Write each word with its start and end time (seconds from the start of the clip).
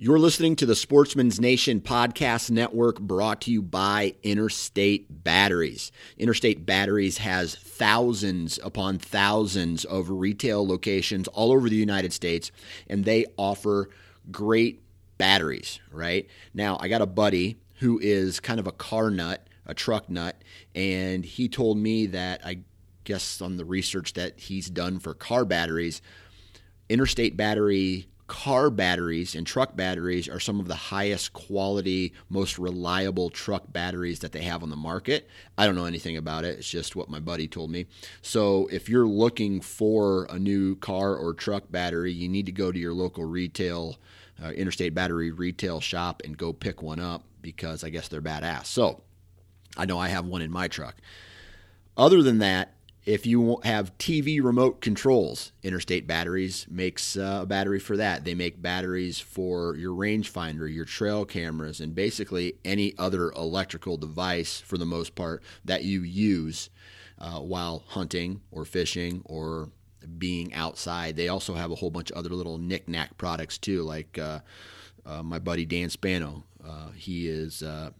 You're 0.00 0.20
listening 0.20 0.54
to 0.56 0.66
the 0.66 0.76
Sportsman's 0.76 1.40
Nation 1.40 1.80
Podcast 1.80 2.52
Network 2.52 3.00
brought 3.00 3.40
to 3.40 3.50
you 3.50 3.60
by 3.60 4.14
Interstate 4.22 5.24
Batteries. 5.24 5.90
Interstate 6.16 6.64
Batteries 6.64 7.18
has 7.18 7.56
thousands 7.56 8.60
upon 8.62 8.98
thousands 8.98 9.84
of 9.84 10.08
retail 10.08 10.64
locations 10.64 11.26
all 11.26 11.50
over 11.50 11.68
the 11.68 11.74
United 11.74 12.12
States, 12.12 12.52
and 12.88 13.04
they 13.04 13.26
offer 13.36 13.90
great 14.30 14.84
batteries, 15.18 15.80
right? 15.90 16.28
Now, 16.54 16.78
I 16.80 16.86
got 16.86 17.02
a 17.02 17.06
buddy 17.06 17.56
who 17.80 17.98
is 17.98 18.38
kind 18.38 18.60
of 18.60 18.68
a 18.68 18.72
car 18.72 19.10
nut, 19.10 19.48
a 19.66 19.74
truck 19.74 20.08
nut, 20.08 20.40
and 20.76 21.24
he 21.24 21.48
told 21.48 21.76
me 21.76 22.06
that 22.06 22.40
I 22.46 22.60
guess 23.02 23.40
on 23.40 23.56
the 23.56 23.64
research 23.64 24.12
that 24.12 24.38
he's 24.38 24.70
done 24.70 25.00
for 25.00 25.12
car 25.12 25.44
batteries, 25.44 26.00
Interstate 26.88 27.36
Battery 27.36 28.06
car 28.28 28.68
batteries 28.70 29.34
and 29.34 29.46
truck 29.46 29.74
batteries 29.74 30.28
are 30.28 30.38
some 30.38 30.60
of 30.60 30.68
the 30.68 30.74
highest 30.74 31.32
quality, 31.32 32.12
most 32.28 32.58
reliable 32.58 33.30
truck 33.30 33.72
batteries 33.72 34.20
that 34.20 34.32
they 34.32 34.42
have 34.42 34.62
on 34.62 34.68
the 34.68 34.76
market. 34.76 35.28
I 35.56 35.66
don't 35.66 35.74
know 35.74 35.86
anything 35.86 36.16
about 36.16 36.44
it. 36.44 36.58
It's 36.58 36.70
just 36.70 36.94
what 36.94 37.08
my 37.08 37.18
buddy 37.18 37.48
told 37.48 37.70
me. 37.70 37.86
So 38.20 38.68
if 38.70 38.88
you're 38.88 39.08
looking 39.08 39.62
for 39.62 40.26
a 40.30 40.38
new 40.38 40.76
car 40.76 41.16
or 41.16 41.32
truck 41.32 41.72
battery, 41.72 42.12
you 42.12 42.28
need 42.28 42.46
to 42.46 42.52
go 42.52 42.70
to 42.70 42.78
your 42.78 42.92
local 42.92 43.24
retail, 43.24 43.98
uh, 44.42 44.50
interstate 44.50 44.94
battery 44.94 45.30
retail 45.30 45.80
shop 45.80 46.20
and 46.24 46.36
go 46.36 46.52
pick 46.52 46.82
one 46.82 47.00
up 47.00 47.24
because 47.40 47.82
I 47.82 47.88
guess 47.88 48.08
they're 48.08 48.22
badass. 48.22 48.66
So 48.66 49.02
I 49.76 49.86
know 49.86 49.98
I 49.98 50.08
have 50.08 50.26
one 50.26 50.42
in 50.42 50.52
my 50.52 50.68
truck. 50.68 50.96
Other 51.96 52.22
than 52.22 52.38
that, 52.38 52.74
if 53.08 53.24
you 53.24 53.58
have 53.64 53.96
TV 53.96 54.38
remote 54.44 54.82
controls, 54.82 55.52
Interstate 55.62 56.06
Batteries 56.06 56.66
makes 56.68 57.16
uh, 57.16 57.38
a 57.40 57.46
battery 57.46 57.80
for 57.80 57.96
that. 57.96 58.26
They 58.26 58.34
make 58.34 58.60
batteries 58.60 59.18
for 59.18 59.74
your 59.76 59.94
rangefinder, 59.94 60.70
your 60.72 60.84
trail 60.84 61.24
cameras, 61.24 61.80
and 61.80 61.94
basically 61.94 62.58
any 62.66 62.92
other 62.98 63.30
electrical 63.30 63.96
device 63.96 64.60
for 64.60 64.76
the 64.76 64.84
most 64.84 65.14
part 65.14 65.42
that 65.64 65.84
you 65.84 66.02
use 66.02 66.68
uh, 67.18 67.40
while 67.40 67.82
hunting 67.86 68.42
or 68.50 68.66
fishing 68.66 69.22
or 69.24 69.70
being 70.18 70.52
outside. 70.52 71.16
They 71.16 71.28
also 71.28 71.54
have 71.54 71.70
a 71.70 71.76
whole 71.76 71.90
bunch 71.90 72.10
of 72.10 72.18
other 72.18 72.34
little 72.34 72.58
knick-knack 72.58 73.16
products 73.16 73.56
too, 73.56 73.84
like 73.84 74.18
uh, 74.18 74.40
uh 75.06 75.22
my 75.22 75.38
buddy 75.38 75.64
Dan 75.64 75.88
Spano. 75.88 76.44
Uh, 76.62 76.90
he 76.90 77.26
is 77.26 77.62
a 77.62 77.94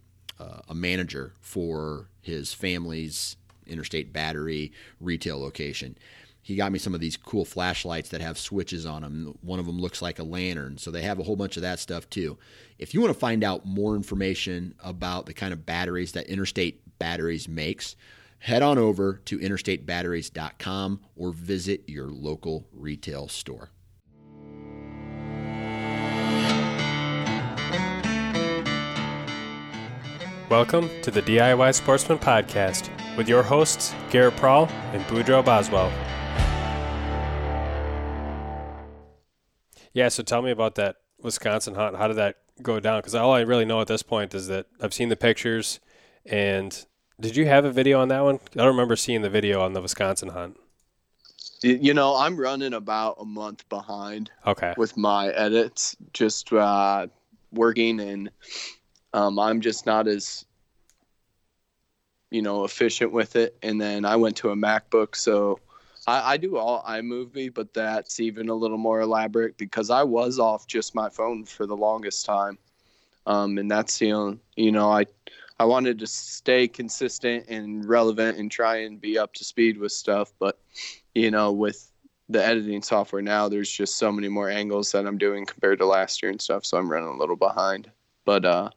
manager 0.74 1.32
for 1.40 2.10
his 2.20 2.52
family's 2.52 3.38
Interstate 3.68 4.12
Battery 4.12 4.72
retail 5.00 5.38
location. 5.40 5.96
He 6.40 6.56
got 6.56 6.72
me 6.72 6.78
some 6.78 6.94
of 6.94 7.00
these 7.00 7.16
cool 7.16 7.44
flashlights 7.44 8.08
that 8.08 8.22
have 8.22 8.38
switches 8.38 8.86
on 8.86 9.02
them. 9.02 9.36
One 9.42 9.60
of 9.60 9.66
them 9.66 9.78
looks 9.78 10.00
like 10.00 10.18
a 10.18 10.24
lantern. 10.24 10.78
So 10.78 10.90
they 10.90 11.02
have 11.02 11.18
a 11.18 11.22
whole 11.22 11.36
bunch 11.36 11.56
of 11.56 11.62
that 11.62 11.78
stuff 11.78 12.08
too. 12.08 12.38
If 12.78 12.94
you 12.94 13.00
want 13.00 13.12
to 13.12 13.18
find 13.20 13.44
out 13.44 13.66
more 13.66 13.94
information 13.94 14.74
about 14.82 15.26
the 15.26 15.34
kind 15.34 15.52
of 15.52 15.66
batteries 15.66 16.12
that 16.12 16.26
Interstate 16.26 16.98
Batteries 16.98 17.48
makes, 17.48 17.96
head 18.38 18.62
on 18.62 18.78
over 18.78 19.20
to 19.26 19.38
interstatebatteries.com 19.38 21.00
or 21.16 21.32
visit 21.32 21.82
your 21.86 22.08
local 22.08 22.66
retail 22.72 23.28
store. 23.28 23.70
Welcome 30.48 30.88
to 31.02 31.10
the 31.10 31.20
DIY 31.20 31.74
Sportsman 31.74 32.18
Podcast 32.18 32.88
with 33.18 33.28
your 33.28 33.42
hosts, 33.42 33.94
Garrett 34.10 34.36
Prahl 34.36 34.70
and 34.92 35.04
Boudreaux 35.06 35.44
Boswell. 35.44 35.92
Yeah, 39.92 40.08
so 40.08 40.22
tell 40.22 40.40
me 40.40 40.52
about 40.52 40.76
that 40.76 40.96
Wisconsin 41.20 41.74
hunt. 41.74 41.96
How 41.96 42.06
did 42.06 42.16
that 42.16 42.36
go 42.62 42.78
down? 42.78 43.00
Because 43.00 43.16
all 43.16 43.32
I 43.32 43.40
really 43.40 43.64
know 43.64 43.80
at 43.80 43.88
this 43.88 44.04
point 44.04 44.34
is 44.34 44.46
that 44.46 44.66
I've 44.80 44.94
seen 44.94 45.08
the 45.08 45.16
pictures. 45.16 45.80
And 46.24 46.86
did 47.20 47.34
you 47.34 47.46
have 47.46 47.64
a 47.64 47.72
video 47.72 48.00
on 48.00 48.06
that 48.08 48.22
one? 48.22 48.36
I 48.36 48.58
don't 48.58 48.68
remember 48.68 48.94
seeing 48.94 49.22
the 49.22 49.30
video 49.30 49.62
on 49.62 49.72
the 49.72 49.82
Wisconsin 49.82 50.28
hunt. 50.28 50.56
You 51.60 51.92
know, 51.94 52.14
I'm 52.14 52.36
running 52.36 52.72
about 52.72 53.16
a 53.18 53.24
month 53.24 53.68
behind. 53.68 54.30
Okay. 54.46 54.74
With 54.76 54.96
my 54.96 55.30
edits, 55.30 55.96
just 56.12 56.52
uh, 56.52 57.08
working, 57.50 57.98
and 57.98 58.30
um, 59.12 59.40
I'm 59.40 59.60
just 59.60 59.84
not 59.84 60.06
as 60.06 60.44
you 62.30 62.42
know 62.42 62.64
efficient 62.64 63.12
with 63.12 63.36
it. 63.36 63.56
And 63.62 63.80
then 63.80 64.04
i 64.04 64.16
went 64.16 64.36
to 64.38 64.50
a 64.50 64.56
macbook 64.56 65.16
so 65.16 65.60
I, 66.06 66.32
I, 66.32 66.36
do 66.36 66.56
all 66.56 66.82
imovie 66.84 67.52
but 67.52 67.74
that's 67.74 68.18
even 68.20 68.48
a 68.48 68.54
little 68.54 68.78
more 68.78 69.00
elaborate 69.00 69.56
because 69.58 69.90
i 69.90 70.02
was 70.02 70.38
off 70.38 70.66
just 70.66 70.94
my 70.94 71.08
phone 71.08 71.44
for 71.44 71.66
the 71.66 71.76
longest 71.76 72.24
time. 72.24 72.58
Um, 73.26 73.58
and 73.58 73.70
that's 73.70 73.98
the 73.98 74.12
only 74.12 74.38
you 74.56 74.72
know 74.72 74.90
i 74.90 75.06
i 75.58 75.64
wanted 75.64 75.98
to 75.98 76.06
stay 76.06 76.68
consistent 76.68 77.46
and 77.48 77.84
relevant 77.84 78.38
and 78.38 78.50
try 78.50 78.76
and 78.76 79.00
be 79.00 79.18
up 79.18 79.34
to 79.34 79.44
speed 79.44 79.78
with 79.78 79.92
stuff. 79.92 80.32
But 80.38 80.58
you 81.14 81.30
know 81.30 81.52
with 81.52 81.90
the 82.30 82.44
editing 82.44 82.82
software 82.82 83.22
now 83.22 83.48
there's 83.48 83.70
just 83.70 83.96
so 83.96 84.12
many 84.12 84.28
more 84.28 84.50
angles 84.50 84.92
that 84.92 85.06
i'm 85.06 85.16
doing 85.16 85.46
compared 85.46 85.78
to 85.78 85.86
last 85.86 86.22
year 86.22 86.30
and 86.30 86.42
stuff 86.42 86.66
so 86.66 86.76
i'm 86.76 86.90
running 86.90 87.08
a 87.08 87.18
little 87.18 87.36
behind. 87.36 87.90
But 88.24 88.44
uh 88.44 88.70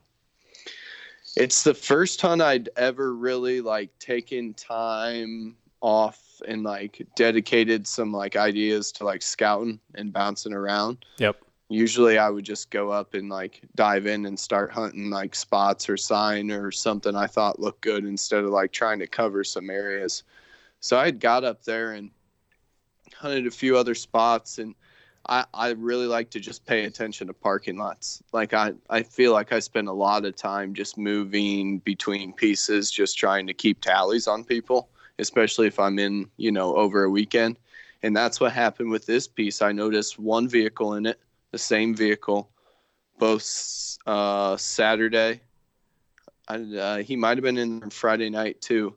it's 1.36 1.62
the 1.62 1.74
first 1.74 2.20
hunt 2.20 2.42
I'd 2.42 2.68
ever 2.76 3.14
really 3.14 3.60
like 3.60 3.96
taken 3.98 4.54
time 4.54 5.56
off 5.80 6.40
and 6.46 6.62
like 6.62 7.06
dedicated 7.16 7.86
some 7.86 8.12
like 8.12 8.36
ideas 8.36 8.92
to 8.92 9.04
like 9.04 9.22
scouting 9.22 9.80
and 9.94 10.12
bouncing 10.12 10.52
around. 10.52 11.04
Yep. 11.18 11.36
Usually 11.68 12.18
I 12.18 12.28
would 12.28 12.44
just 12.44 12.70
go 12.70 12.90
up 12.90 13.14
and 13.14 13.30
like 13.30 13.62
dive 13.74 14.06
in 14.06 14.26
and 14.26 14.38
start 14.38 14.70
hunting 14.72 15.10
like 15.10 15.34
spots 15.34 15.88
or 15.88 15.96
sign 15.96 16.50
or 16.50 16.70
something 16.70 17.16
I 17.16 17.26
thought 17.26 17.60
looked 17.60 17.80
good 17.80 18.04
instead 18.04 18.44
of 18.44 18.50
like 18.50 18.72
trying 18.72 18.98
to 18.98 19.06
cover 19.06 19.42
some 19.42 19.70
areas. 19.70 20.24
So 20.80 20.98
I 20.98 21.06
had 21.06 21.20
got 21.20 21.44
up 21.44 21.64
there 21.64 21.92
and 21.92 22.10
hunted 23.14 23.46
a 23.46 23.50
few 23.50 23.76
other 23.76 23.94
spots 23.94 24.58
and 24.58 24.74
I, 25.28 25.44
I 25.54 25.70
really 25.70 26.06
like 26.06 26.30
to 26.30 26.40
just 26.40 26.66
pay 26.66 26.84
attention 26.84 27.28
to 27.28 27.32
parking 27.32 27.78
lots. 27.78 28.22
Like 28.32 28.54
I, 28.54 28.72
I 28.90 29.02
feel 29.02 29.32
like 29.32 29.52
I 29.52 29.60
spend 29.60 29.88
a 29.88 29.92
lot 29.92 30.24
of 30.24 30.34
time 30.34 30.74
just 30.74 30.98
moving 30.98 31.78
between 31.78 32.32
pieces, 32.32 32.90
just 32.90 33.18
trying 33.18 33.46
to 33.46 33.54
keep 33.54 33.80
tallies 33.80 34.26
on 34.26 34.44
people, 34.44 34.88
especially 35.18 35.68
if 35.68 35.78
I'm 35.78 35.98
in, 35.98 36.28
you 36.36 36.50
know, 36.50 36.74
over 36.74 37.04
a 37.04 37.10
weekend. 37.10 37.58
And 38.02 38.16
that's 38.16 38.40
what 38.40 38.52
happened 38.52 38.90
with 38.90 39.06
this 39.06 39.28
piece. 39.28 39.62
I 39.62 39.70
noticed 39.70 40.18
one 40.18 40.48
vehicle 40.48 40.94
in 40.94 41.06
it, 41.06 41.20
the 41.52 41.58
same 41.58 41.94
vehicle, 41.94 42.50
both 43.18 43.98
uh, 44.06 44.56
Saturday. 44.56 45.40
I, 46.48 46.56
uh, 46.56 46.96
he 46.98 47.14
might 47.14 47.36
have 47.36 47.44
been 47.44 47.58
in 47.58 47.90
Friday 47.90 48.28
night 48.28 48.60
too, 48.60 48.96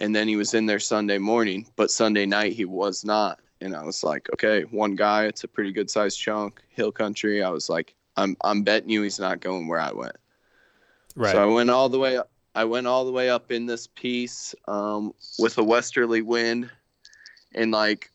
and 0.00 0.16
then 0.16 0.26
he 0.26 0.34
was 0.34 0.54
in 0.54 0.66
there 0.66 0.80
Sunday 0.80 1.18
morning. 1.18 1.68
But 1.76 1.92
Sunday 1.92 2.26
night 2.26 2.54
he 2.54 2.64
was 2.64 3.04
not 3.04 3.38
and 3.60 3.76
I 3.76 3.84
was 3.84 4.02
like, 4.02 4.28
okay, 4.32 4.62
one 4.62 4.96
guy, 4.96 5.26
it's 5.26 5.44
a 5.44 5.48
pretty 5.48 5.72
good 5.72 5.90
sized 5.90 6.18
chunk, 6.18 6.62
hill 6.68 6.92
country. 6.92 7.42
I 7.42 7.50
was 7.50 7.68
like, 7.68 7.94
I'm 8.16 8.36
I'm 8.42 8.62
betting 8.62 8.90
you 8.90 9.02
he's 9.02 9.20
not 9.20 9.40
going 9.40 9.68
where 9.68 9.80
I 9.80 9.92
went. 9.92 10.16
Right. 11.16 11.32
So 11.32 11.42
I 11.42 11.46
went 11.46 11.70
all 11.70 11.88
the 11.88 11.98
way 11.98 12.16
up. 12.16 12.30
I 12.54 12.64
went 12.64 12.86
all 12.86 13.04
the 13.04 13.12
way 13.12 13.30
up 13.30 13.52
in 13.52 13.66
this 13.66 13.86
piece 13.86 14.54
um, 14.66 15.14
with 15.38 15.58
a 15.58 15.64
westerly 15.64 16.22
wind, 16.22 16.70
and 17.54 17.70
like 17.70 18.10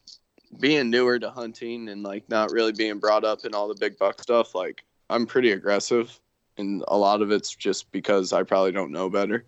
being 0.60 0.90
newer 0.90 1.20
to 1.20 1.30
hunting 1.30 1.90
and 1.90 2.04
like 2.04 2.28
not 2.30 2.52
really 2.52 2.72
being 2.72 3.00
brought 3.00 3.24
up 3.24 3.46
in 3.46 3.54
all 3.54 3.68
the 3.68 3.76
big 3.76 3.98
buck 3.98 4.22
stuff. 4.22 4.56
Like 4.56 4.84
I'm 5.10 5.26
pretty 5.26 5.52
aggressive, 5.52 6.20
and 6.58 6.84
a 6.88 6.98
lot 6.98 7.22
of 7.22 7.32
it's 7.32 7.56
just 7.56 7.92
because 7.92 8.34
I 8.34 8.44
probably 8.44 8.72
don't 8.72 8.92
know 8.92 9.10
better. 9.10 9.46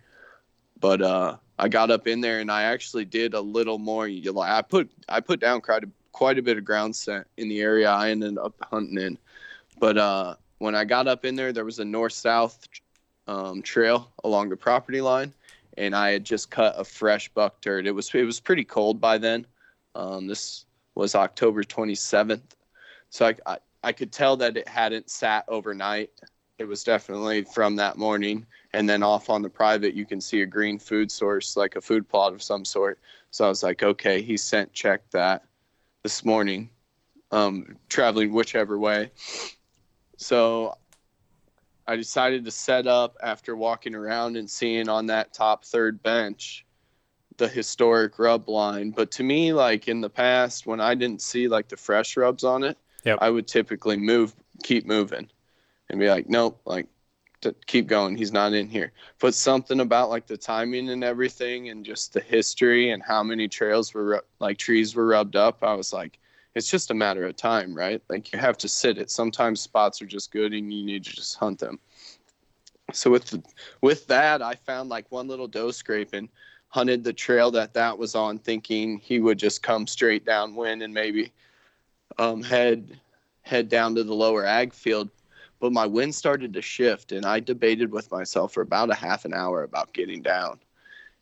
But 0.80 1.02
uh, 1.02 1.36
I 1.58 1.68
got 1.68 1.90
up 1.90 2.06
in 2.06 2.20
there 2.20 2.40
and 2.40 2.50
I 2.50 2.62
actually 2.64 3.04
did 3.04 3.34
a 3.34 3.40
little 3.40 3.78
more. 3.78 4.06
You 4.06 4.38
I 4.38 4.62
put 4.62 4.90
I 5.08 5.20
put 5.20 5.40
down 5.40 5.60
quite 5.60 5.84
a, 5.84 5.88
quite 6.12 6.38
a 6.38 6.42
bit 6.42 6.56
of 6.56 6.64
ground 6.64 6.94
scent 6.94 7.26
in 7.36 7.48
the 7.48 7.60
area 7.60 7.90
I 7.90 8.10
ended 8.10 8.38
up 8.38 8.54
hunting 8.62 8.98
in. 8.98 9.18
But 9.80 9.98
uh, 9.98 10.34
when 10.58 10.74
I 10.74 10.84
got 10.84 11.08
up 11.08 11.24
in 11.24 11.34
there, 11.34 11.52
there 11.52 11.64
was 11.64 11.78
a 11.78 11.84
north 11.84 12.12
south 12.12 12.68
um, 13.26 13.62
trail 13.62 14.10
along 14.24 14.48
the 14.48 14.56
property 14.56 15.00
line, 15.00 15.32
and 15.76 15.94
I 15.94 16.10
had 16.10 16.24
just 16.24 16.50
cut 16.50 16.74
a 16.78 16.84
fresh 16.84 17.28
buck 17.30 17.60
turd. 17.60 17.86
It 17.86 17.92
was 17.92 18.14
it 18.14 18.24
was 18.24 18.40
pretty 18.40 18.64
cold 18.64 19.00
by 19.00 19.18
then. 19.18 19.46
Um, 19.94 20.26
this 20.26 20.64
was 20.94 21.14
October 21.14 21.64
27th, 21.64 22.42
so 23.10 23.26
I, 23.26 23.34
I 23.46 23.58
I 23.84 23.92
could 23.92 24.12
tell 24.12 24.36
that 24.38 24.56
it 24.56 24.68
hadn't 24.68 25.10
sat 25.10 25.44
overnight. 25.48 26.10
It 26.58 26.64
was 26.64 26.82
definitely 26.82 27.42
from 27.44 27.76
that 27.76 27.96
morning 27.96 28.44
and 28.72 28.88
then 28.88 29.02
off 29.02 29.30
on 29.30 29.42
the 29.42 29.48
private 29.48 29.94
you 29.94 30.04
can 30.04 30.20
see 30.20 30.42
a 30.42 30.46
green 30.46 30.78
food 30.78 31.10
source 31.10 31.56
like 31.56 31.76
a 31.76 31.80
food 31.80 32.08
plot 32.08 32.32
of 32.32 32.42
some 32.42 32.64
sort. 32.64 32.98
So 33.30 33.44
i 33.44 33.48
was 33.48 33.62
like 33.62 33.82
okay 33.82 34.22
he 34.22 34.36
sent 34.36 34.72
check 34.72 35.02
that 35.10 35.44
this 36.02 36.24
morning 36.24 36.70
um, 37.30 37.76
traveling 37.90 38.32
whichever 38.32 38.78
way. 38.78 39.10
So 40.16 40.74
i 41.86 41.96
decided 41.96 42.44
to 42.44 42.50
set 42.50 42.86
up 42.86 43.16
after 43.22 43.56
walking 43.56 43.94
around 43.94 44.36
and 44.36 44.48
seeing 44.48 44.88
on 44.88 45.06
that 45.06 45.32
top 45.32 45.64
third 45.64 46.02
bench 46.02 46.64
the 47.36 47.48
historic 47.48 48.18
rub 48.18 48.48
line. 48.48 48.90
But 48.90 49.10
to 49.12 49.22
me 49.22 49.52
like 49.52 49.88
in 49.88 50.00
the 50.00 50.10
past 50.10 50.66
when 50.66 50.80
i 50.80 50.94
didn't 50.94 51.22
see 51.22 51.48
like 51.48 51.68
the 51.68 51.76
fresh 51.76 52.16
rubs 52.16 52.44
on 52.44 52.64
it 52.64 52.76
yep. 53.04 53.18
i 53.20 53.30
would 53.30 53.46
typically 53.46 53.96
move 53.96 54.34
keep 54.62 54.86
moving 54.86 55.28
and 55.88 55.98
be 55.98 56.08
like, 56.08 56.28
nope, 56.28 56.60
like 56.64 56.86
to 57.40 57.54
keep 57.66 57.86
going. 57.86 58.16
He's 58.16 58.32
not 58.32 58.52
in 58.52 58.68
here. 58.68 58.92
But 59.20 59.34
something 59.34 59.80
about 59.80 60.10
like 60.10 60.26
the 60.26 60.36
timing 60.36 60.90
and 60.90 61.04
everything, 61.04 61.68
and 61.70 61.84
just 61.84 62.12
the 62.12 62.20
history 62.20 62.90
and 62.90 63.02
how 63.02 63.22
many 63.22 63.48
trails 63.48 63.94
were 63.94 64.24
like 64.40 64.58
trees 64.58 64.94
were 64.94 65.06
rubbed 65.06 65.36
up. 65.36 65.62
I 65.62 65.74
was 65.74 65.92
like, 65.92 66.18
it's 66.54 66.70
just 66.70 66.90
a 66.90 66.94
matter 66.94 67.26
of 67.26 67.36
time, 67.36 67.74
right? 67.74 68.02
Like 68.08 68.32
you 68.32 68.38
have 68.38 68.58
to 68.58 68.68
sit 68.68 68.98
it. 68.98 69.10
Sometimes 69.10 69.60
spots 69.60 70.02
are 70.02 70.06
just 70.06 70.32
good, 70.32 70.52
and 70.52 70.72
you 70.72 70.84
need 70.84 71.04
to 71.04 71.14
just 71.14 71.36
hunt 71.36 71.58
them. 71.58 71.78
So 72.92 73.10
with 73.10 73.26
the, 73.26 73.42
with 73.82 74.06
that, 74.06 74.42
I 74.42 74.54
found 74.54 74.88
like 74.88 75.10
one 75.10 75.28
little 75.28 75.48
doe 75.48 75.70
scrape 75.70 76.14
and 76.14 76.28
hunted 76.68 77.04
the 77.04 77.12
trail 77.12 77.50
that 77.50 77.74
that 77.74 77.96
was 77.96 78.14
on, 78.14 78.38
thinking 78.38 78.98
he 78.98 79.20
would 79.20 79.38
just 79.38 79.62
come 79.62 79.86
straight 79.86 80.24
downwind 80.24 80.82
and 80.82 80.92
maybe 80.92 81.32
um, 82.18 82.42
head 82.42 82.98
head 83.42 83.68
down 83.68 83.94
to 83.94 84.04
the 84.04 84.14
lower 84.14 84.44
ag 84.44 84.74
field 84.74 85.08
but 85.60 85.72
my 85.72 85.86
wind 85.86 86.14
started 86.14 86.52
to 86.52 86.62
shift 86.62 87.12
and 87.12 87.24
i 87.26 87.40
debated 87.40 87.90
with 87.90 88.10
myself 88.10 88.52
for 88.52 88.62
about 88.62 88.90
a 88.90 88.94
half 88.94 89.24
an 89.24 89.34
hour 89.34 89.62
about 89.62 89.92
getting 89.92 90.22
down. 90.22 90.58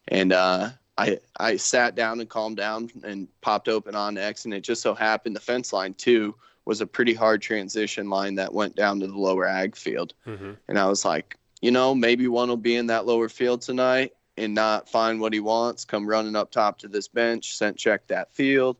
And 0.08 0.32
uh, 0.32 0.70
I, 0.96 1.18
I 1.38 1.56
sat 1.56 1.96
down 1.96 2.20
and 2.20 2.28
calmed 2.28 2.56
down 2.56 2.90
and 3.02 3.26
popped 3.40 3.68
open 3.68 3.94
onX 3.94 4.44
and 4.44 4.54
it 4.54 4.60
just 4.60 4.82
so 4.82 4.94
happened 4.94 5.34
the 5.34 5.40
fence 5.40 5.72
line 5.72 5.94
too 5.94 6.34
was 6.64 6.80
a 6.80 6.86
pretty 6.86 7.14
hard 7.14 7.42
transition 7.42 8.08
line 8.08 8.34
that 8.36 8.52
went 8.52 8.76
down 8.76 9.00
to 9.00 9.06
the 9.06 9.18
lower 9.18 9.46
ag 9.46 9.76
field. 9.76 10.14
Mm-hmm. 10.26 10.52
and 10.68 10.78
i 10.78 10.86
was 10.86 11.04
like 11.04 11.36
you 11.60 11.70
know 11.70 11.94
maybe 11.94 12.28
one 12.28 12.48
will 12.48 12.56
be 12.56 12.76
in 12.76 12.86
that 12.86 13.06
lower 13.06 13.28
field 13.28 13.62
tonight 13.62 14.12
and 14.36 14.54
not 14.54 14.88
find 14.88 15.20
what 15.20 15.32
he 15.32 15.40
wants 15.40 15.84
come 15.84 16.06
running 16.06 16.36
up 16.36 16.50
top 16.50 16.78
to 16.78 16.88
this 16.88 17.08
bench 17.08 17.56
scent 17.56 17.76
check 17.76 18.06
that 18.06 18.30
field. 18.32 18.76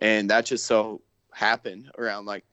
And 0.00 0.30
that 0.30 0.46
just 0.46 0.66
so 0.66 1.00
happened 1.32 1.90
around 1.98 2.26
like 2.26 2.44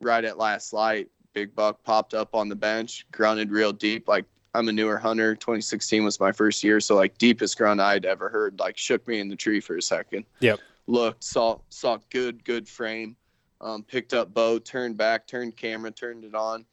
right 0.00 0.24
at 0.24 0.38
last 0.38 0.72
light 0.72 1.08
big 1.32 1.54
buck 1.54 1.82
popped 1.84 2.14
up 2.14 2.34
on 2.34 2.48
the 2.48 2.56
bench, 2.56 3.06
grunted 3.12 3.50
real 3.50 3.72
deep. 3.72 4.08
Like 4.08 4.24
I'm 4.54 4.68
a 4.68 4.72
newer 4.72 4.98
hunter. 4.98 5.34
2016 5.34 6.04
was 6.04 6.20
my 6.20 6.32
first 6.32 6.62
year, 6.62 6.80
so 6.80 6.96
like 6.96 7.16
deepest 7.18 7.56
grunt 7.56 7.80
I'd 7.80 8.04
ever 8.04 8.28
heard. 8.28 8.58
Like 8.58 8.76
shook 8.76 9.06
me 9.08 9.20
in 9.20 9.28
the 9.28 9.36
tree 9.36 9.60
for 9.60 9.76
a 9.76 9.82
second. 9.82 10.24
Yep. 10.40 10.60
Looked, 10.86 11.24
saw 11.24 11.58
saw 11.68 11.98
good 12.10 12.44
good 12.44 12.68
frame. 12.68 13.16
Um, 13.60 13.84
picked 13.84 14.12
up 14.12 14.34
bow, 14.34 14.58
turned 14.58 14.96
back, 14.96 15.26
turned 15.26 15.56
camera, 15.56 15.92
turned 15.92 16.24
it 16.24 16.34
on, 16.34 16.66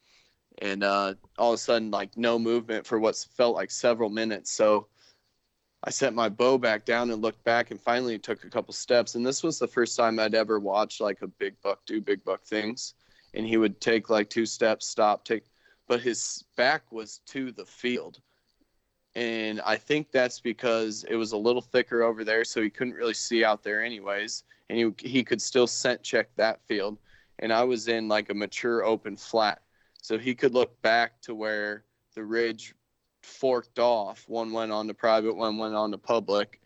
and 0.60 0.84
uh, 0.84 1.14
all 1.38 1.52
of 1.52 1.56
a 1.56 1.58
sudden 1.58 1.92
like 1.92 2.18
no 2.18 2.40
movement 2.40 2.86
for 2.86 3.00
what 3.00 3.16
felt 3.38 3.56
like 3.56 3.70
several 3.70 4.10
minutes. 4.10 4.52
So 4.52 4.88
I 5.84 5.92
set 5.92 6.14
my 6.14 6.28
bow 6.28 6.58
back 6.58 6.86
down 6.86 7.12
and 7.12 7.22
looked 7.22 7.44
back, 7.44 7.72
and 7.72 7.80
finally 7.80 8.18
took 8.18 8.44
a 8.44 8.50
couple 8.50 8.74
steps. 8.74 9.16
And 9.16 9.26
this 9.26 9.44
was 9.44 9.60
the 9.60 9.68
first 9.68 9.96
time 9.96 10.20
I'd 10.20 10.36
ever 10.36 10.60
watched 10.60 11.00
like 11.00 11.22
a 11.22 11.28
big 11.28 11.56
buck 11.62 11.86
do 11.86 12.02
big 12.02 12.24
buck 12.26 12.42
things 12.44 12.96
and 13.34 13.46
he 13.46 13.58
would 13.58 13.80
take 13.80 14.10
like 14.10 14.30
two 14.30 14.46
steps, 14.46 14.88
stop, 14.88 15.24
take, 15.24 15.46
but 15.88 16.02
his 16.02 16.44
back 16.56 16.92
was 16.92 17.20
to 17.28 17.52
the 17.52 17.66
field. 17.66 18.20
And 19.16 19.60
I 19.62 19.76
think 19.76 20.12
that's 20.12 20.40
because 20.40 21.04
it 21.10 21.16
was 21.16 21.32
a 21.32 21.38
little 21.38 21.62
thicker 21.62 22.04
over 22.04 22.24
there, 22.24 22.46
so 22.46 22.62
he 22.62 22.70
couldn't 22.70 22.94
really 22.94 23.14
see 23.14 23.44
out 23.44 23.64
there, 23.64 23.84
anyways. 23.84 24.44
And 24.70 24.78
he, 24.78 25.10
he 25.10 25.24
could 25.24 25.42
still 25.42 25.68
scent 25.68 26.04
check 26.04 26.30
that 26.36 26.62
field. 26.68 27.00
And 27.40 27.52
I 27.52 27.64
was 27.64 27.88
in 27.88 28.08
like 28.08 28.30
a 28.30 28.36
mature 28.36 28.84
open 28.84 29.16
flat. 29.16 29.62
So 30.02 30.18
he 30.18 30.36
could 30.36 30.54
look 30.54 30.80
back 30.82 31.22
to 31.22 31.34
where 31.34 31.84
the 32.14 32.24
ridge 32.24 32.76
forked 33.24 33.80
off. 33.80 34.26
One 34.28 34.52
went 34.52 34.72
on 34.72 34.88
to 34.88 34.94
private, 34.94 35.36
one 35.36 35.58
went 35.58 35.76
on 35.76 35.92
to 35.92 35.98
public. 35.98 36.62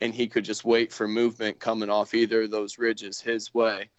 And 0.00 0.14
he 0.14 0.28
could 0.28 0.44
just 0.44 0.64
wait 0.64 0.92
for 0.92 1.08
movement 1.08 1.58
coming 1.58 1.90
off 1.90 2.14
either 2.14 2.42
of 2.42 2.50
those 2.50 2.78
ridges 2.78 3.20
his 3.20 3.52
way 3.52 3.90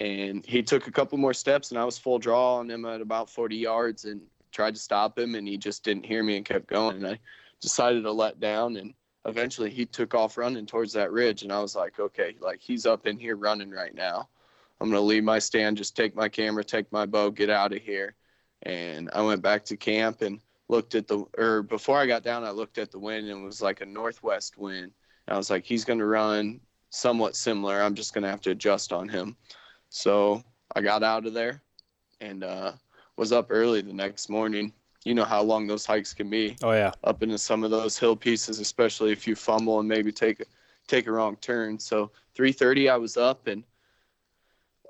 and 0.00 0.46
he 0.46 0.62
took 0.62 0.86
a 0.86 0.92
couple 0.92 1.18
more 1.18 1.34
steps 1.34 1.70
and 1.70 1.78
I 1.78 1.84
was 1.84 1.98
full 1.98 2.18
draw 2.18 2.56
on 2.56 2.70
him 2.70 2.84
at 2.84 3.00
about 3.00 3.28
40 3.28 3.56
yards 3.56 4.04
and 4.04 4.20
tried 4.52 4.74
to 4.74 4.80
stop 4.80 5.18
him 5.18 5.34
and 5.34 5.46
he 5.46 5.56
just 5.56 5.82
didn't 5.82 6.06
hear 6.06 6.22
me 6.22 6.36
and 6.36 6.44
kept 6.44 6.68
going. 6.68 6.98
And 6.98 7.06
I 7.06 7.18
decided 7.60 8.04
to 8.04 8.12
let 8.12 8.38
down 8.38 8.76
and 8.76 8.94
eventually 9.24 9.70
he 9.70 9.84
took 9.84 10.14
off 10.14 10.38
running 10.38 10.66
towards 10.66 10.92
that 10.92 11.10
ridge 11.10 11.42
and 11.42 11.52
I 11.52 11.60
was 11.60 11.74
like 11.74 11.98
okay 11.98 12.36
like 12.40 12.60
he's 12.60 12.86
up 12.86 13.06
in 13.06 13.18
here 13.18 13.36
running 13.36 13.70
right 13.70 13.94
now. 13.94 14.28
I'm 14.80 14.88
going 14.88 15.02
to 15.02 15.06
leave 15.06 15.24
my 15.24 15.40
stand 15.40 15.76
just 15.76 15.96
take 15.96 16.14
my 16.14 16.28
camera 16.28 16.62
take 16.62 16.90
my 16.92 17.04
bow 17.04 17.30
get 17.30 17.50
out 17.50 17.72
of 17.72 17.82
here. 17.82 18.14
And 18.62 19.10
I 19.12 19.22
went 19.22 19.42
back 19.42 19.64
to 19.66 19.76
camp 19.76 20.22
and 20.22 20.40
looked 20.68 20.94
at 20.94 21.08
the 21.08 21.24
or 21.36 21.62
before 21.62 21.98
I 21.98 22.06
got 22.06 22.22
down 22.22 22.44
I 22.44 22.50
looked 22.50 22.78
at 22.78 22.92
the 22.92 23.00
wind 23.00 23.28
and 23.28 23.42
it 23.42 23.44
was 23.44 23.60
like 23.60 23.80
a 23.80 23.86
northwest 23.86 24.56
wind. 24.56 24.92
And 25.26 25.34
I 25.34 25.36
was 25.36 25.50
like 25.50 25.64
he's 25.64 25.84
going 25.84 25.98
to 25.98 26.06
run 26.06 26.60
somewhat 26.90 27.34
similar. 27.34 27.82
I'm 27.82 27.96
just 27.96 28.14
going 28.14 28.22
to 28.22 28.30
have 28.30 28.40
to 28.42 28.52
adjust 28.52 28.92
on 28.92 29.08
him 29.08 29.36
so 29.90 30.42
I 30.74 30.80
got 30.80 31.02
out 31.02 31.26
of 31.26 31.34
there 31.34 31.62
and 32.20 32.44
uh, 32.44 32.72
was 33.16 33.32
up 33.32 33.46
early 33.50 33.80
the 33.80 33.92
next 33.92 34.28
morning. 34.28 34.72
You 35.04 35.14
know 35.14 35.24
how 35.24 35.42
long 35.42 35.66
those 35.66 35.86
hikes 35.86 36.12
can 36.12 36.28
be. 36.28 36.56
Oh 36.62 36.72
yeah. 36.72 36.92
Up 37.04 37.22
into 37.22 37.38
some 37.38 37.64
of 37.64 37.70
those 37.70 37.98
hill 37.98 38.16
pieces, 38.16 38.58
especially 38.58 39.12
if 39.12 39.26
you 39.26 39.34
fumble 39.34 39.80
and 39.80 39.88
maybe 39.88 40.12
take 40.12 40.40
a 40.40 40.44
take 40.86 41.06
a 41.06 41.12
wrong 41.12 41.36
turn. 41.36 41.78
So 41.78 42.10
3:30, 42.36 42.90
I 42.90 42.96
was 42.96 43.16
up 43.16 43.46
and 43.46 43.64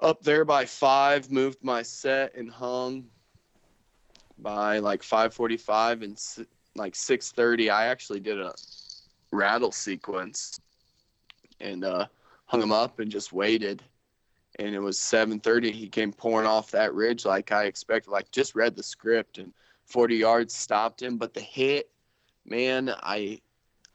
up 0.03 0.23
there 0.23 0.45
by 0.45 0.65
five. 0.65 1.31
Moved 1.31 1.63
my 1.63 1.83
set 1.83 2.35
and 2.35 2.51
hung 2.51 3.05
by 4.39 4.79
like 4.79 5.03
5:45 5.03 6.03
and 6.03 6.47
like 6.75 6.95
6:30. 6.95 7.71
I 7.71 7.87
actually 7.87 8.21
did 8.21 8.41
a 8.41 8.55
rattle 9.31 9.73
sequence 9.73 10.59
and 11.61 11.85
uh, 11.85 12.07
hung 12.47 12.61
them 12.61 12.73
up 12.73 12.99
and 12.99 13.11
just 13.11 13.33
waited 13.33 13.83
and 14.59 14.75
it 14.75 14.81
was 14.81 14.99
7:30. 14.99 15.73
He 15.73 15.89
came 15.89 16.13
pouring 16.13 16.47
off 16.47 16.71
that 16.73 16.95
ridge 16.95 17.25
like 17.25 17.53
I 17.53 17.65
expected. 17.65 18.11
Like 18.11 18.31
just 18.31 18.55
read 18.55 18.77
the 18.77 18.83
script 18.83 19.39
and 19.39 19.53
40 19.85 20.17
yards 20.17 20.55
stopped 20.55 21.03
him, 21.03 21.17
but 21.17 21.35
the 21.35 21.41
hit, 21.41 21.91
man, 22.45 22.91
I 23.03 23.41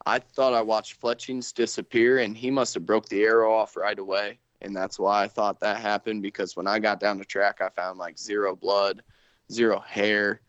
I 0.05 0.19
thought 0.19 0.53
I 0.53 0.61
watched 0.61 0.99
Fletchings 0.99 1.53
disappear, 1.53 2.19
and 2.19 2.35
he 2.35 2.51
must 2.51 2.73
have 2.73 2.85
broke 2.85 3.07
the 3.07 3.23
arrow 3.23 3.53
off 3.53 3.77
right 3.77 3.97
away, 3.97 4.39
and 4.61 4.75
that's 4.75 4.99
why 4.99 5.23
I 5.23 5.27
thought 5.27 5.59
that 5.61 5.77
happened. 5.77 6.21
Because 6.21 6.55
when 6.55 6.67
I 6.67 6.79
got 6.79 6.99
down 6.99 7.17
the 7.17 7.25
track, 7.25 7.61
I 7.61 7.69
found 7.69 7.99
like 7.99 8.17
zero 8.17 8.55
blood, 8.55 9.03
zero 9.51 9.79
hair, 9.79 10.41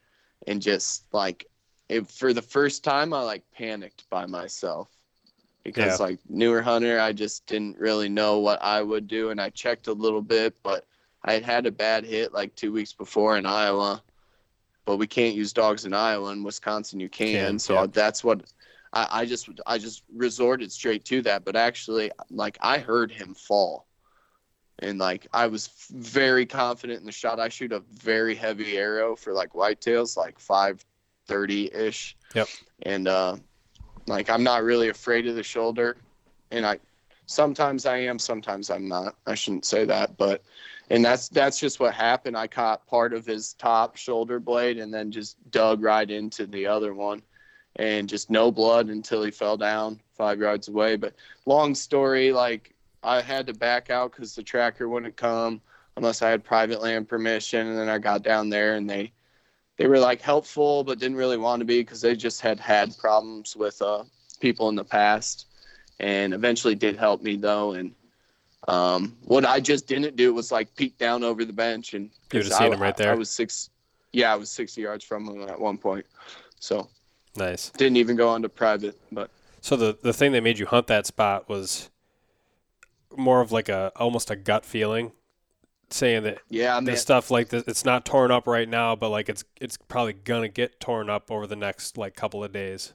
and 0.47 0.63
just 0.63 1.07
like 1.13 1.47
it, 1.89 2.09
for 2.11 2.33
the 2.33 2.43
first 2.43 2.85
time, 2.85 3.13
I 3.13 3.23
like 3.23 3.45
panicked 3.53 4.09
by 4.11 4.27
myself 4.27 4.94
because 5.65 5.99
yeah. 5.99 6.07
like 6.07 6.19
newer 6.29 6.63
hunter, 6.63 7.01
I 7.01 7.13
just 7.13 7.47
didn't 7.47 7.79
really 7.79 8.09
know 8.09 8.39
what 8.39 8.63
I 8.63 8.83
would 8.83 9.09
do, 9.09 9.31
and 9.31 9.41
I 9.41 9.51
checked 9.51 9.89
a 9.89 9.93
little 9.93 10.23
bit, 10.23 10.57
but 10.63 10.87
I 11.25 11.33
had 11.33 11.43
had 11.43 11.67
a 11.67 11.73
bad 11.73 12.05
hit 12.05 12.33
like 12.33 12.55
two 12.55 12.73
weeks 12.73 12.93
before 12.93 13.39
in 13.39 13.47
Iowa, 13.47 14.03
but 14.85 14.99
we 14.99 15.07
can't 15.07 15.35
use 15.35 15.53
dogs 15.53 15.87
in 15.87 15.95
Iowa. 15.95 16.31
In 16.31 16.45
Wisconsin, 16.45 17.01
you 17.01 17.09
can. 17.09 17.47
can 17.47 17.59
so 17.59 17.75
yeah. 17.75 17.87
that's 17.91 18.23
what 18.23 18.43
I, 18.93 19.09
I 19.11 19.25
just 19.25 19.49
I 19.67 19.79
just 19.79 20.05
resorted 20.15 20.71
straight 20.71 21.05
to 21.07 21.23
that. 21.23 21.45
But 21.45 21.57
actually, 21.57 22.13
like 22.31 22.59
I 22.61 22.79
heard 22.79 23.11
him 23.11 23.35
fall, 23.35 23.87
and 24.81 24.99
like 24.99 25.27
I 25.33 25.47
was 25.47 25.71
very 25.91 26.45
confident 26.45 27.01
in 27.01 27.07
the 27.07 27.13
shot. 27.13 27.41
I 27.41 27.49
shoot 27.49 27.73
a 27.73 27.83
very 27.91 28.35
heavy 28.35 28.77
arrow 28.77 29.17
for 29.17 29.33
like 29.33 29.55
whitetails, 29.55 30.15
like 30.19 30.39
five 30.39 30.85
thirty 31.27 31.73
ish. 31.73 32.19
Yep. 32.35 32.49
And 32.83 33.09
uh, 33.09 33.37
like 34.07 34.31
I'm 34.31 34.43
not 34.43 34.63
really 34.63 34.89
afraid 34.89 35.27
of 35.27 35.37
the 35.37 35.43
shoulder, 35.43 35.97
and 36.51 36.67
I 36.67 36.79
sometimes 37.27 37.87
I 37.87 37.99
am, 37.99 38.19
sometimes 38.19 38.71
I'm 38.71 38.89
not. 38.89 39.17
I 39.27 39.35
shouldn't 39.35 39.65
say 39.65 39.85
that, 39.87 40.17
but 40.17 40.43
and 40.91 41.05
that's 41.05 41.29
that's 41.29 41.59
just 41.59 41.81
what 41.81 41.95
happened. 41.95 42.37
I 42.37 42.47
caught 42.47 42.87
part 42.87 43.13
of 43.13 43.25
his 43.25 43.55
top 43.55 43.97
shoulder 43.97 44.39
blade 44.39 44.79
and 44.79 44.93
then 44.93 45.11
just 45.11 45.37
dug 45.51 45.83
right 45.83 46.11
into 46.11 46.47
the 46.47 46.67
other 46.67 46.95
one, 46.95 47.23
and 47.77 48.09
just 48.09 48.31
no 48.31 48.51
blood 48.51 48.89
until 48.89 49.23
he 49.23 49.31
fell 49.31 49.57
down 49.57 50.01
five 50.17 50.41
yards 50.41 50.69
away. 50.69 50.97
But 50.97 51.15
long 51.47 51.75
story, 51.75 52.33
like 52.33 52.75
I 53.03 53.21
had 53.21 53.47
to 53.47 53.55
back 53.55 53.91
out 53.91 54.13
because 54.13 54.35
the 54.35 54.43
tracker 54.43 54.89
wouldn't 54.89 55.17
come 55.17 55.61
unless 55.97 56.23
I 56.23 56.31
had 56.31 56.45
private 56.45 56.83
land 56.83 57.09
permission, 57.09 57.67
and 57.69 57.79
then 57.79 57.89
I 57.89 57.99
got 57.99 58.23
down 58.23 58.51
there 58.51 58.77
and 58.77 58.89
they 58.89 59.13
they 59.77 59.87
were 59.87 59.99
like 59.99 60.21
helpful, 60.21 60.85
but 60.85 60.99
didn't 60.99 61.17
really 61.17 61.37
want 61.37 61.61
to 61.61 61.65
be 61.65 61.81
because 61.81 62.01
they 62.01 62.15
just 62.15 62.41
had 62.41 62.61
had 62.61 62.97
problems 62.97 63.57
with 63.57 63.81
uh, 63.83 64.05
people 64.41 64.69
in 64.69 64.77
the 64.77 64.85
past, 64.85 65.47
and 66.01 66.33
eventually 66.33 66.75
did 66.75 66.97
help 66.97 67.23
me 67.23 67.37
though. 67.37 67.73
And 67.73 67.93
um, 68.69 69.17
what 69.25 69.45
I 69.45 69.61
just 69.61 69.87
didn't 69.87 70.17
do 70.17 70.33
was 70.33 70.53
like 70.53 70.75
peek 70.77 70.97
down 70.99 71.25
over 71.25 71.45
the 71.45 71.53
bench 71.53 71.95
and 71.95 72.11
you 72.33 72.43
just 72.43 72.57
seen 72.57 72.73
him 72.73 72.81
right 72.81 72.97
there. 72.97 73.11
I, 73.11 73.15
I 73.15 73.17
was 73.17 73.31
six, 73.31 73.71
yeah, 74.13 74.33
I 74.33 74.37
was 74.37 74.51
sixty 74.51 74.83
yards 74.83 75.05
from 75.05 75.27
him 75.27 75.49
at 75.49 75.61
one 75.61 75.79
point, 75.79 76.07
so 76.61 76.89
nice. 77.37 77.71
Didn't 77.71 77.97
even 77.97 78.17
go 78.17 78.29
onto 78.29 78.49
private, 78.49 78.99
but 79.11 79.31
so 79.61 79.77
the 79.77 79.99
the 80.03 80.13
thing 80.13 80.33
that 80.33 80.43
made 80.43 80.59
you 80.59 80.67
hunt 80.67 80.87
that 80.87 81.07
spot 81.07 81.49
was 81.49 81.91
more 83.17 83.41
of 83.41 83.51
like 83.51 83.69
a 83.69 83.93
almost 83.97 84.31
a 84.31 84.37
gut 84.37 84.65
feeling 84.65 85.13
saying 85.91 86.25
that 86.25 86.39
yeah, 86.49 86.81
the 86.81 86.97
stuff 86.97 87.31
like 87.31 87.49
this 87.49 87.65
it's 87.67 87.85
not 87.85 88.05
torn 88.05 88.31
up 88.31 88.47
right 88.47 88.69
now, 88.69 88.97
but 88.97 89.11
like 89.11 89.29
it's 89.29 89.45
it's 89.61 89.77
probably 89.77 90.13
gonna 90.13 90.49
get 90.49 90.81
torn 90.81 91.11
up 91.11 91.31
over 91.31 91.47
the 91.47 91.57
next 91.57 91.99
like 91.99 92.15
couple 92.15 92.43
of 92.43 92.53
days. 92.53 92.95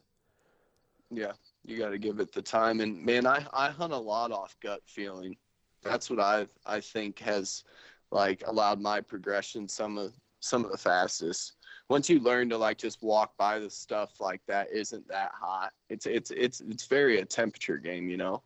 Yeah, 1.12 1.32
you 1.66 1.78
got 1.78 1.90
to 1.90 1.98
give 1.98 2.20
it 2.20 2.32
the 2.32 2.42
time. 2.42 2.82
And 2.82 3.04
man, 3.04 3.26
I 3.26 3.46
I 3.54 3.70
hunt 3.70 3.94
a 3.94 3.98
lot 3.98 4.32
off 4.32 4.56
gut 4.62 4.82
feeling. 4.86 5.36
That's 5.84 6.10
what 6.10 6.20
I 6.20 6.48
I 6.66 6.80
think 6.80 7.20
has 7.20 7.64
like 8.12 8.44
allowed 8.46 8.80
my 8.80 9.02
progression 9.02 9.68
some 9.68 9.98
of 9.98 10.14
some 10.40 10.66
of 10.66 10.72
the 10.72 10.78
fastest. 10.78 11.54
Once 11.90 12.10
you 12.10 12.20
learn 12.20 12.50
to 12.50 12.58
like 12.58 12.78
just 12.78 13.02
walk 13.02 13.36
by 13.38 13.58
the 13.60 13.70
stuff 13.70 14.20
like 14.20 14.42
that 14.48 14.72
isn't 14.72 15.08
that 15.08 15.32
hot. 15.34 15.72
It's 15.90 16.06
it's 16.06 16.32
it's 16.32 16.62
it's 16.62 16.86
very 16.86 17.20
a 17.20 17.26
temperature 17.26 17.78
game, 17.78 18.10
you 18.10 18.18
know. 18.18 18.44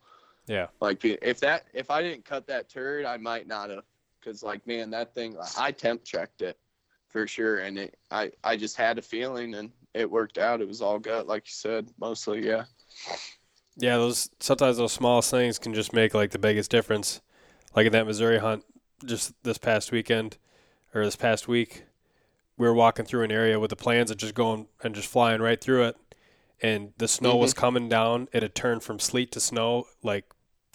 Yeah. 0.47 0.67
Like 0.79 1.03
if 1.03 1.39
that 1.41 1.67
if 1.73 1.89
I 1.89 2.01
didn't 2.01 2.25
cut 2.25 2.47
that 2.47 2.69
turd, 2.69 3.05
I 3.05 3.17
might 3.17 3.47
not 3.47 3.69
have 3.69 3.83
because 4.23 4.43
like 4.43 4.65
man, 4.65 4.89
that 4.91 5.13
thing 5.13 5.35
I 5.57 5.71
temp 5.71 6.03
checked 6.03 6.41
it 6.41 6.57
for 7.09 7.27
sure, 7.27 7.59
and 7.59 7.77
it 7.77 7.97
I 8.11 8.31
I 8.43 8.55
just 8.57 8.77
had 8.77 8.97
a 8.97 9.01
feeling 9.01 9.55
and 9.55 9.71
it 9.93 10.09
worked 10.09 10.37
out. 10.37 10.61
It 10.61 10.67
was 10.67 10.81
all 10.81 10.99
gut, 10.99 11.27
like 11.27 11.43
you 11.45 11.53
said, 11.53 11.89
mostly 11.99 12.45
yeah. 12.45 12.65
Yeah, 13.77 13.97
those 13.97 14.29
sometimes 14.39 14.77
those 14.77 14.93
smallest 14.93 15.31
things 15.31 15.59
can 15.59 15.73
just 15.73 15.93
make 15.93 16.13
like 16.13 16.31
the 16.31 16.39
biggest 16.39 16.71
difference. 16.71 17.21
Like 17.75 17.87
in 17.87 17.91
that 17.93 18.05
Missouri 18.05 18.39
hunt, 18.39 18.63
just 19.05 19.33
this 19.43 19.57
past 19.57 19.91
weekend 19.91 20.37
or 20.93 21.03
this 21.03 21.15
past 21.15 21.47
week, 21.47 21.85
we 22.57 22.67
were 22.67 22.73
walking 22.73 23.05
through 23.05 23.23
an 23.23 23.31
area 23.31 23.59
with 23.59 23.71
the 23.71 23.75
plans 23.75 24.11
of 24.11 24.17
just 24.17 24.35
going 24.35 24.67
and 24.83 24.93
just 24.93 25.07
flying 25.07 25.41
right 25.41 25.59
through 25.59 25.83
it, 25.83 25.97
and 26.61 26.93
the 26.97 27.07
snow 27.07 27.31
mm-hmm. 27.31 27.39
was 27.39 27.53
coming 27.53 27.89
down. 27.89 28.27
It 28.31 28.43
had 28.43 28.55
turned 28.55 28.83
from 28.83 28.99
sleet 28.99 29.31
to 29.33 29.39
snow 29.39 29.85
like 30.03 30.25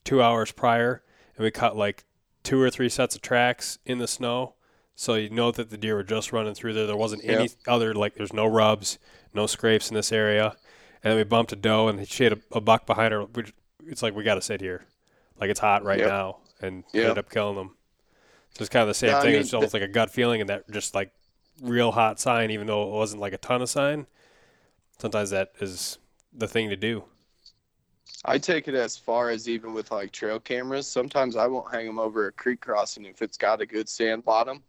two 0.04 0.22
hours 0.22 0.50
prior, 0.50 1.02
and 1.36 1.44
we 1.44 1.50
cut 1.50 1.76
like 1.76 2.04
two 2.48 2.60
or 2.60 2.70
three 2.70 2.88
sets 2.88 3.14
of 3.14 3.22
tracks 3.22 3.78
in 3.84 3.98
the 3.98 4.08
snow. 4.08 4.54
So 4.94 5.14
you 5.14 5.30
know 5.30 5.52
that 5.52 5.70
the 5.70 5.76
deer 5.76 5.94
were 5.94 6.02
just 6.02 6.32
running 6.32 6.54
through 6.54 6.74
there. 6.74 6.86
There 6.86 6.96
wasn't 6.96 7.24
yep. 7.24 7.38
any 7.38 7.50
other 7.66 7.94
like 7.94 8.14
there's 8.14 8.32
no 8.32 8.46
rubs, 8.46 8.98
no 9.32 9.46
scrapes 9.46 9.88
in 9.88 9.94
this 9.94 10.10
area 10.10 10.56
and 11.02 11.10
then 11.10 11.16
we 11.16 11.24
bumped 11.24 11.52
a 11.52 11.56
doe, 11.56 11.88
and 11.88 12.06
she 12.08 12.24
had 12.24 12.32
a, 12.32 12.38
a 12.52 12.60
buck 12.60 12.86
behind 12.86 13.12
her. 13.12 13.26
It's 13.86 14.02
like 14.02 14.14
we 14.14 14.24
got 14.24 14.34
to 14.34 14.42
sit 14.42 14.60
here, 14.60 14.84
like 15.40 15.50
it's 15.50 15.60
hot 15.60 15.84
right 15.84 15.98
yep. 15.98 16.08
now, 16.08 16.38
and 16.60 16.84
yep. 16.92 17.04
ended 17.04 17.18
up 17.18 17.30
killing 17.30 17.56
them. 17.56 17.76
So 18.50 18.62
it's 18.62 18.68
kind 18.68 18.82
of 18.82 18.88
the 18.88 18.94
same 18.94 19.10
yeah, 19.10 19.20
thing. 19.20 19.30
I 19.30 19.32
mean, 19.32 19.40
it's 19.42 19.54
almost 19.54 19.74
like 19.74 19.82
a 19.82 19.88
gut 19.88 20.10
feeling, 20.10 20.40
and 20.40 20.50
that 20.50 20.70
just 20.70 20.94
like 20.94 21.12
real 21.62 21.92
hot 21.92 22.18
sign, 22.18 22.50
even 22.50 22.66
though 22.66 22.82
it 22.82 22.90
wasn't 22.90 23.20
like 23.20 23.32
a 23.32 23.38
ton 23.38 23.62
of 23.62 23.70
sign. 23.70 24.06
Sometimes 24.98 25.30
that 25.30 25.52
is 25.60 25.98
the 26.32 26.48
thing 26.48 26.68
to 26.70 26.76
do. 26.76 27.04
I 28.24 28.38
take 28.38 28.68
it 28.68 28.74
as 28.74 28.96
far 28.96 29.30
as 29.30 29.48
even 29.48 29.72
with 29.74 29.90
like 29.90 30.12
trail 30.12 30.40
cameras. 30.40 30.86
Sometimes 30.86 31.36
I 31.36 31.46
won't 31.46 31.72
hang 31.72 31.86
them 31.86 31.98
over 31.98 32.26
a 32.26 32.32
creek 32.32 32.60
crossing 32.60 33.04
if 33.04 33.22
it's 33.22 33.36
got 33.36 33.60
a 33.60 33.66
good 33.66 33.88
sand 33.88 34.24
bottom, 34.24 34.62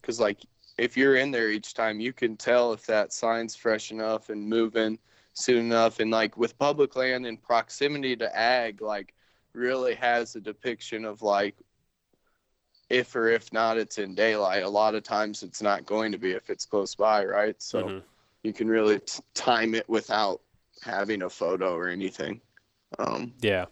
because 0.00 0.20
like 0.20 0.38
if 0.78 0.96
you're 0.96 1.16
in 1.16 1.30
there 1.30 1.50
each 1.50 1.74
time, 1.74 2.00
you 2.00 2.12
can 2.12 2.36
tell 2.36 2.72
if 2.72 2.86
that 2.86 3.12
sign's 3.12 3.56
fresh 3.56 3.90
enough 3.90 4.28
and 4.28 4.48
moving 4.48 4.98
soon 5.34 5.66
enough. 5.66 6.00
And 6.00 6.10
like 6.10 6.36
with 6.36 6.58
public 6.58 6.96
land 6.96 7.26
in 7.26 7.36
proximity 7.36 8.16
to 8.16 8.36
ag, 8.36 8.82
like 8.82 9.14
really 9.52 9.94
has 9.94 10.36
a 10.36 10.40
depiction 10.40 11.04
of 11.04 11.22
like 11.22 11.56
if 12.88 13.14
or 13.14 13.28
if 13.28 13.52
not 13.52 13.78
it's 13.78 13.98
in 13.98 14.14
daylight. 14.14 14.62
A 14.62 14.68
lot 14.68 14.94
of 14.94 15.02
times 15.02 15.42
it's 15.42 15.62
not 15.62 15.86
going 15.86 16.12
to 16.12 16.18
be 16.18 16.32
if 16.32 16.50
it's 16.50 16.66
close 16.66 16.94
by, 16.94 17.24
right? 17.24 17.60
So 17.62 17.82
mm-hmm. 17.82 17.98
you 18.42 18.52
can 18.52 18.68
really 18.68 18.98
t- 19.00 19.22
time 19.34 19.74
it 19.74 19.88
without 19.88 20.40
having 20.82 21.22
a 21.22 21.30
photo 21.30 21.74
or 21.74 21.88
anything. 21.88 22.40
Um, 22.98 23.32
yeah. 23.40 23.66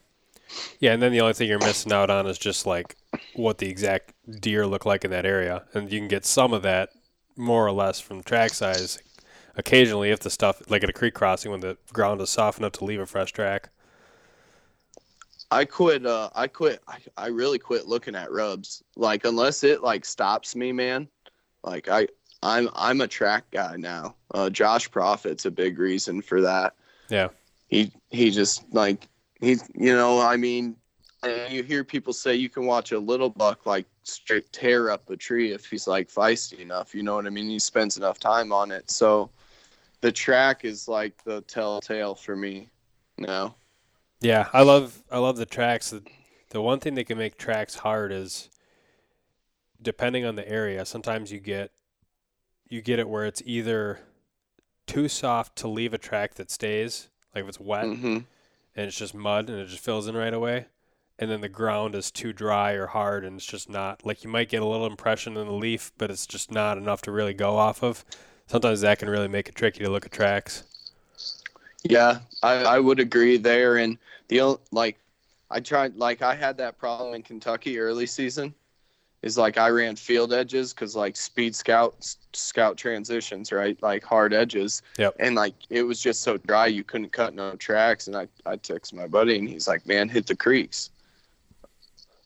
Yeah, 0.81 0.93
and 0.93 1.03
then 1.03 1.13
the 1.13 1.21
only 1.21 1.35
thing 1.35 1.49
you're 1.49 1.59
missing 1.59 1.93
out 1.93 2.09
on 2.09 2.27
is 2.27 2.39
just 2.39 2.65
like 2.65 2.97
what 3.35 3.59
the 3.59 3.69
exact 3.69 4.15
deer 4.41 4.67
look 4.67 4.87
like 4.87 5.05
in 5.05 5.11
that 5.11 5.27
area, 5.27 5.65
and 5.75 5.93
you 5.93 5.99
can 5.99 6.09
get 6.09 6.25
some 6.25 6.53
of 6.53 6.63
that 6.63 6.91
more 7.37 7.67
or 7.67 7.73
less 7.73 8.01
from 8.01 8.23
track 8.23 8.53
size 8.53 8.99
occasionally 9.57 10.11
if 10.11 10.21
the 10.21 10.31
stuff 10.31 10.63
like 10.71 10.83
at 10.83 10.89
a 10.89 10.93
creek 10.93 11.15
crossing 11.15 11.51
when 11.51 11.61
the 11.61 11.77
ground 11.93 12.21
is 12.21 12.31
soft 12.31 12.59
enough 12.59 12.73
to 12.73 12.85
leave 12.85 13.01
a 13.01 13.07
fresh 13.07 13.33
track. 13.33 13.71
I 15.51 15.65
quit. 15.65 16.07
Uh, 16.07 16.31
I 16.35 16.47
quit. 16.47 16.83
I, 16.89 16.99
I 17.17 17.27
really 17.29 17.59
quit 17.59 17.87
looking 17.87 18.15
at 18.15 18.31
rubs. 18.31 18.83
Like 18.97 19.25
unless 19.25 19.65
it 19.65 19.83
like 19.83 20.05
stops 20.05 20.55
me, 20.55 20.73
man. 20.73 21.09
Like 21.65 21.89
I, 21.89 22.09
I'm 22.43 22.69
I'm 22.75 23.01
a 23.01 23.09
track 23.09 23.45
guy 23.51 23.77
now. 23.77 24.15
Uh, 24.33 24.51
Josh 24.51 24.91
Profit's 24.91 25.47
a 25.47 25.51
big 25.51 25.79
reason 25.79 26.23
for 26.23 26.41
that. 26.43 26.75
Yeah. 27.09 27.29
He 27.69 27.93
he 28.11 28.31
just 28.31 28.65
like 28.73 29.09
he's 29.41 29.69
you 29.75 29.95
know 29.95 30.21
I 30.21 30.37
mean 30.37 30.77
you 31.51 31.63
hear 31.63 31.85
people 31.85 32.13
say 32.13 32.35
you 32.35 32.49
can 32.49 32.65
watch 32.65 32.93
a 32.93 32.99
little 32.99 33.31
buck 33.31 33.67
like 33.67 33.87
straight 34.05 34.51
tear 34.53 34.91
up 34.91 35.09
a 35.11 35.17
tree 35.17 35.53
if 35.53 35.67
he's 35.67 35.87
like 35.87 36.09
feisty 36.09 36.61
enough. 36.61 36.95
You 36.95 37.03
know 37.03 37.17
what 37.17 37.27
I 37.27 37.31
mean? 37.31 37.49
He 37.49 37.59
spends 37.59 37.97
enough 37.97 38.19
time 38.19 38.53
on 38.53 38.71
it. 38.71 38.91
So 38.91 39.31
the 40.01 40.13
track 40.13 40.65
is 40.65 40.89
like 40.89 41.23
the 41.25 41.41
telltale 41.43 42.15
for 42.15 42.37
me 42.37 42.69
now. 43.19 43.57
Yeah, 44.21 44.49
I 44.53 44.63
love 44.63 45.03
I 45.11 45.19
love 45.19 45.37
the 45.37 45.47
tracks. 45.47 45.91
The, 45.91 46.03
the 46.51 46.63
one 46.63 46.81
thing 46.81 46.95
that 46.95 47.07
can 47.07 47.19
make 47.19 47.37
tracks 47.37 47.77
hard 47.77 48.13
is 48.13 48.49
depending 49.81 50.25
on 50.25 50.37
the 50.37 50.49
area. 50.49 50.85
Sometimes 50.85 51.33
you 51.33 51.41
get 51.41 51.71
you 52.69 52.83
get 52.83 52.99
it 52.99 53.09
where 53.09 53.25
it's 53.25 53.43
either 53.45 54.01
too 54.87 55.09
soft 55.09 55.57
to 55.57 55.69
leave 55.69 55.95
a 55.95 55.99
track 55.99 56.35
that 56.35 56.51
stays, 56.51 57.09
like 57.35 57.45
if 57.45 57.49
it's 57.49 57.61
wet 57.61 57.85
mm-hmm. 57.85 58.07
and 58.07 58.27
it's 58.75 58.99
just 58.99 59.15
mud 59.15 59.49
and 59.49 59.59
it 59.59 59.69
just 59.69 59.85
fills 59.85 60.09
in 60.09 60.17
right 60.17 60.35
away, 60.35 60.67
and 61.19 61.31
then 61.31 61.41
the 61.41 61.49
ground 61.49 61.95
is 61.95 62.11
too 62.11 62.33
dry 62.33 62.73
or 62.73 62.87
hard 62.87 63.25
and 63.25 63.37
it's 63.37 63.47
just 63.47 63.69
not 63.69 64.05
like 64.05 64.25
you 64.25 64.31
might 64.31 64.49
get 64.49 64.63
a 64.63 64.67
little 64.67 64.87
impression 64.87 65.37
in 65.37 65.47
the 65.47 65.53
leaf, 65.53 65.93
but 65.99 66.11
it's 66.11 66.27
just 66.27 66.51
not 66.51 66.79
enough 66.79 67.03
to 67.03 67.13
really 67.13 67.35
go 67.35 67.57
off 67.57 67.83
of 67.83 68.05
sometimes 68.49 68.81
that 68.81 68.99
can 68.99 69.09
really 69.09 69.29
make 69.29 69.49
it 69.49 69.55
tricky 69.55 69.85
to 69.85 69.91
look 69.91 70.05
at 70.05 70.13
tracks. 70.13 70.65
Yeah, 71.85 72.19
I, 72.43 72.55
I 72.65 72.81
would 72.81 72.99
agree 72.99 73.37
there. 73.37 73.77
And 73.77 73.99
the 74.27 74.59
like, 74.73 74.99
I 75.51 75.61
tried 75.61 75.97
like 75.97 76.23
I 76.23 76.35
had 76.35 76.57
that 76.59 76.79
problem 76.79 77.15
in 77.15 77.23
Kentucky 77.23 77.79
early 77.79 78.07
season. 78.07 78.53
Is 79.23 79.37
like 79.37 79.59
I 79.59 79.69
ran 79.69 79.97
field 79.97 80.33
edges 80.33 80.73
because 80.73 80.95
like 80.95 81.17
speed 81.17 81.55
scout 81.55 82.15
scout 82.33 82.77
transitions 82.77 83.51
right 83.51 83.81
like 83.83 84.05
hard 84.05 84.33
edges. 84.33 84.83
Yep. 84.97 85.17
And 85.19 85.35
like 85.35 85.55
it 85.71 85.83
was 85.83 86.01
just 86.01 86.23
so 86.23 86.37
dry 86.37 86.69
you 86.69 86.85
couldn't 86.85 87.11
cut 87.11 87.35
no 87.35 87.57
tracks. 87.57 88.07
And 88.07 88.17
I 88.17 88.29
I 88.47 88.57
text 88.57 88.95
my 88.95 89.09
buddy 89.09 89.39
and 89.39 89.49
he's 89.49 89.67
like, 89.67 89.87
man, 89.87 90.09
hit 90.09 90.27
the 90.27 90.37
creeks. 90.37 90.91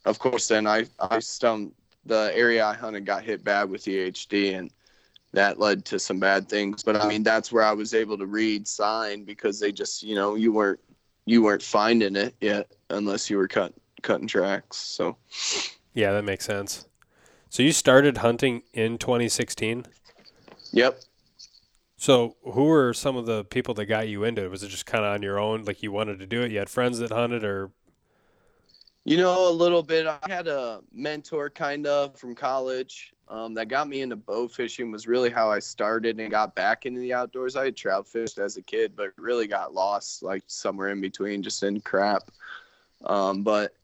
Of 0.04 0.18
course, 0.18 0.49
then 0.49 0.66
I 0.66 0.84
I 1.00 1.20
stumbled 1.20 1.72
the 2.04 2.32
area 2.34 2.64
I 2.64 2.75
hunted 2.75 3.06
got 3.06 3.22
hit 3.22 3.44
bad 3.44 3.70
with 3.70 3.84
EHD 3.84 4.58
and 4.58 4.70
that 5.32 5.58
led 5.58 5.84
to 5.87 5.99
some 5.99 6.18
bad 6.18 6.49
things. 6.49 6.82
But 6.82 6.96
I 6.96 7.08
mean, 7.08 7.22
that's 7.22 7.50
where 7.50 7.64
I 7.64 7.72
was 7.72 7.94
able 7.94 8.18
to 8.18 8.26
read 8.26 8.68
sign 8.68 9.25
because 9.25 9.58
they 9.58 9.72
just, 9.72 10.02
you 10.02 10.14
know, 10.14 10.34
you 10.34 10.52
weren't 10.52 10.80
you 11.25 11.42
weren't 11.42 11.62
finding 11.62 12.16
it 12.16 12.34
yet 12.40 12.70
unless 12.90 13.30
you 13.30 13.37
were 13.38 13.49
cut 13.49 13.72
cutting 14.02 14.26
tracks. 14.26 14.76
So 14.76 15.16
yeah, 15.94 16.12
that 16.12 16.25
makes 16.25 16.44
sense. 16.44 16.87
So 17.49 17.62
you 17.62 17.72
started 17.72 18.18
hunting 18.18 18.62
in 18.72 18.99
2016. 18.99 19.87
Yep. 20.72 21.00
So 21.96 22.37
who 22.42 22.64
were 22.64 22.94
some 22.94 23.16
of 23.16 23.26
the 23.26 23.44
people 23.44 23.75
that 23.75 23.87
got 23.87 24.08
you 24.08 24.25
into 24.25 24.44
it? 24.44 24.50
Was 24.50 24.62
it 24.62 24.68
just 24.68 24.87
kind 24.87 25.04
of 25.04 25.12
on 25.12 25.22
your 25.22 25.38
own, 25.38 25.64
like 25.64 25.82
you 25.82 25.92
wanted 25.92 26.18
to 26.20 26.26
do 26.26 26.42
it? 26.42 26.50
You 26.50 26.58
had 26.58 26.70
friends 26.70 26.99
that 26.99 27.11
hunted, 27.11 27.44
or 27.44 27.70
you 29.04 29.16
know, 29.16 29.49
a 29.49 29.52
little 29.52 29.82
bit. 29.82 30.06
I 30.06 30.18
had 30.26 30.49
a 30.49 30.80
mentor 30.92 31.50
kind 31.50 31.87
of 31.87 32.18
from 32.18 32.34
college 32.34 33.12
um, 33.28 33.54
that 33.54 33.68
got 33.68 33.88
me 33.88 34.00
into 34.00 34.16
bow 34.16 34.49
fishing 34.49 34.90
was 34.90 35.06
really 35.06 35.30
how 35.30 35.50
I 35.50 35.58
started 35.58 36.18
and 36.18 36.30
got 36.30 36.54
back 36.54 36.87
into 36.87 37.00
the 37.00 37.12
outdoors. 37.12 37.54
I 37.54 37.66
had 37.66 37.76
trout 37.76 38.08
fished 38.08 38.38
as 38.38 38.56
a 38.56 38.62
kid, 38.62 38.94
but 38.96 39.12
really 39.16 39.46
got 39.46 39.75
lost 39.75 40.22
like 40.22 40.42
somewhere 40.46 40.88
in 40.88 41.00
between, 41.00 41.42
just 41.42 41.62
in 41.62 41.80
crap. 41.80 42.30
Um, 43.04 43.42
but 43.42 43.75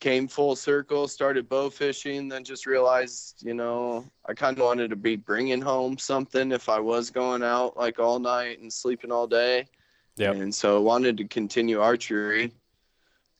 came 0.00 0.28
full 0.28 0.56
circle, 0.56 1.08
started 1.08 1.48
bow 1.48 1.70
fishing, 1.70 2.28
then 2.28 2.44
just 2.44 2.66
realized, 2.66 3.42
you 3.44 3.54
know, 3.54 4.04
I 4.26 4.34
kind 4.34 4.58
of 4.58 4.64
wanted 4.64 4.90
to 4.90 4.96
be 4.96 5.16
bringing 5.16 5.60
home 5.60 5.96
something 5.98 6.52
if 6.52 6.68
I 6.68 6.78
was 6.78 7.10
going 7.10 7.42
out 7.42 7.76
like 7.76 7.98
all 7.98 8.18
night 8.18 8.60
and 8.60 8.72
sleeping 8.72 9.10
all 9.10 9.26
day. 9.26 9.66
Yeah. 10.16 10.32
And 10.32 10.54
so 10.54 10.76
I 10.76 10.80
wanted 10.80 11.16
to 11.18 11.24
continue 11.24 11.80
archery 11.80 12.52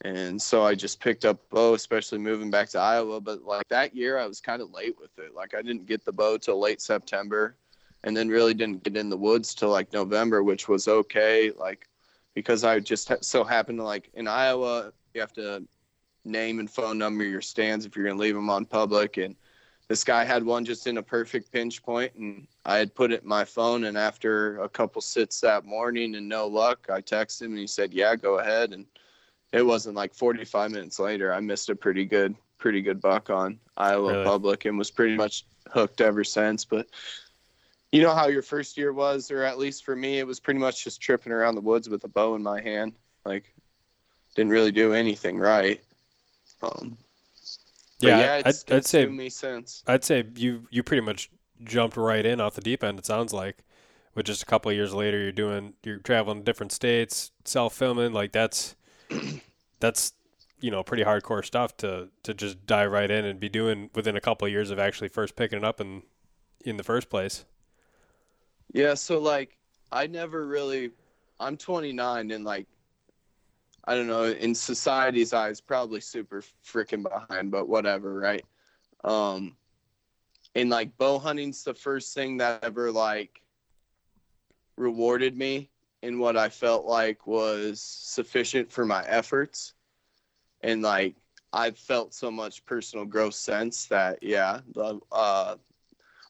and 0.03 0.41
so 0.41 0.63
I 0.63 0.75
just 0.75 1.01
picked 1.01 1.25
up 1.25 1.49
bow, 1.49 1.75
especially 1.75 2.19
moving 2.19 2.51
back 2.51 2.69
to 2.71 2.79
Iowa. 2.79 3.21
But 3.21 3.43
like 3.45 3.67
that 3.69 3.97
year, 3.97 4.19
I 4.19 4.27
was 4.27 4.41
kind 4.41 4.61
of 4.61 4.71
late 4.73 4.95
with 5.01 5.19
it. 5.19 5.35
Like 5.35 5.55
I 5.55 5.63
didn't 5.63 5.87
get 5.87 6.05
the 6.05 6.13
bow 6.13 6.37
till 6.37 6.61
late 6.61 6.83
September, 6.83 7.57
and 8.05 8.17
then 8.17 8.29
really 8.29 8.55
didn't 8.55 8.83
get 8.83 8.97
in 8.97 9.09
the 9.09 9.17
woods 9.17 9.55
till 9.55 9.71
like 9.71 9.93
November, 9.93 10.43
which 10.43 10.69
was 10.69 10.87
okay. 10.87 11.51
Like 11.51 11.89
because 12.35 12.63
I 12.63 12.79
just 12.81 13.11
so 13.25 13.43
happened 13.43 13.79
to 13.79 13.85
like 13.85 14.11
in 14.15 14.29
Iowa, 14.29 14.93
you 15.15 15.21
have 15.21 15.33
to 15.35 15.67
name 16.27 16.59
and 16.59 16.71
phone 16.71 16.99
number 16.99 17.25
your 17.25 17.41
stands 17.41 17.87
if 17.87 17.97
you're 17.97 18.07
gonna 18.07 18.21
leave 18.21 18.35
them 18.35 18.51
on 18.51 18.67
public. 18.67 19.17
And 19.17 19.37
this 19.89 20.05
guy 20.05 20.25
had 20.25 20.45
one 20.45 20.65
just 20.65 20.87
in 20.87 20.99
a 20.99 21.03
perfect 21.03 21.53
pinch 21.53 21.83
point, 21.83 22.15
and 22.15 22.47
I 22.65 22.77
had 22.77 22.95
put 22.95 23.13
it 23.13 23.23
in 23.23 23.29
my 23.29 23.45
phone. 23.45 23.85
And 23.85 23.97
after 23.97 24.61
a 24.61 24.69
couple 24.69 25.01
sits 25.01 25.41
that 25.41 25.65
morning 25.65 26.17
and 26.17 26.29
no 26.29 26.47
luck, 26.47 26.89
I 26.93 27.01
texted 27.01 27.43
him 27.43 27.53
and 27.53 27.61
he 27.61 27.67
said, 27.67 27.95
"Yeah, 27.95 28.17
go 28.17 28.39
ahead." 28.39 28.73
And 28.73 28.87
it 29.53 29.65
wasn't 29.65 29.97
like 29.97 30.15
45 30.15 30.71
minutes 30.71 30.99
later 30.99 31.33
i 31.33 31.41
missed 31.41 31.69
a 31.69 31.77
pretty 31.77 32.05
good 32.05 32.35
pretty 32.59 32.83
good 32.83 33.01
buck 33.01 33.31
on 33.31 33.59
iowa 33.77 34.13
really? 34.13 34.25
public 34.25 34.65
and 34.65 34.79
was 34.79 34.91
pretty 34.91 35.17
much 35.17 35.45
hooked 35.73 36.01
ever 36.01 36.25
since 36.25 36.65
but 36.65 36.87
you 37.93 38.03
know 38.03 38.15
how 38.15 38.27
your 38.27 38.43
first 38.43 38.77
year 38.77 38.93
was 38.93 39.31
or 39.31 39.43
at 39.43 39.59
least 39.59 39.85
for 39.85 39.97
me 39.97 40.19
it 40.19 40.27
was 40.27 40.41
pretty 40.41 40.61
much 40.61 40.85
just 40.85 41.01
tripping 41.01 41.33
around 41.33 41.55
the 41.55 41.61
woods 41.61 41.89
with 41.89 42.05
a 42.05 42.09
bow 42.09 42.35
in 42.35 42.43
my 42.43 42.61
hand 42.61 42.93
like 43.25 43.55
didn't 44.35 44.53
really 44.53 44.73
do 44.73 44.93
anything 44.93 45.39
right 45.39 45.83
um 46.63 46.97
yeah, 47.99 48.19
yeah 48.19 48.43
I'd, 48.45 48.73
I'd 48.73 48.87
say 48.87 49.07
me 49.07 49.31
since. 49.31 49.83
I'd 49.87 50.05
say 50.05 50.25
you 50.37 50.67
you 50.71 50.83
pretty 50.83 51.01
much 51.01 51.31
jumped 51.65 51.97
right 51.97 52.25
in 52.25 52.41
off 52.41 52.55
the 52.55 52.61
deep 52.61 52.85
end. 52.85 52.99
It 52.99 53.07
sounds 53.07 53.33
like, 53.33 53.65
with 54.15 54.27
just 54.27 54.43
a 54.43 54.47
couple 54.47 54.71
of 54.71 54.77
years 54.77 54.93
later, 54.93 55.19
you're 55.19 55.33
doing 55.33 55.75
you're 55.83 55.99
traveling 55.99 56.39
to 56.39 56.45
different 56.45 56.73
states, 56.73 57.33
self 57.45 57.75
filming. 57.75 58.13
Like 58.13 58.33
that's 58.33 58.77
that's 59.81 60.13
you 60.61 60.71
know 60.71 60.83
pretty 60.83 61.05
hardcore 61.05 61.45
stuff 61.45 61.77
to 61.79 62.09
to 62.23 62.35
just 62.35 62.67
dive 62.67 62.91
right 62.91 63.11
in 63.11 63.25
and 63.25 63.41
be 63.41 63.49
doing 63.49 63.91
within 63.95 64.17
a 64.17 64.21
couple 64.21 64.47
of 64.47 64.53
years 64.53 64.71
of 64.71 64.79
actually 64.79 65.09
first 65.09 65.37
picking 65.37 65.59
it 65.59 65.65
up 65.65 65.81
in 65.81 66.03
in 66.65 66.77
the 66.77 66.85
first 66.85 67.09
place. 67.09 67.45
Yeah, 68.73 68.95
so 68.95 69.19
like 69.19 69.57
I 69.91 70.07
never 70.07 70.47
really 70.47 70.91
I'm 71.41 71.57
29 71.57 72.31
and 72.31 72.45
like 72.45 72.67
I 73.87 73.95
don't 73.95 74.09
know, 74.09 74.25
in 74.25 74.55
society's 74.55 75.33
eyes 75.33 75.61
probably 75.61 76.01
super 76.01 76.43
freaking 76.65 77.05
behind, 77.05 77.51
but 77.51 77.69
whatever, 77.69 78.15
right? 78.15 78.45
Um 79.05 79.57
and 80.55 80.71
like 80.71 80.97
bow 80.97 81.19
hunting's 81.19 81.63
the 81.63 81.75
first 81.75 82.15
thing 82.15 82.39
that 82.39 82.65
ever 82.65 82.91
like 82.91 83.43
rewarded 84.77 85.37
me 85.37 85.71
in 86.03 86.19
what 86.19 86.37
I 86.37 86.49
felt 86.49 86.87
like 86.87 87.27
was 87.27 87.81
sufficient 87.81 88.71
for 88.71 88.85
my 88.85 89.05
efforts. 89.07 89.75
And 90.63 90.83
like 90.83 91.15
I've 91.53 91.79
felt 91.79 92.13
so 92.13 92.31
much 92.31 92.65
personal 92.65 93.05
growth 93.05 93.35
since 93.35 93.87
that 93.87 94.23
yeah, 94.23 94.61
the 94.75 94.99
uh 95.13 95.57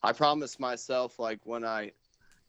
I 0.03 0.13
promised 0.13 0.59
myself 0.59 1.19
like 1.19 1.39
when 1.45 1.65
I 1.65 1.91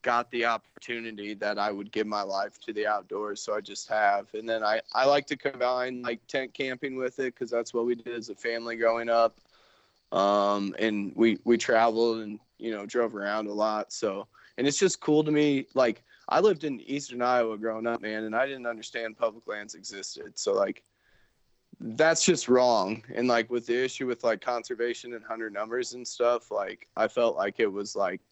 got 0.08 0.30
the 0.30 0.46
opportunity 0.46 1.34
that 1.34 1.58
I 1.58 1.70
would 1.70 1.92
give 1.92 2.06
my 2.06 2.22
life 2.22 2.58
to 2.62 2.72
the 2.72 2.86
outdoors. 2.86 3.42
So 3.42 3.54
I 3.54 3.60
just 3.60 3.86
have. 3.90 4.26
And 4.32 4.48
then 4.48 4.64
I, 4.64 4.80
I 4.94 5.04
like 5.04 5.26
to 5.26 5.36
combine 5.36 6.00
like 6.00 6.26
tent 6.26 6.54
camping 6.54 6.96
with 6.96 7.18
it 7.18 7.34
because 7.34 7.50
that's 7.50 7.74
what 7.74 7.84
we 7.84 7.94
did 7.94 8.14
as 8.14 8.30
a 8.30 8.34
family 8.34 8.76
growing 8.76 9.10
up. 9.10 9.36
Um, 10.10 10.74
and 10.78 11.12
we, 11.14 11.40
we 11.44 11.58
traveled 11.58 12.20
and, 12.20 12.40
you 12.56 12.70
know, 12.70 12.86
drove 12.86 13.14
around 13.14 13.48
a 13.48 13.52
lot. 13.52 13.92
So, 13.92 14.26
and 14.56 14.66
it's 14.66 14.78
just 14.78 14.98
cool 15.02 15.22
to 15.24 15.30
me. 15.30 15.66
Like 15.74 16.02
I 16.30 16.40
lived 16.40 16.64
in 16.64 16.80
Eastern 16.80 17.20
Iowa 17.20 17.58
growing 17.58 17.86
up, 17.86 18.00
man, 18.00 18.24
and 18.24 18.34
I 18.34 18.46
didn't 18.46 18.66
understand 18.66 19.18
public 19.18 19.46
lands 19.46 19.74
existed. 19.74 20.38
So 20.38 20.54
like, 20.54 20.84
that's 21.80 22.24
just 22.24 22.48
wrong. 22.48 23.04
And 23.14 23.28
like 23.28 23.50
with 23.50 23.66
the 23.66 23.84
issue 23.84 24.06
with 24.06 24.24
like 24.24 24.40
conservation 24.40 25.12
and 25.12 25.22
hunter 25.22 25.50
numbers 25.50 25.92
and 25.92 26.08
stuff, 26.08 26.50
like 26.50 26.88
I 26.96 27.08
felt 27.08 27.36
like 27.36 27.60
it 27.60 27.70
was 27.70 27.94
like 27.94 28.22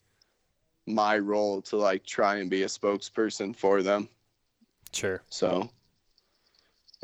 my 0.87 1.17
role 1.17 1.61
to 1.63 1.77
like 1.77 2.05
try 2.05 2.37
and 2.37 2.49
be 2.49 2.63
a 2.63 2.67
spokesperson 2.67 3.55
for 3.55 3.83
them. 3.83 4.09
Sure. 4.93 5.21
So, 5.29 5.69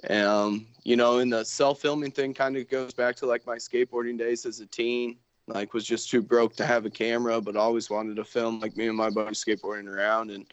um, 0.10 0.66
you 0.84 0.96
know, 0.96 1.20
and 1.20 1.32
the 1.32 1.44
self 1.44 1.82
filming 1.82 2.12
thing 2.12 2.34
kind 2.34 2.58
of 2.58 2.70
goes 2.70 2.94
back 2.94 3.16
to 3.18 3.26
like 3.26 3.46
my 3.46 3.58
skateboarding 3.58 4.18
days 4.18 4.46
as 4.46 4.60
a 4.60 4.66
teen. 4.66 5.18
Like, 5.46 5.74
was 5.74 5.84
just 5.84 6.10
too 6.10 6.22
broke 6.22 6.56
to 6.56 6.66
have 6.66 6.86
a 6.86 6.90
camera, 6.90 7.42
but 7.42 7.58
always 7.58 7.90
wanted 7.90 8.16
to 8.16 8.24
film 8.24 8.62
like 8.62 8.78
me 8.78 8.88
and 8.88 8.96
my 8.96 9.10
buddy 9.10 9.36
skateboarding 9.36 9.94
around. 9.94 10.32
And 10.32 10.46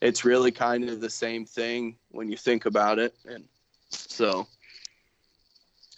it's 0.00 0.24
really 0.24 0.50
kind 0.50 0.90
of 0.90 1.00
the 1.00 1.08
same 1.08 1.46
thing 1.46 1.96
when 2.10 2.28
you 2.28 2.36
think 2.36 2.66
about 2.66 2.98
it. 2.98 3.14
And 3.24 3.44
so, 3.90 4.48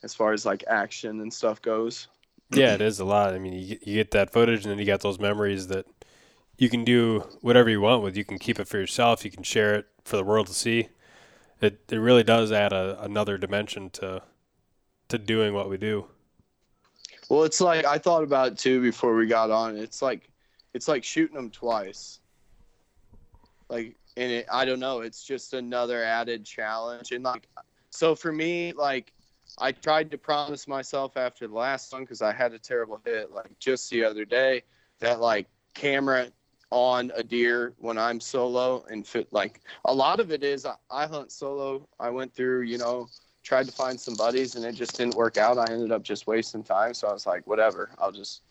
as 0.02 0.14
far 0.14 0.34
as 0.34 0.44
like 0.44 0.62
action 0.68 1.20
and 1.20 1.32
stuff 1.32 1.62
goes, 1.62 2.08
yeah, 2.50 2.74
it 2.74 2.82
is 2.82 3.00
a 3.00 3.04
lot. 3.04 3.34
I 3.34 3.38
mean, 3.38 3.54
you, 3.54 3.78
you 3.82 3.94
get 3.94 4.10
that 4.12 4.30
footage 4.30 4.64
and 4.64 4.70
then 4.70 4.78
you 4.78 4.84
got 4.84 5.00
those 5.00 5.18
memories 5.18 5.68
that 5.68 5.86
you 6.56 6.68
can 6.68 6.84
do 6.84 7.20
whatever 7.40 7.68
you 7.68 7.80
want 7.80 8.02
with. 8.02 8.16
You 8.16 8.24
can 8.24 8.38
keep 8.38 8.60
it 8.60 8.68
for 8.68 8.78
yourself. 8.78 9.24
You 9.24 9.30
can 9.30 9.42
share 9.42 9.74
it 9.74 9.86
for 10.04 10.16
the 10.16 10.24
world 10.24 10.46
to 10.48 10.54
see. 10.54 10.88
It 11.60 11.80
it 11.88 11.96
really 11.96 12.22
does 12.22 12.52
add 12.52 12.72
a, 12.72 13.02
another 13.02 13.38
dimension 13.38 13.90
to 13.90 14.22
to 15.08 15.18
doing 15.18 15.54
what 15.54 15.68
we 15.68 15.76
do. 15.76 16.06
Well, 17.28 17.44
it's 17.44 17.60
like 17.60 17.84
I 17.84 17.98
thought 17.98 18.22
about 18.22 18.58
too 18.58 18.80
before 18.80 19.14
we 19.14 19.26
got 19.26 19.50
on. 19.50 19.76
It's 19.76 20.02
like 20.02 20.28
it's 20.74 20.88
like 20.88 21.04
shooting 21.04 21.36
them 21.36 21.50
twice. 21.50 22.20
Like 23.68 23.96
and 24.16 24.30
it, 24.30 24.46
I 24.52 24.64
don't 24.64 24.80
know. 24.80 25.00
It's 25.00 25.24
just 25.24 25.54
another 25.54 26.02
added 26.04 26.44
challenge. 26.44 27.12
And 27.12 27.24
like 27.24 27.48
so 27.90 28.14
for 28.14 28.32
me, 28.32 28.72
like 28.72 29.12
I 29.58 29.72
tried 29.72 30.10
to 30.10 30.18
promise 30.18 30.68
myself 30.68 31.16
after 31.16 31.46
the 31.46 31.54
last 31.54 31.92
one 31.92 32.02
because 32.02 32.22
I 32.22 32.32
had 32.32 32.52
a 32.52 32.58
terrible 32.58 33.00
hit 33.04 33.32
like 33.32 33.58
just 33.58 33.90
the 33.90 34.04
other 34.04 34.24
day 34.24 34.62
that 35.00 35.20
like 35.20 35.46
camera 35.74 36.28
on 36.70 37.12
a 37.16 37.22
deer 37.22 37.72
when 37.78 37.98
I'm 37.98 38.20
solo 38.20 38.84
and 38.90 39.06
fit 39.06 39.28
like 39.32 39.60
a 39.84 39.94
lot 39.94 40.20
of 40.20 40.32
it 40.32 40.42
is 40.42 40.66
I, 40.66 40.74
I 40.90 41.06
hunt 41.06 41.30
solo. 41.30 41.86
I 42.00 42.10
went 42.10 42.34
through, 42.34 42.62
you 42.62 42.78
know, 42.78 43.08
tried 43.42 43.66
to 43.66 43.72
find 43.72 44.00
some 44.00 44.14
buddies 44.14 44.56
and 44.56 44.64
it 44.64 44.74
just 44.74 44.96
didn't 44.96 45.14
work 45.14 45.36
out. 45.36 45.58
I 45.58 45.70
ended 45.72 45.92
up 45.92 46.02
just 46.02 46.26
wasting 46.26 46.64
time. 46.64 46.94
So 46.94 47.06
I 47.06 47.12
was 47.12 47.26
like, 47.26 47.46
whatever, 47.46 47.90
I'll 47.98 48.10
just, 48.10 48.42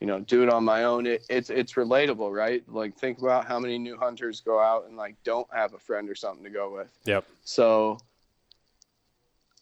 you 0.00 0.06
know, 0.06 0.20
do 0.20 0.42
it 0.42 0.50
on 0.50 0.64
my 0.64 0.84
own. 0.84 1.06
It, 1.06 1.24
it's 1.28 1.50
it's 1.50 1.72
relatable, 1.72 2.32
right? 2.32 2.62
Like 2.68 2.96
think 2.96 3.18
about 3.18 3.46
how 3.46 3.58
many 3.58 3.78
new 3.78 3.96
hunters 3.96 4.40
go 4.40 4.60
out 4.60 4.86
and 4.86 4.96
like 4.96 5.16
don't 5.24 5.48
have 5.52 5.72
a 5.72 5.78
friend 5.78 6.08
or 6.08 6.14
something 6.14 6.44
to 6.44 6.50
go 6.50 6.72
with. 6.72 6.92
Yep. 7.04 7.24
So 7.44 7.98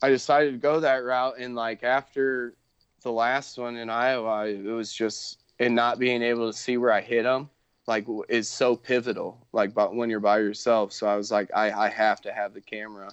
I 0.02 0.08
decided 0.08 0.52
to 0.52 0.58
go 0.58 0.80
that 0.80 1.04
route 1.04 1.38
and 1.38 1.54
like 1.54 1.84
after 1.84 2.54
the 3.02 3.12
last 3.12 3.56
one 3.58 3.76
in 3.76 3.88
Iowa, 3.88 4.46
it 4.46 4.64
was 4.64 4.92
just 4.92 5.38
and 5.58 5.74
not 5.74 5.98
being 5.98 6.22
able 6.22 6.50
to 6.50 6.58
see 6.58 6.76
where 6.76 6.92
I 6.92 7.00
hit 7.00 7.22
them 7.22 7.48
like 7.86 8.06
is 8.28 8.48
so 8.48 8.76
pivotal 8.76 9.44
like 9.52 9.74
but 9.74 9.94
when 9.94 10.08
you're 10.08 10.20
by 10.20 10.38
yourself. 10.38 10.92
So 10.92 11.06
i 11.06 11.16
was 11.16 11.30
like 11.30 11.50
i 11.54 11.86
i 11.86 11.88
have 11.88 12.20
to 12.22 12.32
have 12.32 12.54
the 12.54 12.60
camera 12.60 13.10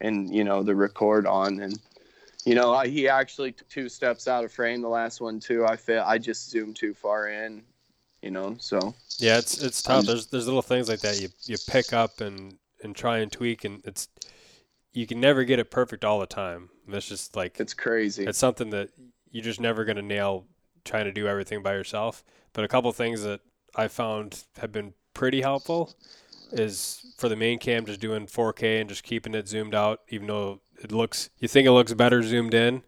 and 0.00 0.34
you 0.34 0.44
know 0.44 0.62
the 0.62 0.74
record 0.74 1.26
on. 1.26 1.60
And 1.60 1.78
you 2.44 2.54
know 2.54 2.74
I, 2.74 2.88
he 2.88 3.08
actually 3.08 3.52
took 3.52 3.68
two 3.68 3.88
steps 3.88 4.26
out 4.28 4.44
of 4.44 4.52
frame 4.52 4.82
the 4.82 4.88
last 4.88 5.20
one 5.20 5.40
too. 5.40 5.64
I 5.66 5.76
feel 5.76 6.02
i 6.06 6.18
just 6.18 6.50
zoomed 6.50 6.76
too 6.76 6.94
far 6.94 7.28
in 7.28 7.62
you 8.22 8.30
know 8.30 8.56
so. 8.58 8.94
Yeah 9.18 9.38
it's 9.38 9.62
it's 9.62 9.82
tough. 9.82 10.06
There's 10.06 10.26
there's 10.26 10.46
little 10.46 10.62
things 10.62 10.88
like 10.88 11.00
that 11.00 11.20
you 11.20 11.28
you 11.44 11.56
pick 11.68 11.92
up 11.92 12.20
and 12.20 12.56
and 12.82 12.96
try 12.96 13.18
and 13.18 13.30
tweak 13.30 13.64
and 13.64 13.80
it's 13.84 14.08
you 14.92 15.06
can 15.06 15.20
never 15.20 15.44
get 15.44 15.58
it 15.58 15.70
perfect 15.70 16.04
all 16.04 16.18
the 16.18 16.26
time. 16.26 16.68
That's 16.88 17.08
just 17.08 17.36
like 17.36 17.58
it's 17.60 17.74
crazy. 17.74 18.24
it's 18.24 18.38
something 18.38 18.70
that 18.70 18.90
you're 19.30 19.44
just 19.44 19.60
never 19.60 19.84
going 19.84 19.96
to 19.96 20.02
nail 20.02 20.46
trying 20.84 21.04
to 21.04 21.12
do 21.12 21.26
everything 21.26 21.62
by 21.62 21.72
yourself. 21.72 22.24
But 22.52 22.64
a 22.64 22.68
couple 22.68 22.92
things 22.92 23.22
that 23.22 23.40
I 23.74 23.88
found 23.88 24.44
have 24.58 24.72
been 24.72 24.94
pretty 25.14 25.42
helpful 25.42 25.94
is 26.52 27.14
for 27.16 27.28
the 27.28 27.36
main 27.36 27.58
cam 27.58 27.86
just 27.86 28.00
doing 28.00 28.26
4K 28.26 28.80
and 28.80 28.88
just 28.88 29.02
keeping 29.02 29.34
it 29.34 29.48
zoomed 29.48 29.74
out, 29.74 30.00
even 30.08 30.26
though 30.26 30.60
it 30.80 30.92
looks 30.92 31.30
you 31.38 31.48
think 31.48 31.66
it 31.66 31.72
looks 31.72 31.92
better 31.94 32.22
zoomed 32.22 32.54
in, 32.54 32.82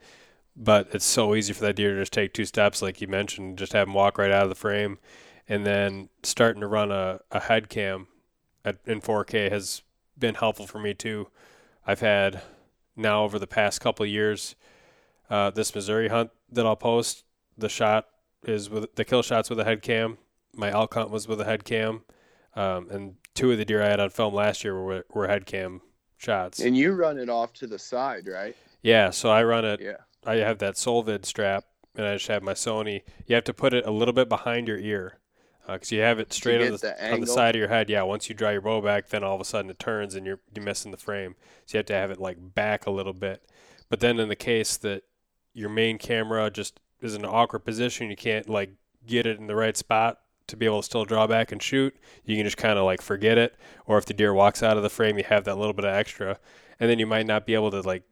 but 0.56 0.88
it's 0.92 1.04
so 1.04 1.34
easy 1.34 1.52
for 1.52 1.62
that 1.62 1.76
deer 1.76 1.94
to 1.94 2.00
just 2.00 2.12
take 2.12 2.32
two 2.32 2.44
steps, 2.44 2.82
like 2.82 3.00
you 3.00 3.08
mentioned, 3.08 3.58
just 3.58 3.72
have 3.72 3.88
him 3.88 3.94
walk 3.94 4.18
right 4.18 4.30
out 4.30 4.42
of 4.42 4.48
the 4.48 4.54
frame, 4.54 4.98
and 5.48 5.66
then 5.66 6.08
starting 6.22 6.60
to 6.60 6.66
run 6.66 6.92
a, 6.92 7.20
a 7.30 7.40
head 7.40 7.68
cam 7.68 8.06
at, 8.64 8.76
in 8.86 9.00
4K 9.00 9.50
has 9.50 9.82
been 10.18 10.34
helpful 10.34 10.66
for 10.66 10.78
me 10.78 10.94
too. 10.94 11.28
I've 11.86 12.00
had 12.00 12.42
now 12.96 13.24
over 13.24 13.38
the 13.38 13.46
past 13.46 13.80
couple 13.80 14.06
years 14.06 14.54
uh, 15.30 15.50
this 15.50 15.74
Missouri 15.74 16.08
hunt 16.08 16.30
that 16.50 16.66
I'll 16.66 16.76
post. 16.76 17.24
The 17.56 17.68
shot 17.68 18.06
is 18.44 18.68
with 18.68 18.94
the 18.94 19.04
kill 19.04 19.22
shots 19.22 19.48
with 19.48 19.58
a 19.58 19.64
head 19.64 19.80
cam 19.80 20.18
my 20.56 20.70
elk 20.70 20.94
hunt 20.94 21.10
was 21.10 21.28
with 21.28 21.40
a 21.40 21.44
head 21.44 21.64
cam, 21.64 22.02
um, 22.54 22.88
and 22.90 23.16
two 23.34 23.52
of 23.52 23.58
the 23.58 23.64
deer 23.64 23.82
I 23.82 23.88
had 23.88 24.00
on 24.00 24.10
film 24.10 24.34
last 24.34 24.64
year 24.64 24.80
were 24.80 25.04
were 25.12 25.28
head 25.28 25.46
cam 25.46 25.80
shots. 26.16 26.60
And 26.60 26.76
you 26.76 26.92
run 26.92 27.18
it 27.18 27.28
off 27.28 27.52
to 27.54 27.66
the 27.66 27.78
side, 27.78 28.26
right? 28.28 28.56
Yeah, 28.82 29.10
so 29.10 29.30
I 29.30 29.44
run 29.44 29.64
it. 29.64 29.80
Yeah. 29.80 29.96
I 30.26 30.36
have 30.36 30.58
that 30.58 30.74
Solvid 30.74 31.24
strap, 31.24 31.64
and 31.96 32.06
I 32.06 32.14
just 32.14 32.28
have 32.28 32.42
my 32.42 32.54
Sony. 32.54 33.02
You 33.26 33.34
have 33.34 33.44
to 33.44 33.54
put 33.54 33.74
it 33.74 33.86
a 33.86 33.90
little 33.90 34.14
bit 34.14 34.28
behind 34.28 34.68
your 34.68 34.78
ear, 34.78 35.18
because 35.66 35.92
uh, 35.92 35.96
you 35.96 36.02
have 36.02 36.18
it 36.18 36.32
straight 36.32 36.62
on 36.62 36.72
the, 36.72 36.78
the 36.78 37.12
on 37.12 37.20
the 37.20 37.26
side 37.26 37.54
of 37.54 37.58
your 37.58 37.68
head. 37.68 37.90
Yeah, 37.90 38.02
once 38.02 38.28
you 38.28 38.34
draw 38.34 38.50
your 38.50 38.60
bow 38.60 38.80
back, 38.80 39.08
then 39.08 39.24
all 39.24 39.34
of 39.34 39.40
a 39.40 39.44
sudden 39.44 39.70
it 39.70 39.78
turns 39.78 40.14
and 40.14 40.26
you're 40.26 40.40
you're 40.54 40.64
missing 40.64 40.90
the 40.90 40.96
frame. 40.96 41.34
So 41.66 41.76
you 41.76 41.78
have 41.78 41.86
to 41.86 41.94
have 41.94 42.10
it 42.10 42.20
like 42.20 42.54
back 42.54 42.86
a 42.86 42.90
little 42.90 43.12
bit. 43.12 43.42
But 43.88 44.00
then 44.00 44.18
in 44.18 44.28
the 44.28 44.36
case 44.36 44.76
that 44.78 45.04
your 45.52 45.68
main 45.68 45.98
camera 45.98 46.50
just 46.50 46.80
is 47.00 47.14
in 47.14 47.24
an 47.24 47.30
awkward 47.30 47.64
position, 47.64 48.10
you 48.10 48.16
can't 48.16 48.48
like 48.48 48.70
get 49.06 49.26
it 49.26 49.38
in 49.38 49.46
the 49.46 49.54
right 49.54 49.76
spot 49.76 50.20
to 50.46 50.56
be 50.56 50.66
able 50.66 50.80
to 50.80 50.84
still 50.84 51.04
draw 51.04 51.26
back 51.26 51.52
and 51.52 51.62
shoot, 51.62 51.94
you 52.24 52.36
can 52.36 52.44
just 52.44 52.56
kind 52.56 52.78
of 52.78 52.84
like 52.84 53.00
forget 53.00 53.38
it. 53.38 53.56
Or 53.86 53.98
if 53.98 54.06
the 54.06 54.14
deer 54.14 54.34
walks 54.34 54.62
out 54.62 54.76
of 54.76 54.82
the 54.82 54.90
frame, 54.90 55.18
you 55.18 55.24
have 55.24 55.44
that 55.44 55.58
little 55.58 55.72
bit 55.72 55.84
of 55.84 55.94
extra, 55.94 56.38
and 56.78 56.90
then 56.90 56.98
you 56.98 57.06
might 57.06 57.26
not 57.26 57.46
be 57.46 57.54
able 57.54 57.70
to 57.70 57.80
like 57.80 58.02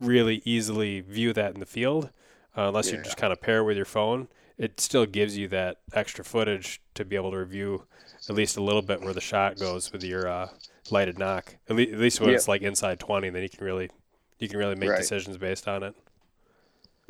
really 0.00 0.42
easily 0.44 1.00
view 1.00 1.32
that 1.32 1.54
in 1.54 1.60
the 1.60 1.66
field 1.66 2.10
uh, 2.56 2.68
unless 2.68 2.90
yeah. 2.90 2.98
you 2.98 3.02
just 3.02 3.16
kind 3.16 3.32
of 3.32 3.40
pair 3.40 3.62
with 3.64 3.76
your 3.76 3.86
phone. 3.86 4.28
It 4.58 4.80
still 4.80 5.06
gives 5.06 5.36
you 5.36 5.48
that 5.48 5.78
extra 5.92 6.24
footage 6.24 6.82
to 6.94 7.04
be 7.04 7.16
able 7.16 7.30
to 7.30 7.38
review 7.38 7.84
at 8.28 8.34
least 8.34 8.56
a 8.56 8.62
little 8.62 8.82
bit 8.82 9.00
where 9.00 9.14
the 9.14 9.20
shot 9.20 9.58
goes 9.58 9.92
with 9.92 10.04
your 10.04 10.28
uh, 10.28 10.48
lighted 10.90 11.18
nock. 11.18 11.56
At, 11.68 11.76
le- 11.76 11.82
at 11.82 11.98
least 11.98 12.20
when 12.20 12.30
it's 12.30 12.48
like 12.48 12.62
inside 12.62 13.00
twenty, 13.00 13.30
then 13.30 13.42
you 13.42 13.48
can 13.48 13.64
really 13.64 13.90
you 14.38 14.48
can 14.48 14.58
really 14.58 14.76
make 14.76 14.90
right. 14.90 14.98
decisions 14.98 15.36
based 15.36 15.66
on 15.66 15.82
it. 15.82 15.94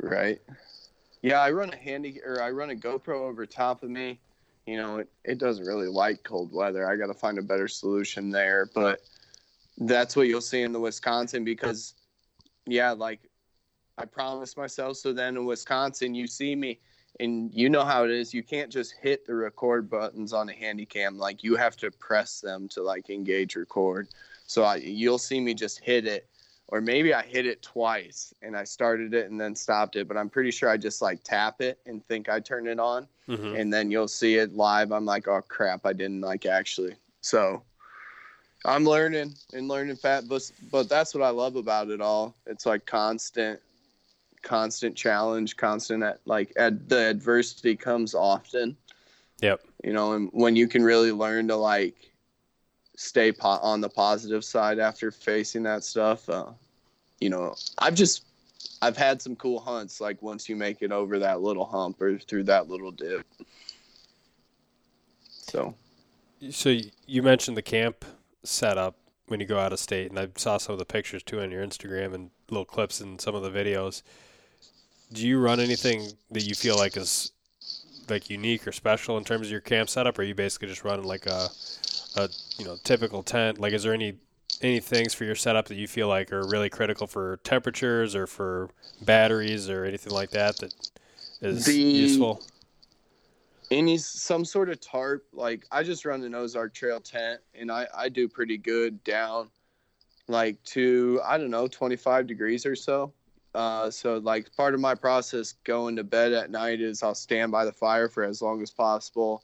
Right. 0.01 0.41
Yeah, 1.21 1.39
I 1.39 1.51
run 1.51 1.71
a 1.71 1.77
handy 1.77 2.19
or 2.25 2.41
I 2.41 2.49
run 2.49 2.69
a 2.69 2.75
GoPro 2.75 3.21
over 3.21 3.45
top 3.45 3.83
of 3.83 3.89
me 3.89 4.19
you 4.65 4.77
know, 4.77 4.97
it, 4.97 5.09
it 5.23 5.37
doesn't 5.39 5.65
really 5.65 5.87
like 5.87 6.23
cold 6.23 6.53
weather. 6.53 6.89
I 6.89 6.95
got 6.95 7.07
to 7.07 7.13
find 7.13 7.37
a 7.37 7.41
better 7.41 7.67
solution 7.67 8.29
there. 8.29 8.69
But 8.73 9.01
that's 9.77 10.15
what 10.15 10.27
you'll 10.27 10.41
see 10.41 10.61
in 10.61 10.71
the 10.71 10.79
Wisconsin 10.79 11.43
because, 11.43 11.95
yeah, 12.65 12.91
like 12.91 13.19
I 13.97 14.05
promised 14.05 14.57
myself. 14.57 14.97
So 14.97 15.13
then 15.13 15.37
in 15.37 15.45
Wisconsin, 15.45 16.15
you 16.15 16.27
see 16.27 16.55
me 16.55 16.79
and 17.19 17.53
you 17.53 17.69
know 17.69 17.83
how 17.83 18.03
it 18.05 18.11
is. 18.11 18.33
You 18.33 18.43
can't 18.43 18.71
just 18.71 18.93
hit 19.01 19.25
the 19.25 19.35
record 19.35 19.89
buttons 19.89 20.33
on 20.33 20.49
a 20.49 20.53
handy 20.53 20.85
cam. 20.85 21.17
Like 21.17 21.43
you 21.43 21.55
have 21.55 21.75
to 21.77 21.91
press 21.91 22.39
them 22.39 22.67
to 22.69 22.81
like 22.81 23.09
engage 23.09 23.55
record. 23.55 24.09
So 24.47 24.63
I, 24.63 24.75
you'll 24.77 25.19
see 25.19 25.39
me 25.39 25.53
just 25.53 25.79
hit 25.79 26.05
it, 26.05 26.27
or 26.73 26.81
maybe 26.81 27.13
I 27.13 27.21
hit 27.21 27.45
it 27.45 27.61
twice 27.61 28.33
and 28.41 28.57
I 28.57 28.63
started 28.63 29.13
it 29.13 29.29
and 29.29 29.39
then 29.39 29.55
stopped 29.55 29.95
it. 29.95 30.07
But 30.07 30.17
I'm 30.17 30.27
pretty 30.27 30.49
sure 30.49 30.69
I 30.69 30.75
just 30.75 31.03
like 31.03 31.23
tap 31.23 31.61
it 31.61 31.77
and 31.85 32.03
think 32.07 32.29
I 32.29 32.39
turn 32.39 32.65
it 32.67 32.79
on, 32.79 33.07
Mhm. 33.29 33.59
and 33.59 33.71
then 33.71 33.91
you'll 33.91 34.07
see 34.07 34.37
it 34.37 34.55
live. 34.55 34.91
I'm 34.91 35.05
like, 35.05 35.27
oh 35.27 35.43
crap, 35.47 35.85
I 35.85 35.93
didn't 35.93 36.21
like 36.21 36.47
actually. 36.47 36.95
So 37.21 37.61
I'm 38.65 38.85
learning 38.85 39.35
and 39.53 39.67
learning 39.67 39.97
fat, 39.97 40.27
but 40.27 40.51
but 40.71 40.89
that's 40.89 41.13
what 41.13 41.21
I 41.21 41.29
love 41.29 41.57
about 41.57 41.91
it 41.91 42.01
all. 42.01 42.33
It's 42.47 42.65
like 42.65 42.87
constant, 42.87 43.59
constant 44.41 44.95
challenge, 44.95 45.55
constant 45.55 46.01
at, 46.01 46.21
like 46.25 46.53
at 46.57 46.89
the 46.89 47.07
adversity 47.07 47.75
comes 47.75 48.15
often. 48.15 48.75
Yep. 49.41 49.61
You 49.83 49.93
know, 49.93 50.13
and 50.13 50.27
when 50.33 50.55
you 50.55 50.67
can 50.67 50.83
really 50.83 51.11
learn 51.11 51.47
to 51.49 51.55
like 51.55 51.93
stay 52.95 53.31
po- 53.31 53.61
on 53.61 53.79
the 53.79 53.89
positive 53.89 54.43
side 54.43 54.79
after 54.79 55.11
facing 55.11 55.61
that 55.63 55.83
stuff, 55.83 56.27
uh, 56.29 56.47
you 57.23 57.29
know, 57.29 57.55
I've 57.77 57.95
just 57.95 58.25
I've 58.81 58.97
had 58.97 59.21
some 59.21 59.37
cool 59.37 59.59
hunts 59.59 60.01
like 60.01 60.21
once 60.21 60.49
you 60.49 60.57
make 60.57 60.81
it 60.81 60.91
over 60.91 61.19
that 61.19 61.41
little 61.41 61.65
hump 61.65 62.01
or 62.01 62.19
through 62.19 62.43
that 62.43 62.67
little 62.67 62.91
dip. 62.91 63.25
So 65.29 65.73
So 66.49 66.77
you 67.07 67.23
mentioned 67.23 67.55
the 67.55 67.61
camp 67.61 68.03
setup 68.43 68.97
when 69.27 69.39
you 69.39 69.45
go 69.45 69.57
out 69.57 69.71
of 69.71 69.79
state, 69.79 70.09
and 70.09 70.19
I 70.19 70.27
saw 70.35 70.57
some 70.57 70.73
of 70.73 70.79
the 70.79 70.85
pictures 70.85 71.23
too 71.23 71.39
on 71.39 71.49
your 71.49 71.65
Instagram 71.65 72.13
and 72.13 72.29
little 72.49 72.65
clips 72.65 72.99
and 72.99 73.21
some 73.21 73.35
of 73.35 73.41
the 73.41 73.49
videos. 73.49 74.03
Do 75.13 75.25
you 75.25 75.39
run 75.39 75.61
anything 75.61 76.09
that 76.31 76.43
you 76.43 76.55
feel 76.55 76.75
like 76.75 76.97
is 76.97 77.31
like 78.09 78.29
unique 78.29 78.67
or 78.67 78.73
special 78.73 79.17
in 79.17 79.23
terms 79.23 79.47
of 79.47 79.51
your 79.51 79.61
camp 79.61 79.89
setup, 79.89 80.19
or 80.19 80.23
are 80.23 80.25
you 80.25 80.35
basically 80.35 80.67
just 80.67 80.83
running 80.83 81.05
like 81.05 81.25
a, 81.25 81.47
a 82.17 82.27
you 82.57 82.65
know 82.65 82.75
typical 82.83 83.23
tent? 83.23 83.59
Like, 83.59 83.71
is 83.71 83.83
there 83.83 83.93
any 83.93 84.15
any 84.61 84.79
things 84.79 85.13
for 85.13 85.25
your 85.25 85.35
setup 85.35 85.67
that 85.67 85.75
you 85.75 85.87
feel 85.87 86.07
like 86.07 86.31
are 86.31 86.47
really 86.47 86.69
critical 86.69 87.07
for 87.07 87.37
temperatures 87.43 88.15
or 88.15 88.27
for 88.27 88.69
batteries 89.01 89.69
or 89.69 89.85
anything 89.85 90.13
like 90.13 90.31
that 90.31 90.57
that 90.57 90.73
is 91.41 91.65
The- 91.65 91.73
useful? 91.73 92.41
any 93.71 93.97
some 93.97 94.45
sort 94.45 94.69
of 94.69 94.79
tarp 94.79 95.25
like 95.33 95.65
i 95.71 95.81
just 95.81 96.05
run 96.05 96.21
an 96.23 96.35
ozark 96.35 96.73
trail 96.75 96.99
tent 96.99 97.39
and 97.55 97.71
i 97.71 97.87
i 97.95 98.07
do 98.07 98.27
pretty 98.27 98.57
good 98.57 99.03
down 99.03 99.49
like 100.27 100.61
to 100.63 101.19
i 101.25 101.37
don't 101.37 101.49
know 101.49 101.67
25 101.67 102.27
degrees 102.27 102.65
or 102.65 102.75
so 102.75 103.11
uh 103.55 103.89
so 103.89 104.17
like 104.17 104.53
part 104.55 104.73
of 104.75 104.79
my 104.79 104.93
process 104.93 105.53
going 105.63 105.95
to 105.95 106.03
bed 106.03 106.33
at 106.33 106.51
night 106.51 106.81
is 106.81 107.01
i'll 107.01 107.15
stand 107.15 107.51
by 107.51 107.65
the 107.65 107.71
fire 107.71 108.07
for 108.09 108.23
as 108.23 108.41
long 108.41 108.61
as 108.61 108.69
possible 108.69 109.41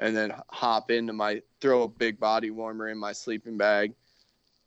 and 0.00 0.16
then 0.16 0.32
hop 0.48 0.90
into 0.90 1.12
my 1.12 1.40
throw 1.60 1.82
a 1.82 1.88
big 1.88 2.18
body 2.18 2.50
warmer 2.50 2.88
in 2.88 2.98
my 2.98 3.12
sleeping 3.12 3.56
bag 3.56 3.92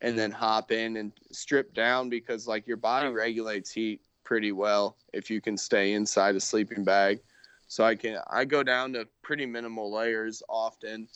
and 0.03 0.17
then 0.19 0.31
hop 0.31 0.71
in 0.71 0.97
and 0.97 1.11
strip 1.31 1.73
down 1.73 2.09
because 2.09 2.47
like 2.47 2.67
your 2.67 2.77
body 2.77 3.09
regulates 3.09 3.71
heat 3.71 4.01
pretty 4.23 4.51
well 4.51 4.97
if 5.13 5.29
you 5.29 5.41
can 5.41 5.57
stay 5.57 5.93
inside 5.93 6.35
a 6.35 6.39
sleeping 6.39 6.83
bag 6.83 7.19
so 7.73 7.83
I 7.83 7.95
can 7.95 8.19
I 8.29 8.45
go 8.45 8.61
down 8.61 8.93
to 8.93 9.07
pretty 9.23 9.47
minimal 9.47 9.91
layers 9.91 10.43
often. 10.47 11.07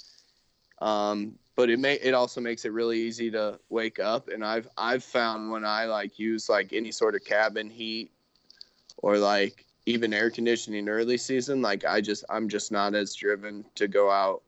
Um, 0.81 1.37
but 1.55 1.69
it 1.69 1.77
may 1.77 1.95
it 1.95 2.15
also 2.15 2.41
makes 2.41 2.65
it 2.65 2.71
really 2.71 2.99
easy 2.99 3.29
to 3.29 3.59
wake 3.69 3.99
up. 3.99 4.29
And 4.29 4.43
I've 4.43 4.67
I've 4.75 5.03
found 5.03 5.51
when 5.51 5.63
I 5.63 5.85
like 5.85 6.17
use 6.17 6.49
like 6.49 6.73
any 6.73 6.91
sort 6.91 7.13
of 7.13 7.23
cabin 7.23 7.69
heat 7.69 8.11
or 8.97 9.19
like 9.19 9.65
even 9.85 10.13
air 10.13 10.31
conditioning 10.31 10.89
early 10.89 11.17
season, 11.17 11.61
like 11.61 11.85
I 11.85 12.01
just 12.01 12.25
I'm 12.27 12.49
just 12.49 12.71
not 12.71 12.95
as 12.95 13.13
driven 13.13 13.63
to 13.75 13.87
go 13.87 14.09
out 14.09 14.41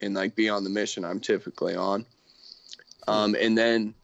and 0.00 0.14
like 0.14 0.34
be 0.34 0.48
on 0.48 0.64
the 0.64 0.70
mission 0.70 1.04
I'm 1.04 1.20
typically 1.20 1.74
on. 1.74 2.06
Um, 3.06 3.36
and 3.38 3.56
then 3.56 3.94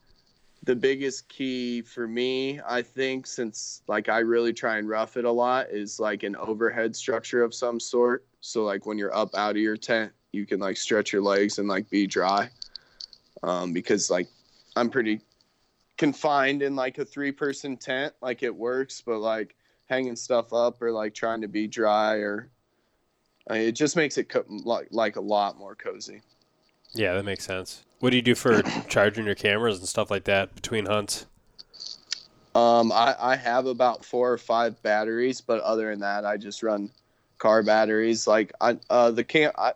the 0.63 0.77
biggest 0.77 1.29
key 1.29 1.83
for 1.83 2.07
me, 2.07 2.61
I 2.67 2.83
think, 2.83 3.27
since 3.27 3.83
like 3.87 4.09
I 4.09 4.19
really 4.19 4.53
try 4.53 4.79
and 4.79 4.89
rough 4.89 5.17
it 5.17 5.25
a 5.25 5.31
lot, 5.31 5.69
is 5.71 5.99
like 5.99 6.23
an 6.23 6.37
overhead 6.37 6.95
structure 6.95 7.43
of 7.43 7.55
some 7.55 7.81
sort. 7.81 8.27
So 8.41 8.65
like 8.65 8.87
when 8.87 8.99
you're 8.99 9.15
up 9.15 9.35
out 9.35 9.53
of 9.53 9.57
your 9.57 9.77
tent, 9.77 10.13
you 10.33 10.47
can 10.47 10.61
like 10.61 10.77
stretch 10.77 11.13
your 11.13 11.23
legs 11.23 11.59
and 11.59 11.69
like 11.69 11.89
be 11.89 12.07
dry. 12.07 12.51
Um, 13.43 13.73
because 13.73 14.11
like 14.11 14.29
I'm 14.77 14.91
pretty 14.91 15.21
confined 15.97 16.63
in 16.63 16.77
like 16.77 16.99
a 16.99 17.05
three 17.05 17.33
person 17.33 17.77
tent, 17.77 18.13
like 18.21 18.43
it 18.43 18.55
works, 18.55 19.03
but 19.05 19.19
like 19.19 19.57
hanging 19.87 20.17
stuff 20.17 20.53
up 20.53 20.81
or 20.83 20.93
like 20.93 21.15
trying 21.15 21.41
to 21.41 21.49
be 21.49 21.67
dry 21.67 22.17
or 22.17 22.51
I 23.49 23.55
mean, 23.55 23.69
it 23.69 23.73
just 23.73 23.97
makes 23.97 24.19
it 24.19 24.29
co- 24.29 24.45
like 24.49 24.89
like 24.91 25.17
a 25.17 25.21
lot 25.21 25.59
more 25.59 25.75
cozy. 25.75 26.23
Yeah, 26.95 27.15
that 27.15 27.25
makes 27.25 27.45
sense. 27.45 27.85
What 28.01 28.11
do 28.11 28.17
you 28.17 28.23
do 28.23 28.35
for 28.35 28.63
charging 28.89 29.27
your 29.27 29.35
cameras 29.35 29.79
and 29.79 29.89
stuff 29.89 30.11
like 30.11 30.25
that 30.25 30.55
between 30.55 30.87
hunts? 30.87 31.27
Um, 32.55 32.91
I, 32.91 33.15
I 33.19 33.37
have 33.37 33.67
about 33.67 34.05
four 34.05 34.33
or 34.33 34.39
five 34.39 34.83
batteries, 34.83 35.41
but 35.41 35.61
other 35.63 35.91
than 35.91 36.01
that, 36.01 36.25
I 36.25 36.37
just 36.37 36.63
run 36.63 36.91
car 37.39 37.63
batteries. 37.63 38.27
Like 38.27 38.53
I, 38.61 38.77
uh, 38.91 39.13
the 39.13 39.23
camp, 39.23 39.55
I, 39.57 39.73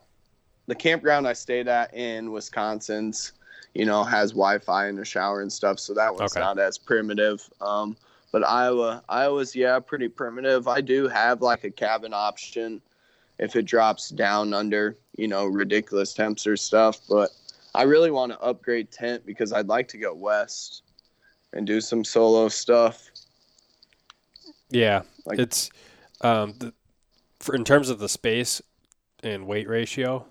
the 0.67 0.75
campground 0.75 1.27
I 1.27 1.33
stayed 1.33 1.67
at 1.67 1.93
in 1.93 2.31
Wisconsin's, 2.31 3.31
you 3.73 3.85
know, 3.85 4.03
has 4.03 4.31
Wi-Fi 4.31 4.87
in 4.87 4.95
the 4.95 5.05
shower 5.05 5.41
and 5.41 5.51
stuff, 5.51 5.79
so 5.79 5.93
that 5.93 6.13
one's 6.13 6.35
Okay. 6.35 6.41
not 6.41 6.59
as 6.59 6.77
primitive. 6.77 7.47
Um, 7.61 7.95
but 8.31 8.45
Iowa, 8.45 9.03
Iowa's 9.07 9.55
yeah, 9.55 9.79
pretty 9.79 10.09
primitive. 10.09 10.67
I 10.67 10.81
do 10.81 11.07
have 11.07 11.41
like 11.41 11.63
a 11.63 11.71
cabin 11.71 12.13
option 12.13 12.81
if 13.39 13.55
it 13.55 13.63
drops 13.65 14.09
down 14.09 14.53
under, 14.53 14.97
you 15.17 15.27
know, 15.27 15.45
ridiculous 15.45 16.13
temps 16.13 16.45
or 16.47 16.55
stuff. 16.57 16.99
But 17.09 17.29
I 17.73 17.83
really 17.83 18.11
want 18.11 18.31
to 18.31 18.39
upgrade 18.39 18.91
tent 18.91 19.25
because 19.25 19.51
I'd 19.53 19.67
like 19.67 19.87
to 19.89 19.97
go 19.97 20.13
west 20.13 20.83
and 21.53 21.65
do 21.67 21.81
some 21.81 22.03
solo 22.03 22.47
stuff. 22.49 23.09
Yeah, 24.69 25.03
Like- 25.25 25.39
it's 25.39 25.69
um, 26.21 26.53
the, 26.57 26.73
for 27.39 27.55
in 27.55 27.63
terms 27.63 27.89
of 27.89 27.99
the 27.99 28.09
space 28.09 28.61
and 29.23 29.45
weight 29.47 29.67
ratio, 29.67 30.25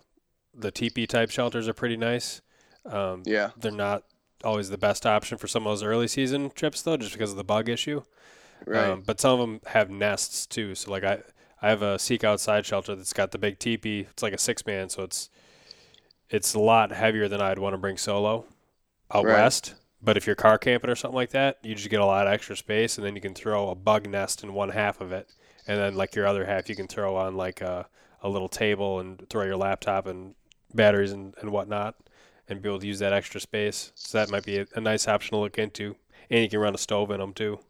the 0.55 0.73
TP 0.73 1.07
type 1.09 1.31
shelters 1.31 1.69
are 1.69 1.73
pretty 1.75 1.97
nice. 1.97 2.41
Um, 2.87 3.23
Yeah. 3.27 3.51
they're 3.57 3.71
not 3.73 4.05
always 4.43 4.69
the 4.71 4.79
best 4.79 5.07
option 5.07 5.39
for 5.39 5.47
some 5.47 5.67
of 5.67 5.71
those 5.71 5.83
early 5.83 6.09
season 6.09 6.51
trips 6.51 6.83
though, 6.83 6.97
just 6.97 7.13
because 7.13 7.31
of 7.31 7.37
the 7.37 7.45
bug 7.45 7.69
issue. 7.69 8.03
Right. 8.67 8.91
Um, 8.91 9.03
but 9.03 9.21
some 9.21 9.33
of 9.33 9.47
them 9.47 9.61
have 9.67 9.91
nests 9.91 10.47
too. 10.47 10.75
So 10.75 10.91
like 10.91 11.05
I, 11.05 11.21
I 11.63 11.69
have 11.71 11.83
a 11.83 11.99
Seek 11.99 12.25
Outside 12.25 12.67
shelter 12.67 12.95
that's 12.95 13.13
got 13.13 13.31
the 13.31 13.39
big 13.39 13.59
teepee. 13.59 14.01
It's 14.11 14.23
like 14.23 14.33
a 14.33 14.39
six 14.39 14.65
man, 14.67 14.89
so 14.89 15.03
it's 15.03 15.31
it's 16.31 16.55
a 16.55 16.59
lot 16.59 16.93
heavier 16.93 17.29
than 17.29 17.41
I'd 17.41 17.59
want 17.59 17.75
to 17.75 17.79
bring 17.79 17.97
solo 17.97 18.47
out 19.13 19.25
Right. 19.25 19.33
west. 19.33 19.75
But 20.03 20.17
if 20.17 20.27
you're 20.27 20.37
car 20.37 20.59
camping 20.59 20.91
or 20.91 20.97
something 20.97 21.15
like 21.17 21.31
that, 21.31 21.59
you 21.63 21.75
just 21.75 21.89
get 21.91 22.01
a 22.01 22.05
lot 22.05 22.27
of 22.27 22.33
extra 22.33 22.57
space, 22.57 22.99
and 22.99 23.07
then 23.07 23.15
you 23.15 23.23
can 23.23 23.35
throw 23.35 23.71
a 23.71 23.75
bug 23.75 24.07
nest 24.09 24.43
in 24.43 24.53
one 24.53 24.71
half 24.71 25.01
of 25.01 25.13
it, 25.13 25.29
and 25.67 25.79
then 25.79 25.95
like 25.95 26.15
your 26.15 26.27
other 26.27 26.45
half, 26.45 26.69
you 26.69 26.77
can 26.77 26.89
throw 26.89 27.17
on 27.17 27.37
like 27.37 27.61
a, 27.63 27.87
a 28.23 28.29
little 28.29 28.49
table 28.49 29.01
and 29.01 29.27
throw 29.31 29.45
your 29.45 29.57
laptop 29.57 30.07
and 30.07 30.35
batteries 30.75 31.13
and, 31.13 31.35
and 31.41 31.51
whatnot, 31.51 31.95
and 32.49 32.61
be 32.61 32.69
able 32.69 32.81
to 32.81 32.87
use 32.87 32.99
that 32.99 33.13
extra 33.15 33.41
space. 33.41 33.93
So 33.95 34.19
that 34.19 34.29
might 34.31 34.45
be 34.45 34.59
a, 34.59 34.67
a 34.75 34.81
nice 34.81 35.09
option 35.09 35.31
to 35.33 35.39
look 35.39 35.59
into, 35.59 35.97
and 36.31 36.43
you 36.43 36.49
can 36.51 36.59
run 36.61 36.75
a 36.75 36.79
stove 36.79 37.11
in 37.11 37.21
them 37.21 37.33
too. 37.33 37.61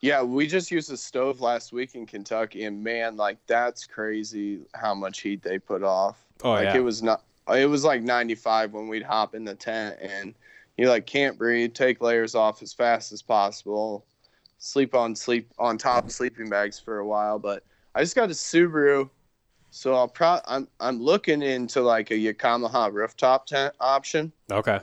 Yeah, 0.00 0.22
we 0.22 0.46
just 0.46 0.70
used 0.70 0.90
a 0.90 0.96
stove 0.96 1.40
last 1.40 1.72
week 1.72 1.94
in 1.94 2.06
Kentucky, 2.06 2.64
and 2.64 2.82
man, 2.82 3.16
like 3.16 3.38
that's 3.46 3.86
crazy 3.86 4.60
how 4.74 4.94
much 4.94 5.20
heat 5.20 5.42
they 5.42 5.58
put 5.58 5.82
off. 5.82 6.24
Oh 6.42 6.52
like 6.52 6.64
yeah. 6.64 6.76
it 6.76 6.80
was 6.80 7.02
not. 7.02 7.22
It 7.48 7.68
was 7.68 7.84
like 7.84 8.02
95 8.02 8.72
when 8.72 8.88
we'd 8.88 9.02
hop 9.02 9.34
in 9.34 9.44
the 9.44 9.54
tent, 9.54 9.98
and 10.00 10.34
you 10.78 10.88
like 10.88 11.06
can't 11.06 11.36
breathe. 11.36 11.74
Take 11.74 12.00
layers 12.00 12.34
off 12.34 12.62
as 12.62 12.72
fast 12.72 13.12
as 13.12 13.20
possible. 13.20 14.06
Sleep 14.58 14.94
on 14.94 15.14
sleep 15.14 15.50
on 15.58 15.76
top 15.76 16.06
of 16.06 16.12
sleeping 16.12 16.48
bags 16.48 16.78
for 16.78 16.98
a 16.98 17.06
while, 17.06 17.38
but 17.38 17.62
I 17.94 18.00
just 18.00 18.16
got 18.16 18.30
a 18.30 18.34
Subaru, 18.34 19.10
so 19.70 19.94
I'll 19.94 20.08
pro. 20.08 20.38
I'm 20.46 20.66
I'm 20.80 21.02
looking 21.02 21.42
into 21.42 21.82
like 21.82 22.10
a 22.10 22.16
Yakima 22.16 22.90
rooftop 22.90 23.46
tent 23.46 23.74
option. 23.80 24.32
okay. 24.50 24.80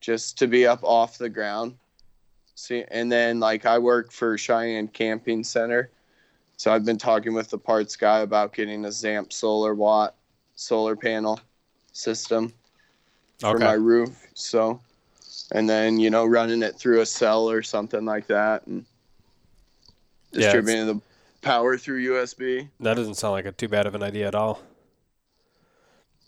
just 0.00 0.36
to 0.38 0.46
be 0.46 0.66
up 0.66 0.80
off 0.82 1.16
the 1.16 1.30
ground. 1.30 1.76
See, 2.62 2.84
and 2.92 3.10
then 3.10 3.40
like 3.40 3.66
I 3.66 3.76
work 3.80 4.12
for 4.12 4.38
Cheyenne 4.38 4.86
Camping 4.86 5.42
Center, 5.42 5.90
so 6.56 6.72
I've 6.72 6.84
been 6.84 6.96
talking 6.96 7.34
with 7.34 7.50
the 7.50 7.58
parts 7.58 7.96
guy 7.96 8.20
about 8.20 8.52
getting 8.52 8.84
a 8.84 8.88
Zamp 8.88 9.32
solar 9.32 9.74
watt 9.74 10.14
solar 10.54 10.94
panel 10.94 11.40
system 11.92 12.52
for 13.40 13.58
my 13.58 13.72
roof. 13.72 14.28
So, 14.34 14.80
and 15.50 15.68
then 15.68 15.98
you 15.98 16.08
know 16.08 16.24
running 16.24 16.62
it 16.62 16.76
through 16.76 17.00
a 17.00 17.06
cell 17.06 17.50
or 17.50 17.64
something 17.64 18.04
like 18.04 18.28
that, 18.28 18.64
and 18.68 18.84
Yeah, 20.30 20.42
distributing 20.42 20.86
the 20.86 21.00
power 21.40 21.76
through 21.76 22.12
USB. 22.12 22.68
That 22.78 22.94
doesn't 22.94 23.16
sound 23.16 23.32
like 23.32 23.46
a 23.46 23.50
too 23.50 23.66
bad 23.66 23.88
of 23.88 23.96
an 23.96 24.04
idea 24.04 24.28
at 24.28 24.36
all. 24.36 24.62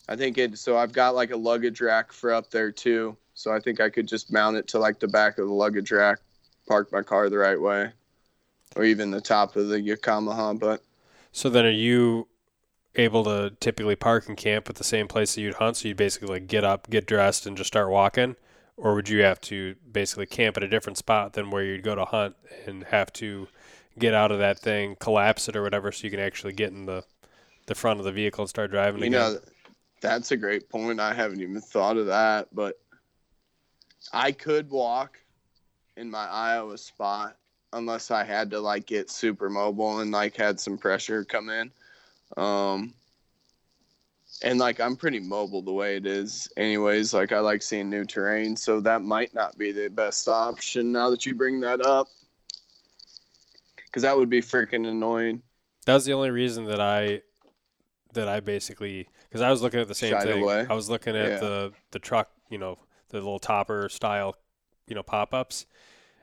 I 0.08 0.16
think 0.16 0.36
it. 0.36 0.58
So 0.58 0.76
I've 0.76 0.92
got 0.92 1.14
like 1.14 1.30
a 1.30 1.36
luggage 1.36 1.80
rack 1.80 2.12
for 2.12 2.32
up 2.32 2.50
there 2.50 2.72
too. 2.72 3.16
So 3.34 3.52
I 3.54 3.60
think 3.60 3.80
I 3.80 3.90
could 3.90 4.08
just 4.08 4.32
mount 4.32 4.56
it 4.56 4.68
to 4.68 4.78
like 4.78 5.00
the 5.00 5.08
back 5.08 5.38
of 5.38 5.46
the 5.46 5.52
luggage 5.52 5.90
rack, 5.92 6.18
park 6.68 6.92
my 6.92 7.02
car 7.02 7.28
the 7.30 7.38
right 7.38 7.60
way. 7.60 7.92
or 8.76 8.84
even 8.84 9.10
the 9.10 9.20
top 9.20 9.56
of 9.56 9.68
the 9.68 9.80
Yakima. 9.80 10.54
But 10.60 10.82
So 11.32 11.50
then, 11.50 11.64
are 11.66 11.70
you 11.70 12.28
able 12.96 13.24
to 13.24 13.56
typically 13.60 13.96
park 13.96 14.28
and 14.28 14.36
camp 14.38 14.70
at 14.70 14.76
the 14.76 14.84
same 14.84 15.08
place 15.08 15.34
that 15.34 15.42
you'd 15.42 15.56
hunt? 15.56 15.78
So 15.78 15.88
you'd 15.88 15.96
basically 15.98 16.28
like 16.28 16.48
get 16.48 16.64
up, 16.64 16.90
get 16.90 17.06
dressed, 17.06 17.46
and 17.46 17.56
just 17.56 17.68
start 17.68 17.90
walking, 17.90 18.36
or 18.76 18.94
would 18.94 19.08
you 19.10 19.22
have 19.22 19.40
to 19.42 19.76
basically 19.90 20.26
camp 20.26 20.56
at 20.58 20.64
a 20.64 20.68
different 20.68 20.98
spot 20.98 21.34
than 21.34 21.50
where 21.50 21.64
you'd 21.64 21.84
go 21.84 21.94
to 21.96 22.04
hunt 22.06 22.36
and 22.66 22.84
have 22.86 23.12
to 23.14 23.48
get 23.98 24.14
out 24.14 24.32
of 24.32 24.38
that 24.40 24.58
thing, 24.60 24.96
collapse 25.00 25.48
it 25.48 25.56
or 25.56 25.62
whatever, 25.62 25.92
so 25.92 26.04
you 26.06 26.10
can 26.12 26.20
actually 26.20 26.52
get 26.54 26.72
in 26.72 26.86
the 26.86 27.04
the 27.66 27.74
front 27.76 28.00
of 28.00 28.06
the 28.06 28.12
vehicle 28.12 28.42
and 28.42 28.50
start 28.50 28.70
driving 28.70 29.02
you 29.02 29.10
again? 29.10 29.30
know, 29.32 29.38
that's 30.00 30.32
a 30.32 30.36
great 30.36 30.68
point. 30.68 31.00
I 31.00 31.14
haven't 31.14 31.40
even 31.42 31.60
thought 31.60 31.96
of 31.96 32.06
that, 32.06 32.48
but 32.52 32.76
I 34.12 34.32
could 34.32 34.70
walk 34.70 35.18
in 35.96 36.10
my 36.10 36.26
Iowa 36.26 36.78
spot 36.78 37.36
unless 37.72 38.10
I 38.10 38.24
had 38.24 38.50
to 38.50 38.60
like 38.60 38.86
get 38.86 39.10
super 39.10 39.50
mobile 39.50 40.00
and 40.00 40.10
like 40.10 40.36
had 40.36 40.60
some 40.60 40.78
pressure 40.78 41.24
come 41.24 41.50
in. 41.50 41.70
Um, 42.36 42.94
and 44.42 44.58
like 44.58 44.80
I'm 44.80 44.96
pretty 44.96 45.20
mobile 45.20 45.62
the 45.62 45.72
way 45.72 45.96
it 45.96 46.06
is, 46.06 46.48
anyways. 46.56 47.14
Like 47.14 47.32
I 47.32 47.38
like 47.40 47.62
seeing 47.62 47.88
new 47.88 48.04
terrain, 48.04 48.56
so 48.56 48.80
that 48.80 49.02
might 49.02 49.34
not 49.34 49.56
be 49.56 49.72
the 49.72 49.88
best 49.88 50.28
option 50.28 50.92
now 50.92 51.10
that 51.10 51.24
you 51.24 51.34
bring 51.34 51.60
that 51.60 51.80
up, 51.80 52.08
because 53.76 54.02
that 54.02 54.16
would 54.16 54.28
be 54.28 54.42
freaking 54.42 54.88
annoying. 54.88 55.42
That 55.86 55.94
was 55.94 56.04
the 56.04 56.14
only 56.14 56.30
reason 56.30 56.64
that 56.66 56.80
I 56.80 57.22
that 58.14 58.28
I 58.28 58.40
basically 58.40 59.08
because 59.28 59.40
I 59.40 59.50
was 59.50 59.62
looking 59.62 59.80
at 59.80 59.88
the 59.88 59.94
same 59.94 60.12
Shied 60.12 60.24
thing. 60.24 60.42
away? 60.42 60.66
I 60.68 60.74
was 60.74 60.90
looking 60.90 61.16
at 61.16 61.30
Yeah. 61.30 61.38
the 61.38 61.72
the 61.92 61.98
truck, 61.98 62.30
you 62.50 62.58
know, 62.58 62.78
the 63.08 63.18
little 63.18 63.38
topper 63.38 63.88
style, 63.88 64.36
you 64.86 64.94
know, 64.94 65.02
pop 65.02 65.34
ups. 65.34 65.66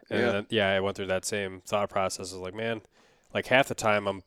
And 0.09 0.19
Yeah. 0.19 0.31
then, 0.31 0.47
yeah, 0.49 0.69
I 0.69 0.79
went 0.79 0.97
through 0.97 1.07
that 1.07 1.25
same 1.25 1.61
thought 1.61 1.89
process. 1.89 2.33
I 2.33 2.35
was 2.35 2.41
like, 2.43 2.53
man, 2.53 2.81
like 3.33 3.47
half 3.47 3.67
the 3.67 3.75
time 3.75 4.07
I'm 4.07 4.23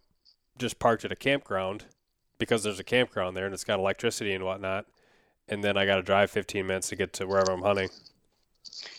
just 0.59 0.79
parked 0.79 1.05
at 1.05 1.13
a 1.13 1.17
campground 1.17 1.85
because 2.39 2.63
there's 2.63 2.81
a 2.81 2.85
campground 2.85 3.37
there 3.37 3.45
and 3.45 3.55
it's 3.55 3.65
got 3.65 3.79
electricity 3.79 4.33
and 4.33 4.45
whatnot. 4.45 4.87
And 5.49 5.63
then 5.63 5.77
I 5.77 5.85
got 5.85 5.97
to 5.97 6.03
drive 6.03 6.31
15 6.31 6.67
minutes 6.67 6.89
to 6.89 6.97
get 6.97 7.13
to 7.15 7.27
wherever 7.27 7.51
I'm 7.51 7.63
hunting. 7.63 7.91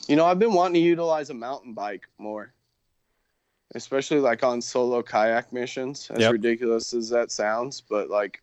You 0.07 0.15
know, 0.15 0.25
I've 0.25 0.37
been 0.39 0.53
wanting 0.53 0.75
to 0.75 0.79
utilize 0.79 1.31
a 1.31 1.33
mountain 1.33 1.73
bike 1.73 2.07
more, 2.19 2.53
especially 3.73 4.19
like 4.19 4.43
on 4.43 4.61
solo 4.61 5.01
kayak 5.01 5.51
missions. 5.51 6.09
As 6.11 6.19
Yep. 6.19 6.31
ridiculous 6.33 6.93
as 6.93 7.09
that 7.09 7.31
sounds, 7.31 7.81
but 7.81 8.09
like 8.09 8.41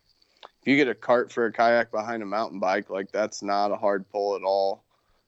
if 0.61 0.67
you 0.67 0.75
get 0.75 0.89
a 0.89 0.95
cart 0.95 1.31
for 1.31 1.45
a 1.45 1.51
kayak 1.51 1.91
behind 1.91 2.21
a 2.21 2.25
mountain 2.25 2.59
bike, 2.59 2.89
like 2.89 3.11
that's 3.11 3.41
not 3.41 3.71
a 3.71 3.75
hard 3.75 4.07
pull 4.09 4.35
at 4.35 4.43
all. 4.43 4.83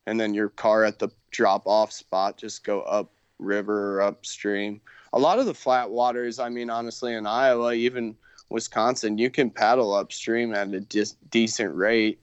And 0.07 0.19
then 0.19 0.33
your 0.33 0.49
car 0.49 0.83
at 0.83 0.99
the 0.99 1.09
drop 1.31 1.63
off 1.65 1.91
spot 1.91 2.37
just 2.37 2.63
go 2.63 2.81
up 2.81 3.11
river 3.39 3.95
or 3.95 4.01
upstream. 4.01 4.81
A 5.13 5.19
lot 5.19 5.39
of 5.39 5.45
the 5.45 5.53
flat 5.53 5.89
waters, 5.89 6.39
I 6.39 6.49
mean, 6.49 6.69
honestly, 6.69 7.13
in 7.13 7.25
Iowa, 7.25 7.73
even 7.73 8.15
Wisconsin, 8.49 9.17
you 9.17 9.29
can 9.29 9.49
paddle 9.49 9.93
upstream 9.93 10.53
at 10.53 10.73
a 10.73 10.79
dis- 10.79 11.15
decent 11.31 11.75
rate. 11.75 12.19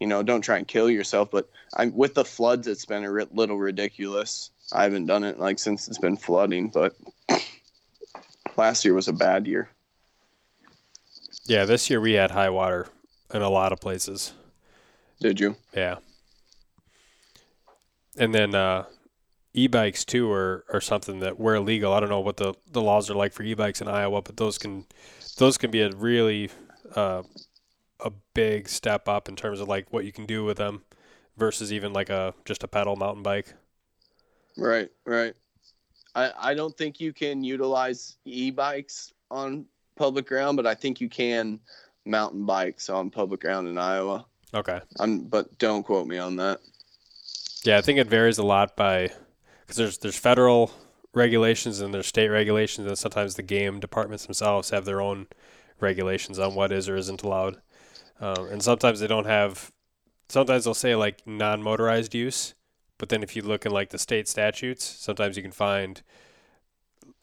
You 0.00 0.06
know, 0.06 0.22
don't 0.22 0.42
try 0.42 0.58
and 0.58 0.68
kill 0.68 0.88
yourself, 0.88 1.30
but 1.30 1.50
I'm 1.76 1.94
with 1.96 2.14
the 2.14 2.24
floods. 2.24 2.66
It's 2.66 2.84
been 2.84 3.04
a 3.04 3.10
ri- 3.10 3.26
little 3.32 3.58
ridiculous. 3.58 4.50
I 4.72 4.84
haven't 4.84 5.06
done 5.06 5.24
it 5.24 5.38
like 5.38 5.58
since 5.58 5.88
it's 5.88 5.98
been 5.98 6.16
flooding, 6.16 6.68
but 6.68 6.94
last 8.56 8.84
year 8.84 8.94
was 8.94 9.08
a 9.08 9.12
bad 9.12 9.46
year. 9.46 9.70
Yeah, 11.46 11.64
this 11.64 11.88
year 11.88 12.00
we 12.00 12.12
had 12.12 12.30
high 12.30 12.50
water 12.50 12.88
in 13.32 13.42
a 13.42 13.48
lot 13.48 13.72
of 13.72 13.80
places. 13.80 14.32
Did 15.20 15.40
you? 15.40 15.56
Yeah. 15.74 15.96
And 18.18 18.34
then 18.34 18.54
uh, 18.54 18.84
e-bikes 19.54 20.04
too 20.04 20.30
are, 20.32 20.64
are 20.72 20.80
something 20.80 21.20
that 21.20 21.38
were 21.38 21.56
illegal. 21.56 21.92
I 21.92 22.00
don't 22.00 22.08
know 22.08 22.20
what 22.20 22.36
the, 22.36 22.54
the 22.70 22.82
laws 22.82 23.10
are 23.10 23.14
like 23.14 23.32
for 23.32 23.42
e-bikes 23.42 23.80
in 23.80 23.88
Iowa, 23.88 24.22
but 24.22 24.36
those 24.36 24.58
can 24.58 24.86
those 25.36 25.56
can 25.56 25.70
be 25.70 25.82
a 25.82 25.90
really 25.90 26.50
uh, 26.94 27.22
a 28.00 28.10
big 28.34 28.68
step 28.68 29.08
up 29.08 29.28
in 29.28 29.36
terms 29.36 29.60
of 29.60 29.68
like 29.68 29.92
what 29.92 30.04
you 30.04 30.12
can 30.12 30.26
do 30.26 30.44
with 30.44 30.56
them 30.56 30.82
versus 31.36 31.72
even 31.72 31.92
like 31.92 32.10
a 32.10 32.34
just 32.44 32.64
a 32.64 32.68
pedal 32.68 32.96
mountain 32.96 33.22
bike. 33.22 33.54
Right, 34.56 34.90
right. 35.06 35.34
I 36.14 36.32
I 36.38 36.54
don't 36.54 36.76
think 36.76 37.00
you 37.00 37.12
can 37.12 37.44
utilize 37.44 38.16
e-bikes 38.24 39.12
on 39.30 39.66
public 39.96 40.26
ground, 40.26 40.56
but 40.56 40.66
I 40.66 40.74
think 40.74 41.00
you 41.00 41.08
can 41.08 41.60
mountain 42.04 42.46
bikes 42.46 42.88
on 42.88 43.10
public 43.10 43.40
ground 43.40 43.68
in 43.68 43.78
Iowa. 43.78 44.24
Okay. 44.54 44.80
I'm, 44.98 45.24
but 45.24 45.58
don't 45.58 45.82
quote 45.82 46.06
me 46.06 46.18
on 46.18 46.36
that. 46.36 46.60
Yeah, 47.64 47.78
I 47.78 47.80
think 47.82 47.98
it 47.98 48.06
varies 48.06 48.38
a 48.38 48.42
lot 48.42 48.76
by 48.76 49.10
because 49.60 49.76
there's 49.76 49.98
there's 49.98 50.18
federal 50.18 50.72
regulations 51.14 51.80
and 51.80 51.92
there's 51.92 52.06
state 52.06 52.28
regulations, 52.28 52.86
and 52.86 52.98
sometimes 52.98 53.34
the 53.34 53.42
game 53.42 53.80
departments 53.80 54.26
themselves 54.26 54.70
have 54.70 54.84
their 54.84 55.00
own 55.00 55.26
regulations 55.80 56.38
on 56.38 56.54
what 56.54 56.72
is 56.72 56.88
or 56.88 56.96
isn't 56.96 57.22
allowed. 57.22 57.58
Um, 58.20 58.48
and 58.48 58.62
sometimes 58.62 59.00
they 59.00 59.06
don't 59.06 59.26
have. 59.26 59.72
Sometimes 60.28 60.64
they'll 60.64 60.74
say 60.74 60.94
like 60.94 61.26
non-motorized 61.26 62.14
use, 62.14 62.54
but 62.98 63.08
then 63.08 63.22
if 63.22 63.34
you 63.34 63.42
look 63.42 63.66
in 63.66 63.72
like 63.72 63.90
the 63.90 63.98
state 63.98 64.28
statutes, 64.28 64.84
sometimes 64.84 65.36
you 65.36 65.42
can 65.42 65.52
find 65.52 66.02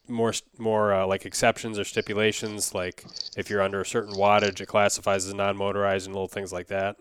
more 0.08 0.34
more 0.58 0.94
uh, 0.94 1.08
like 1.08 1.26
exceptions 1.26 1.80
or 1.80 1.84
stipulations. 1.84 2.74
Like 2.74 3.06
if 3.38 3.50
you're 3.50 3.62
under 3.62 3.82
a 3.82 3.86
certain 3.86 4.14
wattage, 4.16 4.60
it 4.62 4.68
classifies 4.68 5.28
as 5.28 5.34
non-motorized 5.34 6.08
and 6.08 6.16
little 6.16 6.28
things 6.28 6.52
like 6.54 6.68
that. 6.68 6.98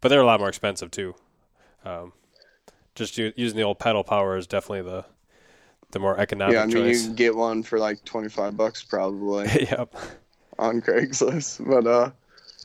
But 0.00 0.08
they're 0.08 0.20
a 0.20 0.26
lot 0.26 0.40
more 0.40 0.48
expensive 0.48 0.90
too. 0.90 1.14
Um, 1.84 2.12
just 2.94 3.16
using 3.18 3.56
the 3.56 3.62
old 3.62 3.78
pedal 3.78 4.04
power 4.04 4.36
is 4.36 4.46
definitely 4.46 4.90
the 4.90 5.04
the 5.92 5.98
more 5.98 6.18
economic 6.18 6.54
yeah, 6.54 6.62
I 6.62 6.66
mean 6.66 6.76
choice. 6.76 7.00
you 7.00 7.08
can 7.08 7.14
get 7.16 7.36
one 7.36 7.62
for 7.62 7.78
like 7.78 8.04
twenty 8.04 8.28
five 8.28 8.56
bucks 8.56 8.82
probably. 8.82 9.46
yep. 9.70 9.94
on 10.58 10.80
Craigslist. 10.80 11.66
But 11.68 11.86
uh 11.86 12.10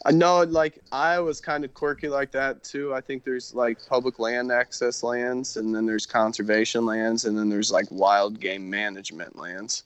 I 0.05 0.11
know 0.11 0.43
like 0.43 0.79
Iowa's 0.91 1.41
kind 1.41 1.65
of 1.65 1.73
quirky 1.73 2.07
like 2.07 2.31
that 2.31 2.63
too. 2.63 2.93
I 2.93 3.01
think 3.01 3.23
there's 3.23 3.53
like 3.53 3.77
public 3.87 4.19
land 4.19 4.51
access 4.51 5.03
lands 5.03 5.57
and 5.57 5.75
then 5.75 5.85
there's 5.85 6.05
conservation 6.05 6.85
lands 6.85 7.25
and 7.25 7.37
then 7.37 7.49
there's 7.49 7.71
like 7.71 7.87
wild 7.89 8.39
game 8.39 8.69
management 8.69 9.35
lands. 9.35 9.83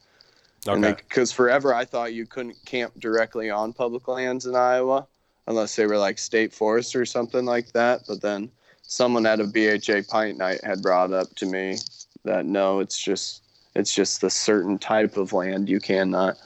Okay. 0.68 0.94
Because 0.94 1.32
forever 1.32 1.74
I 1.74 1.86
thought 1.86 2.14
you 2.14 2.28
couldn't 2.28 2.58
camp 2.66 2.94
directly 3.00 3.50
on 3.50 3.74
public 3.74 4.08
lands 4.08 4.46
in 4.46 4.56
Iowa 4.56 5.08
unless 5.48 5.76
they 5.76 5.88
were 5.88 5.98
like 5.98 6.20
state 6.20 6.54
forest 6.54 6.96
or 6.96 7.06
something 7.06 7.46
like 7.46 7.72
that. 7.72 8.02
But 8.08 8.22
then 8.22 8.52
someone 8.92 9.26
at 9.26 9.40
a 9.40 9.46
BHA 9.46 10.02
pint 10.10 10.38
night 10.38 10.62
had 10.66 10.82
brought 10.82 11.14
up 11.14 11.34
to 11.36 11.46
me 11.46 11.78
that 12.26 12.46
no, 12.46 12.82
it's 12.82 13.02
just 13.02 13.42
it's 13.74 13.96
just 13.96 14.20
the 14.20 14.30
certain 14.30 14.78
type 14.78 15.16
of 15.16 15.32
land 15.32 15.70
you 15.70 15.80
cannot. 15.80 16.38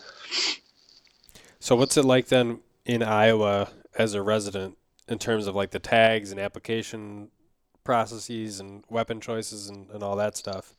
So 1.60 1.76
what's 1.76 1.98
it 1.98 2.06
like 2.06 2.28
then 2.28 2.60
in 2.86 3.02
Iowa 3.02 3.70
as 3.98 4.14
a 4.14 4.22
resident 4.22 4.78
in 5.08 5.18
terms 5.18 5.48
of 5.48 5.56
like 5.56 5.72
the 5.72 5.80
tags 5.80 6.30
and 6.30 6.40
application 6.40 7.30
processes 7.84 8.60
and 8.60 8.84
weapon 8.90 9.20
choices 9.20 9.68
and, 9.70 9.90
and 9.90 10.04
all 10.04 10.16
that 10.18 10.38
stuff? 10.38 10.76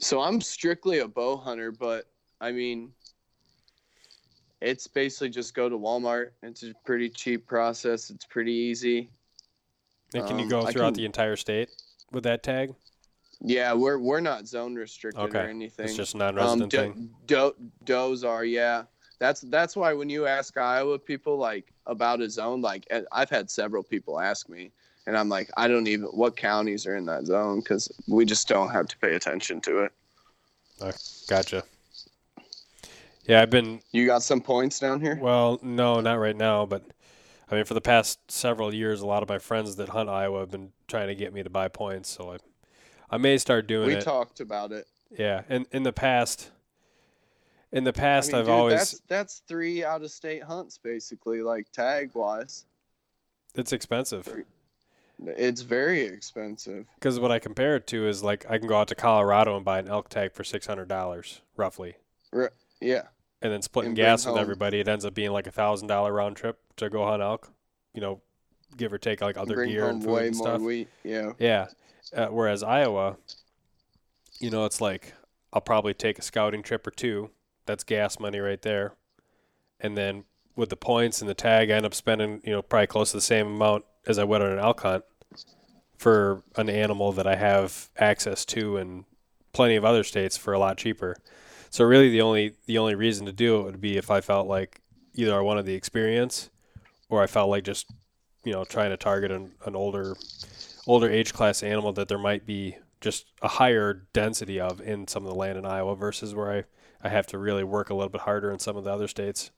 So 0.00 0.20
I'm 0.20 0.40
strictly 0.40 0.98
a 0.98 1.06
bow 1.06 1.36
hunter, 1.36 1.70
but 1.70 2.06
I 2.40 2.50
mean, 2.50 2.90
it's 4.60 4.88
basically 4.88 5.28
just 5.28 5.54
go 5.54 5.68
to 5.68 5.78
Walmart. 5.78 6.30
It's 6.42 6.64
a 6.64 6.74
pretty 6.84 7.08
cheap 7.08 7.46
process. 7.46 8.10
It's 8.10 8.24
pretty 8.24 8.52
easy. 8.52 9.10
And 10.14 10.26
can 10.26 10.38
you 10.38 10.44
Um, 10.44 10.48
go 10.50 10.66
throughout 10.66 10.88
can- 10.94 10.94
the 10.94 11.04
entire 11.04 11.36
state 11.36 11.68
with 12.12 12.24
that 12.24 12.42
tag? 12.42 12.74
Yeah, 13.40 13.72
we're 13.74 13.98
we're 13.98 14.20
not 14.20 14.46
zone 14.48 14.74
restricted 14.74 15.22
Okay. 15.24 15.38
or 15.38 15.48
anything. 15.48 15.84
It's 15.84 15.94
just 15.94 16.16
non-resident 16.16 16.70
do- 16.72 16.76
thing. 16.78 17.14
do- 17.26 17.54
does 17.84 18.24
are 18.24 18.44
yeah. 18.44 18.84
That's 19.20 19.42
that's 19.42 19.76
why 19.76 19.92
when 19.92 20.08
you 20.10 20.26
ask 20.26 20.56
Iowa 20.56 20.98
people 20.98 21.36
like 21.36 21.72
about 21.86 22.20
a 22.20 22.28
zone, 22.30 22.60
like 22.62 22.86
I've 23.12 23.30
had 23.30 23.50
several 23.50 23.82
people 23.82 24.18
ask 24.18 24.48
me, 24.48 24.72
and 25.06 25.16
I'm 25.16 25.28
like, 25.28 25.50
I 25.56 25.68
don't 25.68 25.86
even 25.86 26.06
what 26.08 26.36
counties 26.36 26.86
are 26.86 26.96
in 26.96 27.04
that 27.06 27.26
zone 27.26 27.60
because 27.60 27.88
we 28.08 28.24
just 28.24 28.48
don't 28.48 28.70
have 28.70 28.88
to 28.88 28.98
pay 28.98 29.14
attention 29.14 29.60
to 29.62 29.84
it. 29.84 29.92
Gotcha. 31.28 31.64
Yeah, 33.26 33.42
I've 33.42 33.50
been 33.50 33.80
You 33.92 34.06
got 34.06 34.22
some 34.22 34.40
points 34.40 34.78
down 34.80 35.00
here. 35.00 35.16
Well, 35.20 35.58
no, 35.62 36.00
not 36.00 36.14
right 36.18 36.36
now, 36.36 36.64
but 36.66 36.82
I 37.50 37.54
mean, 37.54 37.64
for 37.64 37.74
the 37.74 37.80
past 37.80 38.18
several 38.30 38.74
years, 38.74 39.00
a 39.00 39.06
lot 39.06 39.22
of 39.22 39.28
my 39.28 39.38
friends 39.38 39.76
that 39.76 39.90
hunt 39.90 40.08
Iowa 40.08 40.40
have 40.40 40.50
been 40.50 40.72
trying 40.86 41.08
to 41.08 41.14
get 41.14 41.32
me 41.32 41.42
to 41.42 41.50
buy 41.50 41.68
points, 41.68 42.10
so 42.10 42.32
I, 42.32 42.36
I 43.10 43.16
may 43.16 43.38
start 43.38 43.66
doing 43.66 43.86
We 43.88 43.94
it. 43.94 44.02
talked 44.04 44.40
about 44.40 44.70
it. 44.72 44.86
yeah, 45.16 45.42
and 45.48 45.66
in 45.72 45.82
the 45.82 45.92
past, 45.92 46.50
in 47.72 47.84
the 47.84 47.90
I 47.90 47.92
past, 47.92 48.32
mean, 48.32 48.40
I've 48.40 48.46
dude, 48.46 48.54
always 48.54 48.74
that's 48.74 49.00
that's 49.08 49.42
three 49.48 49.82
out 49.84 50.02
of 50.02 50.10
state 50.10 50.42
hunts 50.42 50.76
basically, 50.78 51.40
like 51.42 51.70
tag 51.72 52.10
wise. 52.14 52.66
it's 53.54 53.72
expensive 53.72 54.28
It's 55.26 55.62
very 55.62 56.02
expensive. 56.02 56.86
because 56.96 57.18
what 57.18 57.32
I 57.32 57.38
compare 57.38 57.76
it 57.76 57.86
to 57.88 58.06
is 58.06 58.22
like 58.22 58.44
I 58.50 58.58
can 58.58 58.68
go 58.68 58.76
out 58.78 58.88
to 58.88 58.94
Colorado 58.94 59.56
and 59.56 59.64
buy 59.64 59.78
an 59.78 59.88
elk 59.88 60.10
tag 60.10 60.32
for 60.34 60.44
six 60.44 60.66
hundred 60.66 60.88
dollars 60.88 61.40
roughly, 61.56 61.94
Right. 62.30 62.50
Yeah. 62.80 63.04
and 63.40 63.50
then 63.52 63.62
splitting 63.62 63.90
And 63.90 63.96
gas 63.96 64.26
with 64.26 64.34
home- 64.34 64.42
everybody, 64.42 64.80
it 64.80 64.88
ends 64.88 65.06
up 65.06 65.14
being 65.14 65.30
like 65.32 65.46
a 65.46 65.50
thousand 65.50 65.88
dollar 65.88 66.12
round 66.12 66.36
trip 66.36 66.58
to 66.78 66.90
go 66.90 67.04
hunt 67.06 67.22
elk. 67.22 67.50
You 67.94 68.00
know, 68.00 68.20
give 68.76 68.92
or 68.92 68.98
take 68.98 69.20
like 69.20 69.36
other 69.36 69.54
Bring 69.54 69.70
gear 69.70 69.88
and 69.88 70.02
food 70.02 70.22
and 70.22 70.36
stuff. 70.36 70.60
wheat. 70.60 70.88
Yeah. 71.04 71.32
Yeah. 71.38 71.68
Uh, 72.14 72.26
whereas 72.26 72.62
Iowa, 72.62 73.16
you 74.40 74.50
know, 74.50 74.64
it's 74.64 74.80
like 74.80 75.14
I'll 75.52 75.60
probably 75.60 75.94
take 75.94 76.18
a 76.18 76.22
scouting 76.22 76.62
trip 76.62 76.86
or 76.86 76.90
two. 76.90 77.30
That's 77.66 77.84
gas 77.84 78.18
money 78.18 78.38
right 78.38 78.60
there. 78.62 78.94
And 79.80 79.96
then 79.96 80.24
with 80.56 80.70
the 80.70 80.76
points 80.76 81.20
and 81.20 81.28
the 81.28 81.34
tag, 81.34 81.70
I 81.70 81.74
end 81.74 81.86
up 81.86 81.94
spending, 81.94 82.40
you 82.44 82.52
know, 82.52 82.62
probably 82.62 82.86
close 82.86 83.10
to 83.10 83.16
the 83.18 83.22
same 83.22 83.46
amount 83.46 83.84
as 84.06 84.18
I 84.18 84.24
would 84.24 84.42
on 84.42 84.52
an 84.52 84.58
elk 84.58 84.80
hunt 84.80 85.04
for 85.98 86.42
an 86.56 86.70
animal 86.70 87.12
that 87.12 87.26
I 87.26 87.36
have 87.36 87.90
access 87.98 88.44
to 88.46 88.76
in 88.76 89.04
plenty 89.52 89.76
of 89.76 89.84
other 89.84 90.04
states 90.04 90.36
for 90.36 90.52
a 90.52 90.58
lot 90.58 90.78
cheaper. 90.78 91.16
So 91.70 91.84
really 91.84 92.08
the 92.08 92.22
only 92.22 92.54
the 92.66 92.78
only 92.78 92.94
reason 92.94 93.26
to 93.26 93.32
do 93.32 93.60
it 93.60 93.64
would 93.64 93.80
be 93.80 93.96
if 93.96 94.10
I 94.10 94.20
felt 94.20 94.46
like 94.46 94.80
either 95.14 95.36
I 95.36 95.40
wanted 95.40 95.66
the 95.66 95.74
experience 95.74 96.50
or 97.08 97.22
I 97.22 97.26
felt 97.26 97.50
like 97.50 97.64
just, 97.64 97.90
you 98.44 98.52
know, 98.52 98.64
trying 98.64 98.90
to 98.90 98.96
target 98.96 99.30
an, 99.30 99.52
an 99.64 99.74
older 99.76 100.16
older 100.86 101.10
age 101.10 101.34
class 101.34 101.62
animal 101.62 101.92
that 101.92 102.08
there 102.08 102.18
might 102.18 102.46
be 102.46 102.76
just 103.00 103.26
a 103.42 103.48
higher 103.48 104.06
density 104.12 104.58
of 104.58 104.80
in 104.80 105.06
some 105.06 105.24
of 105.24 105.28
the 105.28 105.34
land 105.36 105.58
in 105.58 105.66
Iowa 105.66 105.94
versus 105.94 106.34
where 106.34 106.50
I, 106.50 106.64
I 107.06 107.10
have 107.10 107.26
to 107.28 107.38
really 107.38 107.62
work 107.62 107.90
a 107.90 107.94
little 107.94 108.08
bit 108.08 108.22
harder 108.22 108.50
in 108.50 108.58
some 108.58 108.76
of 108.76 108.84
the 108.84 108.92
other 108.92 109.06
states. 109.06 109.50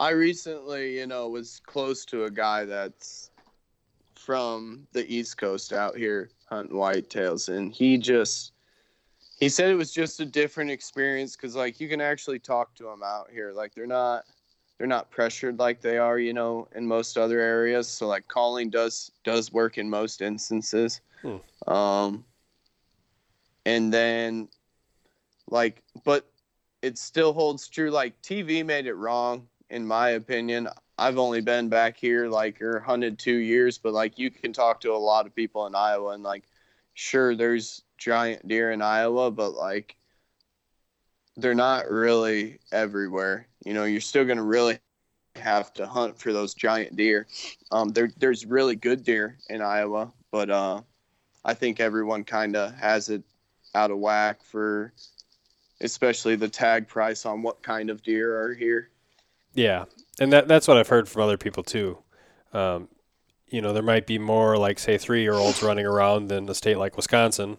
I 0.00 0.10
recently, 0.10 0.98
you 0.98 1.06
know, 1.06 1.28
was 1.28 1.60
close 1.64 2.04
to 2.06 2.24
a 2.24 2.30
guy 2.30 2.64
that's 2.64 3.30
from 4.14 4.86
the 4.92 5.06
East 5.12 5.36
Coast 5.38 5.72
out 5.72 5.96
here 5.96 6.30
hunting 6.46 6.76
whitetails, 6.76 7.48
and 7.48 7.72
he 7.72 7.96
just 7.96 8.52
he 9.38 9.48
said 9.48 9.70
it 9.70 9.74
was 9.74 9.92
just 9.92 10.20
a 10.20 10.24
different 10.24 10.70
experience 10.70 11.36
because 11.36 11.54
like 11.54 11.80
you 11.80 11.88
can 11.88 12.00
actually 12.00 12.38
talk 12.38 12.74
to 12.74 12.84
them 12.84 13.02
out 13.04 13.28
here, 13.30 13.52
like 13.52 13.74
they're 13.74 13.86
not 13.86 14.24
they're 14.78 14.86
not 14.86 15.10
pressured 15.10 15.58
like 15.58 15.80
they 15.80 15.98
are, 15.98 16.18
you 16.18 16.32
know, 16.32 16.68
in 16.74 16.86
most 16.86 17.16
other 17.16 17.40
areas. 17.40 17.88
So 17.88 18.08
like 18.08 18.26
calling 18.28 18.70
does 18.70 19.10
does 19.22 19.52
work 19.52 19.78
in 19.78 19.88
most 19.88 20.20
instances. 20.20 21.00
Hmm. 21.22 21.36
Um, 21.70 22.24
and 23.64 23.92
then 23.92 24.48
like, 25.48 25.82
but 26.04 26.28
it 26.82 26.98
still 26.98 27.32
holds 27.32 27.68
true. 27.68 27.90
Like 27.90 28.20
TV 28.22 28.64
made 28.64 28.86
it 28.86 28.94
wrong 28.94 29.48
in 29.70 29.86
my 29.86 30.10
opinion. 30.10 30.68
I've 30.98 31.18
only 31.18 31.40
been 31.40 31.68
back 31.68 31.96
here 31.96 32.28
like 32.28 32.60
or 32.60 32.80
hunted 32.80 33.18
two 33.18 33.36
years, 33.36 33.78
but 33.78 33.92
like 33.92 34.18
you 34.18 34.30
can 34.30 34.52
talk 34.52 34.80
to 34.82 34.92
a 34.92 34.96
lot 34.96 35.26
of 35.26 35.34
people 35.34 35.66
in 35.66 35.74
Iowa 35.74 36.10
and 36.10 36.22
like 36.22 36.44
sure 36.94 37.34
there's 37.34 37.82
giant 37.98 38.46
deer 38.46 38.70
in 38.70 38.82
Iowa, 38.82 39.30
but 39.30 39.54
like 39.54 39.96
they're 41.36 41.54
not 41.54 41.90
really 41.90 42.58
everywhere. 42.72 43.46
You 43.64 43.74
know, 43.74 43.84
you're 43.84 44.00
still 44.00 44.24
gonna 44.24 44.42
really 44.42 44.78
have 45.36 45.72
to 45.74 45.86
hunt 45.86 46.18
for 46.18 46.32
those 46.32 46.54
giant 46.54 46.96
deer. 46.96 47.26
Um, 47.70 47.90
there 47.90 48.10
there's 48.18 48.46
really 48.46 48.76
good 48.76 49.04
deer 49.04 49.38
in 49.48 49.60
Iowa, 49.62 50.12
but 50.30 50.50
uh, 50.50 50.82
I 51.44 51.54
think 51.54 51.80
everyone 51.80 52.24
kind 52.24 52.56
of 52.56 52.74
has 52.74 53.08
it 53.08 53.22
out 53.74 53.90
of 53.90 53.98
whack 53.98 54.42
for 54.42 54.92
especially 55.80 56.36
the 56.36 56.48
tag 56.48 56.88
price 56.88 57.26
on 57.26 57.42
what 57.42 57.62
kind 57.62 57.90
of 57.90 58.02
deer 58.02 58.40
are 58.40 58.54
here. 58.54 58.90
Yeah, 59.54 59.84
and 60.18 60.32
that 60.32 60.48
that's 60.48 60.68
what 60.68 60.76
I've 60.76 60.88
heard 60.88 61.08
from 61.08 61.22
other 61.22 61.38
people 61.38 61.62
too. 61.62 61.98
Um, 62.52 62.88
you 63.48 63.60
know, 63.60 63.72
there 63.72 63.82
might 63.82 64.06
be 64.06 64.18
more 64.18 64.56
like 64.56 64.78
say 64.78 64.98
three 64.98 65.22
year 65.22 65.34
olds 65.34 65.62
running 65.62 65.86
around 65.86 66.28
than 66.28 66.48
a 66.48 66.54
state 66.54 66.78
like 66.78 66.96
Wisconsin. 66.96 67.58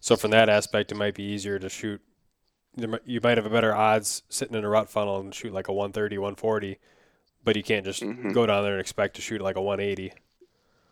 So 0.00 0.16
from 0.16 0.30
that 0.30 0.48
aspect, 0.48 0.92
it 0.92 0.94
might 0.94 1.14
be 1.14 1.24
easier 1.24 1.58
to 1.58 1.68
shoot. 1.68 2.00
You 2.76 3.20
might 3.22 3.38
have 3.38 3.46
a 3.46 3.50
better 3.50 3.74
odds 3.74 4.22
sitting 4.28 4.56
in 4.56 4.64
a 4.64 4.68
rut 4.68 4.88
funnel 4.88 5.20
and 5.20 5.34
shoot 5.34 5.52
like 5.52 5.68
a 5.68 5.72
130, 5.72 6.18
140, 6.18 6.78
but 7.42 7.56
you 7.56 7.62
can't 7.62 7.84
just 7.84 8.02
mm-hmm. 8.02 8.30
go 8.30 8.46
down 8.46 8.62
there 8.62 8.72
and 8.72 8.80
expect 8.80 9.16
to 9.16 9.22
shoot 9.22 9.40
like 9.40 9.56
a 9.56 9.60
180. 9.60 10.12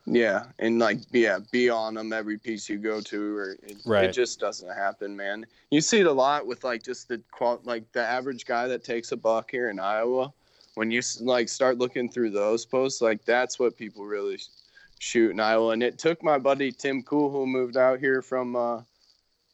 Yeah, 0.07 0.45
and 0.61 0.79
like 0.79 0.99
yeah, 1.11 1.41
be 1.51 1.69
on 1.69 1.95
them 1.95 2.13
every 2.13 2.39
piece 2.39 2.69
you 2.69 2.79
go 2.79 3.01
to, 3.01 3.37
or 3.37 3.57
it, 3.65 3.79
right. 3.85 4.05
it 4.05 4.13
just 4.13 4.39
doesn't 4.39 4.73
happen, 4.73 5.17
man. 5.17 5.45
You 5.71 5.81
see 5.81 5.99
it 5.99 6.07
a 6.07 6.13
lot 6.13 6.47
with 6.47 6.63
like 6.63 6.85
just 6.85 7.09
the 7.09 7.21
qual 7.33 7.61
like 7.65 7.91
the 7.91 8.03
average 8.03 8.47
guy 8.47 8.69
that 8.69 8.85
takes 8.85 9.11
a 9.11 9.17
buck 9.17 9.51
here 9.51 9.69
in 9.69 9.81
Iowa. 9.81 10.33
When 10.75 10.93
you 10.93 11.03
like 11.21 11.49
start 11.49 11.79
looking 11.79 12.09
through 12.09 12.31
those 12.31 12.65
posts, 12.65 13.03
like 13.03 13.25
that's 13.25 13.59
what 13.59 13.77
people 13.77 14.05
really 14.05 14.39
shoot 15.01 15.33
in 15.33 15.41
Iowa. 15.41 15.71
And 15.71 15.83
it 15.83 15.99
took 15.99 16.23
my 16.23 16.39
buddy 16.39 16.71
Tim 16.71 17.03
Cool, 17.03 17.33
who 17.33 17.45
moved 17.45 17.77
out 17.77 17.99
here 17.99 18.23
from 18.23 18.55
uh, 18.55 18.83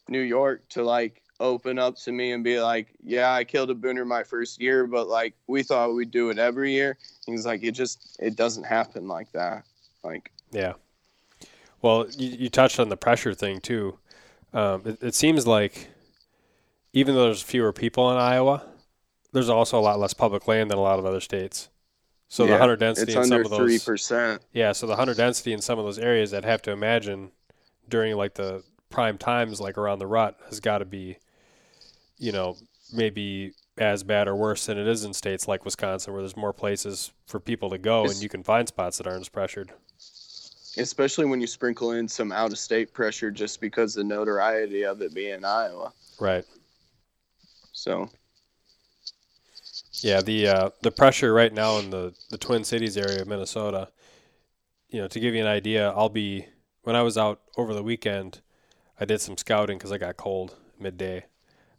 New 0.09 0.21
York, 0.21 0.69
to 0.71 0.83
like 0.83 1.22
open 1.43 1.79
up 1.79 1.97
to 1.97 2.13
me 2.13 2.33
and 2.33 2.43
be 2.43 2.61
like, 2.61 2.95
"Yeah, 3.03 3.33
I 3.33 3.45
killed 3.45 3.71
a 3.71 3.75
booner 3.75 4.07
my 4.07 4.23
first 4.23 4.61
year, 4.61 4.87
but 4.87 5.09
like 5.09 5.35
we 5.47 5.63
thought 5.63 5.95
we'd 5.95 6.11
do 6.11 6.31
it 6.31 6.39
every 6.39 6.73
year." 6.73 6.97
He's 7.27 7.45
like, 7.45 7.63
"It 7.63 7.73
just 7.73 8.17
it 8.21 8.37
doesn't 8.37 8.65
happen 8.65 9.07
like 9.09 9.31
that." 9.33 9.65
Like 10.03 10.33
yeah. 10.51 10.75
Well, 11.83 12.07
you, 12.17 12.29
you 12.29 12.49
touched 12.49 12.79
on 12.79 12.89
the 12.89 12.97
pressure 12.97 13.35
thing 13.35 13.61
too. 13.61 13.99
Um, 14.55 14.83
it, 14.87 15.03
it 15.03 15.15
seems 15.15 15.47
like 15.47 15.89
even 16.93 17.15
though 17.15 17.25
there's 17.25 17.43
fewer 17.43 17.73
people 17.73 18.11
in 18.11 18.17
Iowa, 18.17 18.65
there's 19.33 19.49
also 19.49 19.79
a 19.79 19.81
lot 19.81 19.99
less 19.99 20.15
public 20.15 20.47
land 20.47 20.71
than 20.71 20.79
a 20.79 20.83
lot 20.83 20.99
of 20.99 21.07
other 21.07 21.21
states. 21.21 21.69
So 22.29 22.45
yeah, 22.45 22.53
the 22.53 22.59
hunter 22.59 22.77
density 22.77 23.15
in 23.15 23.25
some 23.25 23.41
of 23.41 23.51
those 23.51 23.59
three 23.59 23.79
percent. 23.79 24.43
Yeah, 24.53 24.73
so 24.73 24.87
the 24.87 24.97
hunter 24.97 25.15
density 25.15 25.53
in 25.53 25.61
some 25.61 25.79
of 25.79 25.85
those 25.85 25.99
areas, 25.99 26.33
I'd 26.33 26.45
have 26.45 26.63
to 26.63 26.71
imagine 26.71 27.33
during 27.89 28.17
like 28.17 28.35
the 28.35 28.63
prime 28.89 29.19
times, 29.19 29.61
like 29.61 29.77
around 29.77 29.99
the 29.99 30.07
rut, 30.07 30.39
has 30.49 30.61
got 30.61 30.79
to 30.79 30.85
be, 30.85 31.19
you 32.23 32.33
know, 32.33 32.57
maybe 32.93 33.53
as 33.79 34.03
bad 34.03 34.29
or 34.29 34.37
worse 34.37 34.67
than 34.67 34.79
it 34.79 34.87
is 34.87 35.05
in 35.05 35.13
states 35.13 35.49
like 35.49 35.65
Wisconsin, 35.65 36.13
where 36.13 36.23
there's 36.23 36.37
more 36.37 36.53
places 36.53 37.13
for 37.27 37.41
people 37.41 37.71
to 37.71 37.79
go, 37.79 38.05
it's, 38.05 38.15
and 38.15 38.23
you 38.23 38.29
can 38.29 38.43
find 38.43 38.69
spots 38.69 38.99
that 38.99 39.07
aren't 39.07 39.23
as 39.23 39.29
pressured 39.29 39.73
especially 40.77 41.27
when 41.27 41.41
you 41.41 41.47
sprinkle 41.47 41.93
in 41.93 42.09
some 42.09 42.33
out 42.33 42.53
of 42.53 42.59
state 42.59 42.93
pressure 42.93 43.31
just 43.31 43.61
because 43.61 43.95
the 43.95 44.05
notoriety 44.05 44.85
of 44.85 45.03
it 45.03 45.15
being 45.15 45.45
Iowa. 45.45 45.93
Right. 46.21 46.45
So. 47.73 48.09
Yeah, 50.01 50.21
the 50.21 50.49
uh, 50.49 50.71
the 50.81 50.91
pressure 50.91 51.33
right 51.33 51.53
now 51.53 51.79
in 51.79 51.91
the, 51.91 52.15
the 52.31 52.39
Twin 52.39 52.65
Cities 52.65 52.97
area 52.97 53.23
of 53.23 53.29
Minnesota. 53.29 53.89
You 54.89 55.03
know, 55.03 55.09
to 55.09 55.21
give 55.21 55.35
you 55.35 55.41
an 55.41 55.47
idea, 55.47 55.91
I'll 55.91 56.09
be 56.09 56.47
when 56.83 56.97
I 56.97 57.03
was 57.03 57.17
out 57.17 57.41
over 57.57 57.73
the 57.73 57.83
weekend, 57.83 58.41
I 58.99 59.05
did 59.05 59.21
some 59.21 59.37
scouting 59.37 59.79
because 59.79 59.93
I 59.93 59.99
got 59.99 60.17
cold 60.17 60.57
midday. 60.79 61.27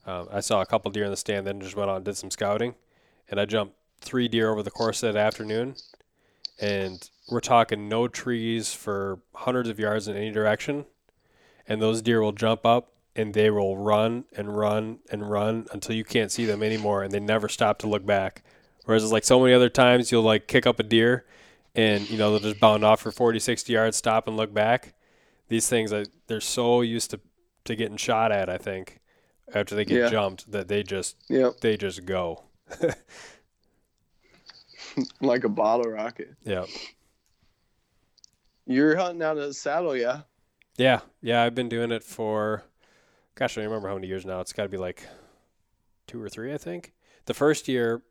Um, 0.05 0.27
I 0.31 0.41
saw 0.41 0.61
a 0.61 0.65
couple 0.65 0.91
deer 0.91 1.05
in 1.05 1.11
the 1.11 1.17
stand, 1.17 1.47
then 1.47 1.61
just 1.61 1.75
went 1.75 1.89
on 1.89 2.03
did 2.03 2.17
some 2.17 2.31
scouting, 2.31 2.75
and 3.29 3.39
I 3.39 3.45
jumped 3.45 3.75
three 4.01 4.27
deer 4.27 4.51
over 4.51 4.61
the 4.61 4.71
course 4.71 5.01
of 5.03 5.13
that 5.13 5.19
afternoon, 5.19 5.75
and 6.59 7.09
we're 7.29 7.39
talking 7.39 7.87
no 7.87 8.07
trees 8.07 8.73
for 8.73 9.19
hundreds 9.33 9.69
of 9.69 9.79
yards 9.79 10.07
in 10.07 10.17
any 10.17 10.31
direction, 10.31 10.85
and 11.67 11.81
those 11.81 12.01
deer 12.01 12.21
will 12.21 12.33
jump 12.33 12.65
up 12.65 12.89
and 13.15 13.33
they 13.33 13.49
will 13.49 13.77
run 13.77 14.25
and 14.35 14.57
run 14.57 14.99
and 15.11 15.29
run 15.29 15.67
until 15.71 15.95
you 15.95 16.03
can't 16.03 16.31
see 16.31 16.45
them 16.45 16.63
anymore, 16.63 17.03
and 17.03 17.11
they 17.11 17.19
never 17.19 17.47
stop 17.47 17.77
to 17.79 17.87
look 17.87 18.05
back. 18.05 18.43
Whereas, 18.85 19.11
like 19.11 19.23
so 19.23 19.39
many 19.39 19.53
other 19.53 19.69
times, 19.69 20.11
you'll 20.11 20.23
like 20.23 20.47
kick 20.47 20.65
up 20.65 20.79
a 20.79 20.83
deer, 20.83 21.25
and 21.75 22.09
you 22.09 22.17
know 22.17 22.31
they'll 22.31 22.51
just 22.51 22.59
bound 22.59 22.83
off 22.83 23.01
for 23.01 23.11
40, 23.11 23.39
60 23.39 23.71
yards, 23.71 23.97
stop 23.97 24.27
and 24.27 24.35
look 24.35 24.53
back. 24.53 24.95
These 25.47 25.69
things, 25.69 25.93
they're 26.27 26.41
so 26.41 26.81
used 26.81 27.11
to 27.11 27.19
to 27.65 27.75
getting 27.75 27.97
shot 27.97 28.31
at. 28.31 28.49
I 28.49 28.57
think 28.57 28.99
after 29.53 29.75
they 29.75 29.85
get 29.85 29.97
yeah. 29.97 30.09
jumped, 30.09 30.51
that 30.51 30.67
they 30.67 30.83
just 30.83 31.17
yep. 31.29 31.59
they 31.61 31.77
just 31.77 32.05
go. 32.05 32.43
like 35.21 35.43
a 35.43 35.49
bottle 35.49 35.91
rocket. 35.91 36.35
Yeah. 36.43 36.65
You're 38.65 38.95
hunting 38.95 39.21
out 39.21 39.37
of 39.37 39.47
the 39.47 39.53
saddle, 39.53 39.95
yeah? 39.95 40.21
Yeah, 40.77 41.01
yeah. 41.21 41.43
I've 41.43 41.55
been 41.55 41.69
doing 41.69 41.91
it 41.91 42.03
for, 42.03 42.63
gosh, 43.35 43.57
I 43.57 43.61
don't 43.61 43.69
remember 43.69 43.89
how 43.89 43.95
many 43.95 44.07
years 44.07 44.25
now. 44.25 44.39
It's 44.39 44.53
got 44.53 44.63
to 44.63 44.69
be 44.69 44.77
like 44.77 45.05
two 46.07 46.21
or 46.21 46.29
three, 46.29 46.53
I 46.53 46.57
think. 46.57 46.93
The 47.25 47.33
first 47.33 47.67
year, 47.67 48.01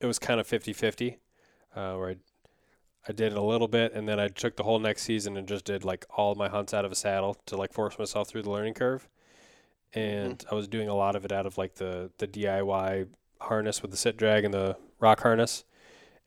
it 0.00 0.06
was 0.06 0.18
kind 0.18 0.40
of 0.40 0.46
50 0.46 0.72
50, 0.72 1.18
uh, 1.76 1.94
where 1.94 2.10
I, 2.10 2.16
I 3.08 3.12
did 3.12 3.32
it 3.32 3.38
a 3.38 3.42
little 3.42 3.68
bit, 3.68 3.92
and 3.92 4.08
then 4.08 4.18
I 4.18 4.28
took 4.28 4.56
the 4.56 4.64
whole 4.64 4.78
next 4.78 5.02
season 5.02 5.36
and 5.36 5.46
just 5.46 5.64
did 5.64 5.84
like 5.84 6.04
all 6.16 6.34
my 6.34 6.48
hunts 6.48 6.74
out 6.74 6.84
of 6.84 6.92
a 6.92 6.96
saddle 6.96 7.36
to 7.46 7.56
like 7.56 7.72
force 7.72 7.98
myself 7.98 8.28
through 8.28 8.42
the 8.42 8.50
learning 8.50 8.74
curve. 8.74 9.08
And 9.94 10.38
mm-hmm. 10.38 10.54
I 10.54 10.56
was 10.56 10.68
doing 10.68 10.88
a 10.88 10.94
lot 10.94 11.16
of 11.16 11.24
it 11.24 11.32
out 11.32 11.46
of 11.46 11.58
like 11.58 11.74
the, 11.74 12.10
the 12.18 12.26
DIY 12.26 13.08
harness 13.40 13.82
with 13.82 13.90
the 13.90 13.96
sit 13.96 14.16
drag 14.16 14.44
and 14.44 14.54
the 14.54 14.76
rock 15.00 15.20
harness, 15.20 15.64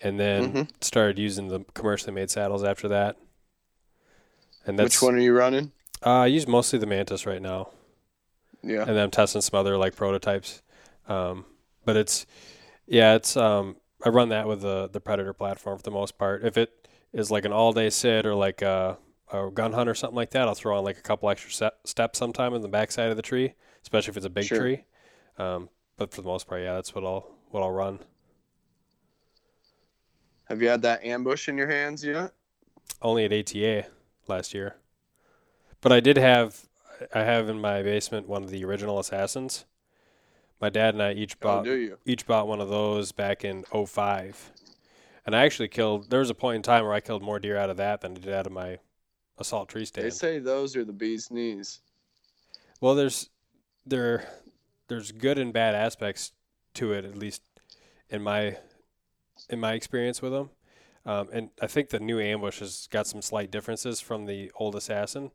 and 0.01 0.19
then 0.19 0.51
mm-hmm. 0.51 0.61
started 0.81 1.17
using 1.17 1.47
the 1.47 1.61
commercially 1.73 2.13
made 2.13 2.29
saddles 2.29 2.63
after 2.63 2.87
that. 2.89 3.17
And 4.65 4.77
that's, 4.77 5.01
Which 5.01 5.01
one 5.01 5.15
are 5.15 5.19
you 5.19 5.35
running? 5.35 5.71
Uh, 6.05 6.21
I 6.21 6.27
use 6.27 6.47
mostly 6.47 6.79
the 6.79 6.85
Mantis 6.85 7.25
right 7.25 7.41
now. 7.41 7.69
Yeah. 8.61 8.81
And 8.81 8.89
then 8.89 8.99
I'm 8.99 9.11
testing 9.11 9.41
some 9.41 9.59
other 9.59 9.77
like 9.77 9.95
prototypes. 9.95 10.61
Um, 11.07 11.45
but 11.85 11.95
it's 11.95 12.25
yeah, 12.87 13.15
it's 13.15 13.37
um, 13.37 13.77
I 14.03 14.09
run 14.09 14.29
that 14.29 14.47
with 14.47 14.61
the 14.61 14.89
the 14.91 14.99
Predator 14.99 15.33
platform 15.33 15.77
for 15.77 15.83
the 15.83 15.91
most 15.91 16.17
part. 16.17 16.43
If 16.43 16.57
it 16.57 16.87
is 17.13 17.31
like 17.31 17.45
an 17.45 17.53
all 17.53 17.73
day 17.73 17.89
sit 17.89 18.25
or 18.25 18.35
like 18.35 18.61
a, 18.61 18.97
a 19.31 19.49
gun 19.51 19.73
hunt 19.73 19.89
or 19.89 19.95
something 19.95 20.15
like 20.15 20.31
that, 20.31 20.47
I'll 20.47 20.55
throw 20.55 20.77
on 20.77 20.83
like 20.83 20.97
a 20.97 21.01
couple 21.01 21.29
extra 21.29 21.71
steps 21.83 22.19
sometime 22.19 22.53
in 22.53 22.61
the 22.61 22.67
backside 22.67 23.09
of 23.09 23.17
the 23.17 23.21
tree, 23.23 23.53
especially 23.81 24.11
if 24.11 24.17
it's 24.17 24.25
a 24.25 24.29
big 24.29 24.45
sure. 24.45 24.59
tree. 24.59 24.85
Um, 25.37 25.69
but 25.97 26.11
for 26.13 26.21
the 26.21 26.27
most 26.27 26.47
part, 26.47 26.61
yeah, 26.61 26.73
that's 26.75 26.93
what 26.93 27.03
I'll 27.03 27.27
what 27.49 27.61
I'll 27.63 27.71
run. 27.71 27.99
Have 30.45 30.61
you 30.61 30.67
had 30.67 30.81
that 30.83 31.03
ambush 31.03 31.49
in 31.49 31.57
your 31.57 31.67
hands 31.67 32.03
yet? 32.03 32.33
Only 33.01 33.25
at 33.25 33.33
ATA 33.33 33.87
last 34.27 34.53
year. 34.53 34.75
But 35.81 35.91
I 35.91 35.99
did 35.99 36.17
have 36.17 36.67
I 37.13 37.23
have 37.23 37.49
in 37.49 37.59
my 37.59 37.81
basement 37.83 38.27
one 38.27 38.43
of 38.43 38.49
the 38.49 38.63
original 38.63 38.99
assassins. 38.99 39.65
My 40.61 40.69
dad 40.69 40.93
and 40.93 41.03
I 41.03 41.13
each 41.13 41.35
Oh, 41.41 41.63
bought 41.63 41.65
you? 41.65 41.97
each 42.05 42.25
bought 42.25 42.47
one 42.47 42.61
of 42.61 42.69
those 42.69 43.11
back 43.11 43.43
in 43.43 43.63
05. 43.63 44.51
And 45.25 45.35
I 45.35 45.43
actually 45.45 45.67
killed 45.67 46.09
there 46.09 46.19
was 46.19 46.29
a 46.29 46.35
point 46.35 46.57
in 46.57 46.61
time 46.61 46.83
where 46.83 46.93
I 46.93 46.99
killed 47.01 47.23
more 47.23 47.39
deer 47.39 47.57
out 47.57 47.69
of 47.69 47.77
that 47.77 48.01
than 48.01 48.11
I 48.13 48.19
did 48.19 48.33
out 48.33 48.45
of 48.47 48.53
my 48.53 48.79
assault 49.37 49.69
tree 49.69 49.85
stand. 49.85 50.05
They 50.05 50.09
say 50.11 50.39
those 50.39 50.75
are 50.75 50.83
the 50.85 50.93
bee's 50.93 51.29
knees. 51.31 51.81
Well, 52.81 52.95
there's 52.95 53.29
there 53.85 54.27
there's 54.87 55.11
good 55.11 55.37
and 55.37 55.51
bad 55.53 55.75
aspects 55.75 56.31
to 56.75 56.91
it, 56.93 57.05
at 57.05 57.17
least 57.17 57.41
in 58.09 58.21
my 58.21 58.57
in 59.49 59.59
my 59.59 59.73
experience 59.73 60.21
with 60.21 60.31
them. 60.31 60.49
Um, 61.05 61.29
and 61.31 61.49
I 61.61 61.67
think 61.67 61.89
the 61.89 61.99
new 61.99 62.19
ambush 62.19 62.59
has 62.59 62.87
got 62.89 63.05
some 63.05 63.21
slight 63.21 63.51
differences 63.51 64.01
from 64.01 64.25
the 64.25 64.51
old 64.55 64.75
assassin. 64.75 65.31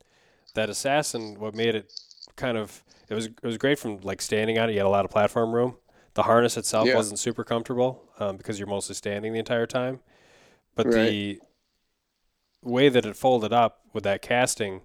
That 0.55 0.69
assassin, 0.69 1.39
what 1.39 1.55
made 1.55 1.75
it 1.77 1.93
kind 2.37 2.57
of 2.59 2.83
it 3.09 3.15
was 3.15 3.27
it 3.27 3.43
was 3.43 3.57
great 3.59 3.79
from 3.79 3.99
like 4.01 4.21
standing 4.21 4.59
on 4.59 4.69
it. 4.69 4.73
You 4.73 4.79
had 4.79 4.87
a 4.87 4.91
lot 4.91 5.05
of 5.05 5.11
platform 5.11 5.53
room. 5.53 5.77
The 6.15 6.25
harness 6.25 6.57
itself 6.57 6.89
Yeah. 6.89 6.97
wasn't 6.97 7.21
super 7.21 7.45
comfortable 7.45 8.03
um, 8.19 8.37
because 8.37 8.59
you're 8.59 8.69
mostly 8.69 8.97
standing 8.97 9.33
the 9.33 9.39
entire 9.39 9.67
time. 9.67 10.01
But 10.75 10.91
the 10.91 11.41
way 12.63 12.89
that 12.89 13.07
it 13.07 13.17
folded 13.17 13.53
up 13.53 13.81
with 13.93 14.05
that 14.05 14.23
casting, 14.23 14.83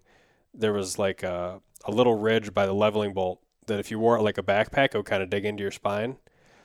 there 0.54 0.74
was 0.74 0.98
like 0.98 1.24
a, 1.24 1.62
a 1.86 1.92
little 1.92 2.18
ridge 2.18 2.54
by 2.54 2.66
the 2.66 2.74
leveling 2.74 3.14
bolt 3.14 3.42
that 3.68 3.80
if 3.80 3.92
you 3.92 4.00
wore 4.00 4.18
it 4.18 4.22
like 4.22 4.38
a 4.38 4.44
backpack, 4.44 4.94
it 4.94 4.96
would 4.96 5.06
kind 5.06 5.24
of 5.24 5.30
dig 5.30 5.46
into 5.46 5.62
your 5.64 5.72
spine. 5.72 6.18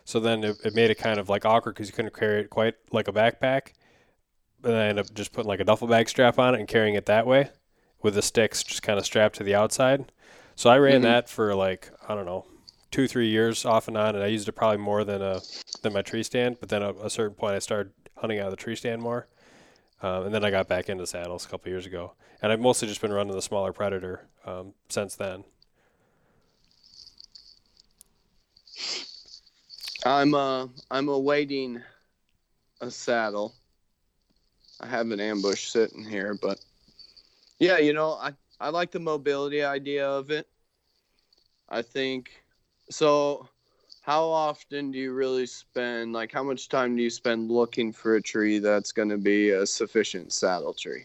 So 0.05 0.21
then 0.21 0.45
it, 0.45 0.57
it 0.65 0.75
made 0.75 0.91
it 0.91 0.97
kind 0.99 1.19
of 1.19 1.29
like 1.29 1.45
awkward 1.45 1.75
because 1.75 1.89
you 1.89 1.93
couldn't 1.93 2.15
carry 2.15 2.41
it 2.43 2.51
quite 2.51 2.75
like 2.93 3.09
a 3.09 3.13
backpack. 3.13 3.73
And 4.63 4.75
I 4.75 4.87
ended 4.87 5.07
up 5.07 5.15
just 5.15 5.33
putting 5.33 5.49
like 5.49 5.61
a 5.61 5.65
duffel 5.65 5.89
bag 5.89 6.09
strap 6.09 6.39
on 6.39 6.55
it 6.55 6.61
and 6.61 6.69
carrying 6.69 6.95
it 6.95 7.07
that 7.07 7.27
way 7.27 7.51
with 8.03 8.15
the 8.15 8.23
sticks 8.23 8.63
just 8.63 8.83
kind 8.83 8.99
of 8.99 9.05
strapped 9.05 9.37
to 9.37 9.45
the 9.45 9.55
outside. 9.55 10.13
So 10.57 10.69
I 10.71 10.79
ran 10.79 11.01
Mhm. 11.01 11.05
that 11.05 11.29
for 11.29 11.55
like, 11.55 11.91
I 12.09 12.15
don't 12.15 12.27
know, 12.27 12.47
two, 12.91 13.09
three 13.09 13.29
years 13.29 13.65
off 13.65 13.89
and 13.89 13.97
on. 13.97 14.15
And 14.15 14.23
I 14.23 14.27
used 14.29 14.49
it 14.49 14.53
probably 14.53 14.79
more 14.79 15.05
than 15.05 15.23
a, 15.23 15.41
than 15.83 15.93
my 15.93 16.03
tree 16.03 16.23
stand. 16.23 16.59
But 16.61 16.69
then 16.69 16.83
at 16.83 16.97
a 17.03 17.09
certain 17.11 17.35
point, 17.35 17.55
I 17.55 17.59
started 17.61 17.93
hunting 18.17 18.39
out 18.39 18.47
of 18.47 18.51
the 18.51 18.57
tree 18.57 18.77
stand 18.77 19.01
more. 19.01 19.27
Um, 20.03 20.27
and 20.27 20.35
then 20.35 20.45
I 20.45 20.51
got 20.51 20.67
back 20.69 20.89
into 20.89 21.07
saddles 21.07 21.45
a 21.45 21.49
couple 21.49 21.71
years 21.71 21.87
ago, 21.87 22.15
and 22.41 22.51
I've 22.51 22.61
mostly 22.61 22.89
just 22.89 23.01
been 23.01 23.13
running 23.13 23.35
the 23.35 23.43
smaller 23.43 23.73
Predator 23.73 24.27
um, 24.47 24.73
since 24.89 25.15
then. 25.15 25.45
I'm 30.05 30.35
uh 30.35 30.67
I'm 30.91 31.09
awaiting 31.09 31.83
a 32.81 32.91
saddle. 32.91 33.55
I 34.81 34.87
have 34.87 35.11
an 35.11 35.21
ambush 35.21 35.69
sitting 35.69 36.05
here, 36.05 36.39
but 36.41 36.59
yeah, 37.59 37.77
you 37.77 37.93
know, 37.93 38.13
I 38.13 38.33
I 38.59 38.71
like 38.71 38.91
the 38.91 39.01
mobility 39.01 39.63
idea 39.63 40.09
of 40.09 40.31
it. 40.31 40.49
I 41.69 41.83
think 41.83 42.31
so 42.91 43.49
how 44.11 44.25
often 44.25 44.91
do 44.91 44.99
you 44.99 45.13
really 45.13 45.47
spend 45.47 46.13
like 46.13 46.33
how 46.33 46.43
much 46.43 46.69
time 46.69 46.97
do 46.97 47.03
you 47.03 47.09
spend 47.11 47.49
looking 47.49 47.93
for 47.93 48.17
a 48.17 48.21
tree 48.21 48.59
that's 48.59 48.91
going 48.91 49.09
to 49.09 49.17
be 49.17 49.51
a 49.51 49.65
sufficient 49.65 50.33
saddle 50.33 50.75
tree? 50.75 51.05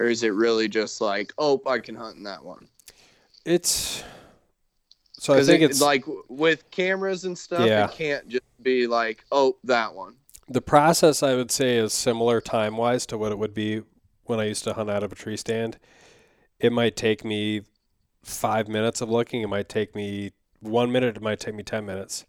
Or 0.00 0.06
is 0.06 0.22
it 0.22 0.32
really 0.32 0.66
just 0.66 1.02
like, 1.02 1.34
"Oh, 1.36 1.60
I 1.66 1.78
can 1.80 1.94
hunt 1.94 2.16
in 2.16 2.22
that 2.22 2.42
one?" 2.42 2.66
It's 3.44 4.02
so 5.18 5.34
i 5.34 5.42
think 5.42 5.60
it- 5.60 5.70
it's 5.70 5.82
like 5.82 6.04
with 6.28 6.70
cameras 6.70 7.26
and 7.26 7.36
stuff, 7.36 7.66
Yeah. 7.66 7.88
it 7.88 7.92
can't 7.92 8.26
just 8.26 8.44
be 8.62 8.86
like, 8.86 9.22
"Oh, 9.30 9.58
that 9.64 9.94
one." 9.94 10.16
the 10.48 10.62
process. 10.62 11.22
I 11.22 11.34
would 11.34 11.50
say 11.50 11.76
is 11.76 11.92
similar 11.92 12.40
time 12.40 12.78
wise 12.78 13.04
to 13.06 13.18
what 13.18 13.32
it 13.32 13.38
would 13.38 13.52
be 13.52 13.82
when 14.24 14.40
I 14.40 14.44
used 14.44 14.64
to 14.64 14.72
hunt 14.72 14.88
out 14.88 15.02
of 15.02 15.12
a 15.12 15.14
tree 15.16 15.36
stand. 15.36 15.76
It 16.60 16.72
might 16.72 16.96
take 16.96 17.22
me 17.22 17.62
five 18.22 18.66
minutes 18.66 19.02
of 19.02 19.10
looking. 19.10 19.42
It 19.42 19.48
might 19.48 19.68
take 19.68 19.94
me 19.94 20.32
one 20.60 20.90
minute. 20.90 21.16
It 21.16 21.22
might 21.22 21.40
take 21.40 21.54
me 21.54 21.62
ten 21.62 21.84
minutes. 21.84 22.24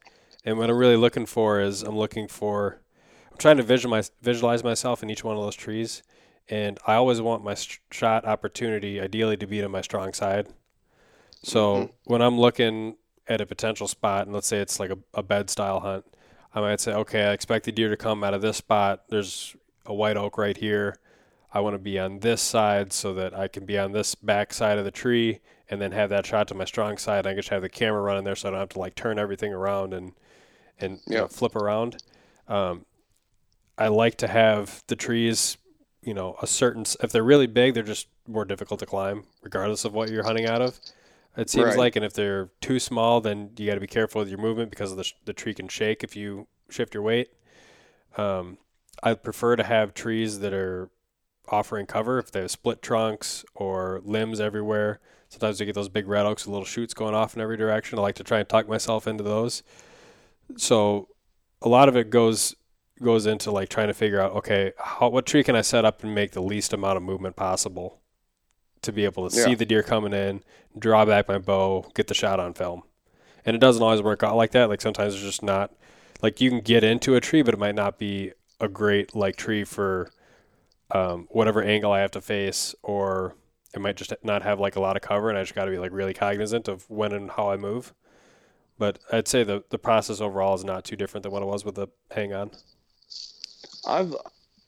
And 0.47 0.57
what 0.57 0.69
I'm 0.69 0.77
really 0.77 0.95
looking 0.95 1.25
for 1.25 1.59
is 1.59 1.83
I'm 1.83 1.97
looking 1.97 2.29
for 2.29 2.79
I'm 3.29 3.37
trying 3.37 3.57
to 3.57 3.63
visualize 3.63 4.11
visualize 4.21 4.63
myself 4.63 5.03
in 5.03 5.09
each 5.09 5.21
one 5.21 5.35
of 5.35 5.43
those 5.43 5.57
trees, 5.57 6.03
and 6.47 6.79
I 6.87 6.93
always 6.93 7.19
want 7.19 7.43
my 7.43 7.53
sh- 7.53 7.79
shot 7.91 8.23
opportunity 8.23 9.01
ideally 9.01 9.35
to 9.35 9.45
be 9.45 9.59
to 9.59 9.67
my 9.67 9.81
strong 9.81 10.13
side. 10.13 10.47
So 11.43 11.75
Mhm. 11.75 11.91
when 12.05 12.21
I'm 12.21 12.39
looking 12.39 12.95
at 13.27 13.41
a 13.41 13.45
potential 13.45 13.89
spot, 13.89 14.25
and 14.25 14.33
let's 14.33 14.47
say 14.47 14.59
it's 14.59 14.79
like 14.79 14.89
a, 14.89 14.97
a 15.13 15.21
bed 15.21 15.49
style 15.49 15.81
hunt, 15.81 16.05
I 16.55 16.61
might 16.61 16.79
say, 16.79 16.93
okay, 16.93 17.25
I 17.25 17.33
expect 17.33 17.65
the 17.65 17.73
deer 17.73 17.89
to 17.89 17.97
come 17.97 18.23
out 18.23 18.33
of 18.33 18.41
this 18.41 18.55
spot. 18.55 19.03
There's 19.09 19.53
a 19.85 19.93
white 19.93 20.15
oak 20.15 20.37
right 20.37 20.55
here. 20.55 20.95
I 21.53 21.59
want 21.59 21.73
to 21.73 21.79
be 21.79 21.99
on 21.99 22.19
this 22.19 22.41
side 22.41 22.93
so 22.93 23.13
that 23.15 23.37
I 23.37 23.49
can 23.49 23.65
be 23.65 23.77
on 23.77 23.91
this 23.91 24.15
back 24.15 24.53
side 24.53 24.77
of 24.77 24.85
the 24.85 24.91
tree 24.91 25.41
and 25.69 25.81
then 25.81 25.91
have 25.91 26.09
that 26.11 26.25
shot 26.25 26.47
to 26.47 26.55
my 26.55 26.63
strong 26.63 26.97
side. 26.97 27.27
I 27.27 27.31
can 27.31 27.39
just 27.39 27.49
have 27.49 27.63
the 27.63 27.69
camera 27.69 28.01
running 28.01 28.23
there 28.23 28.35
so 28.37 28.47
I 28.47 28.51
don't 28.51 28.61
have 28.61 28.69
to 28.69 28.79
like 28.79 28.95
turn 28.95 29.19
everything 29.19 29.51
around 29.51 29.93
and 29.93 30.13
and 30.79 30.99
you 31.07 31.15
know, 31.17 31.27
flip 31.27 31.55
around. 31.55 31.97
Um, 32.47 32.85
I 33.77 33.87
like 33.89 34.17
to 34.17 34.27
have 34.27 34.83
the 34.87 34.95
trees, 34.95 35.57
you 36.01 36.13
know, 36.13 36.35
a 36.41 36.47
certain. 36.47 36.85
If 37.01 37.11
they're 37.11 37.23
really 37.23 37.47
big, 37.47 37.73
they're 37.73 37.83
just 37.83 38.07
more 38.27 38.45
difficult 38.45 38.79
to 38.81 38.85
climb, 38.85 39.23
regardless 39.43 39.85
of 39.85 39.93
what 39.93 40.09
you're 40.09 40.23
hunting 40.25 40.45
out 40.45 40.61
of. 40.61 40.79
It 41.37 41.49
seems 41.51 41.67
Right. 41.67 41.77
like, 41.77 41.95
and 41.95 42.03
if 42.03 42.13
they're 42.13 42.49
too 42.61 42.79
small, 42.79 43.21
then 43.21 43.51
you 43.57 43.67
got 43.67 43.75
to 43.75 43.79
be 43.79 43.85
careful 43.87 44.19
with 44.19 44.29
your 44.29 44.39
movement 44.39 44.71
because 44.71 44.91
of 44.91 44.97
the 44.97 45.03
sh- 45.03 45.13
the 45.25 45.33
tree 45.33 45.53
can 45.53 45.67
shake 45.67 46.03
if 46.03 46.15
you 46.15 46.47
shift 46.69 46.93
your 46.95 47.03
weight. 47.03 47.29
Um, 48.17 48.57
I 49.03 49.13
prefer 49.13 49.55
to 49.55 49.63
have 49.63 49.93
trees 49.93 50.39
that 50.39 50.53
are 50.53 50.89
offering 51.49 51.85
cover 51.85 52.17
if 52.17 52.31
they 52.31 52.41
have 52.41 52.51
split 52.51 52.81
trunks 52.81 53.45
or 53.53 54.01
limbs 54.03 54.39
everywhere. 54.39 54.99
Sometimes 55.29 55.59
you 55.59 55.65
get 55.67 55.75
those 55.75 55.89
big 55.89 56.07
red 56.07 56.25
oaks 56.25 56.45
with 56.45 56.51
little 56.53 56.65
shoots 56.65 56.93
going 56.95 57.13
off 57.13 57.35
in 57.35 57.41
every 57.41 57.57
direction. 57.57 57.99
I 57.99 58.01
like 58.01 58.15
to 58.15 58.23
try 58.23 58.39
and 58.39 58.49
tuck 58.49 58.67
myself 58.67 59.07
into 59.07 59.23
those. 59.23 59.61
So 60.55 61.09
a 61.61 61.69
lot 61.69 61.89
of 61.89 61.95
it 61.95 62.09
goes 62.09 62.55
goes 63.01 63.27
into 63.27 63.51
like 63.51 63.69
trying 63.69 63.87
to 63.87 63.93
figure 63.93 64.19
out 64.19 64.33
okay, 64.33 64.71
how, 64.77 65.09
what 65.09 65.25
tree 65.25 65.43
can 65.43 65.55
I 65.55 65.61
set 65.61 65.85
up 65.85 66.03
and 66.03 66.15
make 66.15 66.31
the 66.31 66.41
least 66.41 66.73
amount 66.73 66.97
of 66.97 67.03
movement 67.03 67.35
possible 67.35 68.01
to 68.81 68.91
be 68.91 69.05
able 69.05 69.29
to 69.29 69.35
see 69.35 69.55
the 69.55 69.65
deer 69.65 69.83
coming 69.83 70.13
in, 70.13 70.43
draw 70.77 71.05
back 71.05 71.27
my 71.27 71.37
bow, 71.37 71.89
get 71.95 72.07
the 72.07 72.13
shot 72.13 72.39
on 72.39 72.53
film. 72.53 72.83
And 73.45 73.55
it 73.55 73.59
doesn't 73.59 73.81
always 73.81 74.01
work 74.01 74.23
out 74.23 74.35
like 74.35 74.51
that. 74.51 74.69
Like 74.69 74.81
sometimes 74.81 75.13
it's 75.13 75.23
just 75.23 75.43
not 75.43 75.73
like 76.21 76.41
you 76.41 76.49
can 76.49 76.61
get 76.61 76.83
into 76.83 77.15
a 77.15 77.21
tree, 77.21 77.41
but 77.41 77.53
it 77.53 77.59
might 77.59 77.75
not 77.75 77.97
be 77.97 78.33
a 78.59 78.67
great 78.67 79.15
like 79.15 79.35
tree 79.35 79.63
for 79.63 80.11
um, 80.91 81.27
whatever 81.29 81.61
angle 81.61 81.91
I 81.91 81.99
have 81.99 82.11
to 82.11 82.21
face, 82.21 82.73
or 82.81 83.35
it 83.73 83.81
might 83.81 83.97
just 83.97 84.13
not 84.23 84.41
have 84.43 84.59
like 84.59 84.75
a 84.75 84.79
lot 84.79 84.95
of 84.95 85.01
cover, 85.01 85.29
and 85.29 85.37
I 85.37 85.43
just 85.43 85.55
got 85.55 85.65
to 85.65 85.71
be 85.71 85.77
like 85.77 85.91
really 85.91 86.13
cognizant 86.13 86.67
of 86.67 86.89
when 86.89 87.11
and 87.11 87.31
how 87.31 87.49
I 87.49 87.57
move. 87.57 87.93
But 88.77 88.99
I'd 89.11 89.27
say 89.27 89.43
the 89.43 89.63
the 89.69 89.79
process 89.79 90.21
overall 90.21 90.55
is 90.55 90.63
not 90.63 90.83
too 90.85 90.95
different 90.95 91.23
than 91.23 91.31
what 91.31 91.41
it 91.41 91.47
was 91.47 91.65
with 91.65 91.75
the 91.75 91.87
hang 92.11 92.33
on. 92.33 92.51
I've 93.85 94.15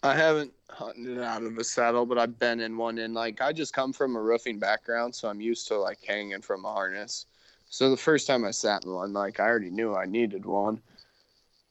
I 0.01 0.15
haven't 0.15 0.53
hunted 0.69 1.19
out 1.19 1.43
of 1.43 1.57
a 1.57 1.63
saddle, 1.63 2.05
but 2.05 2.17
I've 2.17 2.39
been 2.39 2.59
in 2.61 2.77
one. 2.77 2.97
And 2.99 3.13
like 3.13 3.41
I 3.41 3.51
just 3.51 3.73
come 3.73 3.93
from 3.93 4.15
a 4.15 4.21
roofing 4.21 4.59
background, 4.59 5.13
so 5.13 5.27
I'm 5.27 5.41
used 5.41 5.67
to 5.67 5.77
like 5.77 5.99
hanging 6.05 6.41
from 6.41 6.65
a 6.65 6.71
harness. 6.71 7.25
So 7.69 7.89
the 7.91 7.97
first 7.97 8.25
time 8.25 8.45
I 8.45 8.51
sat 8.51 8.85
in 8.85 8.91
one, 8.91 9.13
like 9.13 9.39
I 9.39 9.43
already 9.43 9.69
knew 9.69 9.95
I 9.95 10.05
needed 10.05 10.45
one. 10.45 10.81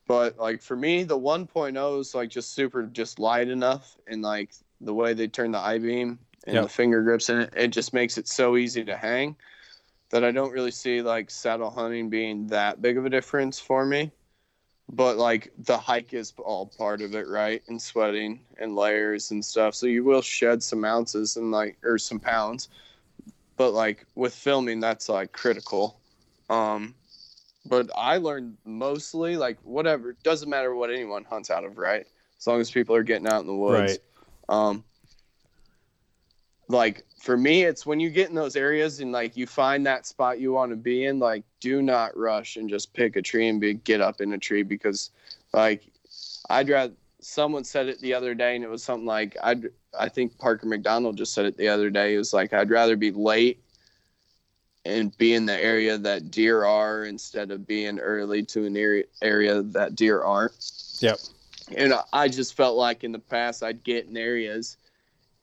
But 0.06 0.38
like 0.38 0.62
for 0.62 0.76
me, 0.76 1.04
the 1.04 1.18
1.0 1.18 2.00
is 2.00 2.14
like 2.14 2.30
just 2.30 2.54
super, 2.54 2.84
just 2.84 3.18
light 3.18 3.48
enough, 3.48 3.96
and 4.06 4.22
like 4.22 4.50
the 4.80 4.94
way 4.94 5.12
they 5.12 5.26
turn 5.26 5.50
the 5.50 5.58
I 5.58 5.78
beam 5.78 6.18
and 6.44 6.54
Yep. 6.54 6.62
the 6.62 6.68
finger 6.68 7.02
grips 7.02 7.28
in 7.30 7.40
it, 7.40 7.52
it 7.56 7.68
just 7.68 7.92
makes 7.92 8.16
it 8.16 8.28
so 8.28 8.56
easy 8.56 8.84
to 8.84 8.96
hang 8.96 9.36
that 10.10 10.24
I 10.24 10.30
don't 10.30 10.52
really 10.52 10.70
see 10.70 11.02
like 11.02 11.30
saddle 11.30 11.70
hunting 11.70 12.08
being 12.08 12.46
that 12.48 12.80
big 12.80 12.96
of 12.96 13.06
a 13.06 13.10
difference 13.10 13.58
for 13.58 13.84
me 13.84 14.12
but 14.90 15.18
like 15.18 15.52
the 15.58 15.76
hike 15.76 16.14
is 16.14 16.32
all 16.38 16.66
part 16.66 17.02
of 17.02 17.14
it, 17.14 17.28
right? 17.28 17.62
And 17.68 17.80
sweating 17.80 18.40
and 18.58 18.74
layers 18.74 19.30
and 19.30 19.44
stuff. 19.44 19.74
So 19.74 19.86
you 19.86 20.02
will 20.02 20.22
shed 20.22 20.62
some 20.62 20.84
ounces 20.84 21.36
and 21.36 21.50
like 21.50 21.76
or 21.84 21.98
some 21.98 22.18
pounds. 22.18 22.68
But 23.56 23.72
like 23.72 24.06
with 24.14 24.34
filming, 24.34 24.80
that's 24.80 25.08
like 25.08 25.32
critical. 25.32 26.00
Um 26.48 26.94
but 27.66 27.90
I 27.94 28.16
learned 28.16 28.56
mostly 28.64 29.36
like 29.36 29.58
whatever 29.62 30.16
doesn't 30.22 30.48
matter 30.48 30.74
what 30.74 30.90
anyone 30.90 31.24
hunts 31.24 31.50
out 31.50 31.64
of, 31.64 31.76
right? 31.76 32.06
As 32.38 32.46
long 32.46 32.60
as 32.60 32.70
people 32.70 32.94
are 32.94 33.02
getting 33.02 33.28
out 33.28 33.42
in 33.42 33.46
the 33.46 33.54
woods. 33.54 33.98
Right. 34.48 34.56
Um 34.56 34.84
like 36.68 37.04
for 37.18 37.36
me 37.36 37.64
it's 37.64 37.84
when 37.84 37.98
you 38.00 38.10
get 38.10 38.28
in 38.28 38.34
those 38.34 38.56
areas 38.56 39.00
and 39.00 39.12
like 39.12 39.36
you 39.36 39.46
find 39.46 39.84
that 39.84 40.06
spot 40.06 40.40
you 40.40 40.52
want 40.52 40.70
to 40.70 40.76
be 40.76 41.04
in 41.06 41.18
like 41.18 41.42
do 41.60 41.82
not 41.82 42.16
rush 42.16 42.56
and 42.56 42.70
just 42.70 42.94
pick 42.94 43.16
a 43.16 43.22
tree 43.22 43.48
and 43.48 43.60
be 43.60 43.74
get 43.74 44.00
up 44.00 44.20
in 44.20 44.32
a 44.32 44.38
tree 44.38 44.62
because 44.62 45.10
like 45.52 45.82
i'd 46.50 46.68
rather 46.68 46.92
someone 47.20 47.64
said 47.64 47.88
it 47.88 48.00
the 48.00 48.14
other 48.14 48.34
day 48.34 48.54
and 48.54 48.64
it 48.64 48.70
was 48.70 48.82
something 48.82 49.06
like 49.06 49.36
i'd 49.42 49.68
i 49.98 50.08
think 50.08 50.36
parker 50.38 50.66
mcdonald 50.66 51.16
just 51.16 51.34
said 51.34 51.44
it 51.44 51.56
the 51.56 51.68
other 51.68 51.90
day 51.90 52.14
it 52.14 52.18
was 52.18 52.32
like 52.32 52.52
i'd 52.52 52.70
rather 52.70 52.96
be 52.96 53.10
late 53.10 53.60
and 54.84 55.16
be 55.18 55.34
in 55.34 55.44
the 55.44 55.62
area 55.62 55.98
that 55.98 56.30
deer 56.30 56.64
are 56.64 57.04
instead 57.04 57.50
of 57.50 57.66
being 57.66 57.98
early 57.98 58.42
to 58.44 58.64
an 58.64 58.76
area 58.76 59.04
area 59.22 59.60
that 59.62 59.94
deer 59.96 60.22
aren't 60.22 60.52
Yep. 61.00 61.18
and 61.76 61.92
I- 61.92 62.04
I 62.12 62.28
just 62.28 62.54
felt 62.54 62.76
like 62.76 63.04
in 63.04 63.12
the 63.12 63.18
past 63.18 63.62
I'd 63.62 63.82
get 63.84 64.06
in 64.06 64.16
areas 64.16 64.77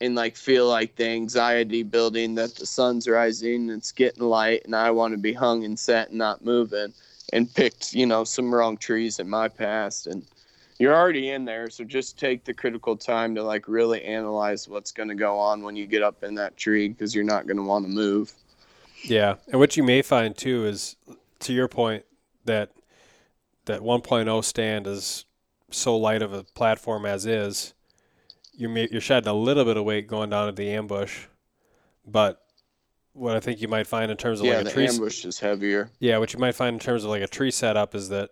and 0.02 0.16
like 0.16 0.36
feel 0.36 0.68
like 0.68 0.96
the 0.96 1.08
anxiety 1.08 1.84
building 1.84 2.36
that 2.36 2.56
the 2.56 2.66
sun's 2.66 3.08
rising, 3.08 3.70
it's 3.70 3.92
getting 3.92 4.24
light, 4.24 4.64
and 4.66 4.76
I 4.76 4.92
want 4.92 5.14
to 5.14 5.18
be 5.18 5.34
hung 5.34 5.64
and 5.64 5.80
set 5.80 6.10
and 6.10 6.18
not 6.18 6.44
moving, 6.44 6.94
and 7.34 7.54
picked 7.54 7.94
you 7.94 8.06
know 8.06 8.24
some 8.24 8.54
wrong 8.54 8.78
trees 8.78 9.20
in 9.20 9.30
my 9.30 9.48
past, 9.48 10.08
and 10.08 10.26
you're 10.78 10.96
already 10.96 11.30
in 11.30 11.46
there, 11.46 11.70
so 11.70 11.86
just 11.86 12.20
take 12.20 12.44
the 12.44 12.54
critical 12.54 12.98
time 12.98 13.34
to 13.36 13.44
like 13.44 13.68
really 13.68 14.04
analyze 14.04 14.68
what's 14.68 14.92
going 14.92 15.10
to 15.10 15.16
go 15.16 15.40
on 15.40 15.64
when 15.64 15.76
you 15.76 15.88
get 15.88 16.04
up 16.04 16.24
in 16.24 16.36
that 16.36 16.58
tree 16.58 16.90
because 16.90 17.16
you're 17.16 17.24
not 17.24 17.48
going 17.48 17.58
to 17.58 17.64
want 17.64 17.86
to 17.86 17.92
move. 17.92 18.34
Yeah, 19.04 19.36
and 19.48 19.60
what 19.60 19.78
you 19.78 19.84
may 19.84 20.02
find 20.02 20.36
too 20.36 20.66
is, 20.66 20.98
to 21.40 21.54
your 21.54 21.68
point, 21.68 22.04
that 22.44 22.72
that 23.66 23.82
1.0 23.82 24.44
stand 24.44 24.88
is 24.88 25.26
so 25.72 25.96
light 25.98 26.22
of 26.22 26.34
a 26.34 26.44
platform 26.44 27.06
as 27.06 27.26
is. 27.26 27.74
You're 28.58 28.72
you're 28.78 29.02
shedding 29.02 29.30
a 29.30 29.34
little 29.34 29.66
bit 29.66 29.78
of 29.78 29.84
weight 29.84 30.08
going 30.08 30.30
down 30.30 30.48
to 30.48 30.54
the 30.54 30.72
ambush, 30.72 31.26
but 32.06 32.42
what 33.14 33.36
I 33.36 33.40
think 33.40 33.62
you 33.62 33.68
might 33.68 33.88
find 33.88 34.12
in 34.12 34.18
terms 34.18 34.40
of 34.40 34.46
yeah, 34.46 34.58
like 34.58 34.62
a 34.62 34.64
the 34.66 34.72
tree 34.72 34.88
ambush 34.88 35.26
is 35.26 35.40
heavier. 35.40 35.90
yeah, 36.00 36.18
what 36.18 36.34
you 36.34 36.40
might 36.40 36.56
find 36.56 36.74
in 36.74 36.80
terms 36.80 37.04
of 37.04 37.10
like 37.10 37.22
a 37.22 37.28
tree 37.28 37.52
setup 37.52 37.96
is 37.96 38.10
that 38.10 38.32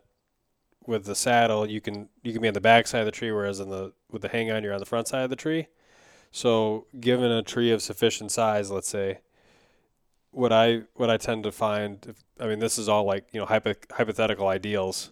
with 0.86 1.06
the 1.06 1.16
saddle 1.16 1.70
you 1.70 1.80
can 1.80 2.10
you 2.22 2.34
can 2.34 2.42
be 2.42 2.48
on 2.48 2.54
the 2.54 2.62
back 2.62 2.88
side 2.88 3.00
of 3.00 3.06
the 3.06 3.12
tree, 3.12 3.32
whereas 3.32 3.60
in 3.60 3.70
the 3.70 3.94
with 4.12 4.22
the 4.22 4.28
hang 4.28 4.52
on 4.52 4.64
you're 4.64 4.74
on 4.74 4.80
the 4.80 4.86
front 4.86 5.08
side 5.08 5.24
of 5.24 5.30
the 5.30 5.36
tree. 5.36 5.68
So 6.32 6.88
given 7.00 7.32
a 7.32 7.44
tree 7.44 7.72
of 7.72 7.82
sufficient 7.82 8.32
size, 8.32 8.72
let's 8.72 8.90
say, 8.90 9.20
what 10.32 10.52
I 10.52 10.82
what 10.96 11.10
I 11.10 11.18
tend 11.18 11.44
to 11.44 11.52
find, 11.52 12.06
if, 12.08 12.24
I 12.40 12.48
mean 12.48 12.60
this 12.60 12.78
is 12.78 12.90
all 12.90 13.06
like 13.06 13.28
you 13.32 13.40
know 13.40 13.46
hypo, 13.46 13.76
hypothetical 13.92 14.48
ideals. 14.48 15.12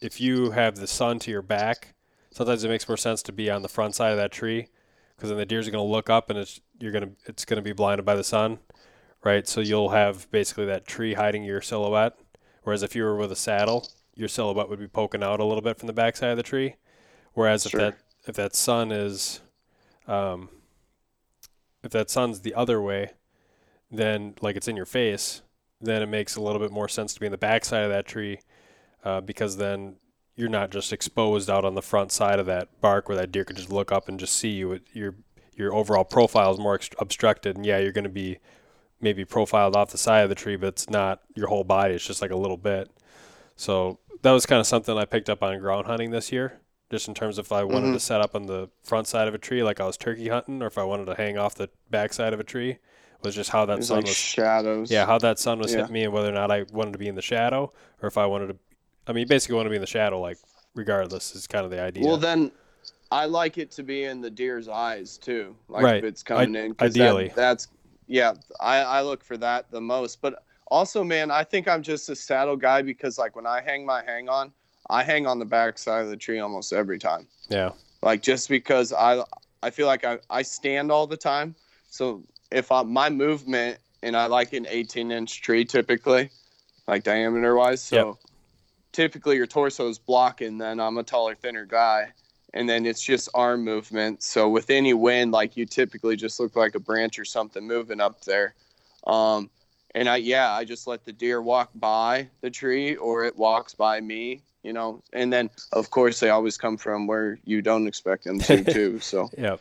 If 0.00 0.20
you 0.20 0.52
have 0.52 0.76
the 0.76 0.86
sun 0.86 1.18
to 1.20 1.30
your 1.30 1.42
back, 1.42 1.94
sometimes 2.30 2.64
it 2.64 2.68
makes 2.68 2.88
more 2.88 2.96
sense 2.96 3.22
to 3.24 3.32
be 3.32 3.50
on 3.50 3.62
the 3.62 3.68
front 3.68 3.94
side 3.94 4.10
of 4.10 4.16
that 4.18 4.32
tree 4.32 4.68
because 5.16 5.30
then 5.30 5.38
the 5.38 5.46
deers 5.46 5.66
are 5.66 5.70
going 5.70 5.84
to 5.84 5.90
look 5.90 6.08
up 6.08 6.30
and 6.30 6.38
it's 6.38 6.60
you're 6.78 6.92
going 6.92 7.04
to 7.04 7.10
it's 7.26 7.44
going 7.44 7.56
to 7.56 7.62
be 7.62 7.72
blinded 7.72 8.04
by 8.04 8.14
the 8.14 8.24
sun, 8.24 8.58
right? 9.24 9.48
So 9.48 9.60
you'll 9.60 9.90
have 9.90 10.30
basically 10.30 10.66
that 10.66 10.86
tree 10.86 11.14
hiding 11.14 11.44
your 11.44 11.60
silhouette. 11.60 12.16
Whereas 12.62 12.82
if 12.82 12.94
you 12.94 13.02
were 13.02 13.16
with 13.16 13.32
a 13.32 13.36
saddle, 13.36 13.88
your 14.14 14.28
silhouette 14.28 14.68
would 14.68 14.78
be 14.78 14.88
poking 14.88 15.22
out 15.22 15.40
a 15.40 15.44
little 15.44 15.62
bit 15.62 15.78
from 15.78 15.86
the 15.86 15.92
backside 15.92 16.30
of 16.30 16.36
the 16.36 16.42
tree. 16.42 16.76
Whereas 17.32 17.62
Sure. 17.62 17.80
if 17.80 17.86
that 17.86 17.98
if 18.28 18.36
that 18.36 18.54
sun 18.54 18.92
is, 18.92 19.40
um, 20.06 20.50
if 21.82 21.90
that 21.92 22.10
sun's 22.10 22.40
the 22.40 22.54
other 22.54 22.80
way, 22.82 23.12
then 23.90 24.34
like 24.40 24.56
it's 24.56 24.68
in 24.68 24.76
your 24.76 24.84
face, 24.86 25.42
then 25.80 26.02
it 26.02 26.08
makes 26.08 26.36
a 26.36 26.42
little 26.42 26.60
bit 26.60 26.70
more 26.70 26.88
sense 26.88 27.14
to 27.14 27.20
be 27.20 27.26
in 27.26 27.32
the 27.32 27.38
backside 27.38 27.84
of 27.84 27.90
that 27.90 28.06
tree, 28.06 28.40
uh, 29.04 29.20
because 29.20 29.56
then 29.56 29.96
you're 30.38 30.48
not 30.48 30.70
just 30.70 30.92
exposed 30.92 31.50
out 31.50 31.64
on 31.64 31.74
the 31.74 31.82
front 31.82 32.12
side 32.12 32.38
of 32.38 32.46
that 32.46 32.68
bark 32.80 33.08
where 33.08 33.18
that 33.18 33.32
deer 33.32 33.44
could 33.44 33.56
just 33.56 33.70
look 33.72 33.90
up 33.92 34.08
and 34.08 34.18
just 34.20 34.34
see 34.36 34.50
you. 34.50 34.72
It, 34.72 34.82
your 34.92 35.14
your 35.56 35.74
overall 35.74 36.04
profile 36.04 36.52
is 36.52 36.58
more 36.60 36.76
ex- 36.76 36.90
obstructed, 37.00 37.56
and 37.56 37.66
yeah, 37.66 37.78
you're 37.78 37.92
going 37.92 38.04
to 38.04 38.08
be 38.10 38.38
maybe 39.00 39.24
profiled 39.24 39.74
off 39.74 39.90
the 39.90 39.98
side 39.98 40.20
of 40.22 40.28
the 40.28 40.34
tree, 40.36 40.54
but 40.56 40.68
it's 40.68 40.88
not 40.88 41.20
your 41.34 41.48
whole 41.48 41.64
body. 41.64 41.94
It's 41.94 42.06
just 42.06 42.22
like 42.22 42.30
a 42.30 42.36
little 42.36 42.56
bit. 42.56 42.88
So 43.56 43.98
that 44.22 44.30
was 44.32 44.46
kind 44.46 44.60
of 44.60 44.66
something 44.66 44.96
I 44.96 45.04
picked 45.04 45.28
up 45.28 45.42
on 45.42 45.58
ground 45.58 45.86
hunting 45.86 46.10
this 46.10 46.30
year, 46.30 46.60
just 46.90 47.08
in 47.08 47.14
terms 47.14 47.38
of 47.38 47.46
if 47.46 47.52
I 47.52 47.64
wanted 47.64 47.88
Mhm. 47.88 47.94
to 47.94 48.00
set 48.00 48.20
up 48.20 48.34
on 48.36 48.46
the 48.46 48.70
front 48.84 49.08
side 49.08 49.26
of 49.28 49.34
a 49.34 49.38
tree 49.38 49.62
like 49.64 49.80
I 49.80 49.84
was 49.86 49.96
turkey 49.96 50.28
hunting, 50.28 50.62
or 50.62 50.66
if 50.68 50.78
I 50.78 50.84
wanted 50.84 51.06
to 51.06 51.14
hang 51.16 51.36
off 51.36 51.56
the 51.56 51.70
back 51.90 52.12
side 52.12 52.32
of 52.32 52.38
a 52.40 52.44
tree, 52.44 52.78
was 53.24 53.34
just 53.34 53.50
how 53.50 53.66
that 53.66 53.82
sun 53.82 53.96
like 53.98 54.06
was. 54.06 54.16
shadows. 54.16 54.90
Yeah, 54.92 55.06
how 55.06 55.18
that 55.18 55.40
sun 55.40 55.58
was 55.58 55.72
Yeah. 55.72 55.78
hitting 55.80 55.92
me, 55.92 56.04
and 56.04 56.12
whether 56.12 56.28
or 56.28 56.32
not 56.32 56.52
I 56.52 56.66
wanted 56.72 56.92
to 56.92 56.98
be 56.98 57.08
in 57.08 57.16
the 57.16 57.22
shadow, 57.22 57.72
or 58.00 58.06
if 58.06 58.16
I 58.16 58.26
wanted 58.26 58.46
to. 58.48 58.56
I 59.08 59.12
mean, 59.12 59.22
you 59.22 59.26
basically 59.26 59.56
want 59.56 59.66
to 59.66 59.70
be 59.70 59.76
in 59.76 59.80
the 59.80 59.86
shadow, 59.86 60.20
like 60.20 60.38
regardless, 60.74 61.34
is 61.34 61.46
kind 61.46 61.64
of 61.64 61.70
the 61.70 61.80
idea. 61.80 62.06
Well, 62.06 62.18
then 62.18 62.52
I 63.10 63.24
like 63.24 63.56
it 63.58 63.70
to 63.72 63.82
be 63.82 64.04
in 64.04 64.20
the 64.20 64.30
deer's 64.30 64.68
eyes 64.68 65.16
too. 65.16 65.56
Like 65.68 65.84
Right. 65.84 65.96
if 65.98 66.04
it's 66.04 66.22
coming 66.22 66.54
in. 66.54 66.74
'cause 66.74 66.90
ideally. 66.90 67.28
That, 67.28 67.36
that's 67.36 67.68
yeah. 68.06 68.34
I 68.60 68.78
I 68.80 69.02
look 69.02 69.24
for 69.24 69.36
that 69.38 69.70
the 69.70 69.80
most. 69.80 70.20
But 70.20 70.42
also, 70.70 71.02
man, 71.02 71.30
I 71.30 71.42
think 71.42 71.66
I'm 71.66 71.82
just 71.82 72.08
a 72.10 72.14
saddle 72.16 72.56
guy 72.56 72.82
because 72.82 73.18
like 73.18 73.34
when 73.34 73.46
I 73.46 73.62
hang 73.62 73.86
my 73.86 74.02
hang 74.04 74.28
on, 74.28 74.52
I 74.90 75.02
hang 75.02 75.26
on 75.26 75.38
the 75.38 75.46
back 75.46 75.78
side 75.78 76.02
of 76.04 76.10
the 76.10 76.16
tree 76.16 76.38
almost 76.38 76.72
every 76.74 76.98
time. 76.98 77.26
yeah, 77.48 77.70
Like 78.02 78.20
just 78.22 78.48
because 78.50 78.92
I 78.92 79.24
I 79.62 79.70
feel 79.70 79.86
like 79.86 80.04
I 80.04 80.18
I 80.28 80.42
stand 80.42 80.92
all 80.92 81.06
the 81.06 81.16
time. 81.16 81.54
So 81.90 82.22
if 82.50 82.70
I, 82.70 82.82
my 82.82 83.08
movement 83.08 83.78
and 84.02 84.14
I 84.14 84.26
like 84.26 84.52
an 84.52 84.66
18 84.68 85.10
inch 85.10 85.40
tree 85.40 85.64
typically, 85.64 86.30
like 86.86 87.02
diameter 87.04 87.54
wise. 87.56 87.80
So 87.82 88.18
typically 88.98 89.36
your 89.36 89.46
torso 89.46 89.88
is 89.88 89.96
blocking. 89.96 90.58
Then 90.58 90.80
I'm 90.80 90.98
a 90.98 91.04
taller, 91.04 91.36
thinner 91.36 91.64
guy, 91.64 92.08
and 92.52 92.68
then 92.68 92.84
it's 92.84 93.00
just 93.00 93.28
arm 93.32 93.62
movement. 93.64 94.24
So 94.24 94.48
with 94.48 94.70
any 94.70 94.92
wind, 94.92 95.30
like 95.30 95.56
you 95.56 95.66
typically 95.66 96.16
just 96.16 96.40
look 96.40 96.56
like 96.56 96.74
a 96.74 96.80
branch 96.80 97.16
or 97.16 97.24
something 97.24 97.64
moving 97.64 98.00
up 98.00 98.24
there. 98.24 98.54
Um, 99.06 99.50
and 99.94 100.08
I 100.08 100.16
yeah, 100.16 100.50
I 100.50 100.64
just 100.64 100.88
let 100.88 101.04
the 101.04 101.12
deer 101.12 101.40
walk 101.40 101.70
by 101.76 102.28
the 102.40 102.50
tree 102.50 102.96
or 102.96 103.24
it 103.24 103.36
walks 103.36 103.72
by 103.72 104.00
me. 104.00 104.42
You 104.64 104.72
know, 104.72 105.04
and 105.12 105.32
then 105.32 105.48
of 105.70 105.90
course 105.90 106.18
they 106.18 106.30
always 106.30 106.58
come 106.58 106.76
from 106.76 107.06
where 107.06 107.38
you 107.44 107.62
don't 107.62 107.86
expect 107.86 108.24
them 108.24 108.40
to 108.40 108.64
too. 108.74 108.98
So 108.98 109.30
yeah, 109.38 109.58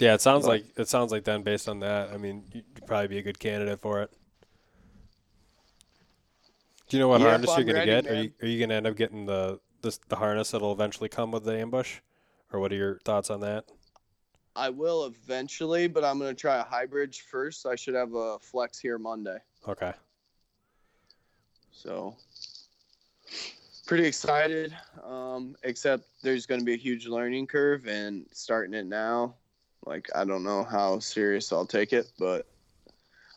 yeah. 0.00 0.14
It 0.14 0.20
sounds 0.20 0.48
like 0.48 0.64
it 0.76 0.88
sounds 0.88 1.12
like 1.12 1.22
then 1.22 1.42
based 1.42 1.68
on 1.68 1.78
that, 1.78 2.10
I 2.12 2.16
mean, 2.16 2.42
you'd 2.52 2.86
probably 2.88 3.06
be 3.06 3.18
a 3.18 3.22
good 3.22 3.38
candidate 3.38 3.78
for 3.78 4.02
it. 4.02 4.10
Do 6.88 6.96
you 6.96 7.00
know 7.00 7.08
what 7.08 7.20
Yeah, 7.20 7.30
harness 7.30 7.50
you're 7.56 7.64
gonna 7.64 7.78
ready, 7.78 7.90
get? 7.90 8.06
Are 8.06 8.22
you 8.22 8.32
are 8.42 8.46
you 8.46 8.60
gonna 8.60 8.74
end 8.74 8.86
up 8.86 8.96
getting 8.96 9.26
the 9.26 9.60
this 9.82 9.98
the 10.08 10.16
harness 10.16 10.50
that'll 10.50 10.72
eventually 10.72 11.08
come 11.08 11.32
with 11.32 11.44
the 11.44 11.58
ambush, 11.58 11.98
or 12.52 12.60
what 12.60 12.72
are 12.72 12.76
your 12.76 12.98
thoughts 13.04 13.30
on 13.30 13.40
that? 13.40 13.64
I 14.54 14.70
will 14.70 15.04
eventually, 15.04 15.88
but 15.88 16.04
I'm 16.04 16.18
gonna 16.18 16.34
try 16.34 16.56
a 16.56 16.64
hybrid 16.64 17.14
first. 17.14 17.66
I 17.66 17.76
should 17.76 17.94
have 17.94 18.14
a 18.14 18.38
flex 18.38 18.78
here 18.78 18.98
Monday. 18.98 19.38
Okay. 19.68 19.92
So 21.72 22.16
pretty 23.86 24.04
excited. 24.06 24.76
Um, 25.04 25.56
except 25.62 26.04
there's 26.22 26.44
going 26.44 26.60
to 26.60 26.64
be 26.64 26.74
a 26.74 26.78
huge 26.78 27.06
learning 27.06 27.46
curve, 27.46 27.86
and 27.86 28.26
starting 28.32 28.74
it 28.74 28.86
now, 28.86 29.34
like 29.86 30.08
I 30.14 30.24
don't 30.24 30.42
know 30.42 30.64
how 30.64 30.98
serious 30.98 31.52
I'll 31.52 31.66
take 31.66 31.92
it, 31.92 32.10
but 32.18 32.46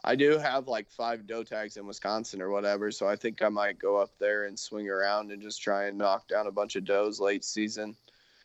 I 0.03 0.15
do 0.15 0.37
have 0.37 0.67
like 0.67 0.89
five 0.89 1.27
doe 1.27 1.43
tags 1.43 1.77
in 1.77 1.85
Wisconsin 1.85 2.41
or 2.41 2.49
whatever, 2.49 2.89
so 2.91 3.07
I 3.07 3.15
think 3.15 3.41
I 3.41 3.49
might 3.49 3.79
go 3.79 3.97
up 3.97 4.11
there 4.17 4.45
and 4.45 4.57
swing 4.57 4.89
around 4.89 5.31
and 5.31 5.41
just 5.41 5.61
try 5.61 5.85
and 5.85 5.97
knock 5.97 6.27
down 6.27 6.47
a 6.47 6.51
bunch 6.51 6.75
of 6.75 6.85
does 6.85 7.19
late 7.19 7.43
season, 7.43 7.95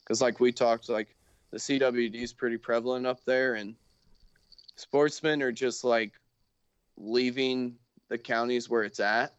because 0.00 0.20
like 0.20 0.40
we 0.40 0.50
talked, 0.50 0.88
like 0.88 1.14
the 1.50 1.58
CWD 1.58 2.16
is 2.16 2.32
pretty 2.32 2.58
prevalent 2.58 3.06
up 3.06 3.24
there, 3.24 3.54
and 3.54 3.76
sportsmen 4.76 5.42
are 5.42 5.52
just 5.52 5.84
like 5.84 6.12
leaving 6.96 7.76
the 8.08 8.18
counties 8.18 8.68
where 8.68 8.82
it's 8.82 9.00
at 9.00 9.34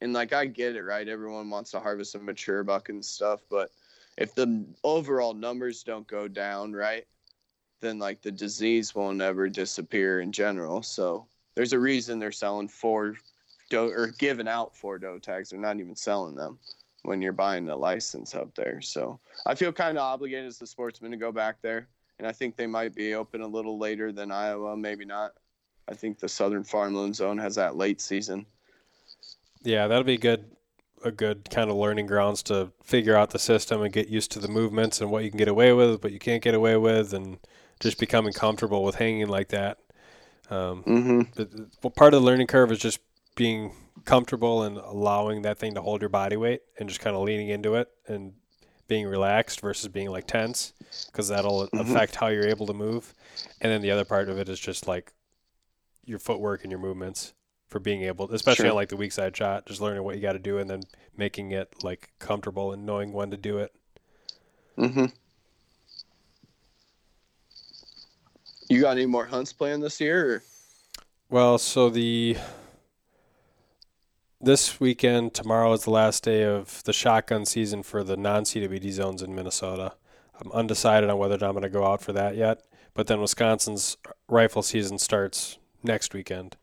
and 0.00 0.12
like 0.12 0.32
I 0.32 0.46
get 0.46 0.76
it, 0.76 0.82
right? 0.82 1.06
Everyone 1.06 1.48
wants 1.50 1.70
to 1.72 1.80
harvest 1.80 2.14
a 2.14 2.18
mature 2.18 2.62
buck 2.62 2.88
and 2.88 3.04
stuff, 3.04 3.40
but 3.50 3.70
if 4.16 4.34
the 4.34 4.64
overall 4.82 5.34
numbers 5.34 5.82
don't 5.82 6.06
go 6.06 6.28
down, 6.28 6.72
right, 6.72 7.06
then 7.80 7.98
like 7.98 8.22
the 8.22 8.32
disease 8.32 8.94
won't 8.94 9.20
ever 9.20 9.48
disappear 9.48 10.20
in 10.20 10.32
general. 10.32 10.82
So 10.82 11.26
there's 11.54 11.72
a 11.72 11.78
reason 11.78 12.18
they're 12.18 12.32
selling 12.32 12.68
four 12.68 13.16
doe 13.70 13.88
or 13.88 14.08
giving 14.18 14.48
out 14.48 14.76
four 14.76 14.98
doe 14.98 15.18
tags. 15.18 15.50
They're 15.50 15.60
not 15.60 15.80
even 15.80 15.96
selling 15.96 16.34
them 16.34 16.58
when 17.02 17.20
you're 17.20 17.32
buying 17.32 17.66
the 17.66 17.76
license 17.76 18.34
up 18.34 18.54
there. 18.54 18.80
So 18.80 19.20
I 19.46 19.54
feel 19.54 19.72
kind 19.72 19.98
of 19.98 20.02
obligated 20.02 20.46
as 20.46 20.60
a 20.62 20.66
sportsman 20.66 21.10
to 21.10 21.16
go 21.16 21.32
back 21.32 21.60
there, 21.62 21.88
and 22.18 22.26
I 22.26 22.32
think 22.32 22.56
they 22.56 22.66
might 22.66 22.94
be 22.94 23.14
open 23.14 23.42
a 23.42 23.46
little 23.46 23.78
later 23.78 24.12
than 24.12 24.30
Iowa, 24.30 24.76
maybe 24.76 25.04
not. 25.04 25.32
I 25.86 25.94
think 25.94 26.18
the 26.18 26.28
Southern 26.28 26.64
Farmland 26.64 27.14
Zone 27.14 27.38
has 27.38 27.54
that 27.56 27.76
late 27.76 28.00
season. 28.00 28.46
Yeah, 29.62 29.86
that'll 29.86 30.04
be 30.04 30.18
good. 30.18 30.46
A 31.04 31.10
good 31.10 31.50
kind 31.50 31.68
of 31.68 31.76
learning 31.76 32.06
grounds 32.06 32.42
to 32.44 32.72
figure 32.82 33.14
out 33.14 33.30
the 33.30 33.38
system 33.38 33.82
and 33.82 33.92
get 33.92 34.08
used 34.08 34.32
to 34.32 34.38
the 34.38 34.48
movements 34.48 35.02
and 35.02 35.10
what 35.10 35.22
you 35.22 35.30
can 35.30 35.36
get 35.36 35.48
away 35.48 35.74
with, 35.74 36.02
what 36.02 36.12
you 36.12 36.18
can't 36.18 36.42
get 36.42 36.54
away 36.54 36.78
with, 36.78 37.12
and 37.12 37.38
just 37.80 37.98
becoming 37.98 38.32
comfortable 38.32 38.82
with 38.82 38.94
hanging 38.94 39.28
like 39.28 39.48
that. 39.48 39.78
Um, 40.50 40.82
Mm-hmm. 40.84 41.20
but, 41.36 41.48
well, 41.82 41.90
part 41.90 42.14
of 42.14 42.20
the 42.20 42.26
learning 42.26 42.46
curve 42.46 42.70
is 42.72 42.78
just 42.78 43.00
being 43.36 43.72
comfortable 44.04 44.62
and 44.64 44.76
allowing 44.76 45.42
that 45.42 45.58
thing 45.58 45.74
to 45.74 45.82
hold 45.82 46.02
your 46.02 46.08
body 46.10 46.36
weight 46.36 46.60
and 46.78 46.88
just 46.88 47.00
kind 47.00 47.16
of 47.16 47.22
leaning 47.22 47.48
into 47.48 47.74
it 47.74 47.88
and 48.06 48.32
being 48.86 49.06
relaxed 49.06 49.60
versus 49.62 49.88
being 49.88 50.10
like 50.10 50.26
tense 50.26 50.74
because 51.06 51.28
that'll 51.28 51.66
Mhm. 51.68 51.80
affect 51.80 52.16
how 52.16 52.26
you're 52.28 52.46
able 52.46 52.66
to 52.66 52.74
move. 52.74 53.14
And 53.60 53.72
then 53.72 53.80
the 53.80 53.90
other 53.90 54.04
part 54.04 54.28
of 54.28 54.38
it 54.38 54.48
is 54.48 54.60
just 54.60 54.86
like 54.86 55.12
your 56.04 56.18
footwork 56.18 56.62
and 56.62 56.70
your 56.70 56.80
movements 56.80 57.32
for 57.68 57.80
being 57.80 58.02
able, 58.02 58.30
especially 58.30 58.64
Sure. 58.64 58.70
on 58.72 58.76
like 58.76 58.90
the 58.90 58.96
weak 58.96 59.10
side 59.12 59.34
shot, 59.34 59.64
just 59.66 59.80
learning 59.80 60.02
what 60.04 60.16
you 60.16 60.20
got 60.20 60.34
to 60.34 60.38
do 60.38 60.58
and 60.58 60.68
then 60.68 60.82
making 61.16 61.50
it 61.52 61.82
like 61.82 62.10
comfortable 62.18 62.72
and 62.72 62.84
knowing 62.84 63.12
when 63.14 63.30
to 63.30 63.38
do 63.38 63.56
it. 63.58 63.72
Mm-hmm. 64.76 65.06
You 68.68 68.80
got 68.80 68.92
any 68.92 69.06
more 69.06 69.26
hunts 69.26 69.52
planned 69.52 69.82
this 69.82 70.00
year? 70.00 70.34
Or? 70.34 70.42
Well, 71.28 71.58
so 71.58 71.90
the 71.90 72.36
this 74.40 74.78
weekend, 74.78 75.34
tomorrow 75.34 75.72
is 75.72 75.84
the 75.84 75.90
last 75.90 76.22
day 76.22 76.44
of 76.44 76.82
the 76.84 76.92
shotgun 76.92 77.46
season 77.46 77.82
for 77.82 78.04
the 78.04 78.16
non 78.16 78.44
CWD 78.44 78.90
zones 78.92 79.22
in 79.22 79.34
Minnesota. 79.34 79.94
I'm 80.40 80.52
undecided 80.52 81.08
on 81.08 81.18
whether 81.18 81.34
or 81.34 81.38
not 81.38 81.48
I'm 81.48 81.52
going 81.52 81.62
to 81.62 81.68
go 81.68 81.86
out 81.86 82.02
for 82.02 82.12
that 82.12 82.36
yet. 82.36 82.62
But 82.92 83.06
then 83.06 83.20
Wisconsin's 83.20 83.96
rifle 84.28 84.62
season 84.62 84.98
starts 84.98 85.58
next 85.82 86.14
weekend, 86.14 86.56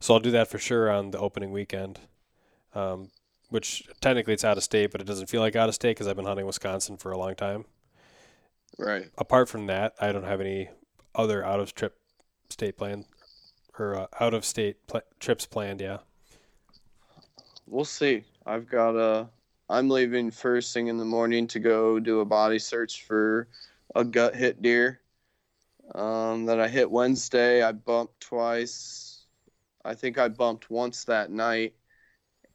so 0.00 0.14
I'll 0.14 0.20
do 0.20 0.30
that 0.32 0.48
for 0.48 0.58
sure 0.58 0.90
on 0.90 1.12
the 1.12 1.18
opening 1.18 1.52
weekend. 1.52 2.00
Um, 2.74 3.10
which 3.50 3.84
technically 4.00 4.32
it's 4.32 4.44
out 4.44 4.56
of 4.56 4.62
state, 4.62 4.92
but 4.92 5.00
it 5.00 5.06
doesn't 5.06 5.28
feel 5.28 5.40
like 5.40 5.56
out 5.56 5.68
of 5.68 5.74
state 5.74 5.90
because 5.90 6.06
I've 6.06 6.16
been 6.16 6.24
hunting 6.24 6.46
Wisconsin 6.46 6.96
for 6.96 7.10
a 7.10 7.18
long 7.18 7.34
time. 7.34 7.64
Right. 8.78 9.10
Apart 9.18 9.48
from 9.48 9.66
that, 9.66 9.94
I 10.00 10.12
don't 10.12 10.24
have 10.24 10.40
any 10.40 10.70
other 11.14 11.44
out 11.44 11.60
of 11.60 11.74
trip 11.74 11.98
state 12.48 12.76
plan 12.76 13.04
or 13.78 13.96
uh, 13.96 14.06
out 14.20 14.34
of 14.34 14.44
state 14.44 14.86
pl- 14.86 15.02
trips 15.18 15.46
planned. 15.46 15.80
Yeah. 15.80 15.98
We'll 17.66 17.84
see. 17.84 18.24
I've 18.46 18.68
got 18.68 18.96
a. 18.96 19.28
I'm 19.68 19.88
leaving 19.88 20.32
first 20.32 20.74
thing 20.74 20.88
in 20.88 20.98
the 20.98 21.04
morning 21.04 21.46
to 21.48 21.60
go 21.60 22.00
do 22.00 22.20
a 22.20 22.24
body 22.24 22.58
search 22.58 23.04
for 23.04 23.46
a 23.94 24.02
gut 24.02 24.34
hit 24.34 24.60
deer 24.60 25.00
um, 25.94 26.46
that 26.46 26.60
I 26.60 26.66
hit 26.66 26.90
Wednesday. 26.90 27.62
I 27.62 27.72
bumped 27.72 28.20
twice. 28.20 29.22
I 29.84 29.94
think 29.94 30.18
I 30.18 30.28
bumped 30.28 30.70
once 30.70 31.04
that 31.04 31.30
night 31.30 31.74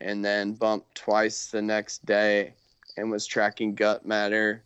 and 0.01 0.23
then 0.23 0.53
bumped 0.53 0.95
twice 0.95 1.47
the 1.47 1.61
next 1.61 2.05
day 2.05 2.53
and 2.97 3.09
was 3.09 3.25
tracking 3.25 3.75
gut 3.75 4.05
matter. 4.05 4.63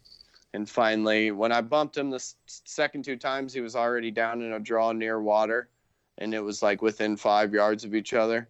And 0.53 0.67
finally, 0.67 1.31
when 1.31 1.51
I 1.51 1.61
bumped 1.61 1.95
him 1.97 2.09
the 2.09 2.23
second 2.47 3.05
two 3.05 3.17
times, 3.17 3.53
he 3.53 3.61
was 3.61 3.75
already 3.75 4.09
down 4.11 4.41
in 4.41 4.53
a 4.53 4.59
draw 4.59 4.91
near 4.91 5.21
water 5.21 5.69
and 6.17 6.33
it 6.33 6.39
was 6.41 6.61
like 6.63 6.81
within 6.81 7.15
five 7.15 7.53
yards 7.53 7.83
of 7.85 7.93
each 7.95 8.13
other. 8.13 8.49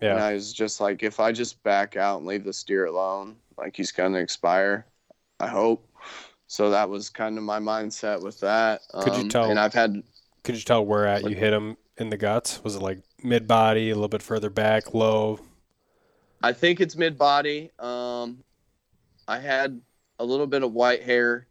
And 0.00 0.18
Yeah. 0.18 0.24
I 0.24 0.34
was 0.34 0.52
just 0.52 0.80
like, 0.80 1.02
if 1.02 1.20
I 1.20 1.32
just 1.32 1.62
back 1.62 1.96
out 1.96 2.18
and 2.18 2.26
leave 2.26 2.44
the 2.44 2.52
steer 2.52 2.86
alone, 2.86 3.36
like 3.56 3.76
he's 3.76 3.92
going 3.92 4.12
to 4.12 4.18
expire, 4.18 4.84
I 5.40 5.46
hope. 5.46 5.88
So 6.48 6.70
that 6.70 6.88
was 6.88 7.08
kind 7.08 7.36
of 7.38 7.44
my 7.44 7.58
mindset 7.60 8.22
with 8.22 8.40
that. 8.40 8.80
Could 9.00 9.14
you 9.14 9.22
Um, 9.22 9.28
tell- 9.28 9.50
And 9.50 9.58
I've 9.60 9.74
had 9.74 10.02
Could 10.44 10.56
you 10.56 10.62
tell 10.62 10.84
where 10.84 11.06
at 11.06 11.22
you 11.28 11.36
hit 11.36 11.52
him 11.52 11.76
in 11.98 12.10
the 12.10 12.16
guts? 12.16 12.62
Was 12.64 12.74
it 12.76 12.82
like 12.82 13.00
mid 13.22 13.46
body, 13.46 13.90
a 13.90 13.94
little 13.94 14.08
bit 14.08 14.22
further 14.22 14.50
back, 14.50 14.92
low? 14.94 15.40
I 16.42 16.52
think 16.52 16.80
it's 16.80 16.96
mid 16.96 17.18
body. 17.18 17.70
Um, 17.78 18.42
I 19.26 19.38
had 19.40 19.80
a 20.18 20.24
little 20.24 20.46
bit 20.46 20.62
of 20.62 20.72
white 20.72 21.02
hair 21.02 21.46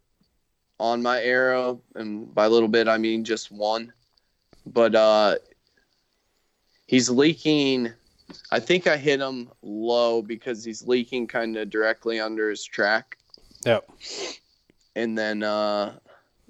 on 0.80 1.02
my 1.02 1.20
arrow, 1.22 1.80
and 1.94 2.32
by 2.34 2.46
a 2.46 2.48
little 2.50 2.68
bit 2.68 2.88
I 2.88 2.98
mean 2.98 3.24
just 3.24 3.50
one. 3.50 3.92
But 4.66 4.94
uh, 4.94 5.36
he's 6.86 7.08
leaking. 7.10 7.92
I 8.50 8.60
think 8.60 8.86
I 8.86 8.96
hit 8.96 9.20
him 9.20 9.48
low 9.62 10.20
because 10.22 10.62
he's 10.62 10.86
leaking 10.86 11.26
kind 11.28 11.56
of 11.56 11.70
directly 11.70 12.20
under 12.20 12.50
his 12.50 12.64
track, 12.64 13.16
Yep. 13.64 13.88
and 14.96 15.16
then. 15.16 15.42
Uh, 15.42 15.98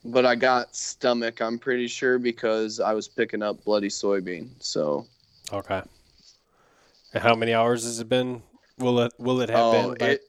but 0.04 0.24
I 0.24 0.36
got 0.36 0.74
stomach. 0.76 1.40
I'm 1.42 1.58
pretty 1.58 1.88
sure 1.88 2.18
because 2.18 2.80
I 2.80 2.92
was 2.94 3.08
picking 3.08 3.42
up 3.42 3.62
bloody 3.64 3.88
soybean. 3.88 4.48
So 4.58 5.06
Okay. 5.52 5.82
And 7.14 7.22
how 7.22 7.34
many 7.34 7.52
hours 7.52 7.84
has 7.84 7.98
it 8.00 8.08
been? 8.08 8.42
Will 8.78 9.00
it 9.00 9.12
will 9.18 9.40
it 9.40 9.50
have 9.50 9.58
oh, 9.58 9.72
been? 9.72 9.98
by- 9.98 10.06
it, 10.10 10.22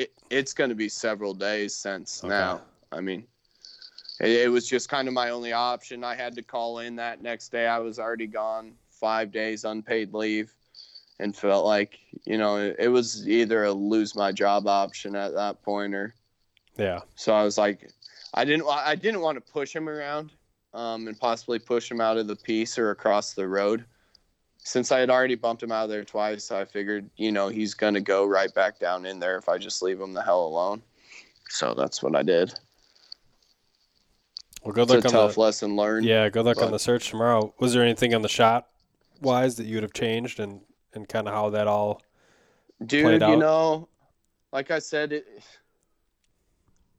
it 0.00 0.12
it's 0.30 0.52
going 0.52 0.70
to 0.70 0.76
be 0.76 0.88
several 0.88 1.34
days 1.34 1.74
since 1.74 2.24
Okay. 2.24 2.28
now. 2.28 2.62
I 2.92 3.00
mean, 3.00 3.24
it, 4.20 4.30
it 4.30 4.48
was 4.50 4.68
just 4.68 4.88
kind 4.88 5.08
of 5.08 5.14
my 5.14 5.30
only 5.30 5.52
option. 5.52 6.04
I 6.04 6.14
had 6.14 6.34
to 6.36 6.42
call 6.42 6.78
in 6.80 6.96
that 6.96 7.22
next 7.22 7.50
day. 7.50 7.66
I 7.66 7.78
was 7.78 7.98
already 7.98 8.26
gone 8.26 8.72
five 8.88 9.30
days 9.30 9.64
unpaid 9.64 10.12
leave, 10.14 10.52
and 11.18 11.36
felt 11.36 11.64
like 11.66 11.98
you 12.24 12.38
know 12.38 12.56
it, 12.56 12.76
it 12.78 12.88
was 12.88 13.28
either 13.28 13.64
a 13.64 13.72
lose 13.72 14.14
my 14.14 14.32
job 14.32 14.66
option 14.66 15.14
at 15.14 15.34
that 15.34 15.62
point 15.62 15.94
or 15.94 16.14
yeah. 16.76 17.00
so 17.14 17.34
I 17.34 17.44
was 17.44 17.58
like, 17.58 17.90
I 18.32 18.44
didn't 18.44 18.66
I 18.68 18.94
didn't 18.94 19.20
want 19.20 19.36
to 19.36 19.52
push 19.52 19.74
him 19.74 19.88
around, 19.88 20.30
um, 20.72 21.08
and 21.08 21.18
possibly 21.18 21.58
push 21.58 21.90
him 21.90 22.00
out 22.00 22.16
of 22.16 22.26
the 22.26 22.36
piece 22.36 22.78
or 22.78 22.90
across 22.90 23.34
the 23.34 23.46
road. 23.46 23.84
Since 24.62 24.92
I 24.92 25.00
had 25.00 25.10
already 25.10 25.34
bumped 25.34 25.62
him 25.62 25.72
out 25.72 25.84
of 25.84 25.90
there 25.90 26.04
twice, 26.04 26.50
I 26.50 26.64
figured 26.64 27.08
you 27.16 27.32
know 27.32 27.48
he's 27.48 27.74
gonna 27.74 28.00
go 28.00 28.24
right 28.26 28.52
back 28.54 28.78
down 28.78 29.06
in 29.06 29.18
there 29.18 29.36
if 29.38 29.48
I 29.48 29.58
just 29.58 29.82
leave 29.82 30.00
him 30.00 30.12
the 30.12 30.22
hell 30.22 30.44
alone. 30.46 30.82
So 31.48 31.74
that's 31.74 32.02
what 32.02 32.14
I 32.14 32.22
did. 32.22 32.52
Well, 34.62 34.72
good 34.74 34.82
It's 34.82 34.92
a 34.92 34.94
luck 34.96 35.04
on 35.06 35.10
tough 35.12 35.34
the 35.34 35.40
lesson 35.40 35.76
learned. 35.76 36.04
yeah. 36.06 36.28
Good 36.28 36.44
luck 36.44 36.60
on 36.62 36.70
the 36.70 36.78
search 36.78 37.08
tomorrow. 37.08 37.54
Was 37.58 37.72
there 37.72 37.82
anything 37.82 38.14
on 38.14 38.22
the 38.22 38.28
shot 38.28 38.68
wise 39.22 39.56
that 39.56 39.64
you 39.66 39.76
would 39.76 39.82
have 39.82 39.92
changed 39.94 40.38
and 40.40 40.60
and 40.92 41.08
kind 41.08 41.26
of 41.28 41.34
how 41.34 41.50
that 41.50 41.66
all? 41.66 42.02
dude 42.86 43.04
played 43.20 43.20
you 43.30 43.36
know 43.36 43.86
like 44.54 44.70
i 44.70 44.78
said 44.78 45.12
it 45.12 45.26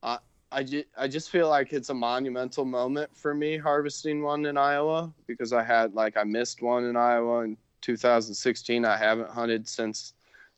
i 0.03 0.20
I, 0.52 0.64
ju- 0.64 0.84
I 0.97 1.08
just 1.08 1.30
feel 1.30 1.49
like 1.49 1.72
it's 1.72 1.89
a 1.89 1.93
monumental 1.93 2.66
moment 2.66 3.16
for 3.16 3.34
me 3.34 3.58
harvesting 3.58 4.22
one 4.22 4.45
in 4.45 4.58
iowa 4.58 5.14
because 5.28 5.54
i 5.54 5.64
had 5.64 5.93
like 5.93 6.18
i 6.18 6.24
missed 6.24 6.62
one 6.62 6.86
in 6.86 6.95
iowa 6.95 7.41
in 7.41 7.58
2016 7.82 8.84
i 8.84 8.97
haven't 8.97 9.30
hunted 9.30 9.68
since 9.68 10.14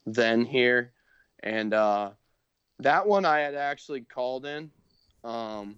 then 0.06 0.44
here. 0.44 0.92
And 1.42 1.72
uh 1.74 2.10
that 2.80 3.06
one 3.06 3.24
i 3.24 3.38
had 3.38 3.54
actually 3.54 4.00
called 4.02 4.46
in 4.46 4.70
um 5.22 5.76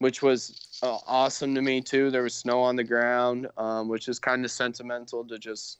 which 0.00 0.22
was 0.22 0.78
uh, 0.82 0.98
awesome 1.06 1.54
to 1.54 1.60
me 1.60 1.80
too. 1.80 2.10
There 2.10 2.22
was 2.22 2.34
snow 2.34 2.62
on 2.62 2.74
the 2.74 2.84
ground 2.84 3.48
um, 3.58 3.86
which 3.86 4.08
is 4.08 4.18
kind 4.18 4.44
of 4.44 4.50
sentimental 4.50 5.24
to 5.26 5.38
just 5.38 5.78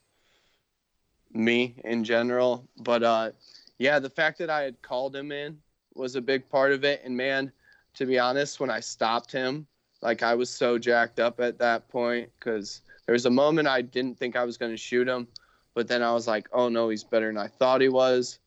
me 1.33 1.75
in 1.85 2.05
general. 2.05 2.69
But 2.77 3.03
uh, 3.03 3.31
yeah, 3.79 3.99
the 3.99 4.11
fact 4.11 4.39
that 4.39 4.51
I 4.51 4.63
had 4.63 4.81
called 4.83 5.17
him 5.17 5.33
in 5.33 5.59
was 5.95 6.17
a 6.17 6.21
big 6.21 6.49
part 6.49 6.73
of 6.73 6.85
it. 6.85 7.03
And 7.05 7.17
man, 7.17 7.53
to 7.95 8.07
be 8.07 8.19
honest, 8.19 8.61
when 8.61 8.71
I 8.71 8.81
stopped 8.81 9.33
him, 9.33 9.67
like 10.03 10.23
I 10.23 10.35
was 10.35 10.51
so 10.51 10.79
jacked 10.79 11.21
up 11.21 11.41
at 11.41 11.59
that 11.59 11.89
point 11.89 12.31
because 12.39 12.81
there 13.07 13.13
was 13.13 13.27
a 13.27 13.31
moment 13.31 13.69
I 13.69 13.83
didn't 13.83 14.19
think 14.19 14.37
I 14.37 14.45
was 14.45 14.57
going 14.57 14.73
to 14.73 14.77
shoot 14.77 15.09
him, 15.09 15.29
but 15.75 15.89
then 15.89 16.03
I 16.03 16.13
was 16.13 16.27
like, 16.27 16.49
oh 16.53 16.69
no, 16.69 16.89
he's 16.89 17.05
better 17.05 17.27
than 17.27 17.39
I 17.39 17.49
thought 17.49 17.81
he 17.81 17.89
was. 17.89 18.39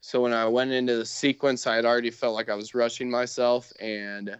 So 0.00 0.20
when 0.20 0.32
I 0.32 0.46
went 0.46 0.70
into 0.70 0.96
the 0.96 1.06
sequence, 1.06 1.66
I 1.66 1.74
had 1.74 1.84
already 1.84 2.10
felt 2.10 2.34
like 2.34 2.48
I 2.48 2.54
was 2.54 2.74
rushing 2.74 3.10
myself, 3.10 3.72
and 3.80 4.36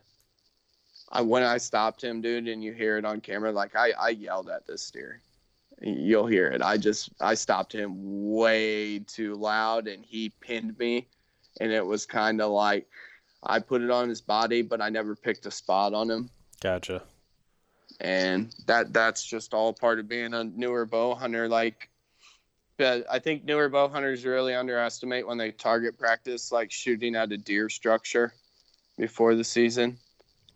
I 1.11 1.22
when 1.22 1.43
I 1.43 1.57
stopped 1.57 2.05
him, 2.05 2.20
dude, 2.20 2.47
and 2.47 2.62
you 2.62 2.72
hear 2.72 2.99
it 2.99 3.05
on 3.05 3.20
camera, 3.20 3.51
like 3.51 3.74
I, 3.74 3.93
I 3.99 4.11
yelled 4.11 4.49
at 4.49 4.66
this 4.66 4.82
steer 4.82 5.20
you'll 5.80 6.26
hear 6.26 6.49
it. 6.49 6.62
I 6.62 6.76
just 6.76 7.11
I 7.20 7.34
stopped 7.34 7.74
him 7.74 7.95
way 7.97 9.01
too 9.01 9.34
loud 9.34 9.89
and 9.89 10.05
he 10.05 10.30
pinned 10.41 10.78
me 10.78 11.07
and 11.61 11.72
it 11.72 11.84
was 11.84 12.07
kind 12.07 12.40
of 12.40 12.50
like 12.50 12.86
I 13.42 13.59
put 13.61 13.82
it 13.82 13.90
on 13.90 14.09
his 14.09 14.20
body 14.20 14.62
but 14.62 14.80
I 14.80 14.88
never 14.88 15.14
picked 15.14 15.46
a 15.46 15.50
spot 15.50 15.94
on 15.94 16.11
him 16.11 16.30
Gotcha. 16.61 17.02
and 18.00 18.52
that 18.66 18.92
that's 18.92 19.24
just 19.24 19.54
all 19.54 19.72
part 19.72 19.98
of 19.98 20.09
being 20.09 20.34
a 20.34 20.44
newer 20.44 20.86
bow 20.86 21.14
hunter 21.14 21.48
like 21.48 21.88
but 22.78 23.07
I 23.11 23.18
think 23.18 23.44
newer 23.44 23.68
bow 23.70 23.88
hunters 23.88 24.24
really 24.26 24.54
underestimate 24.54 25.26
when 25.26 25.38
they 25.38 25.50
target 25.52 25.98
practice 25.98 26.52
like 26.52 26.70
shooting 26.70 27.14
at 27.14 27.32
a 27.32 27.36
deer 27.38 27.68
structure 27.70 28.34
before 28.98 29.34
the 29.34 29.44
season 29.44 29.96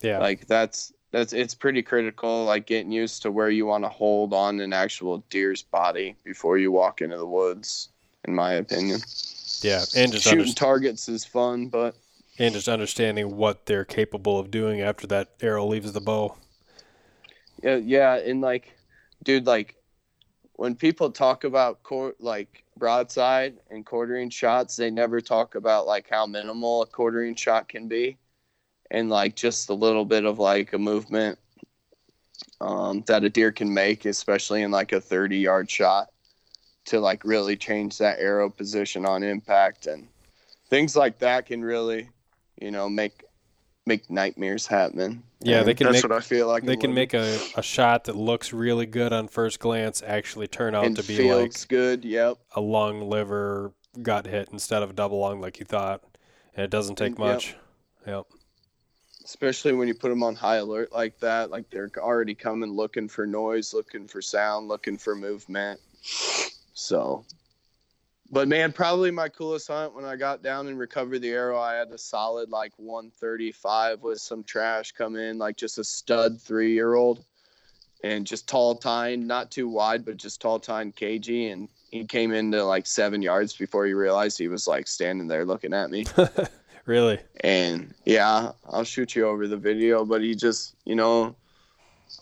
Yeah. 0.02 0.18
like 0.18 0.46
that's 0.46 0.92
that's 1.12 1.32
it's 1.32 1.54
pretty 1.54 1.82
critical 1.82 2.44
like 2.44 2.66
getting 2.66 2.92
used 2.92 3.22
to 3.22 3.30
where 3.30 3.50
you 3.50 3.66
want 3.66 3.84
to 3.84 3.88
hold 3.88 4.32
on 4.32 4.60
an 4.60 4.72
actual 4.72 5.24
deer's 5.30 5.62
body 5.62 6.14
before 6.24 6.56
you 6.58 6.70
walk 6.72 7.00
into 7.00 7.16
the 7.16 7.26
woods 7.26 7.88
in 8.26 8.34
my 8.34 8.52
opinion 8.54 9.00
yeah. 9.62 9.84
And 9.96 10.12
just 10.12 10.24
shooting 10.24 10.46
underst- 10.46 10.56
targets 10.56 11.08
is 11.08 11.24
fun 11.24 11.68
but 11.68 11.96
and 12.38 12.54
just 12.54 12.68
understanding 12.68 13.36
what 13.36 13.66
they're 13.66 13.84
capable 13.84 14.38
of 14.38 14.50
doing 14.50 14.80
after 14.80 15.06
that 15.08 15.28
arrow 15.40 15.66
leaves 15.66 15.92
the 15.92 16.00
bow. 16.00 16.36
yeah 17.62 17.76
yeah 17.76 18.14
and 18.16 18.40
like 18.40 18.74
dude 19.22 19.46
like 19.46 19.76
when 20.54 20.74
people 20.74 21.10
talk 21.10 21.44
about 21.44 21.82
cor- 21.82 22.14
like 22.18 22.64
broadside 22.76 23.58
and 23.70 23.84
quartering 23.84 24.30
shots 24.30 24.76
they 24.76 24.90
never 24.90 25.20
talk 25.20 25.54
about 25.54 25.86
like 25.86 26.08
how 26.10 26.26
minimal 26.26 26.82
a 26.82 26.86
quartering 26.86 27.34
shot 27.34 27.68
can 27.68 27.88
be 27.88 28.16
and 28.90 29.10
like 29.10 29.36
just 29.36 29.68
a 29.68 29.74
little 29.74 30.04
bit 30.04 30.24
of 30.24 30.38
like 30.38 30.72
a 30.72 30.78
movement 30.78 31.38
um, 32.60 33.02
that 33.06 33.24
a 33.24 33.28
deer 33.28 33.52
can 33.52 33.72
make 33.72 34.04
especially 34.04 34.62
in 34.62 34.70
like 34.70 34.92
a 34.92 35.00
30 35.00 35.38
yard 35.38 35.70
shot 35.70 36.08
to 36.86 37.00
like 37.00 37.24
really 37.24 37.56
change 37.56 37.98
that 37.98 38.18
arrow 38.18 38.48
position 38.50 39.04
on 39.06 39.22
impact 39.22 39.86
and 39.86 40.08
things 40.68 40.96
like 40.96 41.18
that 41.18 41.46
can 41.46 41.62
really 41.62 42.08
you 42.60 42.70
know 42.70 42.88
make 42.88 43.24
make 43.86 44.08
nightmares 44.10 44.66
happen 44.66 45.22
Yeah, 45.40 45.62
they 45.62 45.74
can 45.74 45.86
that's 45.86 46.02
make- 46.02 46.10
what 46.10 46.12
i 46.12 46.20
feel 46.20 46.46
like 46.48 46.64
They 46.64 46.76
can 46.76 46.94
little- 46.94 46.94
make 46.94 47.14
a, 47.14 47.38
a 47.56 47.62
shot 47.62 48.04
that 48.04 48.16
looks 48.16 48.52
really 48.52 48.86
good 48.86 49.12
on 49.12 49.28
first 49.28 49.58
glance 49.60 50.02
actually 50.06 50.46
turn 50.48 50.74
out 50.74 50.84
and 50.86 50.96
to 50.96 51.02
be 51.02 51.16
feels 51.16 51.42
like 51.60 51.68
good 51.68 52.04
yep 52.04 52.38
a 52.54 52.60
lung 52.60 53.08
liver 53.08 53.72
got 54.02 54.26
hit 54.26 54.48
instead 54.52 54.82
of 54.82 54.90
a 54.90 54.92
double 54.92 55.18
lung 55.18 55.40
like 55.40 55.58
you 55.58 55.64
thought. 55.66 56.00
And 56.54 56.62
it 56.64 56.70
doesn't 56.70 56.94
take 56.96 57.14
Mm, 57.16 57.26
yep. 57.26 57.34
much. 57.34 57.56
Yep. 58.06 58.26
especially 59.24 59.72
when 59.72 59.88
you 59.88 59.94
put 59.94 60.08
them 60.10 60.22
on 60.22 60.34
high 60.36 60.56
alert 60.56 60.92
like 60.92 61.18
that 61.20 61.50
like 61.50 61.68
they're 61.70 61.90
already 61.98 62.34
coming 62.34 62.70
looking 62.72 63.08
for 63.08 63.26
noise 63.26 63.74
looking 63.74 64.06
for 64.08 64.22
sound 64.22 64.68
looking 64.68 64.96
for 64.96 65.14
movement 65.16 65.80
so 66.80 67.24
but 68.32 68.46
man, 68.46 68.72
probably 68.72 69.10
my 69.10 69.28
coolest 69.28 69.68
hunt 69.68 69.94
when 69.94 70.04
I 70.04 70.14
got 70.14 70.42
down 70.42 70.68
and 70.68 70.78
recovered 70.78 71.20
the 71.20 71.30
arrow, 71.30 71.58
I 71.58 71.74
had 71.74 71.90
a 71.90 71.98
solid 71.98 72.50
like 72.50 72.72
135 72.76 74.02
with 74.02 74.20
some 74.20 74.44
trash 74.44 74.92
come 74.92 75.16
in, 75.16 75.36
like 75.36 75.56
just 75.56 75.78
a 75.78 75.84
stud 75.84 76.40
three 76.40 76.72
year 76.72 76.94
old 76.94 77.24
and 78.04 78.26
just 78.26 78.48
tall 78.48 78.76
tine, 78.76 79.26
not 79.26 79.50
too 79.50 79.68
wide, 79.68 80.04
but 80.04 80.16
just 80.16 80.40
tall 80.40 80.60
tine 80.60 80.92
cagey. 80.92 81.48
And 81.48 81.68
he 81.90 82.04
came 82.04 82.32
into 82.32 82.62
like 82.64 82.86
seven 82.86 83.20
yards 83.20 83.56
before 83.56 83.84
he 83.84 83.94
realized 83.94 84.38
he 84.38 84.48
was 84.48 84.68
like 84.68 84.86
standing 84.86 85.26
there 85.26 85.44
looking 85.44 85.74
at 85.74 85.90
me. 85.90 86.06
really? 86.86 87.18
And 87.42 87.92
yeah, 88.04 88.52
I'll 88.68 88.84
shoot 88.84 89.16
you 89.16 89.26
over 89.26 89.48
the 89.48 89.56
video, 89.56 90.04
but 90.04 90.22
he 90.22 90.36
just, 90.36 90.76
you 90.84 90.94
know, 90.94 91.34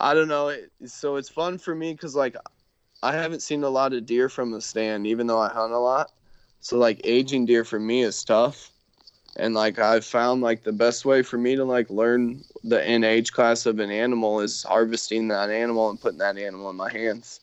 I 0.01 0.15
don't 0.15 0.29
know. 0.29 0.57
So 0.87 1.17
it's 1.17 1.29
fun 1.29 1.59
for 1.59 1.75
me 1.75 1.93
because 1.93 2.17
like 2.17 2.35
I 3.03 3.13
haven't 3.13 3.43
seen 3.43 3.63
a 3.63 3.69
lot 3.69 3.93
of 3.93 4.07
deer 4.07 4.29
from 4.29 4.51
the 4.51 4.61
stand, 4.61 5.07
even 5.07 5.27
though 5.27 5.41
I 5.41 5.49
hunt 5.49 5.73
a 5.73 5.79
lot. 5.79 6.11
So 6.61 6.79
like 6.79 7.01
aging 7.05 7.47
deer 7.47 7.65
for 7.65 7.79
me 7.79 8.03
is 8.03 8.25
tough. 8.25 8.71
And 9.37 9.55
like 9.55 9.79
I've 9.79 10.05
found 10.05 10.43
like 10.43 10.65
the 10.65 10.73
best 10.73 11.05
way 11.05 11.23
for 11.23 11.39
me 11.39 11.55
to 11.55 11.65
like 11.65 11.89
learn 11.91 12.43
the 12.65 12.83
age 13.05 13.33
class 13.33 13.67
of 13.67 13.79
an 13.79 13.91
animal 13.91 14.41
is 14.41 14.65
harvesting 14.65 15.29
that 15.29 15.51
animal 15.51 15.91
and 15.91 16.01
putting 16.01 16.19
that 16.19 16.37
animal 16.37 16.71
in 16.71 16.77
my 16.77 16.91
hands. 16.91 17.41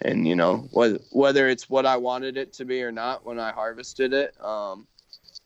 And 0.00 0.26
you 0.26 0.34
know, 0.34 0.68
whether 0.72 0.98
whether 1.10 1.48
it's 1.48 1.70
what 1.70 1.86
I 1.86 1.96
wanted 1.96 2.36
it 2.36 2.52
to 2.54 2.64
be 2.64 2.82
or 2.82 2.90
not 2.90 3.24
when 3.24 3.38
I 3.38 3.52
harvested 3.52 4.12
it, 4.12 4.34
um, 4.44 4.86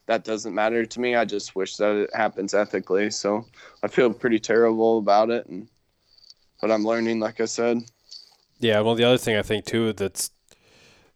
that 0.07 0.25
doesn't 0.25 0.55
matter 0.55 0.87
to 0.87 1.01
me. 1.01 1.15
I 1.15 1.27
just 1.27 1.55
wish 1.55 1.77
that 1.77 1.95
it 1.95 2.15
happens 2.15 2.55
ethically. 2.55 3.11
So 3.11 3.47
I 3.83 3.89
feel 3.89 4.13
pretty 4.13 4.39
terrible 4.39 4.99
about 4.99 5.31
it 5.31 5.47
and 5.47 5.69
but 6.61 6.71
I'm 6.71 6.85
learning 6.85 7.21
like 7.21 7.41
I 7.41 7.45
said. 7.47 7.83
Yeah, 8.63 8.79
well, 8.81 8.95
the 8.95 9.03
other 9.03 9.19
thing 9.19 9.37
I 9.37 9.43
think 9.43 9.65
too 9.65 9.93
that's 9.93 10.31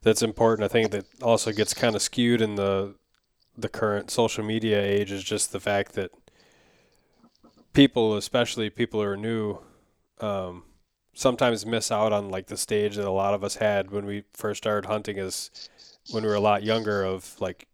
that's 0.03 0.21
important. 0.21 0.65
I 0.65 0.69
think 0.69 0.91
that 0.91 1.07
also 1.23 1.53
gets 1.53 1.75
kind 1.75 1.95
of 1.95 2.03
skewed 2.03 2.43
in 2.43 2.57
the 2.57 2.97
the 3.57 3.69
current 3.69 4.11
social 4.11 4.45
media 4.45 4.83
age 4.83 5.13
is 5.13 5.23
just 5.23 5.53
the 5.53 5.61
fact 5.61 5.93
that 5.93 6.11
people, 7.73 8.17
especially 8.17 8.69
people 8.69 9.01
who 9.01 9.07
are 9.07 9.17
new, 9.17 9.59
um, 10.21 10.65
sometimes 11.15 11.65
miss 11.65 11.93
out 11.93 12.13
on 12.13 12.31
like 12.31 12.49
the 12.49 12.57
stage 12.57 12.97
that 12.97 13.07
a 13.07 13.11
lot 13.13 13.33
of 13.33 13.45
us 13.45 13.57
had 13.57 13.93
when 13.93 14.07
we 14.07 14.25
first 14.33 14.59
started 14.59 14.89
hunting 14.89 15.17
as 15.17 15.51
when 16.11 16.25
we 16.25 16.29
were 16.29 16.35
a 16.35 16.41
lot 16.41 16.65
younger 16.65 17.05
of 17.05 17.41
like 17.41 17.69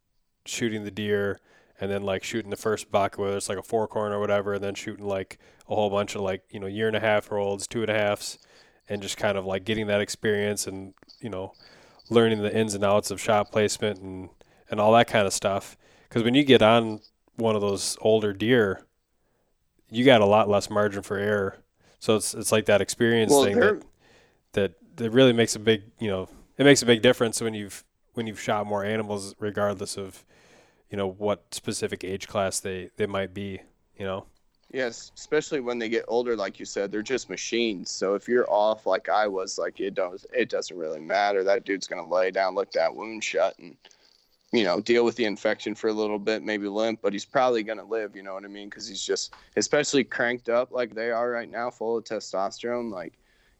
shooting 0.44 0.84
the 0.84 0.90
deer 0.90 1.40
and 1.80 1.90
then 1.90 2.02
like 2.02 2.22
shooting 2.22 2.50
the 2.50 2.56
first 2.56 2.90
buck, 2.92 3.16
whether 3.16 3.38
it's 3.38 3.48
like 3.48 3.58
a 3.58 3.62
four 3.62 3.88
corner 3.88 4.18
or 4.18 4.20
whatever, 4.20 4.52
and 4.52 4.62
then 4.62 4.74
shooting 4.74 5.06
like 5.06 5.38
a 5.66 5.74
whole 5.74 5.88
bunch 5.88 6.14
of 6.14 6.20
like, 6.20 6.42
you 6.50 6.60
know, 6.60 6.66
year 6.66 6.88
and 6.88 6.96
a 6.96 7.00
half 7.00 7.32
olds, 7.32 7.66
two 7.66 7.80
and 7.80 7.90
a 7.90 7.94
halfs, 7.94 8.38
and 8.88 9.02
just 9.02 9.16
kind 9.16 9.38
of 9.38 9.44
like 9.44 9.64
getting 9.64 9.86
that 9.86 10.00
experience 10.00 10.66
and 10.66 10.94
you 11.20 11.30
know 11.30 11.52
learning 12.10 12.42
the 12.42 12.54
ins 12.54 12.74
and 12.74 12.84
outs 12.84 13.10
of 13.10 13.20
shot 13.20 13.50
placement 13.50 14.00
and 14.00 14.28
and 14.70 14.80
all 14.80 14.92
that 14.92 15.06
kind 15.06 15.26
of 15.26 15.32
stuff. 15.32 15.76
Because 16.08 16.22
when 16.22 16.34
you 16.34 16.44
get 16.44 16.62
on 16.62 17.00
one 17.36 17.54
of 17.54 17.60
those 17.60 17.96
older 18.00 18.32
deer, 18.32 18.84
you 19.90 20.04
got 20.04 20.20
a 20.20 20.26
lot 20.26 20.48
less 20.48 20.70
margin 20.70 21.02
for 21.02 21.16
error. 21.16 21.58
So 21.98 22.16
it's 22.16 22.34
it's 22.34 22.52
like 22.52 22.66
that 22.66 22.80
experience 22.80 23.30
well, 23.30 23.44
thing 23.44 23.60
that, 23.60 23.82
that 24.52 24.74
that 24.96 25.10
really 25.10 25.32
makes 25.32 25.54
a 25.54 25.58
big 25.58 25.84
you 25.98 26.08
know 26.08 26.28
it 26.58 26.64
makes 26.64 26.82
a 26.82 26.86
big 26.86 27.02
difference 27.02 27.40
when 27.40 27.54
you've 27.54 27.84
when 28.14 28.26
you've 28.26 28.40
shot 28.40 28.66
more 28.66 28.84
animals, 28.84 29.34
regardless 29.38 29.96
of 29.96 30.24
you 30.90 30.96
know 30.96 31.06
what 31.06 31.54
specific 31.54 32.04
age 32.04 32.28
class 32.28 32.60
they 32.60 32.90
they 32.96 33.06
might 33.06 33.32
be. 33.32 33.62
You 33.96 34.06
know. 34.06 34.26
Yes, 34.72 35.12
especially 35.14 35.60
when 35.60 35.78
they 35.78 35.90
get 35.90 36.06
older, 36.08 36.34
like 36.34 36.58
you 36.58 36.64
said, 36.64 36.90
they're 36.90 37.02
just 37.02 37.28
machines. 37.28 37.90
So 37.90 38.14
if 38.14 38.26
you're 38.26 38.50
off 38.50 38.86
like 38.86 39.10
I 39.10 39.26
was, 39.26 39.58
like 39.58 39.80
it 39.80 39.94
does, 39.94 40.26
it 40.32 40.48
doesn't 40.48 40.76
really 40.76 41.00
matter. 41.00 41.44
That 41.44 41.66
dude's 41.66 41.86
gonna 41.86 42.08
lay 42.08 42.30
down, 42.30 42.54
look 42.54 42.72
that 42.72 42.94
wound 42.94 43.22
shut, 43.22 43.58
and 43.58 43.76
you 44.50 44.64
know 44.64 44.80
deal 44.80 45.04
with 45.04 45.16
the 45.16 45.26
infection 45.26 45.74
for 45.74 45.88
a 45.88 45.92
little 45.92 46.18
bit, 46.18 46.42
maybe 46.42 46.68
limp, 46.68 47.00
but 47.02 47.12
he's 47.12 47.26
probably 47.26 47.62
gonna 47.62 47.84
live. 47.84 48.16
You 48.16 48.22
know 48.22 48.32
what 48.32 48.46
I 48.46 48.48
mean? 48.48 48.70
Because 48.70 48.88
he's 48.88 49.04
just, 49.04 49.34
especially 49.56 50.04
cranked 50.04 50.48
up 50.48 50.72
like 50.72 50.94
they 50.94 51.10
are 51.10 51.30
right 51.30 51.50
now, 51.50 51.70
full 51.70 51.98
of 51.98 52.04
testosterone. 52.04 52.90
Like 52.90 53.12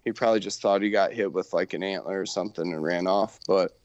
he 0.06 0.12
probably 0.12 0.40
just 0.40 0.62
thought 0.62 0.80
he 0.80 0.88
got 0.88 1.12
hit 1.12 1.30
with 1.30 1.52
like 1.52 1.74
an 1.74 1.82
antler 1.82 2.20
or 2.20 2.26
something 2.26 2.72
and 2.72 2.82
ran 2.82 3.06
off. 3.06 3.38
But 3.46 3.78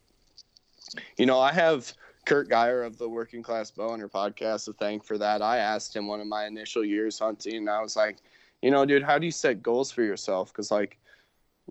you 1.18 1.26
know, 1.26 1.42
I 1.42 1.52
have 1.52 1.92
Kurt 2.28 2.50
Geyer 2.50 2.84
of 2.84 2.98
the 2.98 3.08
Working 3.08 3.42
Class 3.42 3.72
Bowhunter 3.72 4.12
podcast 4.12 4.66
to 4.66 4.74
thank 4.74 5.06
for 5.06 5.18
that. 5.18 5.42
I 5.42 5.60
asked 5.60 5.96
him 5.96 6.08
one 6.08 6.20
of 6.20 6.28
my 6.28 6.46
initial 6.46 6.84
years 6.84 7.18
hunting, 7.18 7.56
and 7.56 7.70
I 7.70 7.82
was 7.82 7.96
like, 7.96 8.18
you 8.62 8.70
know, 8.70 8.86
dude, 8.86 9.02
how 9.02 9.18
do 9.18 9.26
you 9.26 9.32
set 9.32 9.64
goals 9.64 9.92
for 9.92 10.04
yourself? 10.04 10.52
Because 10.52 10.70
like, 10.70 10.98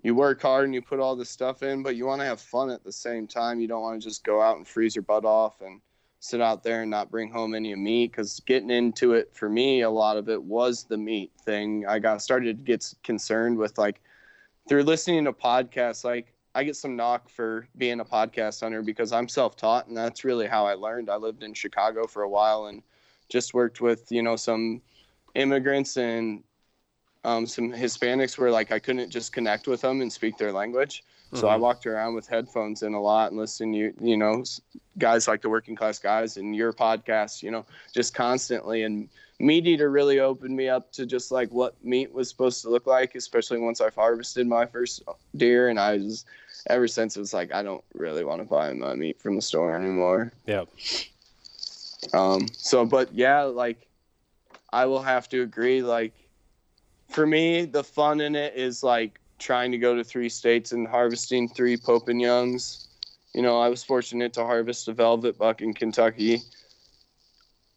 you 0.01 0.15
work 0.15 0.41
hard 0.41 0.65
and 0.65 0.73
you 0.73 0.81
put 0.81 0.99
all 0.99 1.15
this 1.15 1.29
stuff 1.29 1.61
in, 1.61 1.83
but 1.83 1.95
you 1.95 2.07
want 2.07 2.21
to 2.21 2.25
have 2.25 2.41
fun 2.41 2.71
at 2.71 2.83
the 2.83 2.91
same 2.91 3.27
time. 3.27 3.59
You 3.59 3.67
don't 3.67 3.83
want 3.83 4.01
to 4.01 4.09
just 4.09 4.23
go 4.23 4.41
out 4.41 4.57
and 4.57 4.67
freeze 4.67 4.95
your 4.95 5.03
butt 5.03 5.25
off 5.25 5.61
and 5.61 5.79
sit 6.21 6.41
out 6.41 6.63
there 6.63 6.81
and 6.81 6.89
not 6.89 7.11
bring 7.11 7.29
home 7.29 7.53
any 7.53 7.71
of 7.71 7.77
meat. 7.77 8.11
Because 8.11 8.39
getting 8.47 8.71
into 8.71 9.13
it 9.13 9.29
for 9.35 9.49
me, 9.49 9.81
a 9.81 9.89
lot 9.91 10.17
of 10.17 10.27
it 10.27 10.41
was 10.41 10.85
the 10.85 10.97
meat 10.97 11.31
thing. 11.45 11.85
I 11.87 11.99
got 11.99 12.23
started 12.23 12.57
to 12.57 12.63
get 12.63 12.91
concerned 13.03 13.59
with 13.59 13.77
like 13.77 14.01
through 14.67 14.83
listening 14.83 15.25
to 15.25 15.33
podcasts, 15.33 16.03
like 16.03 16.33
I 16.57 16.63
get 16.63 16.75
some 16.75 16.95
knock 16.95 17.29
for 17.29 17.67
being 17.77 17.99
a 17.99 18.05
podcast 18.05 18.61
hunter 18.61 18.81
because 18.81 19.11
I'm 19.11 19.27
self-taught, 19.27 19.89
and 19.89 19.95
that's 19.95 20.23
really 20.23 20.47
how 20.47 20.65
I 20.65 20.73
learned. 20.73 21.07
I 21.07 21.15
lived 21.15 21.43
in 21.43 21.53
Chicago 21.53 22.07
for 22.07 22.23
a 22.23 22.29
while 22.29 22.65
and 22.65 22.81
just 23.29 23.53
worked 23.53 23.79
with 23.79 24.11
you 24.11 24.23
know 24.23 24.35
some 24.35 24.81
immigrants 25.35 25.97
and 25.97 26.43
um, 27.23 27.45
some 27.45 27.71
Hispanics 27.71 28.39
where 28.39 28.49
like 28.49 28.71
I 28.71 28.79
couldn't 28.79 29.11
just 29.11 29.33
connect 29.33 29.67
with 29.67 29.81
them 29.81 30.01
and 30.01 30.11
speak 30.11 30.39
their 30.39 30.51
language. 30.51 31.03
Mm-hmm. 31.27 31.37
So 31.37 31.47
I 31.47 31.53
mm-hmm. 31.53 31.61
walked 31.61 31.85
around 31.85 32.15
with 32.15 32.25
headphones 32.27 32.81
in 32.81 32.95
a 32.95 33.01
lot 33.01 33.29
and 33.29 33.39
listened 33.39 33.75
you 33.75 33.93
you 34.01 34.17
know 34.17 34.43
guys 34.97 35.27
like 35.27 35.43
the 35.43 35.49
working 35.49 35.75
class 35.75 35.99
guys 35.99 36.37
and 36.37 36.55
your 36.55 36.73
podcast, 36.73 37.43
you 37.43 37.51
know, 37.51 37.67
just 37.93 38.15
constantly 38.15 38.81
and 38.81 39.09
meat 39.39 39.67
eater 39.67 39.91
really 39.91 40.19
opened 40.19 40.55
me 40.55 40.67
up 40.69 40.91
to 40.93 41.05
just 41.05 41.31
like 41.31 41.51
what 41.51 41.75
meat 41.85 42.11
was 42.11 42.29
supposed 42.29 42.63
to 42.63 42.69
look 42.69 42.87
like, 42.87 43.13
especially 43.13 43.59
once 43.59 43.79
I've 43.79 43.93
harvested 43.93 44.47
my 44.47 44.65
first 44.65 45.03
deer 45.35 45.69
and 45.69 45.79
I 45.79 45.97
was 45.97 46.25
ever 46.69 46.87
since 46.87 47.15
it 47.15 47.19
was 47.19 47.33
like 47.33 47.53
I 47.53 47.63
don't 47.63 47.83
really 47.93 48.23
want 48.23 48.41
to 48.41 48.47
buy 48.47 48.71
my 48.73 48.95
meat 48.95 49.19
from 49.21 49.35
the 49.35 49.41
store 49.41 49.75
anymore. 49.75 50.31
Yeah. 50.45 50.65
Um. 52.13 52.47
So, 52.53 52.85
but 52.85 53.13
yeah, 53.13 53.43
like 53.43 53.87
I 54.71 54.85
will 54.85 55.01
have 55.01 55.27
to 55.29 55.41
agree. 55.41 55.81
Like 55.81 56.13
for 57.09 57.25
me, 57.25 57.65
the 57.65 57.83
fun 57.83 58.21
in 58.21 58.35
it 58.35 58.55
is 58.55 58.83
like 58.83 59.19
trying 59.39 59.71
to 59.71 59.77
go 59.77 59.95
to 59.95 60.03
three 60.03 60.29
states 60.29 60.71
and 60.71 60.87
harvesting 60.87 61.47
three 61.49 61.77
Pope 61.77 62.09
and 62.09 62.21
Youngs. 62.21 62.87
You 63.33 63.41
know, 63.41 63.59
I 63.59 63.69
was 63.69 63.83
fortunate 63.83 64.33
to 64.33 64.43
harvest 64.43 64.87
a 64.87 64.93
velvet 64.93 65.37
buck 65.37 65.61
in 65.61 65.73
Kentucky 65.73 66.41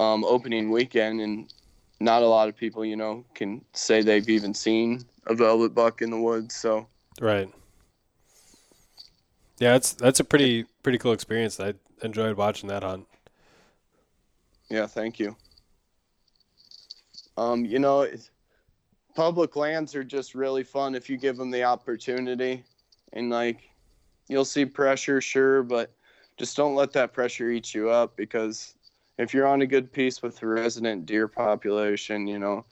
um, 0.00 0.24
opening 0.24 0.70
weekend, 0.70 1.20
and 1.20 1.52
not 2.00 2.22
a 2.22 2.26
lot 2.26 2.48
of 2.48 2.56
people, 2.56 2.84
you 2.84 2.96
know, 2.96 3.24
can 3.34 3.62
say 3.74 4.02
they've 4.02 4.28
even 4.28 4.54
seen 4.54 5.04
a 5.26 5.34
velvet 5.34 5.74
buck 5.74 6.00
in 6.00 6.10
the 6.10 6.18
woods. 6.18 6.56
So 6.56 6.88
right. 7.20 7.48
Yeah, 9.60 9.72
that's 9.72 9.92
that's 9.92 10.20
a 10.20 10.24
pretty 10.24 10.64
pretty 10.82 10.96
cool 10.96 11.12
experience. 11.12 11.60
I 11.60 11.74
enjoyed 12.02 12.36
watching 12.36 12.70
that 12.70 12.82
hunt. 12.82 13.06
Yeah, 14.70 14.86
thank 14.86 15.18
you. 15.18 15.36
Um, 17.36 17.66
you 17.66 17.78
know, 17.78 18.08
public 19.14 19.56
lands 19.56 19.94
are 19.94 20.02
just 20.02 20.34
really 20.34 20.64
fun 20.64 20.94
if 20.94 21.10
you 21.10 21.18
give 21.18 21.36
them 21.36 21.50
the 21.50 21.62
opportunity, 21.62 22.64
and 23.12 23.28
like, 23.28 23.68
you'll 24.28 24.46
see 24.46 24.64
pressure, 24.64 25.20
sure, 25.20 25.62
but 25.62 25.92
just 26.38 26.56
don't 26.56 26.74
let 26.74 26.92
that 26.92 27.12
pressure 27.12 27.50
eat 27.50 27.74
you 27.74 27.90
up 27.90 28.16
because 28.16 28.74
if 29.18 29.34
you're 29.34 29.46
on 29.46 29.60
a 29.60 29.66
good 29.66 29.92
piece 29.92 30.22
with 30.22 30.38
the 30.38 30.46
resident 30.46 31.04
deer 31.04 31.28
population, 31.28 32.26
you 32.26 32.38
know, 32.38 32.64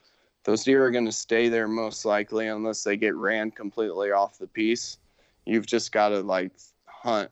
those 0.44 0.64
deer 0.64 0.86
are 0.86 0.90
going 0.90 1.04
to 1.04 1.12
stay 1.12 1.50
there 1.50 1.68
most 1.68 2.06
likely 2.06 2.46
unless 2.46 2.82
they 2.82 2.96
get 2.96 3.14
ran 3.14 3.50
completely 3.50 4.10
off 4.10 4.38
the 4.38 4.46
piece. 4.46 4.96
You've 5.44 5.66
just 5.66 5.92
got 5.92 6.10
to 6.10 6.20
like 6.20 6.52
hunt 7.02 7.30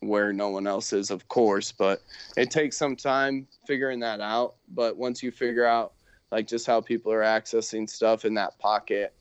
where 0.00 0.32
no 0.32 0.48
one 0.48 0.66
else 0.66 0.92
is, 0.92 1.10
of 1.10 1.26
course, 1.28 1.72
but 1.72 2.02
it 2.36 2.50
takes 2.50 2.76
some 2.76 2.94
time 2.94 3.46
figuring 3.66 4.00
that 4.00 4.20
out. 4.20 4.54
But 4.68 4.96
once 4.96 5.22
you 5.22 5.30
figure 5.30 5.66
out 5.66 5.94
like 6.30 6.46
just 6.46 6.66
how 6.66 6.80
people 6.80 7.12
are 7.12 7.22
accessing 7.22 7.88
stuff 7.88 8.24
in 8.24 8.34
that 8.34 8.58
pocket 8.58 9.14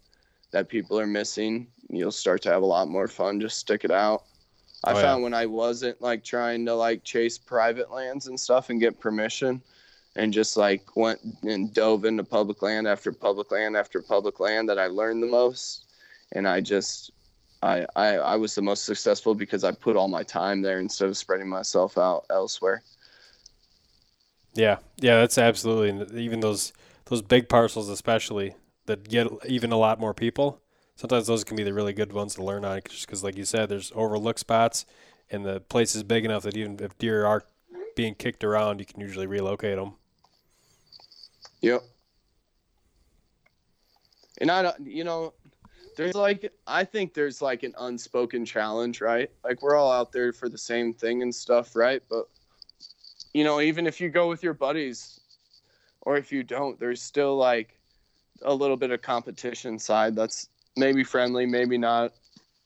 that 0.51 0.69
people 0.69 0.99
are 0.99 1.07
missing, 1.07 1.67
you'll 1.89 2.11
start 2.11 2.41
to 2.43 2.49
have 2.49 2.61
a 2.61 2.65
lot 2.65 2.87
more 2.87 3.07
fun. 3.07 3.41
Just 3.41 3.57
stick 3.57 3.83
it 3.83 3.91
out. 3.91 4.23
I 4.83 4.91
oh, 4.91 4.95
found 4.95 5.19
yeah. 5.19 5.23
when 5.23 5.33
I 5.33 5.45
wasn't 5.45 6.01
like 6.01 6.23
trying 6.23 6.65
to 6.67 6.75
like 6.75 7.03
chase 7.03 7.37
private 7.37 7.91
lands 7.91 8.27
and 8.27 8.39
stuff 8.39 8.69
and 8.69 8.79
get 8.79 8.99
permission 8.99 9.61
and 10.15 10.31
just 10.31 10.57
like 10.57 10.95
went 10.95 11.19
and 11.43 11.73
dove 11.73 12.05
into 12.05 12.23
public 12.23 12.61
land 12.61 12.87
after 12.87 13.11
public 13.11 13.51
land 13.51 13.75
after 13.75 14.01
public 14.01 14.39
land 14.39 14.69
that 14.69 14.79
I 14.79 14.87
learned 14.87 15.23
the 15.23 15.27
most. 15.27 15.85
And 16.33 16.47
I 16.47 16.61
just 16.61 17.11
I, 17.67 17.85
I, 17.97 18.07
I 18.15 18.35
was 18.37 18.55
the 18.55 18.61
most 18.61 18.85
successful 18.85 19.35
because 19.35 19.65
I 19.65 19.71
put 19.71 19.97
all 19.97 20.07
my 20.07 20.23
time 20.23 20.61
there 20.61 20.79
instead 20.79 21.09
of 21.09 21.17
spreading 21.17 21.49
myself 21.49 21.97
out 21.97 22.25
elsewhere. 22.29 22.81
Yeah, 24.53 24.77
yeah, 24.97 25.19
that's 25.19 25.37
absolutely. 25.37 25.89
And 25.89 26.11
even 26.17 26.39
those 26.39 26.71
those 27.05 27.21
big 27.21 27.49
parcels, 27.49 27.89
especially 27.89 28.55
that 28.85 29.09
get 29.09 29.27
even 29.45 29.71
a 29.71 29.77
lot 29.77 29.99
more 29.99 30.13
people. 30.13 30.61
Sometimes 30.95 31.27
those 31.27 31.43
can 31.43 31.57
be 31.57 31.63
the 31.63 31.73
really 31.73 31.93
good 31.93 32.13
ones 32.13 32.35
to 32.35 32.43
learn 32.43 32.65
on, 32.65 32.81
just 32.89 33.05
because, 33.05 33.23
like 33.23 33.37
you 33.37 33.45
said, 33.45 33.69
there's 33.69 33.91
overlooked 33.93 34.39
spots, 34.39 34.85
and 35.29 35.45
the 35.45 35.59
place 35.59 35.93
is 35.93 36.03
big 36.03 36.25
enough 36.25 36.43
that 36.43 36.57
even 36.57 36.79
if 36.79 36.97
deer 36.97 37.25
are 37.25 37.43
being 37.95 38.15
kicked 38.15 38.43
around, 38.43 38.79
you 38.79 38.85
can 38.85 38.99
usually 39.01 39.27
relocate 39.27 39.75
them. 39.75 39.93
Yep. 41.61 41.83
And 44.39 44.49
I 44.49 44.61
don't, 44.63 44.87
you 44.87 45.03
know, 45.03 45.33
there's 45.97 46.15
like, 46.15 46.53
I 46.67 46.83
think 46.83 47.13
there's 47.13 47.41
like 47.41 47.63
an 47.63 47.73
unspoken 47.79 48.45
challenge, 48.45 49.01
right? 49.01 49.29
Like 49.43 49.61
we're 49.61 49.75
all 49.75 49.91
out 49.91 50.11
there 50.11 50.31
for 50.31 50.47
the 50.47 50.57
same 50.57 50.93
thing 50.93 51.23
and 51.23 51.33
stuff, 51.33 51.75
right? 51.75 52.01
But, 52.09 52.29
you 53.33 53.43
know, 53.43 53.59
even 53.59 53.85
if 53.87 53.99
you 53.99 54.09
go 54.09 54.29
with 54.29 54.43
your 54.43 54.53
buddies 54.53 55.19
or 56.01 56.15
if 56.15 56.31
you 56.31 56.43
don't, 56.43 56.79
there's 56.79 57.01
still 57.01 57.35
like 57.35 57.77
a 58.43 58.53
little 58.53 58.77
bit 58.77 58.91
of 58.91 59.01
competition 59.01 59.79
side 59.79 60.15
that's 60.15 60.47
maybe 60.77 61.03
friendly, 61.03 61.45
maybe 61.45 61.77
not 61.77 62.13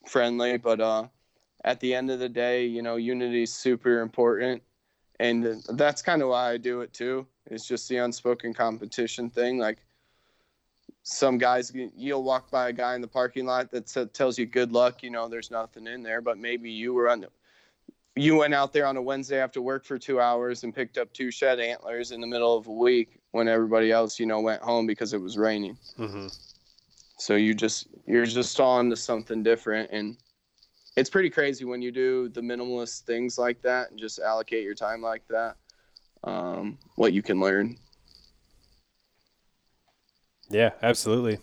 friendly, 0.08 0.58
but, 0.58 0.80
uh, 0.80 1.08
at 1.64 1.80
the 1.80 1.94
end 1.94 2.12
of 2.12 2.20
the 2.20 2.30
day, 2.30 2.66
you 2.66 2.82
know, 2.82 2.98
unity 2.98 3.44
is 3.44 3.54
super 3.54 4.02
important. 4.02 4.62
And 5.20 5.64
that's 5.70 6.02
kind 6.02 6.22
of 6.22 6.30
why 6.30 6.52
I 6.52 6.58
do 6.58 6.82
it 6.82 6.92
too. 6.94 7.28
It's 7.46 7.68
just 7.68 7.88
the 7.88 7.98
unspoken 7.98 8.54
competition 8.54 9.30
thing. 9.30 9.60
Like 9.60 9.78
some 11.04 11.38
guys, 11.38 11.72
you'll 11.96 12.24
walk 12.24 12.52
by 12.52 12.70
a 12.70 12.74
guy 12.74 12.96
in 12.96 13.02
the 13.02 13.08
parking 13.08 13.46
lot 13.46 13.72
that 13.72 14.14
tells 14.14 14.38
you 14.38 14.46
good 14.46 14.72
luck. 14.72 15.04
You 15.04 15.10
know, 15.10 15.28
there's 15.28 15.52
nothing 15.52 15.88
in 15.88 16.04
there, 16.04 16.22
but 16.22 16.38
maybe 16.38 16.70
you 16.70 16.94
were 16.94 17.10
on. 17.10 17.22
the, 17.22 17.30
You 18.16 18.38
went 18.38 18.54
out 18.54 18.72
there 18.72 18.86
on 18.86 18.98
a 18.98 19.02
Wednesday 19.02 19.40
after 19.40 19.62
work 19.62 19.84
for 19.84 19.98
two 19.98 20.20
hours 20.20 20.64
and 20.64 20.76
picked 20.76 20.98
up 20.98 21.12
two 21.14 21.32
shed 21.32 21.60
antlers 21.60 22.12
in 22.12 22.22
the 22.22 22.28
middle 22.28 22.56
of 22.56 22.68
a 22.68 22.72
week 22.72 23.20
when 23.32 23.48
everybody 23.48 23.92
else, 23.92 24.20
you 24.20 24.26
know, 24.26 24.42
went 24.42 24.62
home 24.62 24.86
because 24.86 25.14
it 25.14 25.22
was 25.22 25.38
raining. 25.38 25.78
Mm-hmm. 25.98 26.28
So 27.18 27.36
you 27.36 27.54
just 27.54 27.88
you're 28.06 28.26
just 28.26 28.60
on 28.60 28.90
to 28.90 28.96
something 28.96 29.44
different, 29.44 29.90
and 29.92 30.18
it's 30.98 31.10
pretty 31.10 31.30
crazy 31.30 31.66
when 31.66 31.82
you 31.82 31.92
do 31.92 32.30
the 32.30 32.42
minimalist 32.42 33.04
things 33.04 33.38
like 33.38 33.62
that 33.62 33.92
and 33.92 34.00
just 34.00 34.20
allocate 34.20 34.64
your 34.64 34.76
time 34.76 35.02
like 35.02 35.24
that. 35.30 35.56
Um, 36.24 36.78
what 36.96 37.14
you 37.14 37.22
can 37.22 37.40
learn. 37.40 37.78
Yeah, 40.52 40.72
absolutely. 40.82 41.40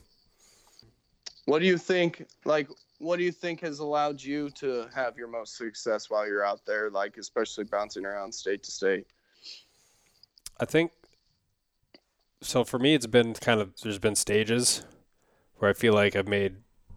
What 1.47 1.61
do 1.61 1.67
you 1.67 1.79
think? 1.79 2.27
Like, 2.45 2.69
what 2.99 3.17
do 3.17 3.25
you 3.25 3.33
think 3.33 3.61
has 3.61 3.79
allowed 3.79 4.23
you 4.23 4.51
to 4.51 4.87
have 4.95 5.17
your 5.17 5.29
most 5.29 5.57
success 5.57 6.11
while 6.11 6.27
you're 6.27 6.45
out 6.45 6.65
there, 6.67 6.91
like 6.91 7.17
especially 7.17 7.65
bouncing 7.65 8.05
around 8.05 8.33
state 8.33 8.63
to 8.65 8.71
state? 8.71 9.07
I 10.61 10.65
think 10.65 10.93
so. 12.43 12.65
For 12.65 12.79
me, 12.79 12.95
it's 12.95 13.07
been 13.07 13.35
kind 13.35 13.61
of 13.61 13.81
there's 13.83 13.99
been 13.99 14.17
stages 14.17 14.85
where 15.57 15.71
I 15.71 15.75
feel 15.75 15.95
like 15.95 16.15
I've 16.15 16.29
made 16.29 16.57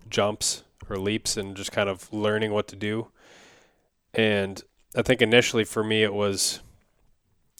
jumps 0.10 0.64
or 0.90 0.98
leaps 0.98 1.38
and 1.38 1.56
just 1.56 1.72
kind 1.72 1.90
of 1.90 2.12
learning 2.12 2.52
what 2.52 2.68
to 2.68 2.76
do. 2.76 3.08
And 4.14 4.62
I 4.96 5.02
think 5.02 5.22
initially 5.22 5.64
for 5.64 5.84
me 5.84 6.04
it 6.04 6.14
was 6.14 6.60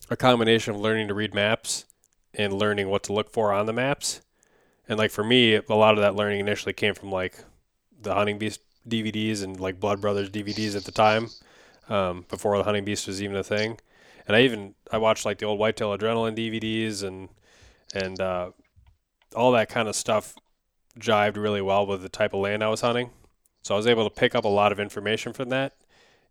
a 0.10 0.18
combination 0.18 0.76
of 0.76 0.82
learning 0.82 1.08
to 1.08 1.14
read 1.14 1.34
maps 1.34 1.86
and 2.34 2.54
learning 2.54 2.90
what 2.90 3.04
to 3.04 3.14
look 3.14 3.32
for 3.32 3.54
on 3.54 3.66
the 3.66 3.74
maps. 3.74 4.22
And 4.92 4.98
like 5.00 5.12
for 5.12 5.24
me, 5.24 5.56
a 5.56 5.74
lot 5.74 5.94
of 5.94 6.02
that 6.02 6.16
learning 6.16 6.42
initially 6.42 6.74
came 6.74 6.94
from 6.94 7.14
like 7.14 7.46
the 8.02 8.14
Hunting 8.14 8.38
Beast 8.38 8.60
DVDs 8.86 9.42
and 9.42 9.58
like 9.58 9.80
Blood 9.80 10.02
Brothers 10.02 10.30
DVDs 10.30 10.76
at 10.76 10.84
the 10.84 10.92
time, 10.92 11.30
um, 11.88 12.26
before 12.28 12.58
the 12.58 12.66
Hunting 12.66 12.84
Beast 12.84 13.08
was 13.08 13.24
even 13.24 13.38
a 13.38 13.44
thing. 13.44 13.80
And 14.28 14.36
I 14.36 14.42
even 14.42 14.76
I 14.92 14.98
watched 14.98 15.24
like 15.24 15.38
the 15.38 15.46
old 15.46 15.60
Whitetail 15.60 15.98
Adrenaline 15.98 16.36
DVDs 16.36 17.04
and 17.04 17.30
and 17.96 18.20
uh, 18.20 18.52
all 19.34 19.54
that 19.54 19.70
kind 19.70 19.88
of 19.88 19.96
stuff 19.96 20.36
jived 21.00 21.38
really 21.38 21.62
well 21.62 21.88
with 21.88 22.02
the 22.02 22.10
type 22.10 22.34
of 22.34 22.42
land 22.42 22.62
I 22.62 22.68
was 22.68 22.82
hunting. 22.82 23.12
So 23.62 23.76
I 23.76 23.78
was 23.78 23.88
able 23.88 24.04
to 24.04 24.14
pick 24.14 24.36
up 24.36 24.44
a 24.44 24.50
lot 24.50 24.74
of 24.74 24.80
information 24.82 25.32
from 25.32 25.48
that. 25.48 25.72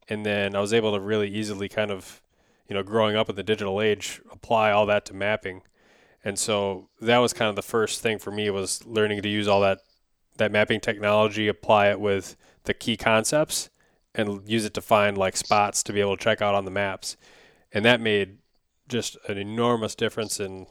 And 0.06 0.26
then 0.26 0.54
I 0.54 0.60
was 0.60 0.74
able 0.74 0.92
to 0.92 1.00
really 1.00 1.30
easily 1.30 1.70
kind 1.70 1.90
of, 1.90 2.20
you 2.68 2.74
know, 2.74 2.82
growing 2.82 3.16
up 3.16 3.30
in 3.30 3.36
the 3.36 3.42
digital 3.42 3.80
age, 3.80 4.20
apply 4.30 4.70
all 4.70 4.84
that 4.84 5.06
to 5.06 5.14
mapping. 5.14 5.62
And 6.24 6.38
so 6.38 6.88
that 7.00 7.18
was 7.18 7.32
kind 7.32 7.48
of 7.48 7.56
the 7.56 7.62
first 7.62 8.00
thing 8.00 8.18
for 8.18 8.30
me 8.30 8.50
was 8.50 8.84
learning 8.84 9.22
to 9.22 9.28
use 9.28 9.48
all 9.48 9.60
that 9.62 9.78
that 10.36 10.52
mapping 10.52 10.80
technology, 10.80 11.48
apply 11.48 11.88
it 11.88 12.00
with 12.00 12.36
the 12.64 12.72
key 12.72 12.96
concepts 12.96 13.68
and 14.14 14.48
use 14.48 14.64
it 14.64 14.74
to 14.74 14.80
find 14.80 15.18
like 15.18 15.36
spots 15.36 15.82
to 15.82 15.92
be 15.92 16.00
able 16.00 16.16
to 16.16 16.22
check 16.22 16.40
out 16.40 16.54
on 16.54 16.64
the 16.64 16.70
maps. 16.70 17.16
And 17.72 17.84
that 17.84 18.00
made 18.00 18.38
just 18.88 19.16
an 19.28 19.38
enormous 19.38 19.94
difference 19.94 20.40
in 20.40 20.66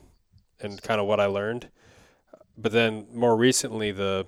in 0.59 0.77
kind 0.77 0.99
of 0.99 1.07
what 1.07 1.19
I 1.19 1.25
learned. 1.25 1.69
But 2.57 2.71
then 2.71 3.07
more 3.13 3.37
recently 3.37 3.91
the 3.91 4.25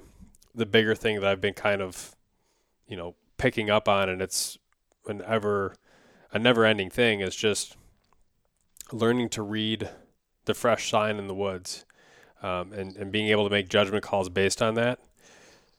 the 0.55 0.65
bigger 0.65 0.95
thing 0.95 1.19
that 1.19 1.29
I've 1.29 1.41
been 1.41 1.53
kind 1.53 1.81
of 1.81 2.15
you 2.87 2.97
know 2.97 3.15
picking 3.37 3.69
up 3.69 3.87
on, 3.87 4.09
and 4.09 4.21
it's 4.21 4.57
an 5.07 5.21
ever 5.25 5.75
a 6.31 6.39
never 6.39 6.65
ending 6.65 6.89
thing 6.89 7.19
is 7.19 7.35
just 7.35 7.75
learning 8.91 9.29
to 9.29 9.41
read 9.41 9.89
the 10.51 10.59
fresh 10.59 10.89
sign 10.89 11.17
in 11.17 11.27
the 11.27 11.33
woods 11.33 11.85
um, 12.43 12.73
and, 12.73 12.97
and 12.97 13.11
being 13.11 13.29
able 13.29 13.45
to 13.45 13.49
make 13.49 13.69
judgment 13.69 14.03
calls 14.03 14.27
based 14.27 14.61
on 14.61 14.75
that. 14.75 14.99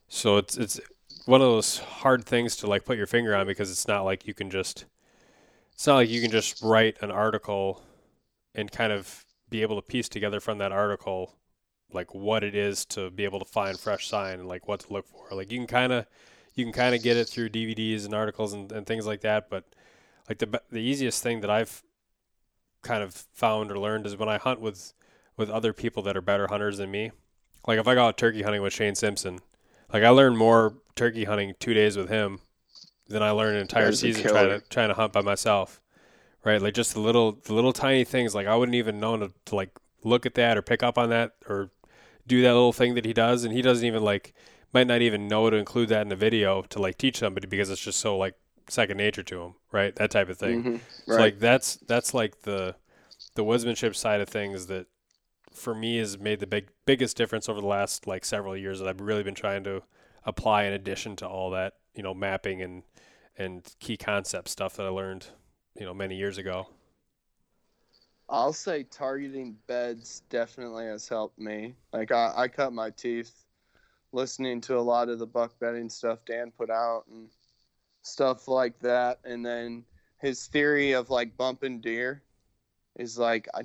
So 0.07 0.37
it's 0.37 0.57
it's 0.57 0.79
one 1.25 1.41
of 1.41 1.47
those 1.47 1.77
hard 1.77 2.25
things 2.25 2.55
to 2.57 2.67
like 2.67 2.85
put 2.85 2.97
your 2.97 3.07
finger 3.07 3.35
on 3.35 3.45
because 3.45 3.71
it's 3.71 3.87
not 3.87 4.03
like 4.03 4.27
you 4.27 4.33
can 4.33 4.49
just 4.49 4.85
it's 5.73 5.87
not 5.87 5.95
like 5.95 6.09
you 6.09 6.21
can 6.21 6.31
just 6.31 6.61
write 6.61 6.97
an 7.01 7.11
article 7.11 7.83
and 8.55 8.71
kind 8.71 8.91
of 8.91 9.25
be 9.49 9.61
able 9.61 9.75
to 9.75 9.81
piece 9.81 10.09
together 10.09 10.39
from 10.39 10.57
that 10.57 10.71
article 10.71 11.35
like 11.91 12.13
what 12.15 12.43
it 12.43 12.55
is 12.55 12.85
to 12.85 13.11
be 13.11 13.23
able 13.23 13.39
to 13.39 13.45
find 13.45 13.79
fresh 13.79 14.07
sign 14.07 14.39
and 14.39 14.47
like 14.47 14.67
what 14.67 14.79
to 14.81 14.91
look 14.91 15.05
for. 15.07 15.27
Like 15.31 15.51
you 15.51 15.59
can 15.59 15.67
kind 15.67 15.93
of 15.93 16.07
you 16.55 16.65
can 16.65 16.73
kind 16.73 16.95
of 16.95 17.03
get 17.03 17.17
it 17.17 17.27
through 17.29 17.49
DVDs 17.49 18.05
and 18.05 18.13
articles 18.13 18.53
and, 18.53 18.71
and 18.71 18.85
things 18.85 19.05
like 19.05 19.21
that. 19.21 19.49
But 19.49 19.65
like 20.27 20.39
the 20.39 20.61
the 20.71 20.81
easiest 20.81 21.21
thing 21.21 21.41
that 21.41 21.49
I've 21.49 21.83
kind 22.83 23.01
of 23.01 23.13
found 23.33 23.71
or 23.71 23.79
learned 23.79 24.05
is 24.05 24.17
when 24.17 24.29
I 24.29 24.37
hunt 24.37 24.59
with 24.59 24.93
with 25.35 25.49
other 25.49 25.73
people 25.73 26.03
that 26.03 26.15
are 26.15 26.21
better 26.21 26.47
hunters 26.47 26.77
than 26.77 26.91
me. 26.91 27.11
Like 27.67 27.79
if 27.79 27.87
I 27.87 27.95
go 27.95 28.05
out 28.05 28.17
turkey 28.17 28.43
hunting 28.43 28.61
with 28.61 28.73
Shane 28.73 28.95
Simpson, 28.95 29.39
like 29.91 30.03
I 30.03 30.09
learned 30.09 30.37
more 30.37 30.75
turkey 30.95 31.23
hunting 31.23 31.55
two 31.59 31.73
days 31.73 31.97
with 31.97 32.09
him 32.09 32.39
than 33.07 33.23
I 33.23 33.31
learned 33.31 33.55
an 33.55 33.61
entire 33.61 33.91
season 33.91 34.23
trying 34.23 34.49
to 34.49 34.61
trying 34.69 34.89
to 34.89 34.95
hunt 34.95 35.13
by 35.13 35.21
myself. 35.21 35.79
Right, 36.43 36.61
like 36.61 36.73
just 36.73 36.93
the 36.93 36.99
little 36.99 37.39
the 37.43 37.53
little 37.53 37.71
tiny 37.71 38.03
things. 38.03 38.35
Like 38.35 38.47
I 38.47 38.55
wouldn't 38.55 38.75
even 38.75 38.99
know 38.99 39.17
to, 39.17 39.31
to 39.45 39.55
like 39.55 39.71
look 40.03 40.25
at 40.25 40.35
that 40.35 40.57
or 40.57 40.61
pick 40.61 40.83
up 40.83 40.97
on 40.97 41.09
that 41.09 41.35
or 41.47 41.71
do 42.27 42.41
that 42.41 42.53
little 42.53 42.73
thing 42.73 42.95
that 42.95 43.05
he 43.05 43.13
does, 43.13 43.45
and 43.45 43.53
he 43.53 43.61
doesn't 43.61 43.85
even 43.85 44.03
like 44.03 44.33
might 44.73 44.87
not 44.87 45.01
even 45.01 45.27
know 45.27 45.49
to 45.49 45.55
include 45.55 45.87
that 45.89 46.01
in 46.01 46.09
the 46.09 46.15
video 46.15 46.63
to 46.63 46.81
like 46.81 46.97
teach 46.97 47.19
somebody 47.19 47.47
because 47.47 47.69
it's 47.69 47.81
just 47.81 47.99
so 47.99 48.17
like 48.17 48.35
second 48.69 48.97
nature 48.97 49.23
to 49.23 49.41
him, 49.41 49.55
right? 49.71 49.95
That 49.95 50.11
type 50.11 50.29
of 50.29 50.37
thing. 50.37 50.59
Mm-hmm. 50.59 50.71
Right. 50.71 50.81
So 51.05 51.15
like 51.15 51.39
that's 51.39 51.75
that's 51.87 52.13
like 52.13 52.41
the 52.41 52.75
the 53.35 53.43
woodsmanship 53.43 53.95
side 53.95 54.21
of 54.21 54.29
things 54.29 54.67
that 54.67 54.87
for 55.53 55.75
me 55.75 55.97
has 55.97 56.17
made 56.17 56.39
the 56.39 56.47
big 56.47 56.69
biggest 56.85 57.15
difference 57.17 57.47
over 57.47 57.61
the 57.61 57.67
last 57.67 58.07
like 58.07 58.25
several 58.25 58.57
years 58.57 58.79
that 58.79 58.87
I've 58.87 59.01
really 59.01 59.23
been 59.23 59.35
trying 59.35 59.63
to 59.65 59.83
apply 60.25 60.63
in 60.63 60.73
addition 60.73 61.15
to 61.17 61.27
all 61.27 61.51
that 61.51 61.73
you 61.95 62.03
know 62.03 62.13
mapping 62.13 62.61
and 62.61 62.83
and 63.37 63.63
key 63.79 63.97
concept 63.97 64.49
stuff 64.49 64.75
that 64.75 64.85
I 64.85 64.89
learned 64.89 65.27
you 65.75 65.85
know 65.85 65.93
many 65.93 66.15
years 66.15 66.37
ago. 66.37 66.67
I'll 68.29 68.53
say 68.53 68.83
targeting 68.83 69.57
beds 69.67 70.23
definitely 70.29 70.85
has 70.85 71.07
helped 71.07 71.37
me. 71.37 71.75
Like 71.91 72.11
I, 72.11 72.33
I 72.35 72.47
cut 72.47 72.73
my 72.73 72.89
teeth 72.89 73.45
listening 74.11 74.61
to 74.61 74.77
a 74.77 74.81
lot 74.81 75.09
of 75.09 75.19
the 75.19 75.27
buck 75.27 75.53
bedding 75.59 75.89
stuff 75.89 76.19
Dan 76.25 76.51
put 76.57 76.69
out 76.69 77.03
and 77.11 77.29
stuff 78.03 78.47
like 78.47 78.79
that. 78.79 79.19
And 79.25 79.43
then 79.43 79.83
his 80.19 80.45
theory 80.47 80.91
of 80.91 81.09
like 81.09 81.35
bumping 81.35 81.81
deer 81.81 82.21
is 82.97 83.17
like 83.17 83.47
I 83.55 83.63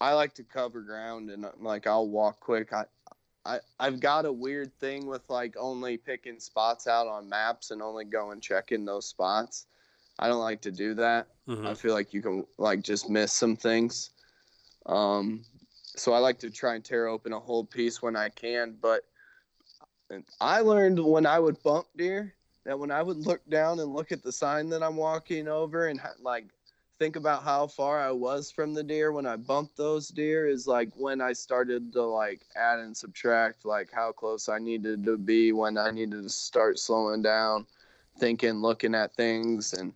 I 0.00 0.12
like 0.14 0.34
to 0.34 0.42
cover 0.42 0.82
ground 0.82 1.30
and 1.30 1.46
like 1.60 1.86
I'll 1.86 2.08
walk 2.08 2.40
quick. 2.40 2.72
I 2.72 2.84
I 3.46 3.60
I've 3.78 4.00
got 4.00 4.26
a 4.26 4.32
weird 4.32 4.76
thing 4.80 5.06
with 5.06 5.22
like 5.28 5.54
only 5.56 5.96
picking 5.96 6.40
spots 6.40 6.86
out 6.86 7.06
on 7.06 7.28
maps 7.28 7.70
and 7.70 7.80
only 7.80 8.04
going 8.04 8.40
checking 8.40 8.84
those 8.84 9.06
spots. 9.06 9.66
I 10.18 10.28
don't 10.28 10.40
like 10.40 10.60
to 10.62 10.72
do 10.72 10.94
that. 10.94 11.28
Mm-hmm. 11.48 11.66
I 11.66 11.74
feel 11.74 11.94
like 11.94 12.12
you 12.12 12.22
can 12.22 12.44
like 12.58 12.82
just 12.82 13.08
miss 13.08 13.32
some 13.32 13.56
things. 13.56 14.10
Um, 14.86 15.44
so 15.96 16.12
I 16.12 16.18
like 16.18 16.38
to 16.40 16.50
try 16.50 16.74
and 16.74 16.84
tear 16.84 17.06
open 17.06 17.32
a 17.32 17.40
whole 17.40 17.64
piece 17.64 18.02
when 18.02 18.16
I 18.16 18.28
can. 18.28 18.76
But 18.80 19.02
I 20.40 20.60
learned 20.60 21.04
when 21.04 21.26
I 21.26 21.38
would 21.38 21.62
bump 21.62 21.86
deer 21.96 22.34
that 22.64 22.78
when 22.78 22.90
I 22.90 23.02
would 23.02 23.18
look 23.18 23.42
down 23.48 23.80
and 23.80 23.92
look 23.92 24.12
at 24.12 24.22
the 24.22 24.32
sign 24.32 24.68
that 24.70 24.82
I'm 24.82 24.96
walking 24.96 25.48
over 25.48 25.88
and 25.88 26.00
like 26.20 26.46
think 26.98 27.16
about 27.16 27.42
how 27.42 27.66
far 27.66 28.00
I 28.00 28.10
was 28.10 28.50
from 28.50 28.72
the 28.72 28.82
deer 28.82 29.12
when 29.12 29.26
I 29.26 29.36
bumped 29.36 29.76
those 29.76 30.08
deer 30.08 30.46
is 30.46 30.66
like 30.66 30.90
when 30.96 31.20
I 31.20 31.32
started 31.32 31.92
to 31.92 32.02
like 32.02 32.42
add 32.56 32.78
and 32.78 32.96
subtract 32.96 33.64
like 33.64 33.90
how 33.92 34.12
close 34.12 34.48
I 34.48 34.58
needed 34.58 35.04
to 35.04 35.16
be 35.18 35.52
when 35.52 35.76
I 35.76 35.90
needed 35.90 36.22
to 36.22 36.28
start 36.28 36.78
slowing 36.78 37.22
down, 37.22 37.66
thinking, 38.18 38.62
looking 38.62 38.94
at 38.94 39.14
things 39.14 39.72
and 39.72 39.92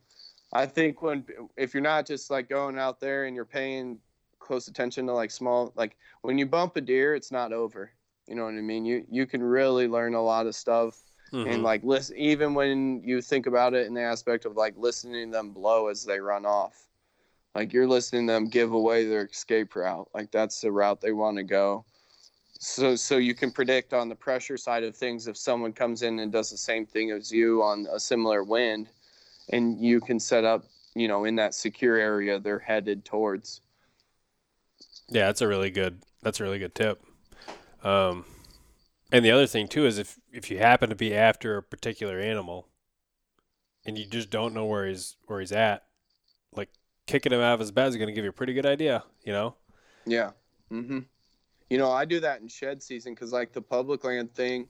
I 0.53 0.67
think 0.67 1.03
when 1.03 1.25
if 1.57 1.75
you're 1.75 1.83
not 1.83 2.07
just 2.07 2.31
like 2.31 2.49
going 2.49 2.79
out 2.79 3.01
there 3.01 3.27
and 3.27 3.37
you're 3.37 3.45
paying 3.45 3.99
close 4.39 4.67
attention 4.67 5.07
to 5.07 5.13
like 5.13 5.31
small 5.31 5.73
like 5.77 5.97
when 6.23 6.39
you 6.39 6.47
bump 6.47 6.77
a 6.77 6.81
deer, 6.81 7.15
it's 7.15 7.31
not 7.31 7.53
over. 7.53 7.93
You 8.27 8.35
know 8.35 8.45
what 8.45 8.55
I 8.55 8.61
mean? 8.63 8.85
You 8.85 9.05
you 9.11 9.27
can 9.27 9.43
really 9.43 9.87
learn 9.89 10.15
a 10.15 10.23
lot 10.23 10.47
of 10.47 10.55
stuff 10.55 10.99
mm-hmm. 11.33 11.49
and 11.49 11.63
like 11.63 11.83
listen 11.85 12.17
even 12.17 12.55
when 12.55 13.03
you 13.05 13.21
think 13.21 13.47
about 13.47 13.75
it 13.75 13.87
in 13.87 13.95
the 13.95 14.03
aspect 14.03 14.45
of 14.45 14.57
like 14.57 14.75
listening 14.77 15.31
to 15.31 15.33
them 15.33 15.51
blow 15.51 15.89
as 15.89 16.05
they 16.05 16.21
run 16.21 16.47
off 16.47 16.89
like 17.59 17.73
you're 17.73 17.89
listening 17.89 18.29
to 18.29 18.35
them 18.35 18.49
give 18.49 18.73
away 18.73 19.05
their 19.05 19.25
escape 19.25 19.75
route. 19.75 20.09
Like 20.15 20.31
that's 20.31 20.61
the 20.61 20.71
route 20.71 21.01
they 21.01 21.13
want 21.13 21.39
to 21.39 21.43
go. 21.43 21.85
So 22.61 22.95
so 22.95 23.17
you 23.17 23.35
can 23.35 23.51
predict 23.51 23.93
on 23.93 24.09
the 24.09 24.15
pressure 24.15 24.57
side 24.57 24.85
of 24.85 24.97
things 24.97 25.27
if 25.27 25.37
someone 25.37 25.73
comes 25.73 26.03
in 26.03 26.21
and 26.21 26.31
does 26.31 26.51
the 26.51 26.57
same 26.57 26.87
thing 26.87 27.11
as 27.11 27.33
you 27.33 27.63
on 27.63 27.87
a 27.93 27.99
similar 27.99 28.45
wind 28.45 28.89
and 29.51 29.81
you 29.85 30.01
can 30.01 30.21
set 30.21 30.45
up 30.45 30.67
you 30.95 31.09
know 31.09 31.25
in 31.25 31.35
that 31.37 31.53
secure 31.53 31.97
area 31.97 32.39
they're 32.39 32.61
headed 32.61 33.05
towards. 33.05 33.61
Yeah 35.09 35.27
that's 35.27 35.41
a 35.41 35.49
really 35.49 35.71
good 35.71 36.03
that's 36.23 36.39
a 36.39 36.45
really 36.45 36.61
good 36.61 36.77
tip. 36.77 37.03
Um 37.83 38.25
and 39.13 39.25
the 39.25 39.31
other 39.31 39.47
thing 39.47 39.69
too 39.69 39.87
is 39.87 39.99
if 39.99 40.19
if 40.33 40.51
you 40.51 40.59
happen 40.59 40.91
to 40.91 40.97
be 40.97 41.15
after 41.15 41.57
a 41.57 41.63
particular 41.63 42.19
animal 42.19 42.69
and 43.85 43.97
you 43.99 44.05
just 44.05 44.31
don't 44.31 44.55
know 44.55 44.67
where 44.67 44.87
he's 44.87 45.17
where 45.27 45.41
he's 45.41 45.53
at, 45.53 45.85
like 46.53 46.71
kicking 47.07 47.33
him 47.33 47.41
out 47.41 47.55
of 47.55 47.61
his 47.61 47.71
bed 47.71 47.89
is 47.89 47.97
going 47.97 48.09
to 48.09 48.13
give 48.13 48.25
you 48.25 48.31
a 48.31 48.35
pretty 48.35 48.53
good 48.53 48.67
idea, 48.67 49.05
you 49.25 49.33
know? 49.33 49.55
Yeah. 50.07 50.33
Mhm. 50.71 51.07
You 51.71 51.79
know, 51.79 51.91
I 51.91 52.05
do 52.05 52.21
that 52.21 52.41
in 52.41 52.49
shed 52.49 52.83
season 52.83 53.15
cuz 53.15 53.33
like 53.33 53.53
the 53.53 53.63
public 53.63 54.05
land 54.05 54.35
thing, 54.35 54.69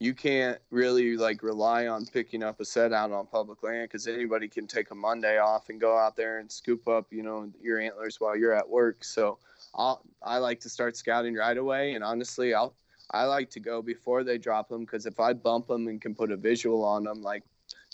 you 0.00 0.14
can't 0.14 0.60
really 0.70 1.16
like 1.16 1.42
rely 1.42 1.88
on 1.88 2.06
picking 2.06 2.42
up 2.42 2.60
a 2.60 2.64
set 2.64 2.92
out 2.92 3.12
on 3.12 3.26
public 3.26 3.62
land 3.62 3.90
cuz 3.90 4.06
anybody 4.06 4.48
can 4.48 4.66
take 4.66 4.90
a 4.90 4.94
Monday 4.94 5.38
off 5.38 5.68
and 5.68 5.80
go 5.80 5.96
out 5.96 6.16
there 6.16 6.38
and 6.38 6.50
scoop 6.50 6.86
up, 6.88 7.12
you 7.12 7.22
know, 7.22 7.50
your 7.60 7.80
antlers 7.80 8.20
while 8.20 8.36
you're 8.36 8.52
at 8.54 8.68
work. 8.68 9.04
So, 9.04 9.38
I'll, 9.74 10.02
I 10.22 10.38
like 10.38 10.60
to 10.60 10.68
start 10.68 10.96
scouting 10.96 11.34
right 11.34 11.56
away 11.58 11.94
and 11.94 12.04
honestly, 12.04 12.54
I'll 12.54 12.74
I 13.10 13.24
like 13.24 13.50
to 13.50 13.60
go 13.60 13.80
before 13.80 14.22
they 14.22 14.38
drop 14.38 14.68
them 14.68 14.80
because 14.80 15.06
if 15.06 15.18
I 15.18 15.32
bump 15.32 15.68
them 15.68 15.88
and 15.88 16.00
can 16.00 16.14
put 16.14 16.30
a 16.30 16.36
visual 16.36 16.84
on 16.84 17.04
them, 17.04 17.22
like 17.22 17.42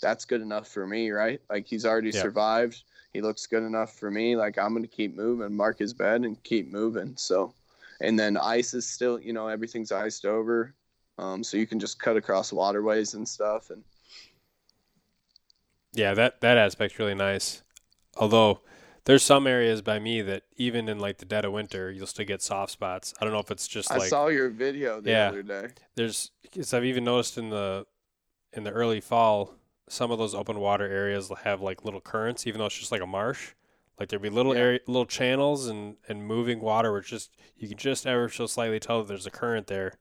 that's 0.01 0.25
good 0.25 0.41
enough 0.41 0.67
for 0.67 0.85
me, 0.85 1.09
right? 1.11 1.41
Like 1.49 1.65
he's 1.65 1.85
already 1.85 2.09
yeah. 2.09 2.21
survived. 2.21 2.83
He 3.13 3.21
looks 3.21 3.45
good 3.47 3.63
enough 3.63 3.97
for 3.97 4.11
me. 4.11 4.35
Like 4.35 4.57
I'm 4.57 4.73
gonna 4.73 4.87
keep 4.87 5.15
moving, 5.15 5.55
mark 5.55 5.79
his 5.79 5.93
bed, 5.93 6.21
and 6.21 6.41
keep 6.43 6.71
moving. 6.71 7.15
So, 7.15 7.53
and 8.01 8.19
then 8.19 8.35
ice 8.37 8.73
is 8.73 8.87
still, 8.87 9.19
you 9.19 9.31
know, 9.31 9.47
everything's 9.47 9.91
iced 9.91 10.25
over, 10.25 10.73
um, 11.17 11.43
so 11.43 11.55
you 11.55 11.65
can 11.65 11.79
just 11.79 11.99
cut 11.99 12.17
across 12.17 12.51
waterways 12.51 13.13
and 13.13 13.27
stuff. 13.27 13.69
And 13.69 13.83
yeah, 15.93 16.13
that 16.13 16.41
that 16.41 16.57
aspect's 16.57 16.99
really 16.99 17.15
nice. 17.15 17.63
Although 18.17 18.59
there's 19.05 19.23
some 19.23 19.45
areas 19.45 19.81
by 19.81 19.99
me 19.99 20.21
that 20.23 20.43
even 20.57 20.89
in 20.89 20.99
like 20.99 21.19
the 21.19 21.25
dead 21.25 21.45
of 21.45 21.53
winter, 21.53 21.91
you'll 21.91 22.07
still 22.07 22.25
get 22.25 22.41
soft 22.41 22.71
spots. 22.71 23.13
I 23.19 23.23
don't 23.23 23.33
know 23.33 23.39
if 23.39 23.51
it's 23.51 23.67
just 23.67 23.91
I 23.91 23.97
like 23.97 24.09
saw 24.09 24.27
your 24.27 24.49
video 24.49 24.99
the 24.99 25.11
yeah, 25.11 25.29
other 25.29 25.43
day. 25.43 25.69
There's 25.95 26.31
because 26.41 26.73
I've 26.73 26.85
even 26.85 27.03
noticed 27.03 27.37
in 27.37 27.49
the 27.49 27.85
in 28.51 28.63
the 28.63 28.71
early 28.71 28.99
fall, 28.99 29.53
some 29.87 30.11
of 30.11 30.17
those 30.17 30.33
open 30.33 30.59
water 30.59 30.85
areas 30.85 31.29
will 31.29 31.37
have 31.37 31.61
like 31.61 31.85
little 31.85 32.01
currents, 32.01 32.47
even 32.47 32.59
though 32.59 32.65
it's 32.65 32.77
just 32.77 32.91
like 32.91 33.01
a 33.01 33.07
marsh. 33.07 33.53
Like 33.99 34.09
there'd 34.09 34.21
be 34.21 34.29
little 34.29 34.55
yeah. 34.55 34.61
area, 34.61 34.79
little 34.87 35.05
channels 35.05 35.67
and 35.67 35.97
and 36.09 36.25
moving 36.25 36.59
water 36.59 36.91
where 36.91 36.99
it's 36.99 37.09
just 37.09 37.31
you 37.57 37.67
can 37.67 37.77
just 37.77 38.07
ever 38.07 38.27
so 38.27 38.47
slightly 38.47 38.79
tell 38.79 38.99
that 38.99 39.07
there's 39.07 39.27
a 39.27 39.31
current 39.31 39.67
there. 39.67 39.93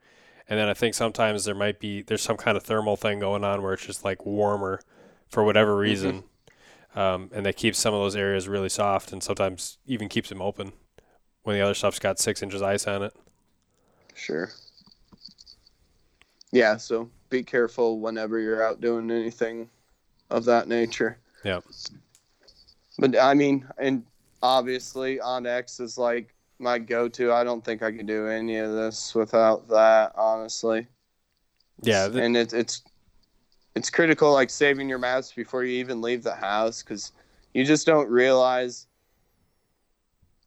And 0.48 0.59
then 0.59 0.68
I 0.68 0.74
think 0.74 0.94
sometimes 0.94 1.44
there 1.44 1.55
might 1.55 1.78
be 1.78 2.00
there's 2.00 2.22
some 2.22 2.38
kind 2.38 2.57
of 2.57 2.62
thermal 2.62 2.96
thing 2.96 3.18
going 3.18 3.44
on 3.44 3.62
where 3.62 3.74
it's 3.74 3.86
just 3.86 4.05
like 4.05 4.24
warmer 4.24 4.80
for 5.28 5.44
whatever 5.44 5.72
mm-hmm. 5.72 5.80
reason. 5.80 6.12
Mm-hmm 6.12 6.26
um, 6.95 7.30
and 7.34 7.45
that 7.47 7.57
keeps 7.57 7.78
some 7.78 7.95
of 7.95 8.01
those 8.01 8.16
areas 8.16 8.49
really 8.49 8.68
soft, 8.68 9.12
and 9.12 9.22
sometimes 9.22 9.78
even 9.86 10.09
keeps 10.09 10.28
them 10.28 10.42
open 10.42 10.72
when 11.42 11.57
the 11.57 11.62
other 11.62 11.74
stuff's 11.74 11.99
got 11.99 12.18
six 12.18 12.42
inches 12.42 12.62
ice 12.62 12.86
on 12.86 13.03
it. 13.03 13.14
Sure. 14.14 14.51
Yeah, 16.53 16.76
so 16.76 17.11
be 17.30 17.42
careful 17.42 17.99
whenever 18.01 18.38
you're 18.38 18.64
out 18.64 18.80
doing 18.80 19.11
anything 19.11 19.68
of 20.30 20.45
that 20.45 20.68
nature. 20.68 21.18
Yeah. 21.45 21.61
But 22.99 23.18
I 23.18 23.34
mean, 23.34 23.66
and 23.78 24.05
obviously 24.42 25.18
onX 25.18 25.80
is 25.80 25.99
like 25.99 26.32
my 26.61 26.78
go-to. 26.78 27.32
I 27.32 27.42
don't 27.42 27.64
think 27.64 27.82
I 27.82 27.90
could 27.90 28.07
do 28.07 28.28
any 28.28 28.59
of 28.59 28.72
this 28.72 29.14
without 29.14 29.68
that, 29.68 30.12
honestly. 30.14 30.86
Yeah, 31.82 32.07
the- 32.07 32.22
and 32.22 32.36
it, 32.36 32.53
it's 32.53 32.82
it's 33.75 33.91
critical 33.91 34.33
like 34.33 34.51
saving 34.51 34.89
your 34.89 34.99
maps 34.99 35.33
before 35.33 35.64
you 35.64 35.79
even 35.79 36.01
leave 36.01 36.22
the 36.22 36.35
house 36.35 36.83
because 36.83 37.12
you 37.55 37.64
just 37.64 37.87
don't 37.87 38.09
realize 38.09 38.87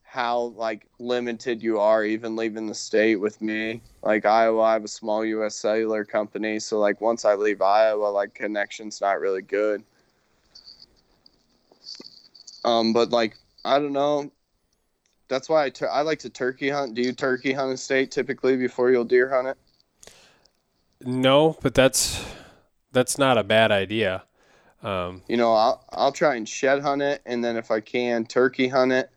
how 0.04 0.54
like 0.56 0.88
limited 1.00 1.62
you 1.62 1.80
are 1.80 2.04
even 2.04 2.36
leaving 2.36 2.66
the 2.66 2.74
state 2.74 3.18
with 3.18 3.42
me. 3.42 3.82
Like 4.02 4.26
iowa 4.26 4.62
i 4.62 4.74
have 4.74 4.86
a 4.86 4.88
small 4.88 5.24
us 5.44 5.56
cellular 5.56 6.06
company 6.06 6.60
so 6.60 6.80
like 6.80 7.02
once 7.02 7.26
i 7.26 7.36
leave 7.36 7.62
iowa 7.62 8.08
like 8.08 8.34
connection's 8.34 9.02
not 9.02 9.20
really 9.20 9.42
good. 9.42 9.84
Um 12.64 12.94
but 12.94 13.10
like 13.12 13.38
i 13.66 13.78
don't 13.78 13.94
know. 13.94 14.32
That's 15.30 15.50
why 15.50 15.66
I, 15.66 15.70
tur- 15.70 15.90
I 15.90 16.04
like 16.04 16.20
to 16.20 16.30
turkey 16.30 16.70
hunt. 16.70 16.94
Do 16.94 17.02
you 17.02 17.12
turkey 17.12 17.52
hunt 17.52 17.74
a 17.74 17.78
state 17.78 18.12
typically 18.12 18.56
before 18.56 18.92
you'll 18.92 19.04
deer 19.04 19.30
hunt 19.30 19.50
it? 19.50 19.58
No 21.06 21.58
but 21.62 21.74
that's 21.74 22.26
that's 22.98 23.20
not 23.20 23.38
a 23.38 23.43
bad 23.43 23.72
idea. 23.72 24.24
Um, 24.82 25.22
you 25.28 25.38
know, 25.38 25.54
I'll 25.54 25.86
I'll 25.91 26.12
try 26.12 26.36
and 26.36 26.50
shed 26.50 26.82
hunt 26.82 27.04
it, 27.04 27.22
and 27.28 27.43
then 27.43 27.56
if 27.56 27.70
I 27.70 27.80
can, 27.80 28.26
turkey 28.26 28.68
hunt 28.68 28.91
it, 28.91 29.12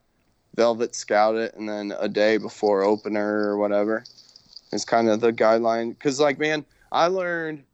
velvet 0.55 0.95
scout 0.95 1.37
it, 1.37 1.55
and 1.55 1.67
then 1.67 1.95
a 1.99 2.09
day 2.09 2.37
before 2.37 2.83
opener 2.83 3.49
or 3.49 3.57
whatever 3.57 4.05
is 4.73 4.85
kind 4.85 5.09
of 5.09 5.21
the 5.21 5.33
guideline. 5.33 5.91
Because 5.91 6.21
like, 6.21 6.39
man, 6.39 6.65
I 6.93 7.07
learned 7.07 7.65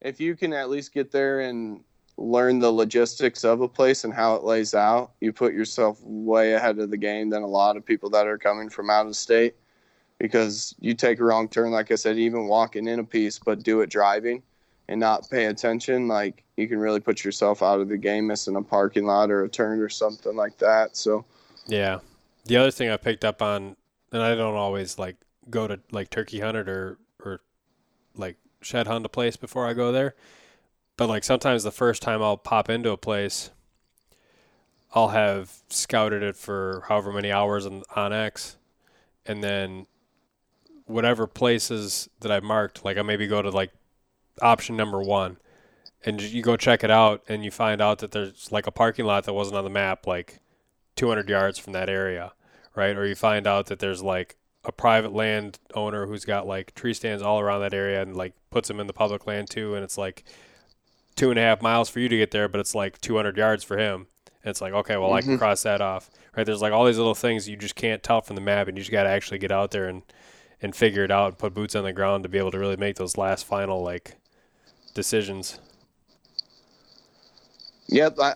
if 0.00 0.20
you 0.20 0.34
can 0.34 0.52
at 0.52 0.68
least 0.68 0.92
get 0.92 1.12
there 1.12 1.40
and 1.40 1.84
learn 2.16 2.58
the 2.58 2.70
logistics 2.70 3.44
of 3.44 3.60
a 3.60 3.68
place 3.68 4.02
and 4.02 4.12
how 4.12 4.34
it 4.34 4.42
lays 4.42 4.74
out, 4.74 5.12
you 5.20 5.32
put 5.32 5.54
yourself 5.54 6.00
way 6.02 6.54
ahead 6.54 6.80
of 6.80 6.90
the 6.90 6.96
game 6.96 7.30
than 7.30 7.42
a 7.42 7.46
lot 7.46 7.76
of 7.76 7.86
people 7.86 8.10
that 8.10 8.26
are 8.26 8.38
coming 8.38 8.68
from 8.68 8.90
out 8.90 9.06
of 9.06 9.14
state. 9.14 9.54
Because 10.18 10.74
you 10.80 10.94
take 10.94 11.20
a 11.20 11.24
wrong 11.24 11.48
turn, 11.48 11.70
like 11.70 11.92
I 11.92 11.96
said, 11.96 12.18
even 12.18 12.48
walking 12.48 12.88
in 12.88 12.98
a 12.98 13.04
piece, 13.04 13.38
but 13.38 13.62
do 13.62 13.80
it 13.80 13.90
driving 13.90 14.42
and 14.88 15.00
not 15.00 15.28
pay 15.30 15.46
attention, 15.46 16.08
like 16.08 16.44
you 16.56 16.68
can 16.68 16.78
really 16.78 17.00
put 17.00 17.24
yourself 17.24 17.62
out 17.62 17.80
of 17.80 17.88
the 17.88 17.96
game 17.96 18.26
missing 18.26 18.56
a 18.56 18.62
parking 18.62 19.04
lot 19.04 19.30
or 19.30 19.44
a 19.44 19.48
turn 19.48 19.80
or 19.80 19.88
something 19.88 20.36
like 20.36 20.58
that. 20.58 20.96
So, 20.96 21.24
yeah. 21.66 22.00
The 22.44 22.56
other 22.56 22.70
thing 22.70 22.90
I 22.90 22.96
picked 22.96 23.24
up 23.24 23.40
on, 23.40 23.76
and 24.12 24.22
I 24.22 24.34
don't 24.34 24.56
always 24.56 24.98
like 24.98 25.16
go 25.50 25.66
to 25.66 25.80
like 25.90 26.10
turkey 26.10 26.40
hunted 26.40 26.68
or 26.68 26.98
or 27.24 27.40
like 28.16 28.36
shed 28.60 28.86
hunt 28.86 29.06
a 29.06 29.08
place 29.08 29.36
before 29.36 29.66
I 29.66 29.72
go 29.72 29.92
there, 29.92 30.14
but 30.96 31.08
like 31.08 31.24
sometimes 31.24 31.62
the 31.62 31.70
first 31.70 32.02
time 32.02 32.22
I'll 32.22 32.36
pop 32.36 32.68
into 32.68 32.90
a 32.90 32.96
place, 32.96 33.50
I'll 34.92 35.08
have 35.08 35.62
scouted 35.68 36.22
it 36.22 36.36
for 36.36 36.84
however 36.88 37.12
many 37.12 37.32
hours 37.32 37.64
on 37.64 37.82
onX, 37.96 38.56
and 39.24 39.42
then 39.42 39.86
whatever 40.86 41.26
places 41.26 42.08
that 42.20 42.30
I've 42.30 42.42
marked, 42.42 42.84
like 42.84 42.98
I 42.98 43.02
maybe 43.02 43.26
go 43.26 43.40
to 43.40 43.50
like 43.50 43.72
option 44.40 44.76
number 44.76 45.02
one, 45.02 45.36
and 46.04 46.20
you 46.20 46.42
go 46.42 46.56
check 46.56 46.82
it 46.82 46.90
out, 46.90 47.22
and 47.28 47.44
you 47.44 47.50
find 47.50 47.80
out 47.80 47.98
that 47.98 48.12
there's 48.12 48.50
like 48.50 48.66
a 48.66 48.72
parking 48.72 49.04
lot 49.04 49.24
that 49.24 49.34
wasn't 49.34 49.56
on 49.56 49.64
the 49.64 49.70
map, 49.70 50.06
like 50.06 50.40
200 50.96 51.28
yards 51.28 51.58
from 51.58 51.72
that 51.72 51.88
area, 51.88 52.32
right? 52.74 52.96
Or 52.96 53.06
you 53.06 53.14
find 53.14 53.46
out 53.46 53.66
that 53.66 53.78
there's 53.78 54.02
like 54.02 54.36
a 54.64 54.72
private 54.72 55.12
land 55.12 55.58
owner 55.74 56.06
who's 56.06 56.24
got 56.24 56.46
like 56.46 56.74
tree 56.74 56.94
stands 56.94 57.22
all 57.22 57.40
around 57.40 57.60
that 57.60 57.74
area 57.74 58.00
and 58.00 58.16
like 58.16 58.34
puts 58.50 58.68
them 58.68 58.78
in 58.78 58.86
the 58.86 58.92
public 58.92 59.26
land 59.26 59.50
too, 59.50 59.74
and 59.74 59.84
it's 59.84 59.98
like 59.98 60.24
two 61.16 61.30
and 61.30 61.38
a 61.38 61.42
half 61.42 61.62
miles 61.62 61.88
for 61.88 62.00
you 62.00 62.08
to 62.08 62.16
get 62.16 62.30
there, 62.30 62.48
but 62.48 62.60
it's 62.60 62.74
like 62.74 63.00
200 63.00 63.36
yards 63.36 63.64
for 63.64 63.76
him. 63.76 64.06
And 64.44 64.50
it's 64.50 64.60
like, 64.60 64.72
okay, 64.72 64.96
well, 64.96 65.08
mm-hmm. 65.08 65.16
I 65.16 65.20
can 65.20 65.30
mm-hmm. 65.32 65.38
cross 65.38 65.62
that 65.62 65.80
off, 65.80 66.10
right? 66.36 66.44
There's 66.44 66.62
like 66.62 66.72
all 66.72 66.84
these 66.84 66.98
little 66.98 67.14
things 67.14 67.48
you 67.48 67.56
just 67.56 67.76
can't 67.76 68.02
tell 68.02 68.20
from 68.20 68.36
the 68.36 68.42
map, 68.42 68.68
and 68.68 68.76
you 68.76 68.82
just 68.82 68.90
got 68.90 69.04
to 69.04 69.10
actually 69.10 69.38
get 69.38 69.52
out 69.52 69.70
there 69.70 69.86
and 69.86 70.02
and 70.60 70.76
figure 70.76 71.02
it 71.02 71.10
out 71.10 71.26
and 71.26 71.38
put 71.38 71.54
boots 71.54 71.74
on 71.74 71.82
the 71.82 71.92
ground 71.92 72.22
to 72.22 72.28
be 72.28 72.38
able 72.38 72.52
to 72.52 72.58
really 72.58 72.76
make 72.76 72.94
those 72.94 73.16
last 73.16 73.44
final 73.44 73.82
like 73.82 74.16
decisions. 74.94 75.58
Yep, 77.88 78.18
I 78.20 78.34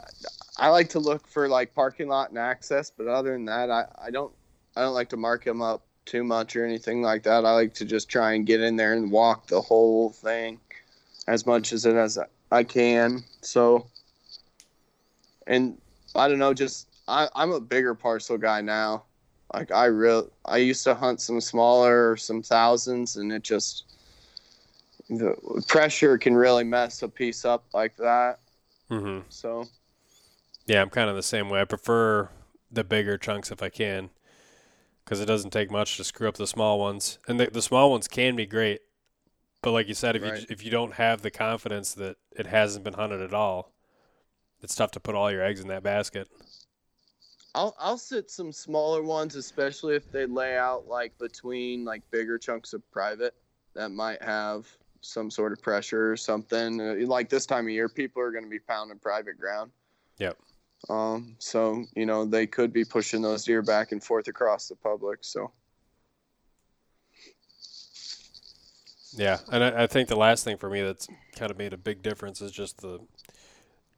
I 0.58 0.68
like 0.68 0.88
to 0.90 0.98
look 0.98 1.26
for 1.26 1.48
like 1.48 1.74
parking 1.74 2.08
lot 2.08 2.30
and 2.30 2.38
access, 2.38 2.90
but 2.90 3.06
other 3.06 3.32
than 3.32 3.44
that, 3.46 3.70
I, 3.70 3.86
I 4.06 4.10
don't 4.10 4.32
I 4.76 4.82
don't 4.82 4.94
like 4.94 5.08
to 5.10 5.16
mark 5.16 5.44
them 5.44 5.62
up 5.62 5.82
too 6.04 6.24
much 6.24 6.56
or 6.56 6.64
anything 6.64 7.02
like 7.02 7.22
that. 7.24 7.44
I 7.44 7.52
like 7.52 7.74
to 7.74 7.84
just 7.84 8.08
try 8.08 8.34
and 8.34 8.46
get 8.46 8.60
in 8.60 8.76
there 8.76 8.92
and 8.92 9.10
walk 9.10 9.48
the 9.48 9.60
whole 9.60 10.10
thing 10.10 10.60
as 11.26 11.46
much 11.46 11.72
as 11.72 11.84
it 11.84 11.96
as 11.96 12.18
I 12.50 12.62
can. 12.62 13.24
So, 13.42 13.86
and 15.46 15.78
I 16.14 16.28
don't 16.28 16.38
know, 16.38 16.54
just 16.54 16.88
I, 17.08 17.28
I'm 17.34 17.52
a 17.52 17.60
bigger 17.60 17.94
parcel 17.94 18.38
guy 18.38 18.60
now. 18.60 19.04
Like 19.52 19.72
I 19.72 19.86
real 19.86 20.30
I 20.44 20.58
used 20.58 20.84
to 20.84 20.94
hunt 20.94 21.20
some 21.20 21.40
smaller, 21.40 22.16
some 22.16 22.42
thousands, 22.42 23.16
and 23.16 23.32
it 23.32 23.42
just 23.42 23.84
the 25.08 25.62
pressure 25.68 26.18
can 26.18 26.34
really 26.34 26.64
mess 26.64 27.02
a 27.02 27.08
piece 27.08 27.44
up 27.44 27.64
like 27.72 27.96
that. 27.96 28.38
Mm-hmm. 28.90 29.20
So, 29.28 29.66
yeah, 30.66 30.82
I'm 30.82 30.90
kind 30.90 31.08
of 31.10 31.16
the 31.16 31.22
same 31.22 31.48
way. 31.48 31.60
I 31.60 31.64
prefer 31.64 32.30
the 32.70 32.84
bigger 32.84 33.16
chunks 33.16 33.50
if 33.50 33.62
I 33.62 33.68
can, 33.68 34.10
because 35.04 35.20
it 35.20 35.26
doesn't 35.26 35.50
take 35.50 35.70
much 35.70 35.96
to 35.96 36.04
screw 36.04 36.28
up 36.28 36.36
the 36.36 36.46
small 36.46 36.78
ones, 36.78 37.18
and 37.28 37.38
the, 37.38 37.46
the 37.50 37.62
small 37.62 37.90
ones 37.90 38.08
can 38.08 38.36
be 38.36 38.46
great. 38.46 38.80
But 39.62 39.72
like 39.72 39.88
you 39.88 39.94
said, 39.94 40.16
if 40.16 40.22
Right. 40.22 40.40
you 40.40 40.46
if 40.48 40.64
you 40.64 40.70
don't 40.70 40.94
have 40.94 41.22
the 41.22 41.30
confidence 41.30 41.94
that 41.94 42.16
it 42.32 42.46
hasn't 42.46 42.84
been 42.84 42.94
hunted 42.94 43.20
at 43.20 43.34
all, 43.34 43.72
it's 44.62 44.74
tough 44.74 44.92
to 44.92 45.00
put 45.00 45.14
all 45.14 45.30
your 45.30 45.42
eggs 45.42 45.60
in 45.60 45.68
that 45.68 45.82
basket. 45.82 46.28
I'll 47.54 47.74
I'll 47.78 47.98
sit 47.98 48.30
some 48.30 48.52
smaller 48.52 49.02
ones, 49.02 49.34
especially 49.34 49.96
if 49.96 50.10
they 50.12 50.26
lay 50.26 50.56
out 50.56 50.86
like 50.86 51.16
between 51.18 51.84
like 51.84 52.02
bigger 52.10 52.38
chunks 52.38 52.74
of 52.74 52.88
private 52.92 53.34
that 53.74 53.90
might 53.90 54.22
have 54.22 54.68
some 55.06 55.30
sort 55.30 55.52
of 55.52 55.62
pressure 55.62 56.12
or 56.12 56.16
something. 56.16 56.80
Uh, 56.80 56.94
like 57.06 57.28
this 57.28 57.46
time 57.46 57.66
of 57.66 57.70
year, 57.70 57.88
people 57.88 58.22
are 58.22 58.30
going 58.30 58.44
to 58.44 58.50
be 58.50 58.58
pounding 58.58 58.98
private 58.98 59.38
ground. 59.38 59.70
Yep. 60.18 60.36
Um. 60.88 61.36
So 61.38 61.84
you 61.94 62.06
know 62.06 62.24
they 62.24 62.46
could 62.46 62.72
be 62.72 62.84
pushing 62.84 63.22
those 63.22 63.44
deer 63.44 63.62
back 63.62 63.92
and 63.92 64.02
forth 64.02 64.28
across 64.28 64.68
the 64.68 64.76
public. 64.76 65.20
So 65.22 65.50
Yeah, 69.16 69.38
and 69.50 69.64
I, 69.64 69.84
I 69.84 69.86
think 69.86 70.08
the 70.08 70.16
last 70.16 70.44
thing 70.44 70.58
for 70.58 70.68
me 70.68 70.82
that's 70.82 71.08
kind 71.36 71.50
of 71.50 71.56
made 71.56 71.72
a 71.72 71.78
big 71.78 72.02
difference 72.02 72.42
is 72.42 72.52
just 72.52 72.82
the 72.82 73.00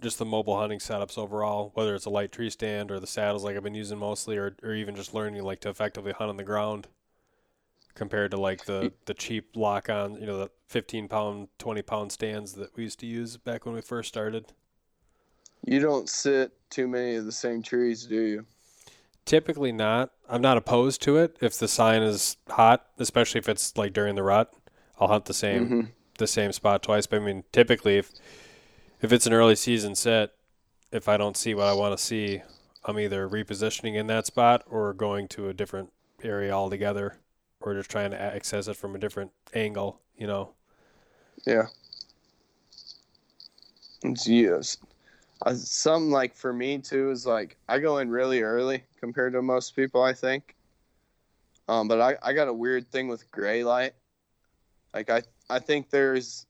just 0.01 0.19
the 0.19 0.25
mobile 0.25 0.57
hunting 0.57 0.79
setups 0.79 1.19
overall, 1.19 1.73
whether 1.75 1.97
it's 1.97 2.05
a 2.05 2.11
light 2.11 2.31
tree 2.31 2.51
stand 2.51 2.93
or 2.93 3.01
the 3.01 3.07
saddles 3.07 3.43
like 3.43 3.57
I've 3.57 3.65
been 3.65 3.75
using 3.75 3.99
mostly, 3.99 4.37
or 4.37 4.55
or 4.63 4.75
even 4.75 4.95
just 4.95 5.13
learning 5.13 5.43
like 5.43 5.61
to 5.61 5.71
effectively 5.71 6.13
hunt 6.13 6.31
on 6.31 6.37
the 6.37 6.45
ground, 6.45 6.87
compared 7.99 8.30
to 8.30 8.36
like 8.38 8.64
the 8.64 8.92
the 9.05 9.12
cheap 9.14 9.51
lock 9.55 9.90
on, 9.90 10.14
you 10.14 10.26
know, 10.26 10.38
the 10.38 10.51
15 10.68 11.09
pound, 11.09 11.49
20 11.59 11.82
pound 11.82 12.12
stands 12.12 12.55
that 12.55 12.74
we 12.76 12.84
used 12.84 13.01
to 13.01 13.07
use 13.07 13.36
back 13.36 13.66
when 13.66 13.74
we 13.74 13.80
first 13.82 14.09
started. 14.09 14.46
you 15.66 15.80
don't 15.80 16.09
sit 16.09 16.53
too 16.70 16.86
many 16.86 17.16
of 17.16 17.24
the 17.26 17.32
same 17.32 17.62
trees, 17.62 18.05
do 18.05 18.20
you? 18.20 18.46
Typically 19.24 19.72
not. 19.72 20.11
I'm 20.28 20.40
not 20.40 20.57
opposed 20.57 21.03
to 21.03 21.18
it 21.18 21.36
if 21.40 21.59
the 21.59 21.68
sign 21.68 22.03
is 22.03 22.36
hot, 22.49 22.86
especially 22.99 23.40
if 23.40 23.49
it's 23.49 23.76
like 23.76 23.92
during 23.92 24.14
the 24.14 24.22
rut. 24.22 24.55
I'll 24.99 25.09
hunt 25.09 25.26
the 25.26 25.34
same 25.34 25.68
Mhm. 25.68 25.88
the 26.18 26.26
same 26.26 26.53
spot 26.53 26.82
twice. 26.82 27.07
But 27.07 27.20
I 27.20 27.24
mean, 27.24 27.44
typically 27.53 27.99
if 27.99 28.11
if 29.03 29.12
it's 29.12 29.26
an 29.26 29.32
early 29.32 29.55
season 29.57 29.94
set, 29.94 30.30
if 30.90 31.09
I 31.09 31.16
don't 31.16 31.36
see 31.36 31.55
what 31.55 31.66
I 31.66 31.72
want 31.74 31.96
to 31.96 32.03
see, 32.03 32.42
I'm 32.84 32.99
either 32.99 33.28
repositioning 33.28 33.94
in 33.94 34.07
that 34.09 34.26
spot 34.26 34.62
or 34.68 34.92
going 34.94 35.28
to 35.28 35.49
a 35.49 35.55
different 35.55 35.92
area 36.22 36.53
altogether, 36.53 37.18
or 37.61 37.75
just 37.75 37.91
trying 37.91 38.11
to 38.11 38.21
access 38.21 38.69
it 38.69 38.77
from 38.77 38.95
a 38.95 38.99
different 38.99 39.31
angle. 39.55 40.01
You 40.17 40.27
know. 40.27 40.51
Yeah. 41.47 41.67
It's 44.03 44.27
yes. 44.27 44.77
Uh, 45.43 45.55
something 45.55 46.11
like 46.11 46.35
for 46.35 46.53
me 46.53 46.79
too 46.79 47.11
is 47.11 47.27
like 47.27 47.57
I 47.69 47.79
go 47.79 47.99
in 47.99 48.11
really 48.11 48.43
early 48.43 48.83
compared 49.01 49.33
to 49.35 49.43
most 49.43 49.77
people. 49.77 50.03
I 50.03 50.13
think. 50.13 50.55
Um, 51.69 51.87
but 51.87 52.01
I, 52.01 52.17
I 52.23 52.33
got 52.33 52.49
a 52.49 52.53
weird 52.53 52.89
thing 52.91 53.09
with 53.09 53.31
gray 53.31 53.63
light. 53.63 53.93
Like 54.95 55.11
I 55.11 55.23
I 55.51 55.59
think 55.59 55.91
there's 55.91 56.47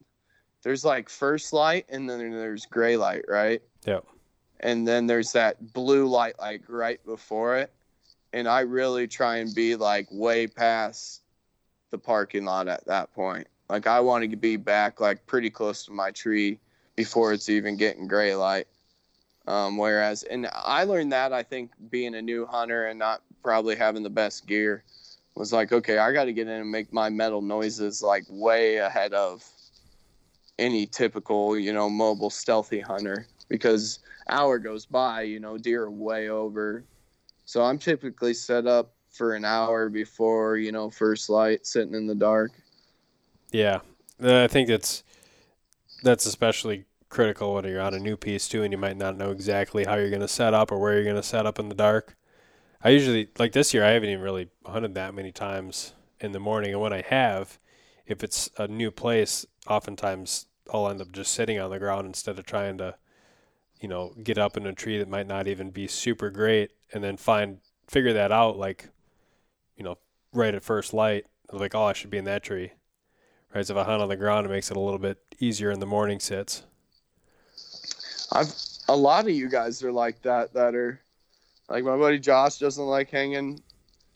there's 0.63 0.85
like 0.85 1.09
first 1.09 1.53
light 1.53 1.87
and 1.89 2.09
then 2.09 2.31
there's 2.31 2.67
gray 2.67 2.97
light, 2.97 3.25
right? 3.29 3.63
Yep. 3.85 4.05
And 4.61 4.87
then 4.87 5.07
there's 5.07 5.33
that 5.33 5.73
blue 5.73 6.07
light 6.07 6.39
like 6.39 6.63
right 6.69 7.05
before 7.05 7.57
it. 7.59 7.73
And 8.33 8.47
I 8.47 8.61
really 8.61 9.09
try 9.09 9.39
and 9.39 9.55
be 9.55 9.75
like 9.77 10.07
way 10.11 10.47
past 10.47 11.23
the 11.91 11.99
parking 11.99 12.45
lot 12.45 12.69
at 12.69 12.87
that 12.87 13.13
point. 13.15 13.47
Like 13.69 13.87
I 13.87 14.01
want 14.01 14.29
to 14.31 14.37
be 14.37 14.57
back 14.57 15.01
like 15.01 15.27
pretty 15.27 15.51
close 15.51 15.85
to 15.87 15.93
my 15.93 16.11
tree 16.11 16.59
before 16.97 17.33
it's 17.33 17.49
even 17.49 17.77
getting 17.77 18.07
gray 18.07 18.35
light. 18.35 18.67
Um, 19.47 19.79
whereas, 19.79 20.25
and 20.25 20.49
I 20.53 20.85
learned 20.85 21.13
that 21.13 21.33
I 21.33 21.43
think 21.43 21.71
being 21.91 22.15
a 22.15 22.23
new 22.23 22.45
hunter 22.45 22.89
and 22.89 22.99
not 22.99 23.23
probably 23.43 23.77
having 23.77 24.03
the 24.03 24.11
best 24.11 24.47
gear 24.47 24.85
was 25.35 25.53
like, 25.53 25.73
okay, 25.73 25.97
I 25.99 26.13
got 26.13 26.25
to 26.25 26.33
get 26.33 26.49
in 26.49 26.61
and 26.61 26.71
make 26.71 26.93
my 26.93 27.09
metal 27.09 27.41
noises 27.41 28.03
like 28.03 28.25
way 28.29 28.77
ahead 28.77 29.15
of 29.15 29.43
any 30.59 30.85
typical, 30.87 31.57
you 31.57 31.73
know, 31.73 31.89
mobile 31.89 32.31
stealthy 32.31 32.81
hunter 32.81 33.27
because 33.49 34.01
hour 34.29 34.59
goes 34.59 34.85
by, 34.85 35.23
you 35.23 35.41
know, 35.41 35.57
deer 35.57 35.85
are 35.85 35.91
way 35.91 36.29
over. 36.29 36.85
So 37.49 37.63
I'm 37.65 37.79
typically 37.79 38.35
set 38.35 38.67
up 38.67 38.93
for 39.11 39.35
an 39.35 39.47
hour 39.47 39.89
before, 39.89 40.59
you 40.59 40.71
know, 40.71 40.91
first 40.91 41.31
light 41.31 41.67
sitting 41.67 41.95
in 41.95 42.07
the 42.07 42.15
dark. 42.15 42.53
Yeah, 43.53 43.81
Uh, 44.23 44.43
I 44.45 44.49
think 44.49 44.69
it's 44.69 45.03
that's 46.03 46.27
especially 46.27 46.85
critical 47.09 47.55
when 47.55 47.65
you're 47.65 47.81
on 47.81 47.95
a 47.95 47.99
new 47.99 48.17
piece 48.17 48.49
too, 48.49 48.63
and 48.63 48.73
you 48.73 48.79
might 48.79 48.97
not 48.97 49.17
know 49.17 49.31
exactly 49.31 49.85
how 49.85 49.97
you're 49.97 50.11
going 50.11 50.21
to 50.21 50.29
set 50.29 50.55
up 50.55 50.71
or 50.73 50.79
where 50.79 50.95
you're 50.95 51.05
going 51.05 51.17
to 51.17 51.23
set 51.23 51.47
up 51.47 51.59
in 51.59 51.69
the 51.69 51.75
dark. 51.75 52.17
I 52.83 52.91
usually 52.91 53.31
like 53.39 53.53
this 53.53 53.75
year. 53.75 53.85
I 53.85 53.91
haven't 53.91 54.11
even 54.11 54.23
really 54.25 54.51
hunted 54.67 54.95
that 54.95 55.15
many 55.15 55.33
times 55.33 55.95
in 56.21 56.33
the 56.33 56.41
morning, 56.41 56.73
and 56.73 56.83
when 56.83 56.93
I 56.93 57.03
have, 57.03 57.59
if 58.07 58.25
it's 58.25 58.51
a 58.59 58.69
new 58.69 58.91
place, 58.91 59.47
oftentimes 59.69 60.47
I'll 60.73 60.89
end 60.89 61.01
up 61.03 61.13
just 61.13 61.33
sitting 61.33 61.61
on 61.61 61.71
the 61.71 61.79
ground 61.81 62.07
instead 62.07 62.39
of 62.39 62.47
trying 62.47 62.79
to, 62.79 62.97
you 63.81 63.89
know, 63.89 64.15
get 64.23 64.39
up 64.39 64.57
in 64.57 64.67
a 64.67 64.73
tree 64.73 64.99
that 64.99 65.09
might 65.09 65.27
not 65.27 65.47
even 65.47 65.71
be 65.71 65.87
super 65.87 66.31
great, 66.31 66.71
and 66.93 67.03
then 67.03 67.17
find 67.17 67.59
figure 67.87 68.13
that 68.13 68.33
out 68.33 68.59
like, 68.59 68.91
you 69.77 69.85
know, 69.85 69.99
right 70.33 70.55
at 70.55 70.63
first 70.63 70.93
light. 70.93 71.27
Like, 71.51 71.75
oh, 71.75 71.85
I 71.85 71.93
should 71.95 72.11
be 72.11 72.19
in 72.19 72.25
that 72.27 72.43
tree. 72.43 72.73
Right, 73.55 73.67
so 73.67 73.73
if 73.73 73.79
I 73.79 73.85
hunt 73.85 74.03
on 74.03 74.11
the 74.11 74.17
ground, 74.17 74.47
it 74.47 74.51
makes 74.51 74.71
it 74.71 74.77
a 74.77 74.81
little 74.81 74.99
bit 74.99 75.19
easier 75.39 75.71
in 75.71 75.81
the 75.81 75.87
morning 75.87 76.21
sits. 76.21 76.65
I've 78.31 78.53
a 78.89 78.97
lot 78.97 79.27
of 79.27 79.31
you 79.31 79.49
guys 79.49 79.83
are 79.83 79.93
like 79.93 80.21
that 80.23 80.53
that 80.55 80.75
are 80.75 81.01
like 81.69 81.85
my 81.85 81.97
buddy 81.97 82.19
Josh 82.19 82.59
doesn't 82.59 82.85
like 82.85 83.11
hanging 83.11 83.61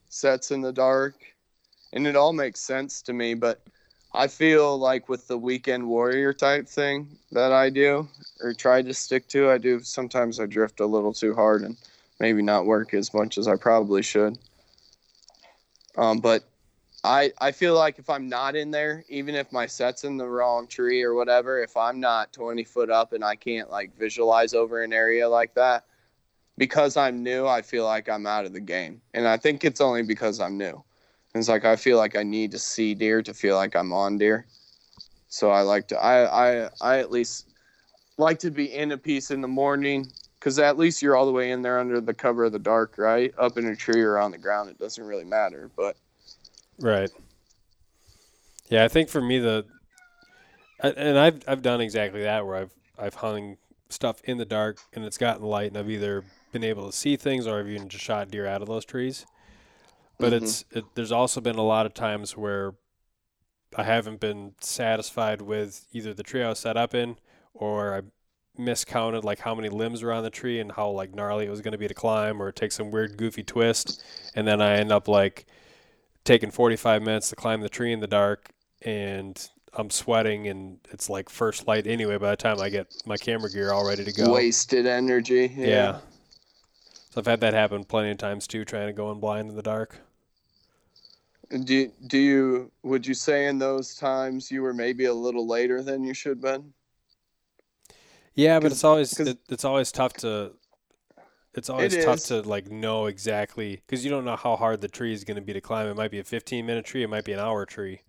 sets 0.08 0.50
in 0.50 0.60
the 0.60 0.72
dark 0.72 1.14
and 1.92 2.06
it 2.06 2.16
all 2.16 2.32
makes 2.32 2.60
sense 2.60 3.02
to 3.02 3.12
me 3.12 3.34
but 3.34 3.62
I 4.14 4.26
feel 4.26 4.78
like 4.78 5.08
with 5.08 5.26
the 5.26 5.38
weekend 5.38 5.86
warrior 5.88 6.32
type 6.32 6.68
thing 6.68 7.08
that 7.32 7.52
I 7.52 7.70
do 7.70 8.08
or 8.42 8.52
try 8.52 8.82
to 8.82 8.92
stick 8.92 9.28
to 9.28 9.50
I 9.50 9.58
do 9.58 9.80
sometimes 9.80 10.38
I 10.38 10.46
drift 10.46 10.80
a 10.80 10.86
little 10.86 11.12
too 11.12 11.34
hard 11.34 11.62
and 11.62 11.76
maybe 12.20 12.42
not 12.42 12.66
work 12.66 12.94
as 12.94 13.14
much 13.14 13.38
as 13.38 13.48
I 13.48 13.56
probably 13.56 14.02
should 14.02 14.38
um, 15.96 16.18
but 16.20 16.44
I 17.04 17.32
I 17.40 17.52
feel 17.52 17.74
like 17.74 17.98
if 17.98 18.08
I'm 18.08 18.28
not 18.28 18.54
in 18.54 18.70
there, 18.70 19.04
even 19.08 19.34
if 19.34 19.50
my 19.52 19.66
set's 19.66 20.04
in 20.04 20.16
the 20.16 20.26
wrong 20.26 20.66
tree 20.66 21.02
or 21.02 21.14
whatever, 21.14 21.62
if 21.62 21.76
I'm 21.76 22.00
not 22.00 22.32
20 22.32 22.64
foot 22.64 22.90
up 22.90 23.12
and 23.12 23.24
I 23.24 23.34
can't 23.36 23.70
like 23.70 23.96
visualize 23.98 24.54
over 24.54 24.82
an 24.82 24.92
area 24.92 25.28
like 25.28 25.54
that, 25.54 25.84
because 26.56 26.96
I'm 26.96 27.22
new, 27.22 27.46
I 27.46 27.62
feel 27.62 27.84
like 27.84 28.08
I'm 28.08 28.26
out 28.26 28.44
of 28.46 28.52
the 28.52 28.60
game. 28.60 29.00
And 29.14 29.26
I 29.26 29.36
think 29.36 29.64
it's 29.64 29.80
only 29.80 30.02
because 30.02 30.40
I'm 30.40 30.56
new. 30.56 30.82
It's 31.34 31.48
like 31.48 31.64
I 31.64 31.76
feel 31.76 31.96
like 31.96 32.16
I 32.16 32.22
need 32.22 32.50
to 32.50 32.58
see 32.58 32.94
deer 32.94 33.22
to 33.22 33.32
feel 33.32 33.56
like 33.56 33.74
I'm 33.74 33.92
on 33.92 34.18
deer. 34.18 34.46
So 35.28 35.50
I 35.50 35.62
like 35.62 35.88
to 35.88 35.98
I 35.98 36.64
I 36.64 36.70
I 36.80 36.98
at 36.98 37.10
least 37.10 37.46
like 38.18 38.38
to 38.40 38.50
be 38.50 38.74
in 38.74 38.92
a 38.92 38.98
piece 38.98 39.30
in 39.30 39.40
the 39.40 39.48
morning 39.48 40.12
because 40.38 40.58
at 40.58 40.76
least 40.76 41.00
you're 41.00 41.16
all 41.16 41.24
the 41.24 41.32
way 41.32 41.52
in 41.52 41.62
there 41.62 41.78
under 41.78 42.00
the 42.00 42.12
cover 42.12 42.44
of 42.44 42.52
the 42.52 42.58
dark, 42.58 42.94
right? 42.98 43.32
Up 43.38 43.56
in 43.56 43.66
a 43.66 43.76
tree 43.76 44.02
or 44.02 44.18
on 44.18 44.30
the 44.30 44.38
ground, 44.38 44.68
it 44.68 44.78
doesn't 44.78 45.04
really 45.04 45.24
matter. 45.24 45.70
But 45.74 45.96
Right. 46.78 47.10
Yeah, 48.68 48.84
I 48.84 48.88
think 48.88 49.08
for 49.08 49.20
me 49.20 49.38
the, 49.38 49.64
and 50.80 51.18
I've 51.18 51.42
I've 51.46 51.62
done 51.62 51.80
exactly 51.80 52.22
that 52.22 52.44
where 52.44 52.56
I've 52.56 52.70
I've 52.98 53.14
hung 53.14 53.56
stuff 53.88 54.20
in 54.24 54.38
the 54.38 54.44
dark 54.44 54.78
and 54.92 55.04
it's 55.04 55.18
gotten 55.18 55.44
light 55.44 55.68
and 55.68 55.78
I've 55.78 55.90
either 55.90 56.24
been 56.52 56.64
able 56.64 56.90
to 56.90 56.96
see 56.96 57.16
things 57.16 57.46
or 57.46 57.60
I've 57.60 57.68
even 57.68 57.88
just 57.88 58.04
shot 58.04 58.30
deer 58.30 58.46
out 58.46 58.62
of 58.62 58.68
those 58.68 58.84
trees. 58.84 59.26
But 60.18 60.32
Mhm. 60.32 60.43
it's 60.43 60.64
it, 60.70 60.84
there's 60.94 61.12
also 61.12 61.40
been 61.40 61.56
a 61.56 61.62
lot 61.64 61.86
of 61.86 61.94
times 61.94 62.36
where 62.36 62.74
I 63.76 63.84
haven't 63.84 64.20
been 64.20 64.55
satisfied 64.60 65.40
with 65.43 65.86
either 65.93 66.12
the 66.14 66.22
tree 66.22 66.43
I 66.43 66.48
was 66.51 66.59
set 66.59 66.76
up 66.76 66.94
in 66.94 67.16
or 67.55 67.94
I 67.97 68.02
miscounted 68.59 69.24
like 69.24 69.39
how 69.40 69.55
many 69.55 69.70
limbs 69.70 70.02
were 70.02 70.12
on 70.12 70.22
the 70.22 70.30
tree 70.30 70.60
and 70.60 70.70
how 70.72 70.90
like 70.90 71.14
gnarly 71.14 71.47
it 71.47 71.51
was 71.51 71.62
going 71.62 71.72
to 71.72 71.78
be 71.78 71.89
to 71.89 71.94
climb 71.94 72.40
or 72.40 72.52
take 72.52 72.70
some 72.70 72.90
weird 72.90 73.16
goofy 73.16 73.43
twist 73.43 74.05
and 74.34 74.47
then 74.47 74.60
I 74.60 74.76
end 74.76 74.93
up 74.93 75.09
like 75.09 75.47
taking 76.24 76.51
45 76.51 77.02
minutes 77.02 77.30
to 77.30 77.36
climb 77.36 77.62
the 77.62 77.70
tree 77.70 77.93
in 77.94 78.01
the 78.01 78.06
dark 78.06 78.51
and 78.82 79.48
I'm 79.72 79.89
sweating 79.89 80.48
and 80.48 80.78
it's 80.90 81.09
like 81.09 81.30
first 81.30 81.66
light 81.66 81.86
anyway 81.86 82.18
by 82.18 82.30
the 82.30 82.36
time 82.36 82.60
I 82.60 82.68
get 82.68 82.94
my 83.06 83.16
camera 83.16 83.51
gear 83.51 83.72
all 83.72 83.86
ready 83.86 84.05
to 84.05 84.12
go. 84.12 84.30
wasted 84.34 84.86
energy. 84.86 85.51
Yeah. 85.56 86.01
So 87.12 87.20
I've 87.20 87.26
had 87.26 87.40
that 87.43 87.55
happen 87.55 87.84
plenty 87.84 88.10
of 88.10 88.18
times 88.18 88.48
too, 88.48 88.64
trying 88.64 88.89
to 88.89 88.93
go 88.93 89.12
in 89.12 89.20
blind 89.20 89.48
in 89.51 89.55
the 89.55 89.62
dark. 89.62 90.01
Do 91.64 91.93
do 92.09 92.18
you 92.18 92.72
would 92.82 93.06
you 93.06 93.14
say 93.14 93.47
in 93.47 93.59
those 93.59 93.94
times 93.94 94.51
you 94.51 94.60
were 94.60 94.74
maybe 94.74 95.05
a 95.05 95.14
little 95.14 95.47
later 95.47 95.80
than 95.80 96.02
you 96.02 96.14
should 96.14 96.30
have 96.30 96.40
been? 96.40 96.74
Yeah, 98.34 98.60
but 98.60 98.72
it's 98.72 98.84
always 98.84 99.20
it, 99.24 99.39
it's 99.48 99.64
always 99.64 99.93
tough 99.93 100.14
to 100.16 100.52
it's 101.55 101.68
always 101.70 101.97
tough 101.97 102.22
is. 102.22 102.24
to 102.24 102.43
like 102.43 102.70
know 102.70 103.06
exactly 103.06 103.76
because 103.76 104.05
you 104.05 104.10
don't 104.10 104.24
know 104.24 104.36
how 104.36 104.56
hard 104.56 104.80
the 104.80 104.89
tree 104.89 105.12
is 105.12 105.24
going 105.24 105.36
to 105.36 105.43
be 105.43 105.52
to 105.52 105.60
climb. 105.60 105.89
It 105.89 105.97
might 105.97 106.10
be 106.10 106.18
a 106.18 106.24
15 106.24 106.66
minute 106.66 106.84
tree, 106.84 107.02
it 107.02 107.09
might 107.10 107.24
be 107.24 107.32
an 107.32 107.39
hour 107.40 107.66
tree, 107.66 108.02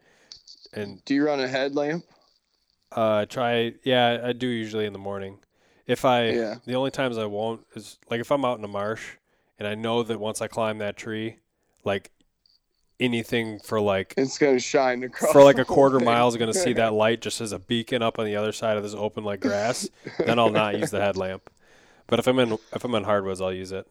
and 0.73 1.01
Do 1.05 1.15
you 1.15 1.25
run 1.25 1.39
a 1.39 1.47
headlamp? 1.47 2.03
uh, 2.95 3.17
I 3.21 3.25
try. 3.25 3.73
Yeah, 3.83 4.21
I 4.23 4.33
do 4.33 4.47
usually 4.47 4.85
in 4.85 4.93
the 4.93 4.99
morning. 4.99 5.39
If 5.87 6.05
I 6.05 6.29
Yeah. 6.29 6.55
the 6.65 6.75
only 6.75 6.91
times 6.91 7.17
I 7.17 7.25
won't 7.25 7.65
is 7.75 7.97
like 8.09 8.21
if 8.21 8.31
I'm 8.31 8.45
out 8.45 8.57
in 8.57 8.63
a 8.63 8.69
marsh 8.69 9.17
and 9.59 9.67
I 9.67 9.75
know 9.75 10.03
that 10.03 10.19
once 10.19 10.41
I 10.41 10.47
climb 10.47 10.77
that 10.79 10.95
tree, 10.97 11.37
like 11.83 12.11
anything 12.99 13.59
for 13.59 13.81
like 13.81 14.13
It's 14.17 14.37
gonna 14.37 14.59
shine 14.59 15.03
across 15.03 15.31
for 15.31 15.43
like 15.43 15.57
a 15.57 15.65
quarter 15.65 15.97
thing. 15.99 16.05
mile 16.05 16.27
is 16.27 16.37
going 16.37 16.51
to 16.51 16.57
see 16.57 16.73
that 16.73 16.93
light 16.93 17.21
just 17.21 17.41
as 17.41 17.51
a 17.51 17.59
beacon 17.59 18.01
up 18.01 18.17
on 18.19 18.25
the 18.25 18.35
other 18.35 18.51
side 18.51 18.77
of 18.77 18.83
this 18.83 18.93
open 18.93 19.23
like 19.23 19.41
grass, 19.41 19.89
then 20.19 20.39
I'll 20.39 20.51
not 20.51 20.77
use 20.77 20.91
the 20.91 21.01
headlamp. 21.01 21.49
But 22.07 22.19
if 22.19 22.27
I'm 22.27 22.39
in 22.39 22.57
if 22.73 22.83
I'm 22.83 22.95
in 22.95 23.03
hardwoods, 23.03 23.41
I'll 23.41 23.53
use 23.53 23.71
it. 23.71 23.87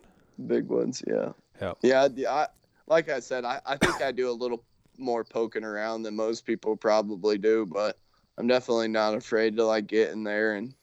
Big 0.46 0.66
ones, 0.68 1.02
yeah. 1.06 1.32
Yeah. 1.60 1.72
Yeah, 1.82 2.08
the- 2.08 2.26
I, 2.26 2.46
like 2.86 3.08
I 3.08 3.20
said, 3.20 3.44
I, 3.44 3.60
I 3.66 3.76
think 3.76 4.00
I 4.02 4.12
do 4.12 4.30
a 4.30 4.32
little 4.32 4.64
more 4.98 5.24
poking 5.24 5.64
around 5.64 6.02
than 6.02 6.16
most 6.16 6.44
people 6.46 6.76
probably 6.76 7.38
do, 7.38 7.66
but 7.66 7.98
I'm 8.38 8.46
definitely 8.46 8.88
not 8.88 9.14
afraid 9.14 9.56
to 9.56 9.64
like 9.66 9.86
get 9.86 10.10
in 10.10 10.24
there 10.24 10.54
and 10.54 10.74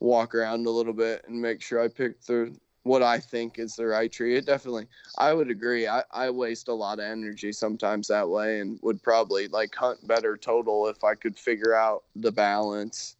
walk 0.00 0.34
around 0.34 0.66
a 0.66 0.70
little 0.70 0.92
bit 0.92 1.24
and 1.26 1.40
make 1.40 1.60
sure 1.60 1.82
I 1.82 1.88
pick 1.88 2.20
the 2.22 2.54
what 2.84 3.02
I 3.02 3.18
think 3.18 3.58
is 3.58 3.76
the 3.76 3.86
right 3.86 4.10
tree. 4.10 4.36
It 4.36 4.46
definitely 4.46 4.86
I 5.18 5.34
would 5.34 5.50
agree. 5.50 5.86
I, 5.86 6.02
I 6.10 6.30
waste 6.30 6.68
a 6.68 6.74
lot 6.74 6.98
of 6.98 7.04
energy 7.04 7.52
sometimes 7.52 8.08
that 8.08 8.28
way 8.28 8.60
and 8.60 8.78
would 8.82 9.02
probably 9.02 9.48
like 9.48 9.74
hunt 9.74 10.06
better 10.06 10.36
total 10.36 10.88
if 10.88 11.04
I 11.04 11.14
could 11.14 11.38
figure 11.38 11.74
out 11.74 12.04
the 12.16 12.32
balance. 12.32 13.16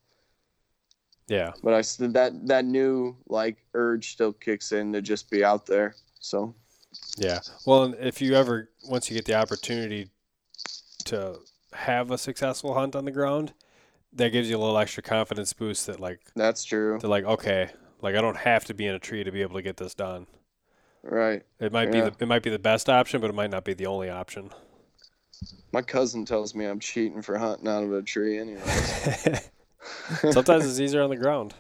Yeah. 1.27 1.53
But 1.63 1.75
I 1.75 1.83
that 2.07 2.47
that 2.47 2.65
new 2.65 3.17
like 3.29 3.59
urge 3.75 4.13
still 4.13 4.33
kicks 4.33 4.73
in 4.73 4.93
to 4.95 5.03
just 5.03 5.31
be 5.31 5.45
out 5.45 5.67
there. 5.67 5.95
So 6.21 6.55
Yeah. 7.19 7.41
Well, 7.67 7.85
and 7.85 7.95
if 7.97 8.23
you 8.23 8.35
ever 8.35 8.71
once 8.85 9.11
you 9.11 9.17
get 9.17 9.27
the 9.27 9.35
opportunity 9.35 10.09
to 11.05 11.41
have 11.73 12.11
a 12.11 12.19
successful 12.19 12.75
hunt 12.75 12.97
on 12.97 13.05
the 13.05 13.11
ground, 13.11 13.53
that 14.19 14.31
gives 14.33 14.51
you 14.51 14.57
a 14.57 14.61
little 14.61 14.79
extra 14.79 15.03
confidence 15.03 15.53
boost 15.53 15.87
that 15.87 15.99
like 16.01 16.21
that's 16.37 16.65
true. 16.65 16.99
to 17.01 17.09
like 17.09 17.25
okay, 17.25 17.71
like 18.03 18.15
I 18.15 18.21
don't 18.21 18.37
have 18.37 18.65
to 18.67 18.75
be 18.75 18.87
in 18.87 18.95
a 18.95 18.99
tree 18.99 19.25
to 19.25 19.33
be 19.33 19.43
able 19.43 19.55
to 19.57 19.63
get 19.63 19.77
this 19.79 19.95
done. 19.95 20.27
Right. 21.03 21.43
It 21.61 21.73
might 21.73 21.89
Yeah. 21.89 22.05
be 22.05 22.11
the 22.11 22.15
it 22.21 22.29
might 22.29 22.43
be 22.43 22.51
the 22.51 22.59
best 22.59 22.89
option, 22.89 23.21
but 23.21 23.31
it 23.31 23.35
might 23.35 23.51
not 23.51 23.65
be 23.65 23.75
the 23.75 23.87
only 23.87 24.11
option. 24.11 24.51
My 25.73 25.83
cousin 25.83 26.25
tells 26.25 26.55
me 26.55 26.65
I'm 26.65 26.81
cheating 26.81 27.23
for 27.23 27.39
hunting 27.39 27.69
out 27.69 27.85
of 27.85 27.93
a 27.93 28.03
tree 28.03 28.39
anyway. 28.39 28.61
Sometimes 30.33 30.67
it's 30.67 30.81
easier 30.81 31.03
on 31.03 31.11
the 31.11 31.17
ground. 31.17 31.55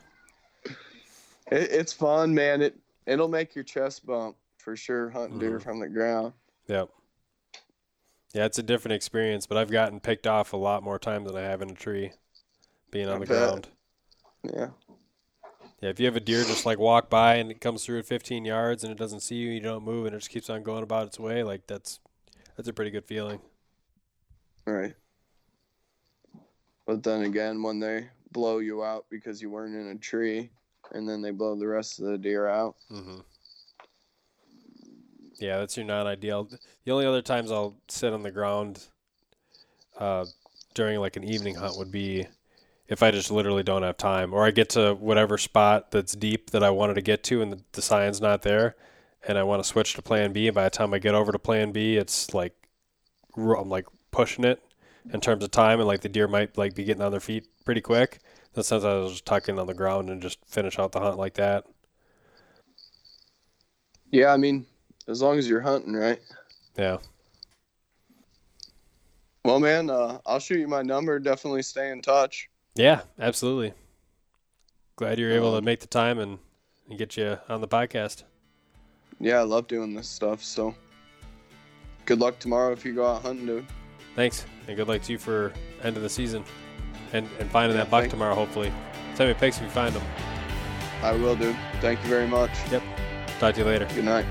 It, 1.50 1.70
it's 1.70 1.92
fun, 1.92 2.34
man. 2.34 2.60
It 2.62 2.76
it'll 3.06 3.28
make 3.28 3.54
your 3.54 3.64
chest 3.64 4.04
bump 4.04 4.36
for 4.58 4.76
sure 4.76 5.10
hunting 5.10 5.38
deer 5.38 5.58
Mhm. 5.58 5.62
from 5.62 5.80
the 5.80 5.88
ground. 5.88 6.32
Yep. 6.66 6.90
Yeah, 8.34 8.44
it's 8.44 8.58
a 8.58 8.62
different 8.62 8.94
experience, 8.94 9.46
but 9.46 9.56
I've 9.56 9.70
gotten 9.70 10.00
picked 10.00 10.26
off 10.26 10.52
a 10.52 10.56
lot 10.58 10.82
more 10.82 10.98
times 10.98 11.26
than 11.26 11.36
I 11.36 11.46
have 11.46 11.62
in 11.62 11.70
a 11.70 11.74
tree, 11.74 12.12
being 12.90 13.08
on 13.08 13.16
I 13.16 13.18
the 13.20 13.26
bet. 13.26 13.38
ground. 13.38 13.68
Yeah. 14.44 14.68
Yeah, 15.80 15.90
if 15.90 16.00
you 16.00 16.06
have 16.06 16.16
a 16.16 16.20
deer 16.20 16.42
just 16.42 16.66
like 16.66 16.78
walk 16.78 17.08
by 17.08 17.36
and 17.36 17.50
it 17.50 17.60
comes 17.60 17.84
through 17.84 18.00
at 18.00 18.06
15 18.06 18.44
yards 18.44 18.82
and 18.82 18.90
it 18.90 18.98
doesn't 18.98 19.20
see 19.20 19.36
you, 19.36 19.50
you 19.50 19.60
don't 19.60 19.84
move, 19.84 20.06
and 20.06 20.14
it 20.14 20.18
just 20.18 20.30
keeps 20.30 20.50
on 20.50 20.62
going 20.64 20.82
about 20.82 21.06
its 21.06 21.20
way, 21.20 21.42
like 21.44 21.66
that's 21.66 22.00
that's 22.56 22.68
a 22.68 22.72
pretty 22.72 22.90
good 22.90 23.04
feeling. 23.04 23.40
Right. 24.66 24.94
But 26.84 27.02
then 27.04 27.22
again, 27.22 27.62
when 27.62 27.78
they 27.78 28.08
blow 28.32 28.58
you 28.58 28.82
out 28.82 29.06
because 29.10 29.40
you 29.40 29.50
weren't 29.50 29.76
in 29.76 29.88
a 29.88 29.94
tree, 29.96 30.50
and 30.92 31.08
then 31.08 31.22
they 31.22 31.30
blow 31.30 31.54
the 31.54 31.66
rest 31.66 32.00
of 32.00 32.06
the 32.06 32.18
deer 32.18 32.48
out. 32.48 32.74
Mm-hmm. 32.90 33.18
Yeah, 35.38 35.58
that's 35.58 35.76
your 35.76 35.86
non-ideal. 35.86 36.48
The 36.84 36.90
only 36.90 37.06
other 37.06 37.22
times 37.22 37.52
I'll 37.52 37.76
sit 37.88 38.12
on 38.12 38.22
the 38.22 38.30
ground 38.30 38.84
uh, 39.98 40.24
during 40.74 40.98
like 40.98 41.16
an 41.16 41.24
evening 41.24 41.54
hunt 41.54 41.76
would 41.78 41.92
be 41.92 42.26
if 42.88 43.02
I 43.02 43.10
just 43.10 43.30
literally 43.30 43.62
don't 43.62 43.82
have 43.82 43.96
time, 43.98 44.32
or 44.32 44.44
I 44.44 44.50
get 44.50 44.70
to 44.70 44.94
whatever 44.94 45.36
spot 45.36 45.90
that's 45.90 46.14
deep 46.14 46.50
that 46.50 46.62
I 46.62 46.70
wanted 46.70 46.94
to 46.94 47.02
get 47.02 47.22
to, 47.24 47.42
and 47.42 47.52
the, 47.52 47.60
the 47.72 47.82
sign's 47.82 48.20
not 48.20 48.42
there, 48.42 48.76
and 49.26 49.36
I 49.36 49.42
want 49.42 49.62
to 49.62 49.68
switch 49.68 49.94
to 49.94 50.02
Plan 50.02 50.32
B. 50.32 50.48
And 50.48 50.54
by 50.54 50.64
the 50.64 50.70
time 50.70 50.94
I 50.94 50.98
get 50.98 51.14
over 51.14 51.30
to 51.30 51.38
Plan 51.38 51.70
B, 51.70 51.96
it's 51.96 52.32
like 52.32 52.54
I'm 53.36 53.68
like 53.68 53.86
pushing 54.10 54.44
it 54.44 54.62
in 55.12 55.20
terms 55.20 55.44
of 55.44 55.50
time, 55.50 55.80
and 55.80 55.86
like 55.86 56.00
the 56.00 56.08
deer 56.08 56.26
might 56.26 56.56
like 56.56 56.74
be 56.74 56.84
getting 56.84 57.02
on 57.02 57.10
their 57.10 57.20
feet 57.20 57.46
pretty 57.64 57.82
quick. 57.82 58.20
Then 58.54 58.64
sometimes 58.64 58.84
I 58.84 58.94
was 58.94 59.12
just 59.12 59.26
tuck 59.26 59.48
in 59.48 59.58
on 59.58 59.66
the 59.66 59.74
ground 59.74 60.08
and 60.08 60.22
just 60.22 60.38
finish 60.46 60.78
out 60.78 60.92
the 60.92 61.00
hunt 61.00 61.18
like 61.18 61.34
that. 61.34 61.64
Yeah, 64.10 64.32
I 64.32 64.38
mean, 64.38 64.64
as 65.06 65.20
long 65.20 65.38
as 65.38 65.46
you're 65.46 65.60
hunting, 65.60 65.92
right? 65.92 66.18
Yeah. 66.78 66.96
Well, 69.44 69.60
man, 69.60 69.90
uh, 69.90 70.18
I'll 70.24 70.38
shoot 70.38 70.58
you 70.58 70.68
my 70.68 70.82
number. 70.82 71.18
Definitely 71.18 71.62
stay 71.62 71.90
in 71.90 72.00
touch. 72.00 72.48
Yeah, 72.78 73.00
absolutely. 73.18 73.74
Glad 74.96 75.18
you're 75.18 75.32
able 75.32 75.50
to 75.52 75.58
Um, 75.58 75.64
make 75.64 75.80
the 75.80 75.86
time 75.86 76.18
and, 76.18 76.38
and 76.88 76.98
get 76.98 77.16
you 77.16 77.38
on 77.48 77.60
the 77.60 77.68
podcast. 77.68 78.22
Yeah, 79.20 79.38
I 79.38 79.42
love 79.42 79.66
doing 79.66 79.94
this 79.94 80.08
stuff. 80.08 80.42
So, 80.44 80.74
good 82.06 82.20
luck 82.20 82.38
tomorrow 82.38 82.72
if 82.72 82.84
you 82.84 82.94
go 82.94 83.04
out 83.06 83.22
hunting, 83.22 83.46
dude. 83.46 83.66
Thanks, 84.14 84.46
and 84.66 84.76
good 84.76 84.86
luck 84.88 85.02
to 85.02 85.12
you 85.12 85.18
for 85.18 85.52
end 85.82 85.96
of 85.96 86.02
the 86.02 86.08
season, 86.08 86.44
and 87.12 87.28
and 87.40 87.50
finding 87.50 87.76
Yeah, 87.76 87.84
that 87.84 87.90
buck 87.90 88.08
tomorrow. 88.08 88.34
Hopefully, 88.34 88.72
send 89.14 89.28
me 89.28 89.34
pics 89.34 89.56
if 89.58 89.64
you 89.64 89.70
find 89.70 89.94
them. 89.94 90.02
I 91.02 91.12
will, 91.12 91.36
dude. 91.36 91.56
Thank 91.80 92.00
you 92.02 92.08
very 92.08 92.26
much. 92.26 92.50
Yep. 92.70 92.82
Talk 93.40 93.54
to 93.54 93.60
you 93.60 93.66
later. 93.66 93.86
Good 93.94 94.04
night. 94.04 94.26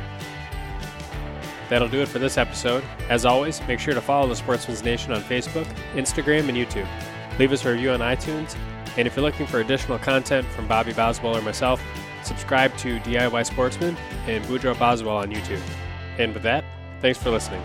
That'll 1.70 1.90
do 1.90 2.00
it 2.02 2.08
for 2.08 2.20
this 2.20 2.38
episode. 2.38 2.84
As 3.10 3.26
always, 3.26 3.62
make 3.68 3.80
sure 3.80 3.94
to 3.94 4.02
follow 4.02 4.28
the 4.28 4.36
Sportsman's 4.36 4.84
Nation 4.84 5.12
on 5.12 5.22
Facebook, 5.22 5.66
Instagram, 5.96 6.48
and 6.48 6.58
YouTube. 6.58 6.88
Leave 7.40 7.52
us 7.52 7.66
a 7.66 7.72
review 7.72 7.92
on 7.92 8.00
iTunes, 8.00 8.56
and 8.98 9.08
if 9.08 9.16
you're 9.16 9.24
looking 9.24 9.46
for 9.46 9.60
additional 9.60 10.00
content 10.00 10.46
from 10.48 10.68
Bobby 10.68 10.94
Boswell 10.94 11.38
or 11.38 11.42
myself, 11.42 11.82
subscribe 12.24 12.76
to 12.78 13.00
DIY 13.02 13.46
Sportsman 13.46 13.96
and 14.26 14.44
Boudreaux 14.46 14.78
Boswell 14.78 15.18
on 15.18 15.30
YouTube. 15.32 15.62
And 16.18 16.34
with 16.34 16.44
that, 16.44 16.66
thanks 17.00 17.20
for 17.22 17.30
listening. 17.30 17.62